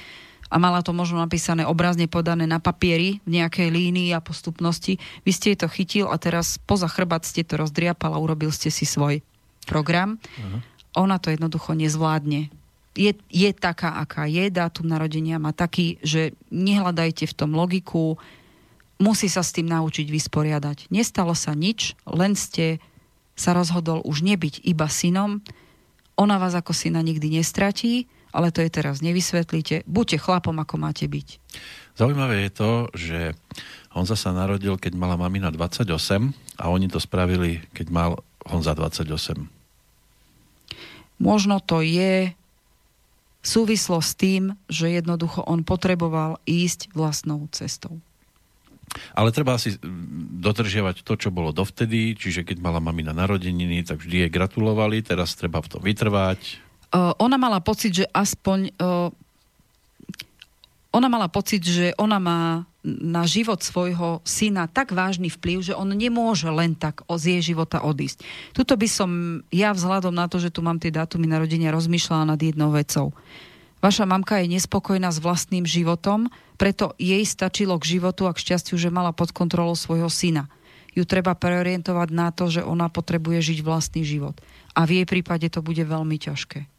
a 0.53 0.61
mala 0.61 0.85
to 0.85 0.93
možno 0.93 1.17
napísané 1.17 1.65
obrazne 1.65 2.05
podané 2.05 2.45
na 2.45 2.61
papieri 2.61 3.25
v 3.25 3.41
nejakej 3.41 3.73
línii 3.73 4.13
a 4.13 4.21
postupnosti. 4.21 5.01
Vy 5.25 5.31
ste 5.33 5.57
jej 5.57 5.59
to 5.65 5.73
chytil 5.73 6.07
a 6.13 6.21
teraz 6.21 6.61
poza 6.61 6.93
chrbát 6.93 7.25
ste 7.25 7.41
to 7.41 7.57
rozdriapal 7.57 8.13
a 8.13 8.21
urobil 8.21 8.53
ste 8.53 8.69
si 8.69 8.85
svoj 8.85 9.25
program. 9.65 10.21
Uh-huh. 10.21 10.61
Ona 11.09 11.17
to 11.17 11.33
jednoducho 11.33 11.73
nezvládne. 11.73 12.53
Je, 12.93 13.17
je 13.33 13.51
taká, 13.57 13.97
aká 13.97 14.29
je, 14.29 14.53
dátum 14.53 14.85
narodenia 14.85 15.41
má 15.41 15.57
taký, 15.57 15.97
že 16.05 16.37
nehľadajte 16.53 17.25
v 17.25 17.33
tom 17.33 17.57
logiku, 17.57 18.21
musí 19.01 19.33
sa 19.33 19.41
s 19.41 19.57
tým 19.57 19.73
naučiť 19.73 20.13
vysporiadať. 20.13 20.93
Nestalo 20.93 21.33
sa 21.33 21.57
nič, 21.57 21.97
len 22.05 22.37
ste 22.37 22.85
sa 23.33 23.57
rozhodol 23.57 24.05
už 24.05 24.21
nebyť 24.21 24.61
iba 24.69 24.85
synom, 24.93 25.41
ona 26.21 26.37
vás 26.37 26.53
ako 26.53 26.77
syna 26.77 27.01
nikdy 27.01 27.41
nestratí, 27.41 28.05
ale 28.33 28.49
to 28.51 28.65
je 28.65 28.71
teraz 28.73 29.05
nevysvetlíte. 29.05 29.85
Buďte 29.85 30.19
chlapom, 30.19 30.57
ako 30.59 30.81
máte 30.81 31.05
byť. 31.07 31.29
Zaujímavé 31.95 32.49
je 32.49 32.53
to, 32.53 32.73
že 32.97 33.19
Honza 33.93 34.17
sa 34.17 34.33
narodil, 34.33 34.81
keď 34.81 34.97
mala 34.97 35.21
mamina 35.21 35.53
28 35.53 35.85
a 36.57 36.65
oni 36.73 36.89
to 36.89 36.97
spravili, 36.97 37.61
keď 37.77 37.87
mal 37.93 38.11
Honza 38.49 38.73
28. 38.73 39.45
Možno 41.21 41.61
to 41.61 41.85
je 41.85 42.33
súvislo 43.45 44.01
s 44.01 44.17
tým, 44.17 44.57
že 44.67 44.89
jednoducho 44.89 45.45
on 45.45 45.63
potreboval 45.67 46.41
ísť 46.49 46.91
vlastnou 46.97 47.47
cestou. 47.53 48.01
Ale 49.17 49.33
treba 49.33 49.57
si 49.57 49.77
mm, 49.77 50.41
dodržiavať 50.41 51.05
to, 51.05 51.15
čo 51.17 51.31
bolo 51.33 51.51
dovtedy, 51.53 52.13
čiže 52.17 52.45
keď 52.45 52.61
mala 52.61 52.81
mamina 52.81 53.17
narodeniny, 53.17 53.85
tak 53.89 54.05
vždy 54.05 54.27
jej 54.27 54.31
gratulovali, 54.33 55.01
teraz 55.01 55.33
treba 55.37 55.65
v 55.65 55.71
tom 55.71 55.83
vytrvať. 55.83 56.72
Uh, 56.93 57.17
ona 57.17 57.41
mala 57.41 57.59
pocit, 57.65 58.05
že 58.05 58.07
aspoň... 58.13 58.77
Uh, 58.77 59.09
ona 60.93 61.09
mala 61.09 61.25
pocit, 61.33 61.65
že 61.65 61.97
ona 61.97 62.21
má 62.21 62.69
na 62.85 63.25
život 63.25 63.63
svojho 63.65 64.21
syna 64.29 64.69
tak 64.69 64.93
vážny 64.93 65.33
vplyv, 65.33 65.73
že 65.73 65.73
on 65.73 65.89
nemôže 65.89 66.51
len 66.53 66.77
tak 66.77 67.01
z 67.09 67.39
jej 67.39 67.57
života 67.57 67.81
odísť. 67.81 68.21
Tuto 68.53 68.77
by 68.77 68.89
som 68.91 69.11
ja 69.49 69.73
vzhľadom 69.73 70.13
na 70.13 70.29
to, 70.29 70.37
že 70.43 70.53
tu 70.53 70.61
mám 70.61 70.77
tie 70.77 70.93
dátumy 70.93 71.25
narodenia, 71.31 71.73
rozmýšľala 71.73 72.37
nad 72.37 72.41
jednou 72.43 72.75
vecou. 72.75 73.15
Vaša 73.81 74.07
mamka 74.07 74.39
je 74.43 74.53
nespokojná 74.53 75.11
s 75.11 75.19
vlastným 75.23 75.67
životom, 75.67 76.31
preto 76.59 76.95
jej 77.01 77.23
stačilo 77.27 77.79
k 77.81 77.99
životu 77.99 78.31
a 78.31 78.35
k 78.35 78.43
šťastiu, 78.43 78.79
že 78.79 78.95
mala 78.95 79.11
pod 79.15 79.35
kontrolou 79.35 79.75
svojho 79.75 80.11
syna. 80.11 80.47
Ju 80.93 81.09
treba 81.09 81.33
preorientovať 81.33 82.09
na 82.13 82.29
to, 82.35 82.53
že 82.53 82.63
ona 82.63 82.93
potrebuje 82.93 83.41
žiť 83.55 83.59
vlastný 83.65 84.05
život. 84.05 84.37
A 84.77 84.85
v 84.85 85.03
jej 85.03 85.07
prípade 85.09 85.49
to 85.49 85.65
bude 85.65 85.81
veľmi 85.81 86.21
ťažké. 86.21 86.72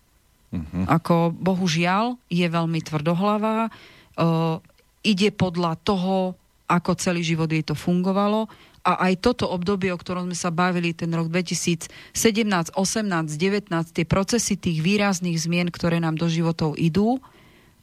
Uh-huh. 0.54 0.86
Ako 0.86 1.34
bohužiaľ 1.34 2.22
je 2.30 2.46
veľmi 2.46 2.80
tvrdohlavá, 2.86 3.74
uh, 3.74 4.62
ide 5.02 5.34
podľa 5.34 5.82
toho, 5.82 6.38
ako 6.70 6.94
celý 6.96 7.26
život 7.26 7.50
jej 7.50 7.66
to 7.66 7.74
fungovalo 7.74 8.48
a 8.84 9.10
aj 9.10 9.24
toto 9.24 9.48
obdobie, 9.48 9.90
o 9.96 9.98
ktorom 9.98 10.28
sme 10.30 10.38
sa 10.38 10.52
bavili, 10.52 10.92
ten 10.92 11.10
rok 11.16 11.32
2017, 11.32 11.90
18, 12.14 12.76
19, 12.76 13.72
tie 13.96 14.06
procesy 14.06 14.60
tých 14.60 14.84
výrazných 14.84 15.40
zmien, 15.40 15.72
ktoré 15.72 16.04
nám 16.04 16.20
do 16.20 16.28
životov 16.28 16.76
idú, 16.76 17.18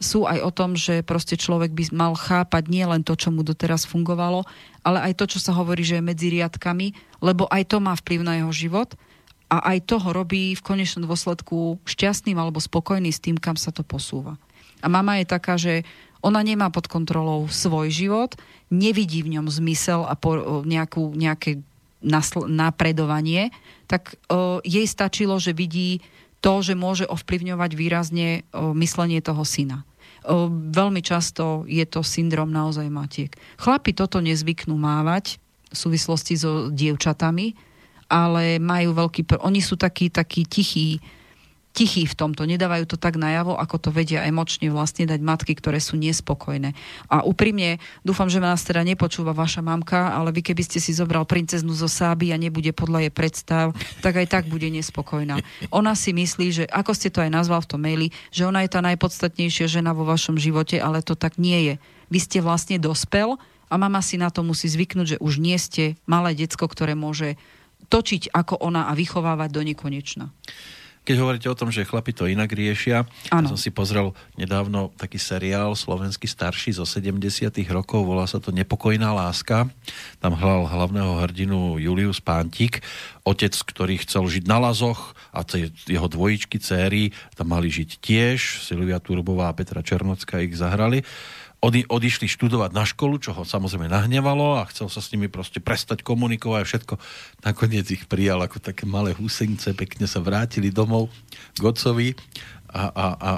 sú 0.01 0.25
aj 0.25 0.41
o 0.41 0.51
tom, 0.53 0.77
že 0.77 1.05
proste 1.05 1.37
človek 1.37 1.77
by 1.77 1.85
mal 1.93 2.13
chápať 2.17 2.73
nie 2.73 2.85
len 2.89 3.05
to, 3.05 3.13
čo 3.17 3.29
mu 3.29 3.45
doteraz 3.45 3.85
fungovalo, 3.85 4.49
ale 4.81 5.13
aj 5.13 5.13
to, 5.21 5.25
čo 5.37 5.39
sa 5.41 5.53
hovorí, 5.53 5.85
že 5.85 6.01
je 6.01 6.09
medzi 6.09 6.33
riadkami, 6.33 7.21
lebo 7.21 7.45
aj 7.53 7.69
to 7.69 7.85
má 7.85 7.93
vplyv 7.97 8.21
na 8.25 8.41
jeho 8.41 8.53
život 8.53 8.97
a 9.51 9.75
aj 9.75 9.91
to 9.91 9.99
ho 9.99 10.11
robí 10.15 10.55
v 10.55 10.63
konečnom 10.63 11.11
dôsledku 11.11 11.83
šťastným 11.83 12.39
alebo 12.39 12.63
spokojný 12.63 13.11
s 13.11 13.19
tým, 13.19 13.35
kam 13.35 13.59
sa 13.59 13.75
to 13.75 13.83
posúva. 13.83 14.39
A 14.81 14.87
mama 14.87 15.19
je 15.19 15.27
taká, 15.27 15.59
že 15.59 15.83
ona 16.23 16.41
nemá 16.41 16.71
pod 16.71 16.87
kontrolou 16.87 17.51
svoj 17.51 17.91
život, 17.91 18.39
nevidí 18.71 19.27
v 19.27 19.37
ňom 19.37 19.51
zmysel 19.51 20.07
a 20.07 20.15
po, 20.15 20.63
nejakú, 20.63 21.17
nejaké 21.19 21.61
nasl- 22.05 22.47
napredovanie, 22.47 23.51
tak 23.91 24.17
o, 24.31 24.63
jej 24.63 24.87
stačilo, 24.87 25.37
že 25.43 25.57
vidí 25.57 26.01
to, 26.41 26.65
že 26.65 26.79
môže 26.79 27.05
ovplyvňovať 27.09 27.71
výrazne 27.75 28.29
o, 28.53 28.73
myslenie 28.79 29.21
toho 29.21 29.43
syna. 29.45 29.85
O, 30.25 30.49
veľmi 30.49 31.01
často 31.01 31.65
je 31.67 31.85
to 31.89 32.05
syndrom 32.05 32.53
naozaj 32.53 32.87
matiek. 32.89 33.33
Chlapi 33.57 33.97
toto 33.97 34.21
nezvyknú 34.21 34.77
mávať 34.77 35.41
v 35.73 35.77
súvislosti 35.77 36.37
so 36.37 36.69
dievčatami, 36.69 37.57
ale 38.11 38.59
majú 38.59 38.91
veľký... 38.93 39.23
Pr- 39.23 39.43
oni 39.47 39.63
sú 39.63 39.79
takí, 39.79 40.11
takí 40.11 40.43
tichí, 40.43 40.99
tichí 41.71 42.03
v 42.03 42.19
tomto, 42.19 42.43
nedávajú 42.43 42.83
to 42.91 42.99
tak 42.99 43.15
najavo, 43.15 43.55
ako 43.55 43.79
to 43.79 43.91
vedia 43.95 44.27
emočne 44.27 44.67
vlastne 44.75 45.07
dať 45.07 45.23
matky, 45.23 45.55
ktoré 45.55 45.79
sú 45.79 45.95
nespokojné. 45.95 46.75
A 47.07 47.23
úprimne 47.23 47.79
dúfam, 48.03 48.27
že 48.27 48.43
ma 48.43 48.51
nás 48.51 48.67
teda 48.67 48.83
nepočúva 48.83 49.31
vaša 49.31 49.63
mamka, 49.63 50.11
ale 50.11 50.35
vy 50.35 50.43
keby 50.43 50.67
ste 50.67 50.83
si 50.83 50.91
zobral 50.91 51.23
princeznu 51.23 51.71
zo 51.71 51.87
sáby 51.87 52.35
a 52.35 52.43
nebude 52.43 52.75
podľa 52.75 53.07
jej 53.07 53.13
predstav, 53.15 53.67
tak 54.03 54.19
aj 54.19 54.27
tak 54.27 54.45
bude 54.51 54.67
nespokojná. 54.67 55.39
Ona 55.71 55.95
si 55.95 56.11
myslí, 56.11 56.47
že 56.51 56.65
ako 56.67 56.91
ste 56.91 57.09
to 57.15 57.23
aj 57.23 57.31
nazval 57.31 57.63
v 57.63 57.71
tom 57.71 57.81
maili, 57.81 58.11
že 58.35 58.51
ona 58.51 58.67
je 58.67 58.75
tá 58.75 58.83
najpodstatnejšia 58.83 59.71
žena 59.71 59.95
vo 59.95 60.03
vašom 60.03 60.35
živote, 60.43 60.83
ale 60.83 61.07
to 61.07 61.15
tak 61.15 61.39
nie 61.39 61.71
je. 61.71 61.75
Vy 62.11 62.19
ste 62.19 62.39
vlastne 62.43 62.83
dospel 62.83 63.39
a 63.71 63.79
mama 63.79 64.03
si 64.03 64.19
na 64.19 64.35
to 64.35 64.43
musí 64.43 64.67
zvyknúť, 64.67 65.07
že 65.17 65.21
už 65.23 65.39
nie 65.39 65.55
ste 65.55 65.95
malé 66.03 66.35
decko, 66.35 66.67
ktoré 66.67 66.99
môže 66.99 67.39
točiť 67.91 68.31
ako 68.31 68.63
ona 68.63 68.87
a 68.87 68.95
vychovávať 68.95 69.51
do 69.51 69.63
nekonečna. 69.67 70.31
Keď 71.01 71.17
hovoríte 71.17 71.49
o 71.49 71.57
tom, 71.57 71.73
že 71.73 71.89
chlapi 71.89 72.13
to 72.13 72.29
inak 72.29 72.53
riešia, 72.53 73.09
ja 73.33 73.41
som 73.43 73.57
si 73.57 73.73
pozrel 73.73 74.13
nedávno 74.37 74.93
taký 75.01 75.17
seriál 75.17 75.73
slovenský 75.73 76.29
starší 76.29 76.77
zo 76.77 76.85
70 76.85 77.51
rokov, 77.73 78.05
volá 78.05 78.29
sa 78.29 78.37
to 78.37 78.53
Nepokojná 78.53 79.09
láska. 79.09 79.65
Tam 80.21 80.37
hral 80.37 80.69
hlavného 80.69 81.25
hrdinu 81.25 81.81
Julius 81.81 82.21
Pántik, 82.21 82.85
otec, 83.25 83.57
ktorý 83.57 84.05
chcel 84.05 84.29
žiť 84.29 84.45
na 84.45 84.61
Lazoch 84.61 85.17
a 85.33 85.41
tie 85.41 85.73
jeho 85.89 86.05
dvojičky, 86.05 86.61
céry, 86.61 87.17
tam 87.33 87.57
mali 87.57 87.73
žiť 87.73 87.91
tiež. 87.97 88.61
Silvia 88.61 89.01
Turbová 89.01 89.49
a 89.49 89.57
Petra 89.57 89.81
Černocká 89.81 90.45
ich 90.45 90.53
zahrali 90.53 91.01
odi, 91.61 91.85
odišli 91.85 92.27
študovať 92.27 92.71
na 92.73 92.85
školu, 92.89 93.21
čo 93.21 93.37
ho 93.37 93.45
samozrejme 93.45 93.87
nahnevalo 93.87 94.61
a 94.61 94.69
chcel 94.73 94.89
sa 94.89 95.05
s 95.05 95.13
nimi 95.13 95.29
proste 95.29 95.61
prestať 95.61 96.01
komunikovať 96.01 96.61
a 96.61 96.69
všetko. 96.69 96.95
Nakoniec 97.45 97.87
ich 97.93 98.05
prijal 98.09 98.41
ako 98.41 98.59
také 98.61 98.89
malé 98.89 99.13
husenice, 99.13 99.77
pekne 99.77 100.09
sa 100.09 100.25
vrátili 100.25 100.73
domov 100.73 101.13
k 101.57 101.63
otcovi 101.63 102.17
a, 102.73 102.89
a, 102.89 103.07
a 103.17 103.31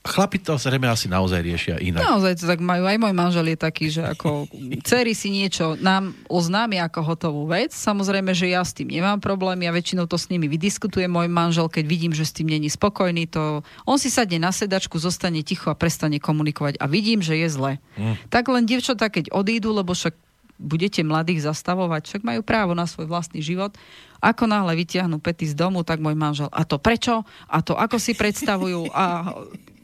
chlapi 0.00 0.40
to 0.40 0.56
zrejme 0.56 0.88
asi 0.88 1.12
naozaj 1.12 1.40
riešia 1.44 1.76
inak. 1.76 2.00
Naozaj 2.00 2.40
to 2.40 2.44
tak 2.48 2.60
majú. 2.64 2.88
Aj 2.88 2.96
môj 2.96 3.12
manžel 3.12 3.52
je 3.52 3.58
taký, 3.60 3.92
že 3.92 4.00
ako 4.00 4.48
dcery 4.86 5.12
si 5.12 5.28
niečo 5.28 5.76
nám 5.76 6.16
oznámia 6.26 6.88
ako 6.88 7.00
hotovú 7.04 7.42
vec. 7.44 7.76
Samozrejme, 7.76 8.32
že 8.32 8.48
ja 8.48 8.64
s 8.64 8.72
tým 8.72 8.88
nemám 8.88 9.20
problém. 9.20 9.60
Ja 9.60 9.76
väčšinou 9.76 10.08
to 10.08 10.16
s 10.16 10.32
nimi 10.32 10.48
vydiskutujem. 10.48 11.12
Môj 11.12 11.28
manžel, 11.28 11.68
keď 11.68 11.84
vidím, 11.84 12.12
že 12.16 12.24
s 12.24 12.32
tým 12.32 12.48
není 12.48 12.72
spokojný, 12.72 13.28
to 13.28 13.60
on 13.84 14.00
si 14.00 14.08
sadne 14.08 14.40
na 14.40 14.50
sedačku, 14.50 14.96
zostane 14.96 15.44
ticho 15.44 15.68
a 15.68 15.76
prestane 15.76 16.16
komunikovať. 16.16 16.80
A 16.80 16.88
vidím, 16.88 17.20
že 17.20 17.36
je 17.36 17.48
zle. 17.52 17.72
Mm. 18.00 18.16
Tak 18.32 18.48
len 18.48 18.64
dievčatá, 18.64 19.12
keď 19.12 19.28
odídu, 19.36 19.76
lebo 19.76 19.92
však 19.92 20.16
budete 20.60 21.00
mladých 21.00 21.48
zastavovať, 21.48 22.04
však 22.04 22.22
majú 22.22 22.44
právo 22.44 22.76
na 22.76 22.84
svoj 22.84 23.08
vlastný 23.08 23.40
život. 23.40 23.72
Ako 24.20 24.44
náhle 24.44 24.76
vytiahnu 24.76 25.16
pety 25.16 25.48
z 25.48 25.56
domu, 25.56 25.80
tak 25.80 26.04
môj 26.04 26.12
manžel, 26.12 26.52
a 26.52 26.68
to 26.68 26.76
prečo? 26.76 27.24
A 27.48 27.64
to 27.64 27.72
ako 27.72 27.96
si 27.96 28.12
predstavujú? 28.12 28.92
A 28.92 29.32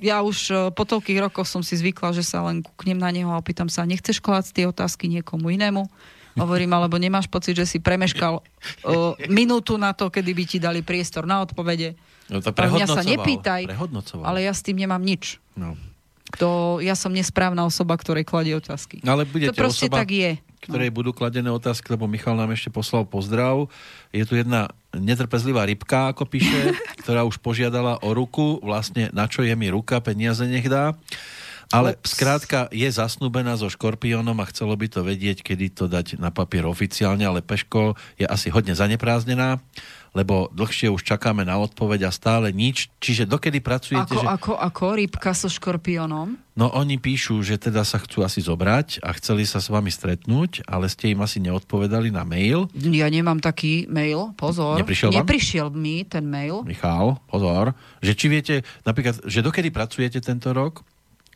ja 0.01 0.20
už 0.20 0.39
e, 0.51 0.55
po 0.73 0.85
toľkých 0.85 1.18
rokoch 1.28 1.48
som 1.48 1.64
si 1.64 1.77
zvykla, 1.77 2.12
že 2.12 2.24
sa 2.24 2.44
len 2.44 2.60
kúknem 2.60 3.01
na 3.01 3.09
neho 3.09 3.32
a 3.32 3.40
opýtam 3.40 3.68
sa, 3.68 3.89
nechceš 3.89 4.20
klásť 4.20 4.62
tie 4.62 4.64
otázky 4.68 5.09
niekomu 5.09 5.48
inému? 5.52 5.89
Hovorím, 6.36 6.77
alebo 6.77 7.01
nemáš 7.01 7.32
pocit, 7.32 7.56
že 7.56 7.64
si 7.64 7.81
premeškal 7.81 8.44
uh, 8.44 9.16
minútu 9.32 9.81
na 9.81 9.97
to, 9.97 10.12
kedy 10.12 10.36
by 10.36 10.44
ti 10.44 10.59
dali 10.60 10.85
priestor 10.85 11.24
na 11.24 11.40
odpovede. 11.40 11.97
No 12.28 12.44
to 12.44 12.52
mňa 12.52 12.86
sa 12.93 13.01
nepýtaj, 13.01 13.73
Prehodnocoval. 13.73 14.24
ale 14.28 14.44
ja 14.44 14.52
s 14.52 14.60
tým 14.60 14.77
nemám 14.77 15.01
nič. 15.01 15.40
No. 15.56 15.81
To, 16.36 16.82
ja 16.85 16.93
som 16.93 17.14
nesprávna 17.14 17.64
osoba, 17.64 17.97
ktorej 17.97 18.28
kladie 18.28 18.52
otázky. 18.52 19.01
No, 19.01 19.16
Ale 19.16 19.24
budete 19.24 19.56
to 19.56 19.62
proste 19.64 19.89
osoba, 19.89 20.05
tak 20.05 20.12
je. 20.12 20.31
ktorej 20.60 20.90
budú 20.93 21.16
kladené 21.16 21.48
otázky, 21.48 21.89
lebo 21.94 22.05
Michal 22.10 22.36
nám 22.36 22.52
ešte 22.52 22.68
poslal 22.68 23.09
pozdrav. 23.09 23.70
Je 24.12 24.27
tu 24.28 24.36
jedna 24.36 24.68
netrpezlivá 24.98 25.68
rybka, 25.68 26.12
ako 26.12 26.24
píše, 26.28 26.74
ktorá 27.05 27.23
už 27.28 27.39
požiadala 27.40 28.01
o 28.02 28.12
ruku, 28.16 28.59
vlastne 28.64 29.12
na 29.12 29.28
čo 29.31 29.44
je 29.44 29.52
mi 29.55 29.68
ruka, 29.70 30.01
peniaze 30.01 30.44
nech 30.44 30.66
dá. 30.66 30.97
Ale 31.74 31.98
skrátka 32.06 32.70
je 32.70 32.86
zasnúbená 32.86 33.59
so 33.59 33.66
škorpiónom 33.66 34.39
a 34.39 34.47
chcelo 34.47 34.78
by 34.78 34.86
to 34.86 35.02
vedieť, 35.02 35.43
kedy 35.43 35.74
to 35.74 35.90
dať 35.90 36.14
na 36.14 36.31
papier 36.31 36.62
oficiálne, 36.62 37.27
ale 37.27 37.43
Peško 37.43 37.98
je 38.14 38.23
asi 38.23 38.55
hodne 38.55 38.70
zaneprázdnená, 38.70 39.59
lebo 40.16 40.48
dlhšie 40.56 40.88
už 40.88 41.05
čakáme 41.05 41.44
na 41.44 41.60
odpoveď 41.60 42.09
a 42.09 42.10
stále 42.10 42.48
nič. 42.56 42.88
Čiže 43.05 43.28
dokedy 43.28 43.60
pracujete, 43.60 44.16
Ako, 44.16 44.24
že... 44.24 44.26
ako, 44.26 44.52
ako 44.56 44.84
rybka 44.97 45.36
so 45.36 45.52
škorpiónom? 45.52 46.40
No 46.56 46.72
oni 46.72 46.97
píšu, 46.97 47.44
že 47.44 47.60
teda 47.60 47.84
sa 47.84 48.01
chcú 48.01 48.24
asi 48.24 48.40
zobrať 48.40 49.05
a 49.05 49.12
chceli 49.20 49.44
sa 49.44 49.60
s 49.60 49.68
vami 49.68 49.93
stretnúť, 49.93 50.64
ale 50.64 50.88
ste 50.88 51.12
im 51.12 51.20
asi 51.20 51.36
neodpovedali 51.44 52.09
na 52.09 52.24
mail. 52.24 52.72
Ja 52.72 53.12
nemám 53.12 53.44
taký 53.44 53.84
mail, 53.93 54.32
pozor. 54.40 54.80
Neprišiel 54.80 55.12
vám? 55.12 55.20
Neprišiel 55.20 55.68
mi 55.68 56.09
ten 56.09 56.24
mail. 56.24 56.64
Michal, 56.64 57.20
pozor, 57.28 57.76
že 58.01 58.16
či 58.16 58.32
viete, 58.32 58.64
napríklad, 58.88 59.20
že 59.28 59.44
dokedy 59.44 59.68
pracujete 59.68 60.24
tento 60.24 60.48
rok 60.56 60.80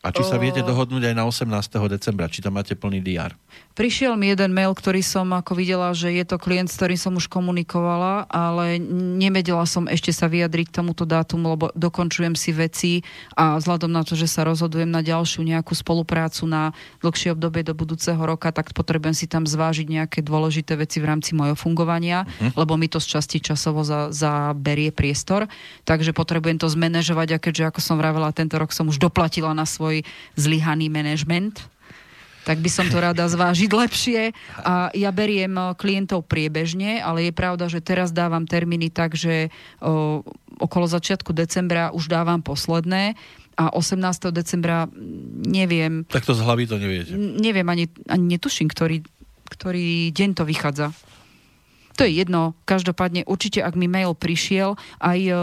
a 0.01 0.09
či 0.09 0.25
sa 0.25 0.41
viete 0.41 0.65
dohodnúť 0.65 1.13
aj 1.13 1.15
na 1.15 1.29
18. 1.29 1.77
decembra, 1.93 2.25
či 2.33 2.41
tam 2.41 2.57
máte 2.57 2.73
plný 2.73 3.05
diár. 3.05 3.37
Prišiel 3.77 4.17
mi 4.17 4.33
jeden 4.33 4.57
mail, 4.57 4.73
ktorý 4.73 5.05
som 5.05 5.29
ako 5.37 5.53
videla, 5.53 5.93
že 5.93 6.09
je 6.09 6.25
to 6.25 6.41
klient, 6.41 6.73
s 6.73 6.81
ktorým 6.81 6.97
som 6.97 7.13
už 7.21 7.29
komunikovala, 7.29 8.25
ale 8.33 8.81
nevedela 9.21 9.69
som 9.69 9.85
ešte 9.85 10.09
sa 10.09 10.25
vyjadriť 10.25 10.73
k 10.73 10.77
tomuto 10.81 11.05
dátumu, 11.05 11.53
lebo 11.53 11.69
dokončujem 11.77 12.33
si 12.33 12.51
veci 12.57 12.93
a 13.37 13.61
vzhľadom 13.61 13.93
na 13.93 14.01
to, 14.01 14.17
že 14.17 14.25
sa 14.25 14.49
rozhodujem 14.49 14.89
na 14.89 15.05
ďalšiu 15.05 15.45
nejakú 15.45 15.77
spoluprácu 15.77 16.49
na 16.49 16.73
dlhšie 17.05 17.37
obdobie 17.37 17.61
do 17.61 17.77
budúceho 17.77 18.21
roka, 18.21 18.49
tak 18.57 18.73
potrebujem 18.73 19.13
si 19.13 19.29
tam 19.29 19.45
zvážiť 19.45 19.85
nejaké 19.85 20.25
dôležité 20.25 20.81
veci 20.81 20.97
v 20.97 21.13
rámci 21.13 21.37
mojho 21.37 21.57
fungovania, 21.61 22.25
lebo 22.57 22.81
mi 22.81 22.89
to 22.89 23.05
z 23.05 23.21
časti 23.21 23.45
časovo 23.45 23.85
za, 23.85 24.09
zaberie 24.09 24.97
priestor. 24.97 25.45
Takže 25.85 26.17
potrebujem 26.17 26.57
to 26.57 26.73
zmanéžovať 26.73 27.37
a 27.37 27.43
keďže, 27.43 27.65
ako 27.69 27.81
som 27.85 27.97
vravela, 28.01 28.33
tento 28.33 28.57
rok 28.57 28.73
som 28.73 28.89
už 28.89 28.97
doplatila 28.97 29.53
na 29.53 29.69
svoj 29.69 29.90
zlyhaný 30.39 30.89
manažment, 30.89 31.71
tak 32.45 32.59
by 32.65 32.71
som 32.73 32.89
to 32.89 32.97
rada 32.99 33.29
zvážiť 33.29 33.71
lepšie. 33.71 34.33
A 34.65 34.89
ja 34.97 35.11
beriem 35.13 35.53
eh, 35.55 35.77
klientov 35.77 36.25
priebežne, 36.27 36.99
ale 36.99 37.29
je 37.29 37.33
pravda, 37.37 37.69
že 37.69 37.85
teraz 37.85 38.11
dávam 38.11 38.49
termíny 38.49 38.89
tak, 38.89 39.15
že 39.15 39.53
o, 39.79 40.25
okolo 40.61 40.87
začiatku 40.89 41.33
decembra 41.33 41.93
už 41.93 42.09
dávam 42.09 42.41
posledné 42.41 43.15
a 43.61 43.73
18. 43.77 44.33
decembra 44.33 44.89
mm, 44.89 45.45
neviem, 45.45 45.93
Tak 46.09 46.25
to 46.25 46.33
z 46.33 46.41
hlavy 46.41 46.65
to 46.65 46.77
neviete. 46.81 47.13
neviem 47.17 47.69
ani, 47.69 47.93
ani 48.09 48.37
netuším, 48.37 48.73
ktorý, 48.73 49.05
ktorý 49.53 50.09
deň 50.13 50.31
to 50.41 50.45
vychádza. 50.49 50.97
To 52.01 52.09
je 52.09 52.25
jedno, 52.25 52.57
každopádne 52.65 53.29
určite, 53.29 53.61
ak 53.61 53.77
mi 53.77 53.85
mail 53.85 54.17
prišiel, 54.17 54.81
aj 55.05 55.19
e, 55.21 55.35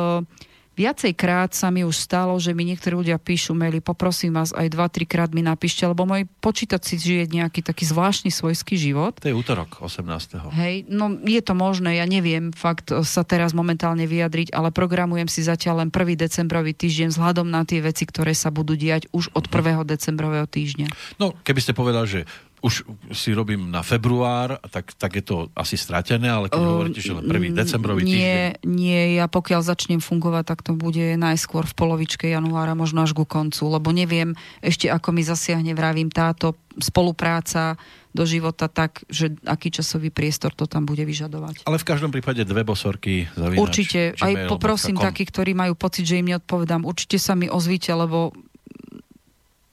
viacejkrát 0.78 1.58
sa 1.58 1.74
mi 1.74 1.82
už 1.82 1.98
stalo, 1.98 2.38
že 2.38 2.54
mi 2.54 2.62
niektorí 2.70 2.94
ľudia 2.94 3.18
píšu 3.18 3.58
maily, 3.58 3.82
poprosím 3.82 4.38
vás 4.38 4.54
aj 4.54 4.70
dva, 4.70 4.86
trikrát 4.88 5.34
mi 5.34 5.42
napíšte, 5.42 5.84
lebo 5.90 6.06
môj 6.06 6.30
počítač 6.40 6.94
si 6.94 6.96
žije 7.02 7.34
nejaký 7.34 7.66
taký 7.66 7.90
zvláštny 7.90 8.30
svojský 8.30 8.78
život. 8.78 9.18
To 9.20 9.28
je 9.28 9.36
útorok 9.36 9.82
18. 9.82 10.54
Hej, 10.54 10.86
no 10.88 11.18
je 11.26 11.42
to 11.42 11.58
možné, 11.58 11.98
ja 11.98 12.06
neviem 12.06 12.54
fakt 12.54 12.94
e, 12.94 13.02
sa 13.02 13.26
teraz 13.26 13.58
momentálne 13.58 14.06
vyjadriť, 14.06 14.54
ale 14.54 14.70
programujem 14.70 15.26
si 15.26 15.42
zatiaľ 15.42 15.84
len 15.84 15.90
1. 15.90 16.14
decembrový 16.14 16.78
týždeň 16.78 17.10
vzhľadom 17.18 17.50
na 17.50 17.66
tie 17.66 17.82
veci, 17.82 18.06
ktoré 18.06 18.38
sa 18.38 18.54
budú 18.54 18.78
diať 18.78 19.10
už 19.12 19.34
od 19.34 19.50
1. 19.50 19.82
decembrového 19.90 20.46
týždňa. 20.46 21.18
No, 21.18 21.34
keby 21.42 21.60
ste 21.60 21.74
povedal, 21.74 22.06
že 22.06 22.30
už 22.58 22.90
si 23.14 23.38
robím 23.38 23.70
na 23.70 23.86
február, 23.86 24.58
tak, 24.74 24.98
tak 24.98 25.22
je 25.22 25.24
to 25.24 25.36
asi 25.54 25.78
stratené, 25.78 26.26
ale 26.26 26.50
keď 26.50 26.58
O, 26.58 26.70
hovoríte, 26.74 27.02
že 27.06 27.14
len 27.14 27.30
1. 27.30 27.54
decembrový 27.54 28.02
nie, 28.02 28.10
týždeň. 28.10 28.66
Nie, 28.66 29.02
ja 29.22 29.26
pokiaľ 29.30 29.62
začnem 29.62 30.02
fungovať, 30.02 30.44
tak 30.44 30.60
to 30.66 30.74
bude 30.74 31.22
najskôr 31.22 31.70
v 31.70 31.78
polovičke 31.78 32.26
januára, 32.26 32.74
možno 32.74 33.06
až 33.06 33.14
ku 33.14 33.30
koncu, 33.30 33.62
lebo 33.70 33.94
neviem 33.94 34.34
ešte, 34.66 34.90
ako 34.90 35.14
mi 35.14 35.22
zasiahne, 35.22 35.78
vravím, 35.78 36.10
táto 36.10 36.58
spolupráca 36.82 37.78
do 38.18 38.26
života 38.26 38.66
tak, 38.66 39.06
že 39.06 39.38
aký 39.46 39.70
časový 39.70 40.10
priestor 40.10 40.50
to 40.58 40.66
tam 40.66 40.90
bude 40.90 41.06
vyžadovať. 41.06 41.70
Ale 41.70 41.78
v 41.78 41.86
každom 41.86 42.10
prípade 42.10 42.42
dve 42.42 42.66
bosorky 42.66 43.30
zavinač. 43.38 43.62
Určite, 43.62 44.00
aj 44.18 44.50
poprosím 44.50 44.98
takých, 44.98 45.30
ktorí 45.30 45.52
majú 45.54 45.78
pocit, 45.78 46.10
že 46.10 46.18
im 46.18 46.34
neodpovedám, 46.34 46.82
určite 46.82 47.22
sa 47.22 47.38
mi 47.38 47.46
ozvíte, 47.46 47.94
lebo 47.94 48.34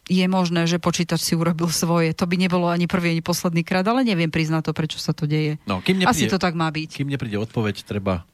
je 0.05 0.27
možné, 0.29 0.69
že 0.69 0.77
počítač 0.77 1.21
si 1.25 1.33
urobil 1.33 1.73
svoje. 1.73 2.13
To 2.13 2.29
by 2.29 2.37
nebolo 2.37 2.69
ani 2.69 2.85
prvý, 2.85 3.17
ani 3.17 3.25
posledný 3.25 3.65
krát, 3.65 3.89
ale 3.89 4.05
neviem 4.05 4.29
priznať 4.29 4.69
to, 4.69 4.73
prečo 4.77 4.99
sa 5.01 5.17
to 5.17 5.25
deje. 5.25 5.57
No, 5.65 5.81
kým 5.81 6.05
Asi 6.05 6.29
nepríde, 6.29 6.33
to 6.37 6.39
tak 6.41 6.53
má 6.53 6.69
byť. 6.69 7.01
kým 7.01 7.09
nepríde 7.09 7.41
odpoveď, 7.41 7.85
treba 7.89 8.29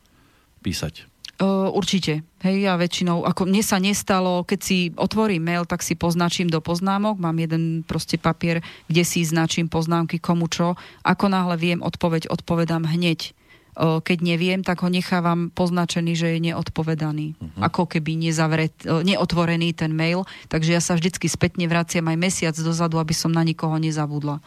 písať. 0.67 1.07
Uh, 1.41 1.73
určite. 1.73 2.21
Hej, 2.45 2.69
ja 2.69 2.77
väčšinou, 2.77 3.25
ako 3.25 3.49
mne 3.49 3.65
sa 3.65 3.81
nestalo, 3.81 4.45
keď 4.45 4.61
si 4.61 4.79
otvorím 4.93 5.41
mail, 5.41 5.65
tak 5.65 5.81
si 5.81 5.97
poznačím 5.97 6.53
do 6.53 6.61
poznámok, 6.61 7.17
mám 7.17 7.33
jeden 7.41 7.81
proste 7.81 8.21
papier, 8.21 8.61
kde 8.93 9.03
si 9.09 9.25
značím 9.25 9.65
poznámky 9.65 10.21
komu 10.21 10.53
čo. 10.53 10.77
Ako 11.01 11.33
náhle 11.33 11.57
viem 11.57 11.81
odpoveď, 11.81 12.29
odpovedám 12.29 12.85
hneď. 12.85 13.33
Keď 13.79 14.19
neviem, 14.23 14.61
tak 14.67 14.83
ho 14.83 14.91
nechávam 14.91 15.53
poznačený, 15.55 16.13
že 16.19 16.35
je 16.35 16.51
neodpovedaný. 16.51 17.39
Uh-huh. 17.39 17.61
Ako 17.63 17.87
keby 17.87 18.19
nezavret, 18.19 18.75
neotvorený 18.83 19.75
ten 19.75 19.95
mail, 19.95 20.27
takže 20.51 20.75
ja 20.75 20.83
sa 20.83 20.99
vždycky 20.99 21.31
spätne 21.31 21.71
vraciam 21.71 22.07
aj 22.11 22.19
mesiac 22.19 22.55
dozadu, 22.59 22.99
aby 22.99 23.15
som 23.15 23.31
na 23.31 23.47
nikoho 23.47 23.79
nezabudla. 23.79 24.43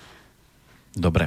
Dobre. 0.94 1.26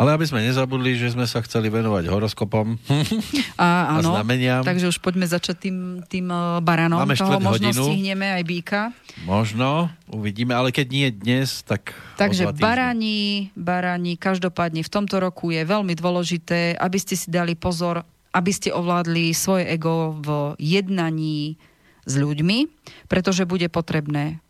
Ale 0.00 0.16
aby 0.16 0.24
sme 0.24 0.40
nezabudli, 0.40 0.96
že 0.96 1.12
sme 1.12 1.28
sa 1.28 1.44
chceli 1.44 1.68
venovať 1.68 2.08
horoskopom. 2.08 2.80
A, 3.60 3.92
A 3.92 4.00
áno, 4.00 4.16
znameniam. 4.16 4.64
takže 4.64 4.88
už 4.88 5.04
poďme 5.04 5.28
začať 5.28 5.68
tým, 5.68 5.76
tým 6.08 6.32
uh, 6.32 6.64
baranom. 6.64 7.04
Máme 7.04 7.12
Toho 7.20 7.36
možno 7.36 7.68
hodinu. 7.68 7.84
stihneme 7.92 8.40
aj 8.40 8.42
býka. 8.48 8.80
Možno, 9.28 9.92
uvidíme, 10.08 10.56
ale 10.56 10.72
keď 10.72 10.86
nie 10.88 11.08
dnes, 11.12 11.60
tak 11.60 11.92
Takže 12.16 12.56
barani, 12.56 13.52
barani, 13.52 14.16
každopádne 14.16 14.80
v 14.80 14.90
tomto 14.90 15.20
roku 15.20 15.52
je 15.52 15.60
veľmi 15.60 15.92
dôležité, 15.92 16.80
aby 16.80 16.96
ste 16.96 17.12
si 17.12 17.28
dali 17.28 17.52
pozor, 17.52 18.08
aby 18.32 18.48
ste 18.48 18.72
ovládli 18.72 19.36
svoje 19.36 19.68
ego 19.68 20.16
v 20.24 20.56
jednaní 20.56 21.60
s 22.08 22.18
ľuďmi, 22.18 22.66
pretože 23.06 23.46
bude 23.46 23.68
potrebné 23.70 24.42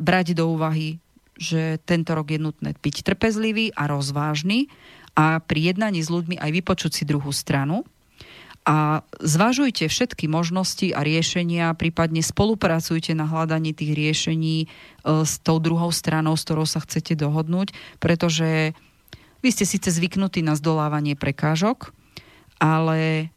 brať 0.00 0.38
do 0.38 0.48
úvahy, 0.48 1.03
že 1.34 1.82
tento 1.82 2.14
rok 2.14 2.30
je 2.30 2.38
nutné 2.38 2.74
byť 2.78 2.96
trpezlivý 3.02 3.74
a 3.74 3.90
rozvážny 3.90 4.70
a 5.14 5.38
pri 5.42 5.74
jednaní 5.74 6.02
s 6.02 6.10
ľuďmi 6.10 6.38
aj 6.38 6.50
vypočuť 6.50 6.90
si 6.90 7.04
druhú 7.06 7.30
stranu 7.30 7.86
a 8.64 9.04
zvažujte 9.20 9.92
všetky 9.92 10.24
možnosti 10.24 10.88
a 10.96 11.04
riešenia, 11.04 11.76
prípadne 11.76 12.24
spolupracujte 12.24 13.12
na 13.12 13.28
hľadaní 13.28 13.76
tých 13.76 13.92
riešení 13.92 14.56
e, 14.64 14.66
s 15.04 15.36
tou 15.44 15.60
druhou 15.60 15.92
stranou, 15.92 16.32
s 16.32 16.48
ktorou 16.48 16.64
sa 16.64 16.80
chcete 16.80 17.12
dohodnúť, 17.12 17.76
pretože 18.00 18.72
vy 19.44 19.48
ste 19.52 19.68
síce 19.68 19.92
zvyknutí 19.92 20.40
na 20.40 20.56
zdolávanie 20.56 21.12
prekážok, 21.12 21.92
ale 22.56 23.28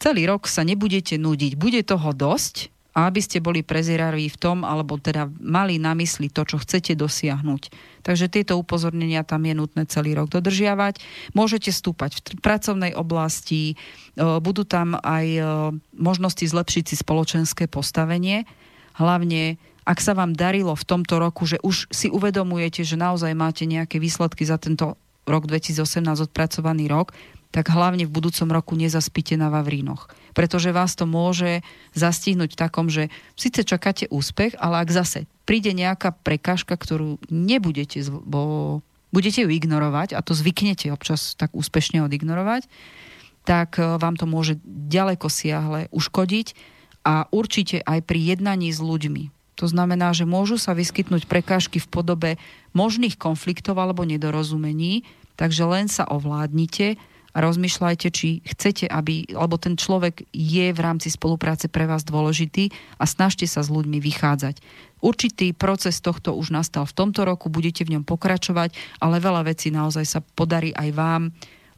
celý 0.00 0.24
rok 0.24 0.48
sa 0.48 0.64
nebudete 0.64 1.20
nudiť. 1.20 1.60
Bude 1.60 1.84
toho 1.84 2.16
dosť 2.16 2.72
a 2.96 3.12
aby 3.12 3.20
ste 3.20 3.44
boli 3.44 3.60
prezieraví 3.60 4.32
v 4.32 4.40
tom, 4.40 4.64
alebo 4.64 4.96
teda 4.96 5.28
mali 5.36 5.76
na 5.76 5.92
mysli 5.92 6.32
to, 6.32 6.48
čo 6.48 6.56
chcete 6.56 6.96
dosiahnuť. 6.96 7.68
Takže 8.00 8.32
tieto 8.32 8.56
upozornenia 8.56 9.20
tam 9.20 9.44
je 9.44 9.52
nutné 9.52 9.84
celý 9.84 10.16
rok 10.16 10.32
dodržiavať. 10.32 11.04
Môžete 11.36 11.68
stúpať 11.76 12.16
v 12.16 12.20
tr- 12.24 12.36
pracovnej 12.40 12.96
oblasti, 12.96 13.76
e, 14.16 14.40
budú 14.40 14.64
tam 14.64 14.96
aj 14.96 15.26
e, 15.28 15.40
možnosti 15.92 16.40
zlepšiť 16.40 16.84
si 16.88 16.96
spoločenské 16.96 17.68
postavenie. 17.68 18.48
Hlavne, 18.96 19.60
ak 19.84 20.00
sa 20.00 20.16
vám 20.16 20.32
darilo 20.32 20.72
v 20.72 20.88
tomto 20.88 21.20
roku, 21.20 21.44
že 21.44 21.60
už 21.60 21.92
si 21.92 22.08
uvedomujete, 22.08 22.80
že 22.80 22.96
naozaj 22.96 23.36
máte 23.36 23.68
nejaké 23.68 24.00
výsledky 24.00 24.48
za 24.48 24.56
tento 24.56 24.96
rok 25.28 25.44
2018 25.44 26.32
odpracovaný 26.32 26.88
rok, 26.88 27.12
tak 27.50 27.72
hlavne 27.72 28.04
v 28.04 28.14
budúcom 28.14 28.48
roku 28.52 28.76
nezaspíte 28.76 29.38
na 29.38 29.48
Vavrínoch. 29.48 30.12
Pretože 30.36 30.74
vás 30.74 30.92
to 30.92 31.08
môže 31.08 31.64
zastihnúť 31.96 32.58
takom, 32.58 32.92
že 32.92 33.08
síce 33.38 33.64
čakáte 33.64 34.10
úspech, 34.12 34.58
ale 34.60 34.84
ak 34.84 34.92
zase 34.92 35.24
príde 35.48 35.72
nejaká 35.72 36.12
prekážka, 36.12 36.76
ktorú 36.76 37.22
nebudete, 37.32 38.04
bo 38.26 38.80
budete 39.14 39.46
ju 39.46 39.50
ignorovať, 39.50 40.12
a 40.12 40.20
to 40.20 40.36
zvyknete 40.36 40.92
občas 40.92 41.38
tak 41.38 41.54
úspešne 41.56 42.04
odignorovať, 42.04 42.68
tak 43.46 43.78
e, 43.78 43.96
vám 43.96 44.18
to 44.18 44.26
môže 44.26 44.58
ďaleko 44.66 45.30
siahle 45.30 45.88
uškodiť 45.94 46.52
a 47.06 47.30
určite 47.30 47.80
aj 47.86 48.02
pri 48.02 48.36
jednaní 48.36 48.74
s 48.74 48.82
ľuďmi. 48.82 49.30
To 49.56 49.64
znamená, 49.64 50.12
že 50.12 50.28
môžu 50.28 50.60
sa 50.60 50.76
vyskytnúť 50.76 51.24
prekážky 51.24 51.80
v 51.80 51.88
podobe 51.88 52.30
možných 52.76 53.16
konfliktov 53.16 53.80
alebo 53.80 54.04
nedorozumení, 54.04 55.08
takže 55.38 55.64
len 55.64 55.88
sa 55.88 56.04
ovládnite 56.04 57.00
rozmýšľajte, 57.36 58.08
či 58.08 58.40
chcete, 58.42 58.88
aby, 58.88 59.28
alebo 59.36 59.60
ten 59.60 59.76
človek 59.76 60.24
je 60.32 60.72
v 60.72 60.80
rámci 60.80 61.12
spolupráce 61.12 61.68
pre 61.68 61.84
vás 61.84 62.02
dôležitý 62.02 62.72
a 62.96 63.04
snažte 63.04 63.44
sa 63.44 63.60
s 63.60 63.68
ľuďmi 63.68 64.00
vychádzať. 64.00 64.64
Určitý 65.04 65.52
proces 65.52 66.00
tohto 66.00 66.32
už 66.32 66.56
nastal 66.56 66.88
v 66.88 66.96
tomto 66.96 67.28
roku, 67.28 67.52
budete 67.52 67.84
v 67.84 68.00
ňom 68.00 68.04
pokračovať, 68.08 68.72
ale 69.04 69.20
veľa 69.20 69.52
vecí 69.52 69.68
naozaj 69.68 70.04
sa 70.08 70.20
podarí 70.24 70.72
aj 70.72 70.88
vám 70.96 71.22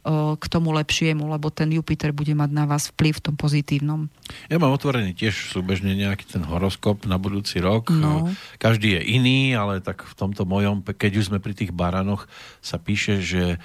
o, 0.07 0.39
k 0.39 0.45
tomu 0.47 0.71
lepšiemu, 0.71 1.27
lebo 1.27 1.51
ten 1.51 1.67
Jupiter 1.75 2.15
bude 2.15 2.31
mať 2.31 2.49
na 2.55 2.63
vás 2.63 2.87
vplyv 2.95 3.19
v 3.19 3.23
tom 3.27 3.35
pozitívnom. 3.35 4.07
Ja 4.47 4.55
mám 4.55 4.71
otvorený 4.71 5.11
tiež 5.11 5.51
súbežne 5.51 5.91
nejaký 5.99 6.39
ten 6.39 6.47
horoskop 6.47 7.03
na 7.03 7.19
budúci 7.19 7.59
rok. 7.59 7.91
No. 7.91 8.31
Každý 8.55 8.95
je 8.95 9.01
iný, 9.19 9.51
ale 9.51 9.83
tak 9.83 10.07
v 10.07 10.15
tomto 10.15 10.47
mojom, 10.47 10.87
keď 10.87 11.19
už 11.19 11.27
sme 11.35 11.43
pri 11.43 11.51
tých 11.51 11.75
baranoch, 11.75 12.31
sa 12.63 12.79
píše, 12.79 13.19
že 13.19 13.43
e, 13.55 13.57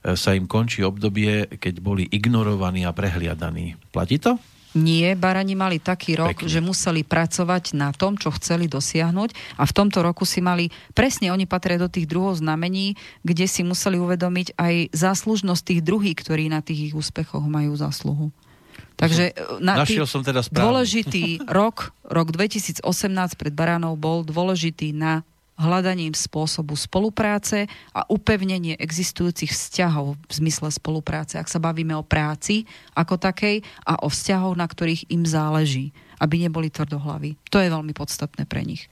sa 0.00 0.32
im 0.32 0.48
končí 0.48 0.80
obdobie, 0.80 1.46
keď 1.60 1.84
boli 1.84 2.08
ignorovaní 2.08 2.88
a 2.88 2.92
prehliadaní. 2.96 3.76
Platí 3.92 4.16
to? 4.16 4.40
Nie, 4.70 5.18
barani 5.18 5.58
mali 5.58 5.82
taký 5.82 6.14
rok, 6.14 6.46
Pekne. 6.46 6.46
že 6.46 6.62
museli 6.62 7.02
pracovať 7.02 7.74
na 7.74 7.90
tom, 7.90 8.14
čo 8.14 8.30
chceli 8.38 8.70
dosiahnuť 8.70 9.58
a 9.58 9.66
v 9.66 9.72
tomto 9.74 9.98
roku 9.98 10.22
si 10.22 10.38
mali, 10.38 10.70
presne 10.94 11.34
oni 11.34 11.42
patria 11.42 11.74
do 11.74 11.90
tých 11.90 12.06
druhov 12.06 12.38
znamení, 12.38 12.94
kde 13.26 13.50
si 13.50 13.66
museli 13.66 13.98
uvedomiť 13.98 14.54
aj 14.54 14.94
záslužnosť 14.94 15.62
tých 15.66 15.80
druhých, 15.82 16.16
ktorí 16.22 16.46
na 16.46 16.62
tých 16.62 16.92
ich 16.92 16.94
úspechoch 16.94 17.42
majú 17.50 17.74
zásluhu. 17.74 18.30
Takže 18.94 19.34
e, 19.34 19.58
na 19.58 19.82
Našiel 19.82 20.06
som 20.06 20.22
teda 20.22 20.46
správne. 20.46 20.62
dôležitý 20.62 21.42
rok, 21.58 21.90
rok 22.06 22.30
2018 22.30 22.86
pred 23.34 23.50
Baranov 23.50 23.98
bol 23.98 24.22
dôležitý 24.22 24.94
na 24.94 25.26
hľadaním 25.60 26.16
spôsobu 26.16 26.72
spolupráce 26.74 27.68
a 27.92 28.08
upevnenie 28.08 28.80
existujúcich 28.80 29.52
vzťahov 29.52 30.16
v 30.16 30.32
zmysle 30.32 30.72
spolupráce. 30.72 31.36
Ak 31.36 31.52
sa 31.52 31.60
bavíme 31.60 31.92
o 31.92 32.06
práci 32.06 32.64
ako 32.96 33.20
takej 33.20 33.60
a 33.84 34.00
o 34.00 34.08
vzťahoch, 34.08 34.56
na 34.56 34.64
ktorých 34.64 35.12
im 35.12 35.28
záleží, 35.28 35.92
aby 36.20 36.40
neboli 36.40 36.72
tvrdohlaví. 36.72 37.36
To 37.52 37.60
je 37.60 37.68
veľmi 37.68 37.92
podstatné 37.92 38.48
pre 38.48 38.64
nich. 38.64 38.88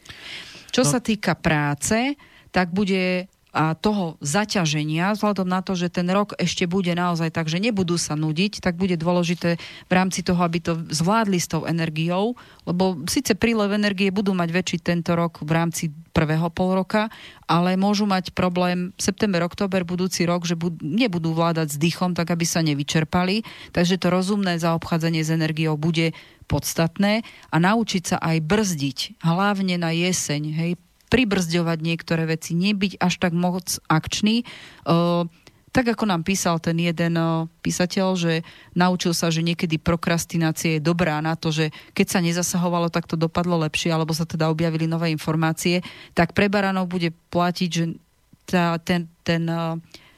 Čo 0.68 0.84
No. 0.84 0.90
sa 0.92 1.00
týka 1.00 1.32
práce, 1.32 2.16
tak 2.52 2.72
bude 2.72 3.28
a 3.52 3.72
toho 3.72 4.20
zaťaženia, 4.20 5.16
vzhľadom 5.16 5.48
na 5.48 5.64
to, 5.64 5.72
že 5.72 5.88
ten 5.88 6.04
rok 6.12 6.36
ešte 6.36 6.68
bude 6.68 6.92
naozaj 6.92 7.32
tak, 7.32 7.48
že 7.48 7.56
nebudú 7.56 7.96
sa 7.96 8.12
nudiť, 8.12 8.60
tak 8.60 8.76
bude 8.76 9.00
dôležité 9.00 9.56
v 9.88 9.92
rámci 9.92 10.20
toho, 10.20 10.40
aby 10.44 10.60
to 10.60 10.76
zvládli 10.92 11.40
s 11.40 11.48
tou 11.48 11.64
energiou, 11.64 12.36
lebo 12.68 13.00
síce 13.08 13.32
prílev 13.32 13.72
energie 13.72 14.12
budú 14.12 14.36
mať 14.36 14.48
väčší 14.52 14.78
tento 14.84 15.16
rok 15.16 15.40
v 15.40 15.50
rámci 15.52 15.88
prvého 16.12 16.50
pol 16.52 16.76
roka, 16.76 17.08
ale 17.48 17.78
môžu 17.78 18.04
mať 18.04 18.34
problém 18.36 18.92
september, 19.00 19.40
október, 19.46 19.86
budúci 19.86 20.28
rok, 20.28 20.44
že 20.44 20.58
bud- 20.58 20.82
nebudú 20.82 21.32
vládať 21.32 21.72
s 21.72 21.80
dýchom, 21.80 22.12
tak 22.12 22.34
aby 22.34 22.44
sa 22.44 22.60
nevyčerpali. 22.60 23.46
Takže 23.72 23.96
to 23.96 24.12
rozumné 24.12 24.58
zaobchádzanie 24.58 25.22
s 25.22 25.30
energiou 25.30 25.78
bude 25.78 26.12
podstatné 26.50 27.22
a 27.52 27.56
naučiť 27.60 28.02
sa 28.02 28.16
aj 28.18 28.36
brzdiť, 28.40 28.98
hlavne 29.22 29.76
na 29.78 29.92
jeseň, 29.92 30.42
hej, 30.56 30.72
pribrzďovať 31.08 31.78
niektoré 31.80 32.28
veci, 32.28 32.54
nebyť 32.54 33.00
až 33.00 33.18
tak 33.18 33.32
moc 33.32 33.80
akčný. 33.88 34.44
Uh, 34.84 35.26
tak 35.68 35.94
ako 35.94 36.08
nám 36.08 36.24
písal 36.24 36.56
ten 36.58 36.80
jeden 36.80 37.14
písateľ, 37.60 38.16
že 38.16 38.42
naučil 38.72 39.12
sa, 39.12 39.28
že 39.28 39.44
niekedy 39.44 39.76
prokrastinácia 39.76 40.76
je 40.76 40.82
dobrá 40.82 41.20
na 41.20 41.36
to, 41.36 41.52
že 41.52 41.70
keď 41.92 42.06
sa 42.08 42.18
nezasahovalo, 42.24 42.88
tak 42.88 43.04
to 43.04 43.20
dopadlo 43.20 43.60
lepšie, 43.62 43.92
alebo 43.92 44.16
sa 44.16 44.24
teda 44.24 44.48
objavili 44.48 44.88
nové 44.88 45.12
informácie, 45.12 45.84
tak 46.16 46.32
pre 46.32 46.48
baranov 46.48 46.88
bude 46.88 47.12
platiť, 47.30 47.68
že 47.70 47.84
tá, 48.48 48.80
ten, 48.80 49.12
ten, 49.22 49.44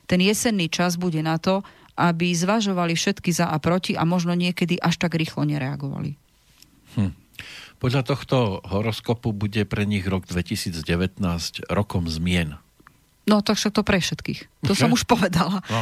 ten 0.06 0.20
jesenný 0.22 0.70
čas 0.70 0.94
bude 0.94 1.18
na 1.18 1.36
to, 1.36 1.66
aby 1.98 2.32
zvažovali 2.32 2.94
všetky 2.96 3.34
za 3.34 3.50
a 3.50 3.58
proti 3.58 3.98
a 3.98 4.06
možno 4.06 4.32
niekedy 4.32 4.78
až 4.78 4.96
tak 4.96 5.18
rýchlo 5.18 5.44
nereagovali. 5.44 6.16
Podľa 7.80 8.04
tohto 8.04 8.60
horoskopu 8.68 9.32
bude 9.32 9.64
pre 9.64 9.88
nich 9.88 10.04
rok 10.04 10.28
2019 10.28 11.24
rokom 11.72 12.04
zmien. 12.12 12.60
No 13.28 13.44
tak 13.44 13.60
však 13.60 13.76
to 13.76 13.84
pre 13.84 14.00
všetkých. 14.00 14.64
To 14.64 14.72
som 14.72 14.90
už 14.90 15.04
povedala. 15.04 15.60
No, 15.68 15.80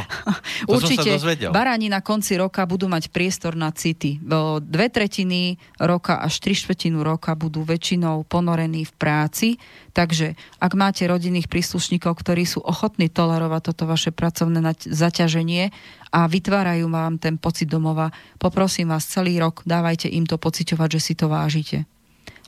to 0.67 0.75
Určite 0.75 1.17
baráni 1.49 1.87
na 1.87 2.03
konci 2.03 2.35
roka 2.35 2.67
budú 2.67 2.91
mať 2.91 3.09
priestor 3.09 3.55
na 3.55 3.71
city. 3.71 4.19
Dve 4.59 4.91
tretiny 4.91 5.55
roka 5.79 6.19
až 6.19 6.43
tri 6.43 6.51
štvrtinu 6.53 6.99
roka 6.99 7.33
budú 7.39 7.63
väčšinou 7.63 8.27
ponorení 8.27 8.83
v 8.83 8.93
práci, 8.93 9.47
takže 9.95 10.35
ak 10.59 10.71
máte 10.75 11.07
rodinných 11.07 11.47
príslušníkov, 11.47 12.19
ktorí 12.19 12.43
sú 12.43 12.59
ochotní 12.59 13.07
tolerovať 13.07 13.71
toto 13.71 13.87
vaše 13.87 14.11
pracovné 14.11 14.59
zaťaženie 14.85 15.71
a 16.11 16.27
vytvárajú 16.27 16.91
vám 16.91 17.23
ten 17.23 17.39
pocit 17.39 17.71
domova, 17.71 18.11
poprosím 18.35 18.91
vás 18.91 19.07
celý 19.07 19.39
rok, 19.39 19.63
dávajte 19.63 20.11
im 20.11 20.27
to 20.27 20.35
pociťovať, 20.35 20.89
že 20.91 21.01
si 21.01 21.13
to 21.15 21.31
vážite. 21.31 21.87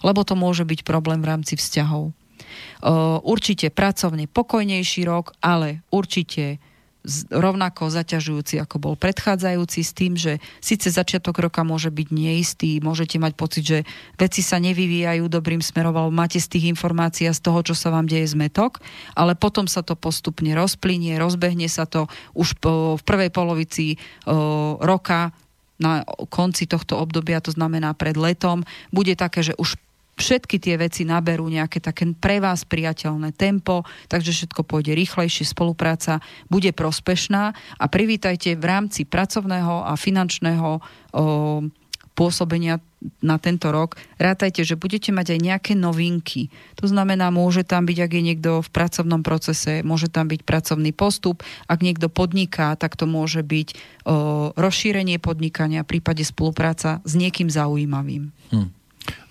Lebo 0.04 0.28
to 0.28 0.36
môže 0.36 0.68
byť 0.68 0.84
problém 0.84 1.24
v 1.24 1.30
rámci 1.32 1.56
vzťahov. 1.56 2.12
Určite 3.26 3.70
pracovne 3.70 4.26
pokojnejší 4.30 5.02
rok, 5.06 5.34
ale 5.42 5.86
určite 5.90 6.58
rovnako 7.34 7.90
zaťažujúci, 7.90 8.62
ako 8.62 8.78
bol 8.78 8.94
predchádzajúci, 8.94 9.80
s 9.82 9.92
tým, 9.98 10.14
že 10.14 10.38
síce 10.62 10.94
začiatok 10.94 11.42
roka 11.42 11.66
môže 11.66 11.90
byť 11.90 12.08
neistý, 12.14 12.78
môžete 12.78 13.18
mať 13.18 13.34
pocit, 13.34 13.64
že 13.66 13.80
veci 14.22 14.46
sa 14.46 14.62
nevyvíjajú 14.62 15.26
dobrým 15.26 15.66
smerom, 15.66 15.98
alebo 15.98 16.14
máte 16.14 16.38
z 16.38 16.46
tých 16.46 16.70
informácií 16.70 17.26
a 17.26 17.34
z 17.34 17.42
toho, 17.42 17.66
čo 17.66 17.74
sa 17.74 17.90
vám 17.90 18.06
deje 18.06 18.30
zmetok, 18.38 18.86
ale 19.18 19.34
potom 19.34 19.66
sa 19.66 19.82
to 19.82 19.98
postupne 19.98 20.54
rozplynie, 20.54 21.18
rozbehne 21.18 21.66
sa 21.66 21.90
to 21.90 22.06
už 22.38 22.54
po, 22.62 23.02
v 23.02 23.04
prvej 23.04 23.34
polovici 23.34 23.98
o, 24.30 24.78
roka 24.78 25.34
na 25.82 26.06
konci 26.30 26.70
tohto 26.70 27.02
obdobia, 27.02 27.42
to 27.42 27.50
znamená 27.50 27.98
pred 27.98 28.14
letom, 28.14 28.62
bude 28.94 29.18
také, 29.18 29.42
že 29.42 29.58
už 29.58 29.74
všetky 30.16 30.62
tie 30.62 30.76
veci 30.78 31.02
naberú 31.08 31.48
nejaké 31.48 31.82
také 31.82 32.06
pre 32.14 32.44
vás 32.44 32.68
priateľné 32.68 33.34
tempo, 33.34 33.88
takže 34.12 34.32
všetko 34.34 34.62
pôjde 34.64 34.94
rýchlejšie, 34.94 35.48
spolupráca 35.48 36.22
bude 36.52 36.70
prospešná 36.76 37.44
a 37.80 37.86
privítajte 37.90 38.56
v 38.58 38.66
rámci 38.66 39.02
pracovného 39.08 39.88
a 39.88 39.94
finančného 39.98 40.70
o, 40.78 40.82
pôsobenia 42.12 42.84
na 43.24 43.42
tento 43.42 43.74
rok, 43.74 43.98
rátajte, 44.22 44.62
že 44.62 44.78
budete 44.78 45.10
mať 45.10 45.34
aj 45.34 45.40
nejaké 45.42 45.74
novinky. 45.74 46.54
To 46.78 46.86
znamená, 46.86 47.34
môže 47.34 47.66
tam 47.66 47.90
byť, 47.90 47.98
ak 47.98 48.12
je 48.14 48.22
niekto 48.22 48.52
v 48.62 48.70
pracovnom 48.70 49.26
procese, 49.26 49.82
môže 49.82 50.06
tam 50.06 50.30
byť 50.30 50.46
pracovný 50.46 50.94
postup, 50.94 51.42
ak 51.66 51.82
niekto 51.82 52.14
podniká, 52.14 52.78
tak 52.78 52.94
to 52.94 53.10
môže 53.10 53.42
byť 53.42 53.68
o, 53.74 53.78
rozšírenie 54.54 55.18
podnikania, 55.18 55.88
prípade 55.88 56.22
spolupráca 56.22 57.02
s 57.02 57.14
niekým 57.18 57.50
zaujímavým. 57.50 58.30
Hm. 58.54 58.81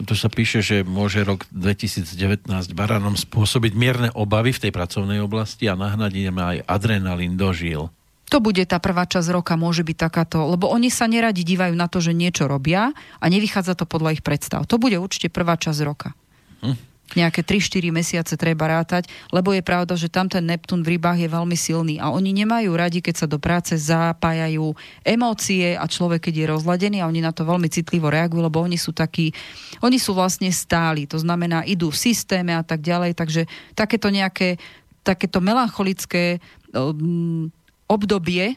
Tu 0.01 0.15
sa 0.17 0.29
píše, 0.33 0.65
že 0.65 0.83
môže 0.83 1.23
rok 1.23 1.47
2019 1.55 2.49
baranom 2.73 3.15
spôsobiť 3.15 3.73
mierne 3.77 4.09
obavy 4.17 4.51
v 4.51 4.69
tej 4.69 4.73
pracovnej 4.75 5.23
oblasti 5.23 5.71
a 5.71 5.79
nahnať 5.79 6.33
aj 6.33 6.57
adrenalín 6.67 7.39
do 7.39 7.53
žil. 7.55 7.93
To 8.31 8.39
bude 8.39 8.63
tá 8.63 8.79
prvá 8.79 9.11
časť 9.11 9.35
roka, 9.35 9.59
môže 9.59 9.83
byť 9.83 9.97
takáto, 9.99 10.47
lebo 10.47 10.71
oni 10.71 10.87
sa 10.87 11.11
neradi 11.11 11.43
dívajú 11.43 11.75
na 11.75 11.91
to, 11.91 11.99
že 11.99 12.15
niečo 12.15 12.47
robia 12.47 12.95
a 13.19 13.25
nevychádza 13.27 13.75
to 13.75 13.91
podľa 13.91 14.19
ich 14.19 14.23
predstav. 14.23 14.71
To 14.71 14.79
bude 14.79 14.95
určite 15.03 15.35
prvá 15.35 15.59
časť 15.59 15.81
roka. 15.83 16.15
Hm. 16.63 16.90
Nejaké 17.19 17.43
3-4 17.43 17.91
mesiace 17.91 18.35
treba 18.39 18.71
rátať, 18.71 19.11
lebo 19.35 19.51
je 19.51 19.67
pravda, 19.67 19.99
že 19.99 20.07
tam 20.07 20.31
ten 20.31 20.47
Neptún 20.47 20.87
v 20.87 20.95
rybách 20.95 21.19
je 21.19 21.29
veľmi 21.29 21.57
silný 21.59 21.95
a 21.99 22.15
oni 22.15 22.31
nemajú 22.31 22.71
radi, 22.71 23.03
keď 23.03 23.15
sa 23.15 23.27
do 23.27 23.43
práce 23.43 23.75
zapájajú 23.75 24.79
emócie 25.03 25.75
a 25.75 25.91
človek, 25.91 26.31
keď 26.31 26.35
je 26.39 26.47
rozladený 26.55 27.03
a 27.03 27.11
oni 27.11 27.19
na 27.19 27.35
to 27.35 27.43
veľmi 27.43 27.67
citlivo 27.67 28.15
reagujú, 28.15 28.47
lebo 28.47 28.63
oni 28.63 28.79
sú 28.79 28.95
takí, 28.95 29.35
oni 29.83 29.99
sú 29.99 30.15
vlastne 30.15 30.47
stáli, 30.55 31.11
to 31.11 31.19
znamená, 31.19 31.67
idú 31.67 31.91
v 31.91 31.99
systéme 31.99 32.55
a 32.55 32.63
tak 32.63 32.79
ďalej, 32.79 33.19
takže 33.19 33.51
takéto 33.75 34.07
nejaké, 34.07 34.63
takéto 35.03 35.43
melancholické 35.43 36.39
um, 36.71 37.51
obdobie, 37.91 38.55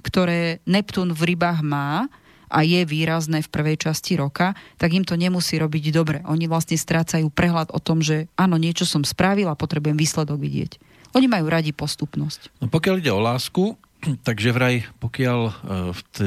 ktoré 0.00 0.64
Neptún 0.64 1.12
v 1.12 1.36
rybách 1.36 1.60
má 1.60 2.08
a 2.52 2.60
je 2.60 2.84
výrazné 2.84 3.40
v 3.40 3.48
prvej 3.48 3.88
časti 3.88 4.20
roka, 4.20 4.52
tak 4.76 4.92
im 4.92 5.08
to 5.08 5.16
nemusí 5.16 5.56
robiť 5.56 5.84
dobre. 5.88 6.20
Oni 6.28 6.44
vlastne 6.44 6.76
strácajú 6.76 7.32
prehľad 7.32 7.72
o 7.72 7.80
tom, 7.80 8.04
že 8.04 8.28
áno, 8.36 8.60
niečo 8.60 8.84
som 8.84 9.00
spravil 9.00 9.48
a 9.48 9.56
potrebujem 9.56 9.96
výsledok 9.96 10.36
vidieť. 10.36 10.76
Oni 11.16 11.28
majú 11.28 11.48
radi 11.48 11.72
postupnosť. 11.72 12.60
No 12.60 12.68
pokiaľ 12.68 12.94
ide 13.00 13.12
o 13.12 13.20
lásku, 13.20 13.76
Takže 14.26 14.50
vraj, 14.50 14.82
pokiaľ 14.98 15.40
e, 15.46 15.52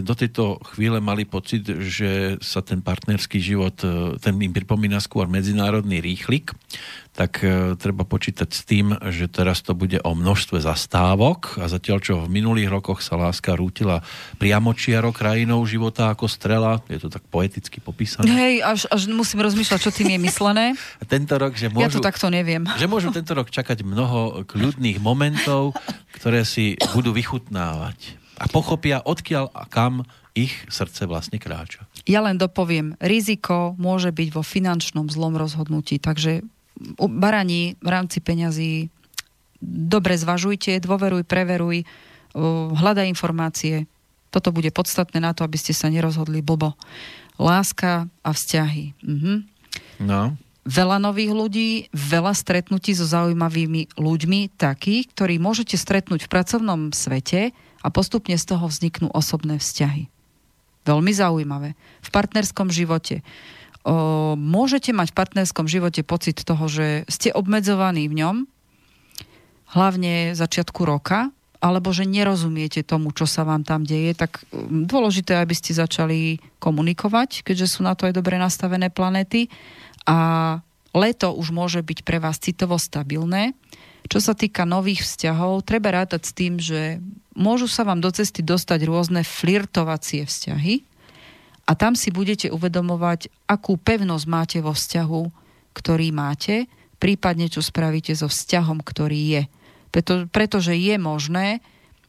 do 0.02 0.14
tejto 0.16 0.64
chvíle 0.76 1.04
mali 1.04 1.28
pocit, 1.28 1.68
že 1.68 2.40
sa 2.40 2.64
ten 2.64 2.80
partnerský 2.80 3.40
život, 3.40 3.76
e, 3.84 4.16
ten 4.20 4.36
im 4.40 4.54
pripomína 4.56 5.04
skôr 5.04 5.28
medzinárodný 5.28 6.00
rýchlik, 6.00 6.56
tak 7.16 7.40
e, 7.42 7.80
treba 7.80 8.04
počítať 8.04 8.50
s 8.52 8.62
tým, 8.68 8.92
že 9.10 9.32
teraz 9.32 9.64
to 9.64 9.72
bude 9.72 9.96
o 10.04 10.12
množstve 10.12 10.60
zastávok 10.60 11.56
a 11.64 11.72
zatiaľ, 11.72 11.98
čo 12.04 12.14
v 12.28 12.28
minulých 12.28 12.68
rokoch 12.68 13.00
sa 13.00 13.16
láska 13.16 13.56
rútila 13.56 14.04
priamočiaro 14.36 15.16
krajinou 15.16 15.64
života 15.64 16.12
ako 16.12 16.28
strela, 16.28 16.84
je 16.92 17.00
to 17.00 17.08
tak 17.08 17.24
poeticky 17.32 17.80
popísané. 17.80 18.28
Hej, 18.28 18.56
až, 18.68 18.82
až 18.92 19.08
musím 19.08 19.48
rozmýšľať, 19.48 19.80
čo 19.80 19.92
tým 19.96 20.12
je 20.12 20.20
myslené. 20.28 20.66
Tento 21.08 21.40
rok, 21.40 21.56
že 21.56 21.72
Ja 21.72 21.88
môžu... 21.88 21.98
to 21.98 22.04
takto 22.04 22.28
neviem. 22.28 22.68
že 22.76 22.92
môžu 22.92 23.16
tento 23.16 23.32
rok 23.32 23.48
čakať 23.48 23.88
mnoho 23.88 24.44
kľudných 24.44 25.00
momentov, 25.00 25.72
ktoré 26.20 26.44
si 26.44 26.76
budú 26.92 27.16
vychutnávať 27.16 28.20
a 28.36 28.52
pochopia, 28.52 29.00
odkiaľ 29.00 29.56
a 29.56 29.64
kam 29.64 30.04
ich 30.36 30.52
srdce 30.68 31.08
vlastne 31.08 31.40
kráča. 31.40 31.88
Ja 32.04 32.20
len 32.20 32.36
dopoviem, 32.36 33.00
riziko 33.00 33.72
môže 33.80 34.12
byť 34.12 34.30
vo 34.36 34.44
finančnom 34.44 35.08
zlom 35.08 35.40
rozhodnutí, 35.40 35.96
takže 36.04 36.44
u 36.96 37.08
baraní 37.10 37.76
v 37.82 37.90
rámci 37.90 38.22
peňazí 38.22 38.94
dobre 39.66 40.16
zvažujte, 40.20 40.78
dôveruj, 40.84 41.26
preveruj, 41.26 41.84
uh, 41.84 42.70
hľadaj 42.76 43.10
informácie. 43.10 43.90
Toto 44.30 44.52
bude 44.52 44.70
podstatné 44.70 45.24
na 45.24 45.32
to, 45.32 45.48
aby 45.48 45.56
ste 45.56 45.72
sa 45.72 45.88
nerozhodli 45.88 46.44
blbo. 46.44 46.76
Láska 47.40 48.08
a 48.24 48.30
vzťahy. 48.32 48.94
Mhm. 49.04 49.34
No, 50.06 50.36
veľa 50.66 50.98
nových 50.98 51.32
ľudí, 51.32 51.70
veľa 51.94 52.34
stretnutí 52.34 52.98
so 52.98 53.06
zaujímavými 53.06 53.96
ľuďmi, 53.96 54.58
takých, 54.58 55.14
ktorí 55.14 55.38
môžete 55.38 55.78
stretnúť 55.78 56.26
v 56.26 56.32
pracovnom 56.32 56.90
svete 56.90 57.54
a 57.86 57.88
postupne 57.94 58.34
z 58.34 58.46
toho 58.50 58.66
vzniknú 58.66 59.14
osobné 59.14 59.62
vzťahy. 59.62 60.10
Veľmi 60.86 61.14
zaujímavé. 61.14 61.78
V 62.02 62.10
partnerskom 62.10 62.70
živote. 62.74 63.22
Môžete 64.36 64.90
mať 64.98 65.14
v 65.14 65.18
partnerskom 65.22 65.70
živote 65.70 66.02
pocit 66.02 66.42
toho, 66.42 66.66
že 66.66 67.06
ste 67.06 67.30
obmedzovaní 67.30 68.10
v 68.10 68.18
ňom, 68.26 68.36
hlavne 69.78 70.34
začiatku 70.34 70.82
roka, 70.82 71.30
alebo 71.62 71.90
že 71.94 72.06
nerozumiete 72.06 72.86
tomu, 72.86 73.10
čo 73.14 73.26
sa 73.26 73.42
vám 73.42 73.66
tam 73.66 73.86
deje, 73.86 74.14
tak 74.14 74.42
mm, 74.54 74.86
dôležité, 74.86 75.38
aby 75.42 75.54
ste 75.58 75.74
začali 75.74 76.38
komunikovať, 76.62 77.42
keďže 77.42 77.78
sú 77.78 77.80
na 77.82 77.98
to 77.98 78.06
aj 78.06 78.14
dobre 78.14 78.38
nastavené 78.38 78.94
planéty. 78.94 79.50
A 80.06 80.60
leto 80.94 81.34
už 81.34 81.50
môže 81.50 81.82
byť 81.82 82.06
pre 82.06 82.22
vás 82.22 82.38
citovo 82.38 82.78
stabilné. 82.78 83.58
Čo 84.06 84.22
sa 84.22 84.38
týka 84.38 84.70
nových 84.70 85.02
vzťahov, 85.02 85.66
treba 85.66 85.90
rátať 85.90 86.22
s 86.30 86.32
tým, 86.38 86.62
že 86.62 87.02
môžu 87.34 87.66
sa 87.66 87.82
vám 87.82 87.98
do 87.98 88.14
cesty 88.14 88.46
dostať 88.46 88.86
rôzne 88.86 89.26
flirtovacie 89.26 90.30
vzťahy 90.30 90.95
a 91.66 91.72
tam 91.74 91.98
si 91.98 92.14
budete 92.14 92.54
uvedomovať, 92.54 93.50
akú 93.50 93.76
pevnosť 93.82 94.26
máte 94.30 94.58
vo 94.62 94.72
vzťahu, 94.78 95.24
ktorý 95.74 96.14
máte, 96.14 96.70
prípadne 97.02 97.50
čo 97.50 97.66
spravíte 97.66 98.14
so 98.14 98.30
vzťahom, 98.30 98.86
ktorý 98.86 99.22
je. 99.38 99.44
Preto, 99.90 100.30
pretože 100.30 100.78
je 100.78 100.96
možné, 101.02 101.60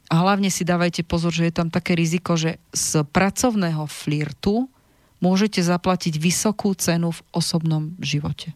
a 0.06 0.22
hlavne 0.22 0.52
si 0.54 0.62
dávajte 0.62 1.02
pozor, 1.02 1.34
že 1.34 1.50
je 1.50 1.54
tam 1.54 1.68
také 1.72 1.98
riziko, 1.98 2.38
že 2.38 2.62
z 2.70 3.02
pracovného 3.10 3.90
flirtu 3.90 4.70
môžete 5.18 5.64
zaplatiť 5.64 6.14
vysokú 6.20 6.76
cenu 6.78 7.10
v 7.10 7.20
osobnom 7.34 7.96
živote. 7.98 8.54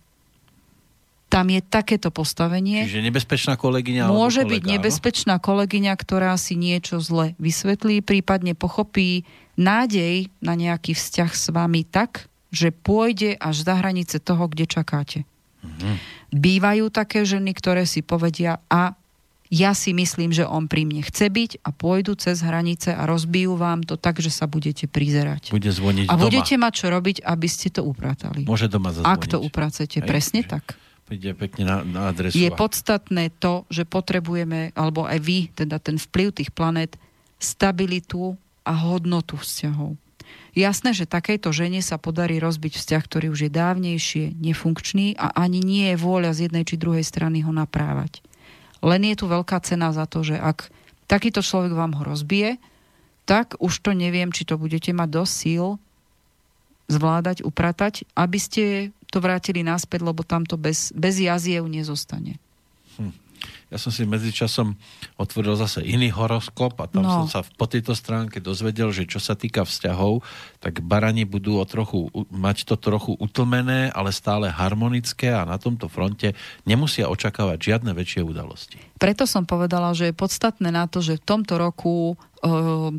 Tam 1.30 1.46
je 1.46 1.62
takéto 1.62 2.10
postavenie. 2.10 2.90
čiže 2.90 3.06
nebezpečná 3.06 3.54
kolegyňa 3.54 4.10
Môže 4.10 4.42
kolega, 4.42 4.50
byť 4.50 4.62
nebezpečná 4.66 5.38
kolegyňa, 5.38 5.94
ktorá 5.94 6.34
si 6.34 6.58
niečo 6.58 6.98
zle 6.98 7.38
vysvetlí, 7.38 8.02
prípadne 8.02 8.58
pochopí 8.58 9.22
nádej 9.60 10.32
na 10.40 10.56
nejaký 10.56 10.96
vzťah 10.96 11.30
s 11.36 11.52
vami 11.52 11.84
tak, 11.84 12.26
že 12.48 12.72
pôjde 12.72 13.36
až 13.36 13.62
za 13.62 13.76
hranice 13.76 14.16
toho, 14.18 14.48
kde 14.48 14.64
čakáte. 14.66 15.28
Mhm. 15.60 16.00
Bývajú 16.32 16.88
také 16.88 17.28
ženy, 17.28 17.52
ktoré 17.52 17.84
si 17.84 18.00
povedia 18.00 18.58
a 18.72 18.96
ja 19.50 19.74
si 19.74 19.90
myslím, 19.90 20.30
že 20.30 20.46
on 20.46 20.70
pri 20.70 20.86
mne 20.86 21.02
chce 21.02 21.26
byť 21.26 21.66
a 21.66 21.74
pôjdu 21.74 22.14
cez 22.14 22.38
hranice 22.38 22.94
a 22.94 23.02
rozbijú 23.02 23.58
vám 23.58 23.82
to 23.82 23.98
tak, 23.98 24.22
že 24.22 24.30
sa 24.30 24.46
budete 24.46 24.86
prizerať. 24.86 25.50
Bude 25.50 25.74
zvoniť 25.74 26.06
A 26.06 26.14
doma. 26.14 26.22
budete 26.30 26.54
mať 26.54 26.72
čo 26.78 26.86
robiť, 26.86 27.26
aby 27.26 27.48
ste 27.50 27.66
to 27.74 27.82
upratali. 27.82 28.46
Môže 28.46 28.70
doma 28.70 28.94
zazvoniť. 28.94 29.10
Ak 29.10 29.26
to 29.26 29.42
upracete, 29.42 29.98
Hej, 29.98 30.06
presne 30.06 30.46
že- 30.46 30.54
tak. 30.54 30.78
Príde 31.10 31.34
pekne 31.34 31.66
na, 31.66 31.76
na 31.82 32.00
adresu. 32.14 32.38
Je 32.38 32.46
podstatné 32.54 33.34
to, 33.42 33.66
že 33.66 33.82
potrebujeme, 33.82 34.70
alebo 34.78 35.02
aj 35.02 35.18
vy, 35.18 35.50
teda 35.50 35.82
ten 35.82 35.98
vplyv 35.98 36.30
tých 36.30 36.54
planét, 36.54 36.94
stabilitu 37.42 38.38
a 38.70 38.72
hodnotu 38.78 39.34
vzťahov. 39.34 39.98
Jasné, 40.54 40.94
že 40.94 41.10
takejto 41.10 41.50
žene 41.50 41.82
sa 41.82 41.98
podarí 41.98 42.38
rozbiť 42.38 42.78
vzťah, 42.78 43.02
ktorý 43.02 43.26
už 43.34 43.46
je 43.46 43.50
dávnejšie 43.50 44.24
nefunkčný 44.38 45.18
a 45.18 45.34
ani 45.34 45.58
nie 45.58 45.90
je 45.94 45.98
vôľa 45.98 46.30
z 46.34 46.50
jednej 46.50 46.62
či 46.66 46.78
druhej 46.78 47.02
strany 47.02 47.42
ho 47.42 47.50
naprávať. 47.50 48.22
Len 48.82 49.02
je 49.10 49.16
tu 49.18 49.26
veľká 49.30 49.58
cena 49.62 49.90
za 49.90 50.06
to, 50.06 50.22
že 50.22 50.38
ak 50.38 50.70
takýto 51.10 51.42
človek 51.42 51.74
vám 51.74 51.98
ho 51.98 52.02
rozbije, 52.02 52.62
tak 53.26 53.54
už 53.62 53.82
to 53.82 53.94
neviem, 53.94 54.34
či 54.34 54.42
to 54.42 54.58
budete 54.58 54.90
mať 54.90 55.08
dosť 55.22 55.34
síl 55.34 55.66
zvládať, 56.90 57.46
upratať, 57.46 58.02
aby 58.18 58.38
ste 58.42 58.64
to 59.14 59.22
vrátili 59.22 59.62
naspäť, 59.62 60.02
lebo 60.02 60.26
tam 60.26 60.42
to 60.42 60.58
bez, 60.58 60.90
bez 60.94 61.22
jaziev 61.22 61.66
nezostane. 61.70 62.42
Ja 63.70 63.78
som 63.78 63.94
si 63.94 64.02
medzičasom 64.02 64.74
otvoril 65.14 65.54
zase 65.54 65.86
iný 65.86 66.10
horoskop 66.10 66.74
a 66.82 66.90
tam 66.90 67.06
No. 67.06 67.24
som 67.24 67.26
sa 67.30 67.40
po 67.54 67.70
tejto 67.70 67.94
stránke 67.94 68.42
dozvedel, 68.42 68.90
že 68.90 69.06
čo 69.06 69.22
sa 69.22 69.38
týka 69.38 69.62
vzťahov, 69.62 70.26
tak 70.58 70.82
barani 70.82 71.22
budú 71.22 71.56
o 71.56 71.64
trochu, 71.64 72.10
mať 72.34 72.66
to 72.66 72.74
trochu 72.74 73.14
utlmené, 73.16 73.94
ale 73.94 74.10
stále 74.10 74.50
harmonické 74.50 75.30
a 75.30 75.46
na 75.46 75.56
tomto 75.56 75.86
fronte 75.86 76.34
nemusia 76.66 77.06
očakávať 77.06 77.58
žiadne 77.62 77.94
väčšie 77.94 78.26
udalosti. 78.26 78.78
Preto 78.98 79.24
som 79.24 79.46
povedala, 79.46 79.94
že 79.94 80.10
je 80.10 80.18
podstatné 80.18 80.74
na 80.74 80.90
to, 80.90 80.98
že 80.98 81.22
v 81.22 81.24
tomto 81.24 81.54
roku 81.56 82.18
uh, 82.18 82.90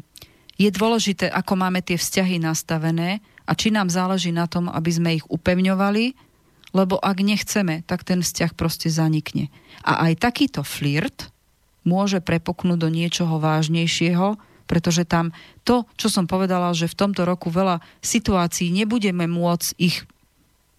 je 0.56 0.70
dôležité, 0.72 1.28
ako 1.30 1.54
máme 1.60 1.84
tie 1.84 2.00
vzťahy 2.00 2.40
nastavené 2.40 3.20
a 3.44 3.52
či 3.58 3.74
nám 3.76 3.92
záleží 3.92 4.32
na 4.32 4.48
tom, 4.48 4.72
aby 4.72 4.92
sme 4.94 5.10
ich 5.20 5.26
upevňovali, 5.28 6.31
lebo 6.72 7.00
ak 7.00 7.18
nechceme, 7.20 7.84
tak 7.84 8.08
ten 8.08 8.24
vzťah 8.24 8.52
proste 8.56 8.88
zanikne. 8.88 9.52
A 9.84 10.08
aj 10.10 10.24
takýto 10.24 10.64
flirt 10.64 11.32
môže 11.84 12.24
prepoknúť 12.24 12.80
do 12.80 12.90
niečoho 12.90 13.42
vážnejšieho, 13.42 14.40
pretože 14.70 15.04
tam 15.04 15.36
to, 15.68 15.84
čo 16.00 16.08
som 16.08 16.32
povedala, 16.32 16.72
že 16.72 16.88
v 16.88 16.96
tomto 16.96 17.28
roku 17.28 17.52
veľa 17.52 17.84
situácií 18.00 18.72
nebudeme 18.72 19.28
môcť 19.28 19.70
ich 19.76 20.08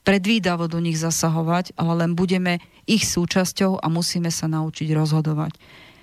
predvídavo 0.02 0.66
do 0.66 0.80
nich 0.80 0.98
zasahovať, 0.98 1.76
ale 1.78 1.92
len 2.06 2.16
budeme 2.16 2.58
ich 2.88 3.06
súčasťou 3.06 3.78
a 3.78 3.86
musíme 3.92 4.32
sa 4.32 4.50
naučiť 4.50 4.88
rozhodovať. 4.96 5.54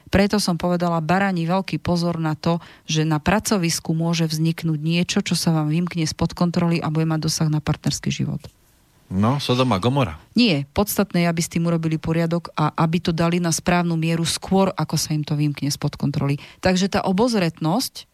Preto 0.10 0.42
som 0.42 0.58
povedala 0.58 1.06
barani 1.06 1.46
veľký 1.46 1.78
pozor 1.78 2.18
na 2.18 2.34
to, 2.34 2.58
že 2.90 3.06
na 3.06 3.22
pracovisku 3.22 3.94
môže 3.94 4.26
vzniknúť 4.26 4.80
niečo, 4.82 5.20
čo 5.22 5.38
sa 5.38 5.54
vám 5.54 5.70
vymkne 5.70 6.06
spod 6.10 6.34
kontroly 6.34 6.82
a 6.82 6.90
bude 6.90 7.06
mať 7.06 7.30
dosah 7.30 7.50
na 7.50 7.62
partnerský 7.62 8.10
život. 8.10 8.42
No, 9.10 9.42
Sodoma 9.42 9.82
Gomora. 9.82 10.22
Nie, 10.38 10.70
podstatné 10.70 11.26
je, 11.26 11.32
aby 11.34 11.42
s 11.42 11.50
tým 11.50 11.66
urobili 11.66 11.98
poriadok 11.98 12.54
a 12.54 12.70
aby 12.78 13.02
to 13.02 13.10
dali 13.10 13.42
na 13.42 13.50
správnu 13.50 13.98
mieru 13.98 14.22
skôr, 14.22 14.70
ako 14.78 14.96
sa 15.02 15.18
im 15.18 15.26
to 15.26 15.34
vymkne 15.34 15.74
spod 15.74 15.98
kontroly. 15.98 16.38
Takže 16.62 16.94
tá 16.94 17.02
obozretnosť 17.02 18.06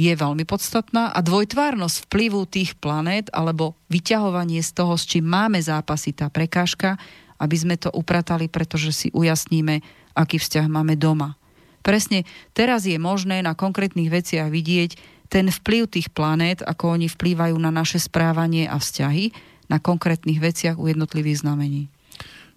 je 0.00 0.12
veľmi 0.16 0.48
podstatná 0.48 1.12
a 1.12 1.20
dvojtvárnosť 1.20 2.08
vplyvu 2.08 2.48
tých 2.48 2.72
planét 2.80 3.28
alebo 3.36 3.76
vyťahovanie 3.92 4.64
z 4.64 4.70
toho, 4.72 4.96
s 4.96 5.04
čím 5.04 5.28
máme 5.28 5.60
zápasy, 5.60 6.16
tá 6.16 6.32
prekážka, 6.32 6.96
aby 7.36 7.56
sme 7.60 7.76
to 7.76 7.92
upratali, 7.92 8.48
pretože 8.48 8.96
si 8.96 9.08
ujasníme, 9.12 9.84
aký 10.16 10.40
vzťah 10.40 10.72
máme 10.72 10.96
doma. 10.96 11.36
Presne 11.84 12.24
teraz 12.56 12.88
je 12.88 12.96
možné 12.96 13.44
na 13.44 13.52
konkrétnych 13.52 14.08
veciach 14.08 14.48
vidieť 14.48 14.96
ten 15.28 15.52
vplyv 15.52 15.84
tých 15.92 16.08
planét, 16.08 16.64
ako 16.64 16.96
oni 16.96 17.12
vplývajú 17.12 17.56
na 17.60 17.68
naše 17.68 18.00
správanie 18.00 18.64
a 18.72 18.80
vzťahy 18.80 19.49
na 19.70 19.78
konkrétnych 19.78 20.42
veciach 20.42 20.76
u 20.76 20.90
jednotlivých 20.90 21.46
znamení. 21.46 21.86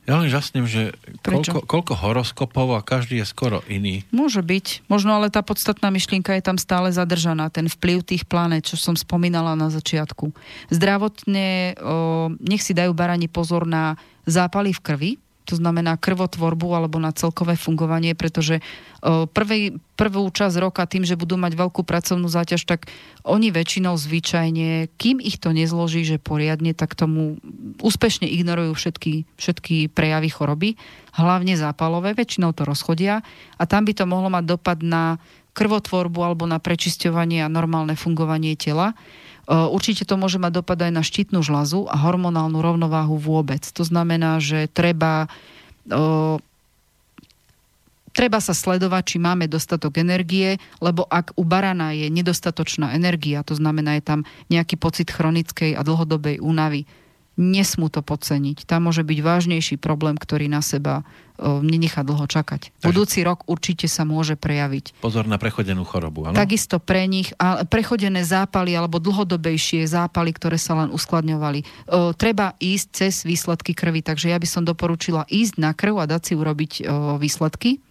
Ja 0.03 0.19
len 0.19 0.27
žasnem, 0.27 0.67
že 0.67 0.91
Prečo? 1.23 1.63
koľko, 1.63 1.63
koľko 1.63 1.93
horoskopov 2.03 2.75
a 2.75 2.83
každý 2.83 3.23
je 3.23 3.25
skoro 3.29 3.63
iný. 3.71 4.03
Môže 4.11 4.43
byť. 4.43 4.83
Možno 4.91 5.15
ale 5.15 5.31
tá 5.31 5.39
podstatná 5.39 5.87
myšlienka 5.95 6.35
je 6.35 6.43
tam 6.43 6.59
stále 6.59 6.91
zadržaná. 6.91 7.47
Ten 7.47 7.71
vplyv 7.71 8.03
tých 8.03 8.27
planét, 8.27 8.67
čo 8.67 8.75
som 8.75 8.99
spomínala 8.99 9.55
na 9.55 9.71
začiatku. 9.71 10.35
Zdravotne, 10.67 11.79
o, 11.79 12.35
nech 12.35 12.59
si 12.59 12.75
dajú 12.75 12.91
barani 12.91 13.31
pozor 13.31 13.63
na 13.63 13.95
zápaly 14.27 14.75
v 14.75 14.83
krvi, 14.83 15.11
to 15.43 15.59
znamená 15.59 15.99
krvotvorbu 15.99 16.71
alebo 16.75 16.97
na 16.97 17.11
celkové 17.11 17.59
fungovanie, 17.59 18.15
pretože 18.15 18.63
o, 19.03 19.27
prvej, 19.27 19.77
prvú 19.99 20.27
časť 20.31 20.55
roka 20.59 20.83
tým, 20.87 21.03
že 21.03 21.19
budú 21.19 21.35
mať 21.35 21.53
veľkú 21.59 21.83
pracovnú 21.83 22.31
záťaž, 22.31 22.63
tak 22.63 22.87
oni 23.27 23.51
väčšinou 23.51 23.95
zvyčajne, 23.99 24.91
kým 24.95 25.19
ich 25.19 25.37
to 25.37 25.51
nezloží, 25.51 26.07
že 26.07 26.17
poriadne, 26.17 26.71
tak 26.71 26.95
tomu 26.95 27.37
úspešne 27.83 28.25
ignorujú 28.27 28.73
všetky, 28.73 29.27
všetky 29.35 29.91
prejavy 29.91 30.29
choroby, 30.31 30.69
hlavne 31.13 31.59
zápalové, 31.59 32.15
väčšinou 32.15 32.55
to 32.55 32.63
rozchodia 32.63 33.21
a 33.59 33.63
tam 33.67 33.83
by 33.83 33.93
to 33.93 34.07
mohlo 34.07 34.31
mať 34.31 34.43
dopad 34.47 34.79
na 34.81 35.19
krvotvorbu 35.53 36.19
alebo 36.25 36.49
na 36.49 36.57
prečisťovanie 36.57 37.45
a 37.45 37.51
normálne 37.51 37.93
fungovanie 37.93 38.57
tela. 38.57 38.97
Určite 39.43 40.07
to 40.07 40.15
môže 40.15 40.39
mať 40.39 40.63
dopad 40.63 40.79
aj 40.79 40.91
na 40.95 41.03
štítnu 41.03 41.43
žľazu 41.43 41.91
a 41.91 41.99
hormonálnu 41.99 42.63
rovnováhu 42.63 43.19
vôbec. 43.19 43.59
To 43.75 43.83
znamená, 43.83 44.39
že 44.39 44.71
treba 44.71 45.27
o, 45.91 46.39
treba 48.15 48.39
sa 48.39 48.55
sledovať, 48.55 49.03
či 49.03 49.17
máme 49.19 49.51
dostatok 49.51 49.99
energie, 49.99 50.61
lebo 50.79 51.03
ak 51.09 51.35
u 51.35 51.43
barana 51.43 51.91
je 51.91 52.07
nedostatočná 52.07 52.95
energia, 52.95 53.43
to 53.43 53.57
znamená, 53.57 53.99
je 53.99 54.05
tam 54.05 54.19
nejaký 54.47 54.79
pocit 54.79 55.11
chronickej 55.11 55.75
a 55.75 55.81
dlhodobej 55.83 56.39
únavy, 56.39 56.87
nesmú 57.35 57.89
to 57.89 58.05
podceniť. 58.05 58.69
Tam 58.69 58.85
môže 58.85 59.01
byť 59.01 59.19
vážnejší 59.19 59.75
problém, 59.81 60.17
ktorý 60.17 60.45
na 60.45 60.61
seba 60.61 61.01
nenechá 61.41 62.05
dlho 62.05 62.29
čakať. 62.29 62.69
Takže- 62.69 62.85
Budúci 62.85 63.19
rok 63.25 63.41
určite 63.49 63.89
sa 63.89 64.05
môže 64.05 64.37
prejaviť. 64.37 65.01
Pozor 65.01 65.25
na 65.25 65.41
prechodenú 65.41 65.81
chorobu, 65.81 66.29
áno? 66.29 66.37
Takisto 66.37 66.77
pre 66.77 67.09
nich 67.09 67.33
a 67.41 67.65
prechodené 67.65 68.21
zápaly 68.21 68.77
alebo 68.77 69.01
dlhodobejšie 69.01 69.89
zápaly, 69.89 70.29
ktoré 70.29 70.61
sa 70.61 70.77
len 70.85 70.93
uskladňovali. 70.93 71.59
O, 71.89 72.13
treba 72.13 72.53
ísť 72.61 72.87
cez 72.93 73.13
výsledky 73.25 73.73
krvi, 73.73 74.05
takže 74.05 74.29
ja 74.29 74.37
by 74.37 74.45
som 74.45 74.61
doporučila 74.61 75.25
ísť 75.25 75.57
na 75.57 75.73
krv 75.73 76.05
a 76.05 76.05
dať 76.05 76.21
si 76.21 76.33
urobiť 76.37 76.71
o, 76.79 77.17
výsledky. 77.17 77.81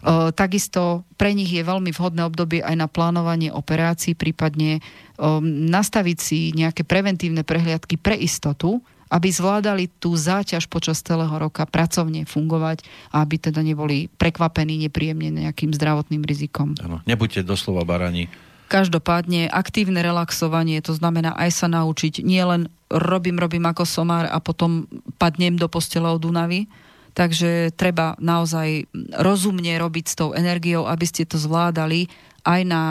O, 0.00 0.32
takisto 0.32 1.04
pre 1.20 1.36
nich 1.36 1.52
je 1.52 1.60
veľmi 1.60 1.92
vhodné 1.92 2.24
obdobie 2.24 2.64
aj 2.64 2.72
na 2.72 2.88
plánovanie 2.88 3.52
operácií, 3.52 4.16
prípadne 4.16 4.80
o, 5.20 5.44
nastaviť 5.44 6.18
si 6.18 6.38
nejaké 6.56 6.88
preventívne 6.88 7.44
prehliadky 7.44 8.00
pre 8.00 8.16
istotu, 8.16 8.80
aby 9.10 9.28
zvládali 9.28 9.90
tú 9.98 10.14
záťaž 10.14 10.70
počas 10.70 11.02
celého 11.02 11.34
roka 11.34 11.66
pracovne 11.66 12.24
fungovať 12.24 12.86
a 13.10 13.26
aby 13.26 13.36
teda 13.42 13.60
neboli 13.60 14.06
prekvapení 14.06 14.78
nepríjemne 14.86 15.44
nejakým 15.44 15.74
zdravotným 15.74 16.22
rizikom. 16.22 16.78
Áno, 16.78 17.02
nebuďte 17.04 17.42
doslova 17.42 17.82
barani. 17.82 18.30
Každopádne 18.70 19.50
aktívne 19.50 19.98
relaxovanie, 19.98 20.78
to 20.78 20.94
znamená 20.94 21.34
aj 21.34 21.50
sa 21.50 21.66
naučiť, 21.66 22.22
nie 22.22 22.38
len 22.38 22.70
robím, 22.86 23.34
robím 23.42 23.66
ako 23.66 23.82
somár 23.82 24.30
a 24.30 24.38
potom 24.38 24.86
padnem 25.18 25.58
do 25.58 25.66
postele 25.66 26.06
od 26.06 26.22
únavy, 26.22 26.70
takže 27.12 27.50
treba 27.72 28.14
naozaj 28.16 28.86
rozumne 29.14 29.72
robiť 29.72 30.04
s 30.06 30.14
tou 30.14 30.30
energiou, 30.30 30.84
aby 30.84 31.04
ste 31.04 31.22
to 31.22 31.36
zvládali 31.36 32.06
aj 32.40 32.60
na 32.62 32.82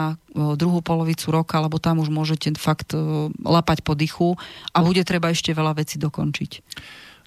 druhú 0.54 0.78
polovicu 0.78 1.28
roka, 1.28 1.58
lebo 1.58 1.76
tam 1.76 1.98
už 1.98 2.06
môžete 2.06 2.54
fakt 2.54 2.94
lapať 3.36 3.82
po 3.82 3.92
dychu 3.92 4.38
a 4.70 4.78
bude 4.78 5.02
treba 5.02 5.28
ešte 5.28 5.50
veľa 5.50 5.74
vecí 5.74 5.98
dokončiť. 5.98 6.62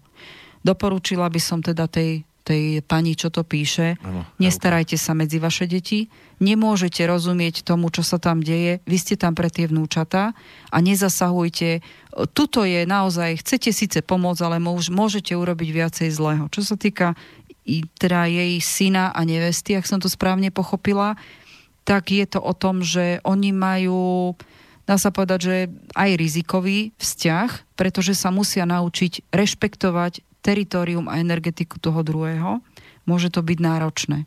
Doporučila 0.63 1.27
by 1.27 1.41
som 1.41 1.59
teda 1.65 1.89
tej, 1.89 2.23
tej 2.43 2.83
pani, 2.83 3.15
čo 3.15 3.31
to 3.31 3.47
píše, 3.47 3.97
Áno, 4.03 4.27
nestarajte 4.43 4.99
sa 4.99 5.15
medzi 5.15 5.39
vaše 5.39 5.71
deti, 5.71 6.11
nemôžete 6.43 7.07
rozumieť 7.07 7.63
tomu, 7.63 7.89
čo 7.95 8.03
sa 8.03 8.19
tam 8.19 8.43
deje, 8.43 8.83
vy 8.83 8.97
ste 8.99 9.15
tam 9.15 9.39
pre 9.39 9.47
tie 9.47 9.71
vnúčatá 9.71 10.35
a 10.69 10.77
nezasahujte. 10.83 11.81
Tuto 12.35 12.67
je 12.67 12.83
naozaj, 12.83 13.41
chcete 13.47 13.71
síce 13.71 13.99
pomôcť, 14.03 14.43
ale 14.43 14.59
môž, 14.59 14.91
môžete 14.91 15.39
urobiť 15.39 15.69
viacej 15.71 16.09
zlého. 16.11 16.51
Čo 16.51 16.67
sa 16.67 16.77
týka 16.77 17.15
teda 17.99 18.27
jej 18.27 18.59
syna 18.59 19.15
a 19.15 19.23
nevesty, 19.23 19.79
ak 19.79 19.87
som 19.87 20.03
to 20.03 20.11
správne 20.11 20.51
pochopila, 20.51 21.15
tak 21.87 22.11
je 22.11 22.27
to 22.27 22.43
o 22.43 22.55
tom, 22.55 22.83
že 22.83 23.23
oni 23.23 23.55
majú, 23.55 24.35
dá 24.87 24.99
sa 24.99 25.15
povedať, 25.15 25.39
že 25.43 25.57
aj 25.95 26.11
rizikový 26.19 26.91
vzťah, 26.99 27.79
pretože 27.79 28.19
sa 28.19 28.35
musia 28.35 28.67
naučiť 28.67 29.31
rešpektovať 29.31 30.32
teritorium 30.43 31.07
a 31.07 31.23
energetiku 31.23 31.79
toho 31.79 32.03
druhého. 32.03 32.59
Môže 33.07 33.31
to 33.31 33.41
byť 33.41 33.59
náročné. 33.59 34.27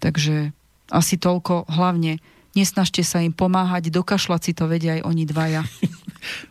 Takže 0.00 0.54
asi 0.90 1.14
toľko. 1.20 1.68
Hlavne 1.70 2.18
nesnažte 2.54 3.02
sa 3.06 3.22
im 3.22 3.30
pomáhať, 3.30 3.94
dokašľať 3.94 4.40
si 4.42 4.52
to 4.56 4.66
vedia 4.66 4.98
aj 4.98 5.02
oni 5.06 5.24
dvaja. 5.26 5.62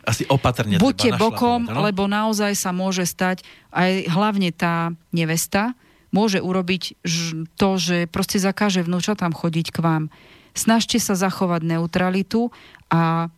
Asi 0.02 0.26
opatrne 0.26 0.82
Buďte 0.82 1.14
bokom, 1.14 1.70
áno? 1.70 1.86
lebo 1.86 2.10
naozaj 2.10 2.58
sa 2.58 2.74
môže 2.74 3.06
stať, 3.06 3.46
aj 3.70 4.10
hlavne 4.10 4.50
tá 4.50 4.90
nevesta, 5.14 5.78
môže 6.10 6.42
urobiť 6.42 6.98
to, 7.54 7.70
že 7.78 8.10
proste 8.10 8.42
zakáže 8.42 8.82
vnúčatám 8.82 9.30
chodiť 9.30 9.70
k 9.70 9.78
vám. 9.78 10.02
Snažte 10.58 10.98
sa 10.98 11.14
zachovať 11.14 11.62
neutralitu 11.62 12.50
a 12.90 13.30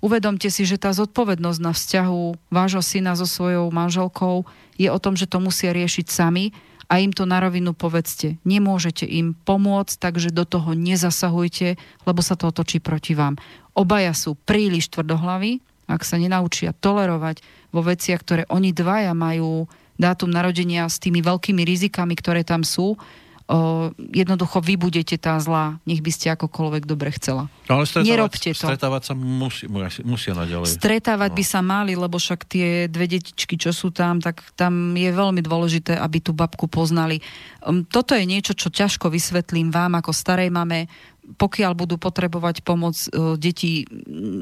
uvedomte 0.00 0.48
si, 0.48 0.68
že 0.68 0.80
tá 0.80 0.92
zodpovednosť 0.92 1.60
na 1.60 1.72
vzťahu 1.72 2.50
vášho 2.52 2.82
syna 2.82 3.16
so 3.16 3.28
svojou 3.28 3.68
manželkou 3.72 4.44
je 4.80 4.88
o 4.88 4.98
tom, 4.98 5.14
že 5.16 5.28
to 5.28 5.40
musia 5.40 5.72
riešiť 5.76 6.06
sami 6.08 6.52
a 6.90 6.98
im 6.98 7.14
to 7.14 7.22
na 7.22 7.38
rovinu 7.38 7.70
povedzte. 7.70 8.42
Nemôžete 8.42 9.06
im 9.06 9.38
pomôcť, 9.46 9.94
takže 10.00 10.34
do 10.34 10.42
toho 10.42 10.74
nezasahujte, 10.74 11.78
lebo 12.08 12.20
sa 12.20 12.34
to 12.34 12.50
otočí 12.50 12.82
proti 12.82 13.14
vám. 13.14 13.38
Obaja 13.78 14.10
sú 14.10 14.34
príliš 14.34 14.90
tvrdohlaví, 14.90 15.62
ak 15.86 16.02
sa 16.02 16.18
nenaučia 16.18 16.74
tolerovať 16.74 17.42
vo 17.70 17.86
veciach, 17.86 18.20
ktoré 18.22 18.42
oni 18.50 18.74
dvaja 18.74 19.14
majú 19.14 19.70
dátum 20.00 20.32
narodenia 20.32 20.88
s 20.88 20.98
tými 20.98 21.22
veľkými 21.22 21.62
rizikami, 21.62 22.18
ktoré 22.18 22.42
tam 22.42 22.66
sú, 22.66 22.98
jednoducho 24.14 24.62
vy 24.62 24.78
budete 24.78 25.18
tá 25.18 25.34
zlá, 25.42 25.82
nech 25.82 25.98
by 25.98 26.10
ste 26.14 26.30
akokoľvek 26.38 26.86
dobre 26.86 27.10
chcela. 27.18 27.50
No, 27.66 27.82
ale 27.82 27.84
stretávať, 27.86 28.10
Nerobte 28.10 28.50
to. 28.54 28.66
Stretávať 28.66 29.02
sa 29.10 29.14
musí, 29.18 29.64
musia, 29.66 30.02
musia 30.06 30.32
naďalej. 30.38 30.78
Stretávať 30.78 31.30
by 31.34 31.44
sa 31.44 31.60
mali, 31.62 31.98
lebo 31.98 32.14
však 32.14 32.46
tie 32.46 32.86
dve 32.86 33.10
detičky, 33.10 33.58
čo 33.58 33.74
sú 33.74 33.90
tam, 33.90 34.22
tak 34.22 34.42
tam 34.54 34.94
je 34.94 35.10
veľmi 35.10 35.42
dôležité, 35.42 35.98
aby 35.98 36.22
tú 36.22 36.30
babku 36.30 36.70
poznali. 36.70 37.18
Um, 37.66 37.82
Toto 37.82 38.14
je 38.14 38.22
niečo, 38.22 38.54
čo 38.54 38.70
ťažko 38.70 39.10
vysvetlím 39.10 39.74
vám 39.74 39.98
ako 39.98 40.14
starej 40.14 40.54
mame. 40.54 40.86
Pokiaľ 41.36 41.72
budú 41.78 41.96
potrebovať 42.00 42.62
pomoc 42.66 42.96
e, 42.96 43.36
deti, 43.36 43.86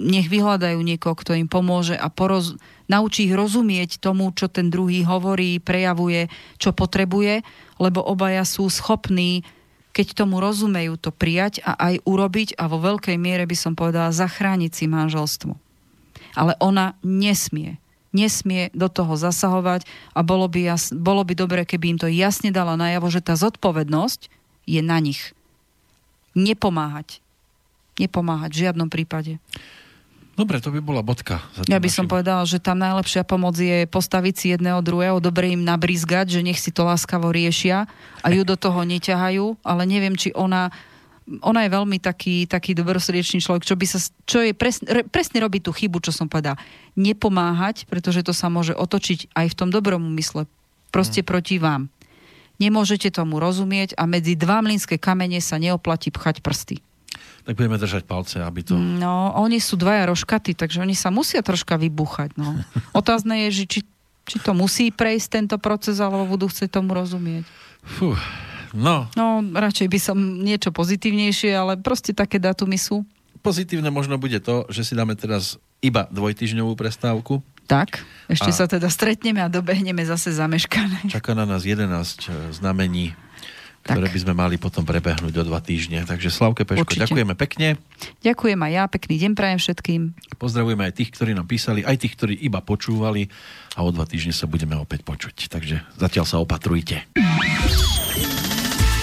nech 0.08 0.30
vyhľadajú 0.30 0.78
niekoho, 0.80 1.16
kto 1.16 1.36
im 1.36 1.48
pomôže 1.50 1.98
a 1.98 2.08
poroz, 2.08 2.56
naučí 2.88 3.28
ich 3.28 3.34
rozumieť 3.34 4.00
tomu, 4.00 4.32
čo 4.32 4.48
ten 4.48 4.72
druhý 4.72 5.04
hovorí, 5.04 5.60
prejavuje, 5.60 6.32
čo 6.56 6.72
potrebuje, 6.72 7.44
lebo 7.82 8.00
obaja 8.04 8.46
sú 8.46 8.68
schopní 8.70 9.44
keď 9.88 10.14
tomu 10.14 10.38
rozumejú, 10.38 10.94
to 10.94 11.10
prijať 11.10 11.58
a 11.66 11.74
aj 11.74 12.06
urobiť 12.06 12.54
a 12.54 12.70
vo 12.70 12.78
veľkej 12.78 13.18
miere 13.18 13.50
by 13.50 13.56
som 13.58 13.74
povedala 13.74 14.14
zachrániť 14.14 14.70
si 14.70 14.86
manželstvo. 14.86 15.58
Ale 16.38 16.54
ona 16.62 16.94
nesmie 17.02 17.82
nesmie 18.12 18.72
do 18.72 18.88
toho 18.88 19.14
zasahovať 19.20 19.84
a 20.16 20.20
bolo 20.24 20.48
by, 20.48 20.74
jas, 20.74 20.90
bolo 20.92 21.22
by 21.24 21.34
dobre, 21.36 21.60
keby 21.68 21.96
im 21.96 21.98
to 22.00 22.08
jasne 22.08 22.48
dala 22.48 22.74
najavo, 22.74 23.08
že 23.12 23.20
tá 23.20 23.36
zodpovednosť 23.36 24.32
je 24.64 24.80
na 24.80 24.98
nich. 25.00 25.36
Nepomáhať. 26.36 27.20
Nepomáhať 27.98 28.50
v 28.54 28.60
žiadnom 28.68 28.88
prípade. 28.88 29.38
Dobre, 30.38 30.62
to 30.62 30.70
by 30.70 30.78
bola 30.78 31.02
bodka. 31.02 31.42
Za 31.50 31.66
Ja 31.66 31.82
by 31.82 31.90
som 31.90 32.06
našim- 32.06 32.14
povedala, 32.14 32.42
že 32.46 32.62
tam 32.62 32.78
najlepšia 32.78 33.26
pomoc 33.26 33.58
je 33.58 33.90
postaviť 33.90 34.34
si 34.38 34.46
jedného 34.54 34.78
druhého, 34.86 35.18
dobre 35.18 35.50
im 35.50 35.66
nabrizgať, 35.66 36.30
že 36.30 36.46
nech 36.46 36.62
si 36.62 36.70
to 36.70 36.86
láskavo 36.86 37.34
riešia 37.34 37.90
a 38.22 38.26
ju 38.30 38.46
do 38.46 38.54
toho 38.54 38.86
neťahajú, 38.86 39.58
ale 39.66 39.82
neviem, 39.82 40.14
či 40.14 40.30
ona 40.38 40.70
ona 41.44 41.68
je 41.68 41.70
veľmi 41.76 42.00
taký, 42.00 42.48
taký 42.48 42.72
dobrosrdečný 42.72 43.44
človek, 43.44 43.68
čo, 43.68 43.76
by 43.76 43.84
sa, 43.84 44.00
čo 44.24 44.40
je 44.40 44.56
presne, 44.56 44.88
re, 44.88 45.02
presne 45.04 45.44
robí 45.44 45.60
tú 45.60 45.76
chybu, 45.76 46.00
čo 46.00 46.08
som 46.08 46.24
povedala. 46.24 46.56
Nepomáhať, 46.96 47.84
pretože 47.84 48.24
to 48.24 48.32
sa 48.32 48.48
môže 48.48 48.72
otočiť 48.72 49.36
aj 49.36 49.46
v 49.52 49.54
tom 49.58 49.68
dobrom 49.68 50.00
úmysle. 50.00 50.48
Proste 50.88 51.20
proti 51.20 51.60
vám. 51.60 51.92
Nemôžete 52.58 53.14
tomu 53.14 53.38
rozumieť 53.38 53.94
a 53.94 54.04
medzi 54.04 54.34
dva 54.34 54.58
mlynské 54.60 54.98
kamene 54.98 55.38
sa 55.38 55.56
neoplatí 55.56 56.10
pchať 56.10 56.42
prsty. 56.42 56.76
Tak 57.46 57.56
budeme 57.56 57.78
držať 57.78 58.04
palce, 58.04 58.42
aby 58.42 58.60
to... 58.60 58.76
No, 58.76 59.32
oni 59.38 59.56
sú 59.56 59.80
dvaja 59.80 60.04
rožkaty, 60.10 60.52
takže 60.52 60.84
oni 60.84 60.92
sa 60.92 61.08
musia 61.08 61.40
troška 61.40 61.78
vybuchať. 61.80 62.36
No. 62.36 62.58
Otázne 63.00 63.48
je, 63.48 63.62
že 63.62 63.64
či, 63.64 63.80
či 64.28 64.36
to 64.42 64.52
musí 64.52 64.92
prejsť 64.92 65.28
tento 65.40 65.56
proces, 65.56 65.96
alebo 66.02 66.28
budú 66.28 66.50
chcieť 66.50 66.76
tomu 66.76 66.92
rozumieť. 66.92 67.48
Fú, 67.80 68.12
no, 68.76 69.08
No, 69.16 69.40
radšej 69.40 69.88
by 69.88 69.98
som 70.02 70.18
niečo 70.44 70.68
pozitívnejšie, 70.74 71.56
ale 71.56 71.80
proste 71.80 72.12
také 72.12 72.36
datumy 72.36 72.76
sú. 72.76 73.06
pozitívne 73.40 73.88
možno 73.88 74.20
bude 74.20 74.36
to, 74.44 74.68
že 74.68 74.84
si 74.84 74.92
dáme 74.92 75.16
teraz 75.16 75.56
iba 75.80 76.04
dvojtyžňovú 76.10 76.74
prestávku. 76.76 77.40
Tak, 77.68 78.00
ešte 78.32 78.48
A- 78.48 78.56
sa 78.56 78.64
teda 78.64 78.88
stretneme 78.88 79.44
a 79.44 79.52
dobehneme 79.52 80.00
zase 80.02 80.32
zameškané. 80.32 81.12
Čaká 81.12 81.36
na 81.36 81.44
nás 81.44 81.68
11 81.68 81.84
znamení, 82.56 83.12
ktoré 83.84 84.08
Tak. 84.08 84.14
by 84.16 84.20
sme 84.24 84.34
mali 84.34 84.56
potom 84.56 84.88
prebehnúť 84.88 85.32
do 85.32 85.44
dva 85.44 85.60
týždne. 85.60 86.00
Takže 86.04 86.32
Slavke 86.32 86.64
Peško, 86.64 86.88
Určite. 86.88 87.04
ďakujeme 87.04 87.34
pekne. 87.36 87.76
Ďakujem 88.24 88.56
aj 88.56 88.72
ja, 88.72 88.84
pekný 88.88 89.14
deň 89.20 89.32
prajem 89.36 89.58
všetkým. 89.60 90.00
Pozdravujeme 90.36 90.88
aj 90.88 90.94
tých, 90.96 91.12
ktorí 91.12 91.36
nám 91.36 91.44
písali, 91.44 91.84
aj 91.84 91.96
tých, 92.00 92.16
ktorí 92.16 92.34
iba 92.40 92.64
počúvali 92.64 93.28
a 93.76 93.84
o 93.84 93.92
dva 93.92 94.08
týždne 94.08 94.32
sa 94.32 94.48
budeme 94.48 94.72
opäť 94.74 95.04
počuť. 95.04 95.52
Takže 95.52 95.84
zatiaľ 96.00 96.24
sa 96.24 96.40
opatrujte. 96.40 97.04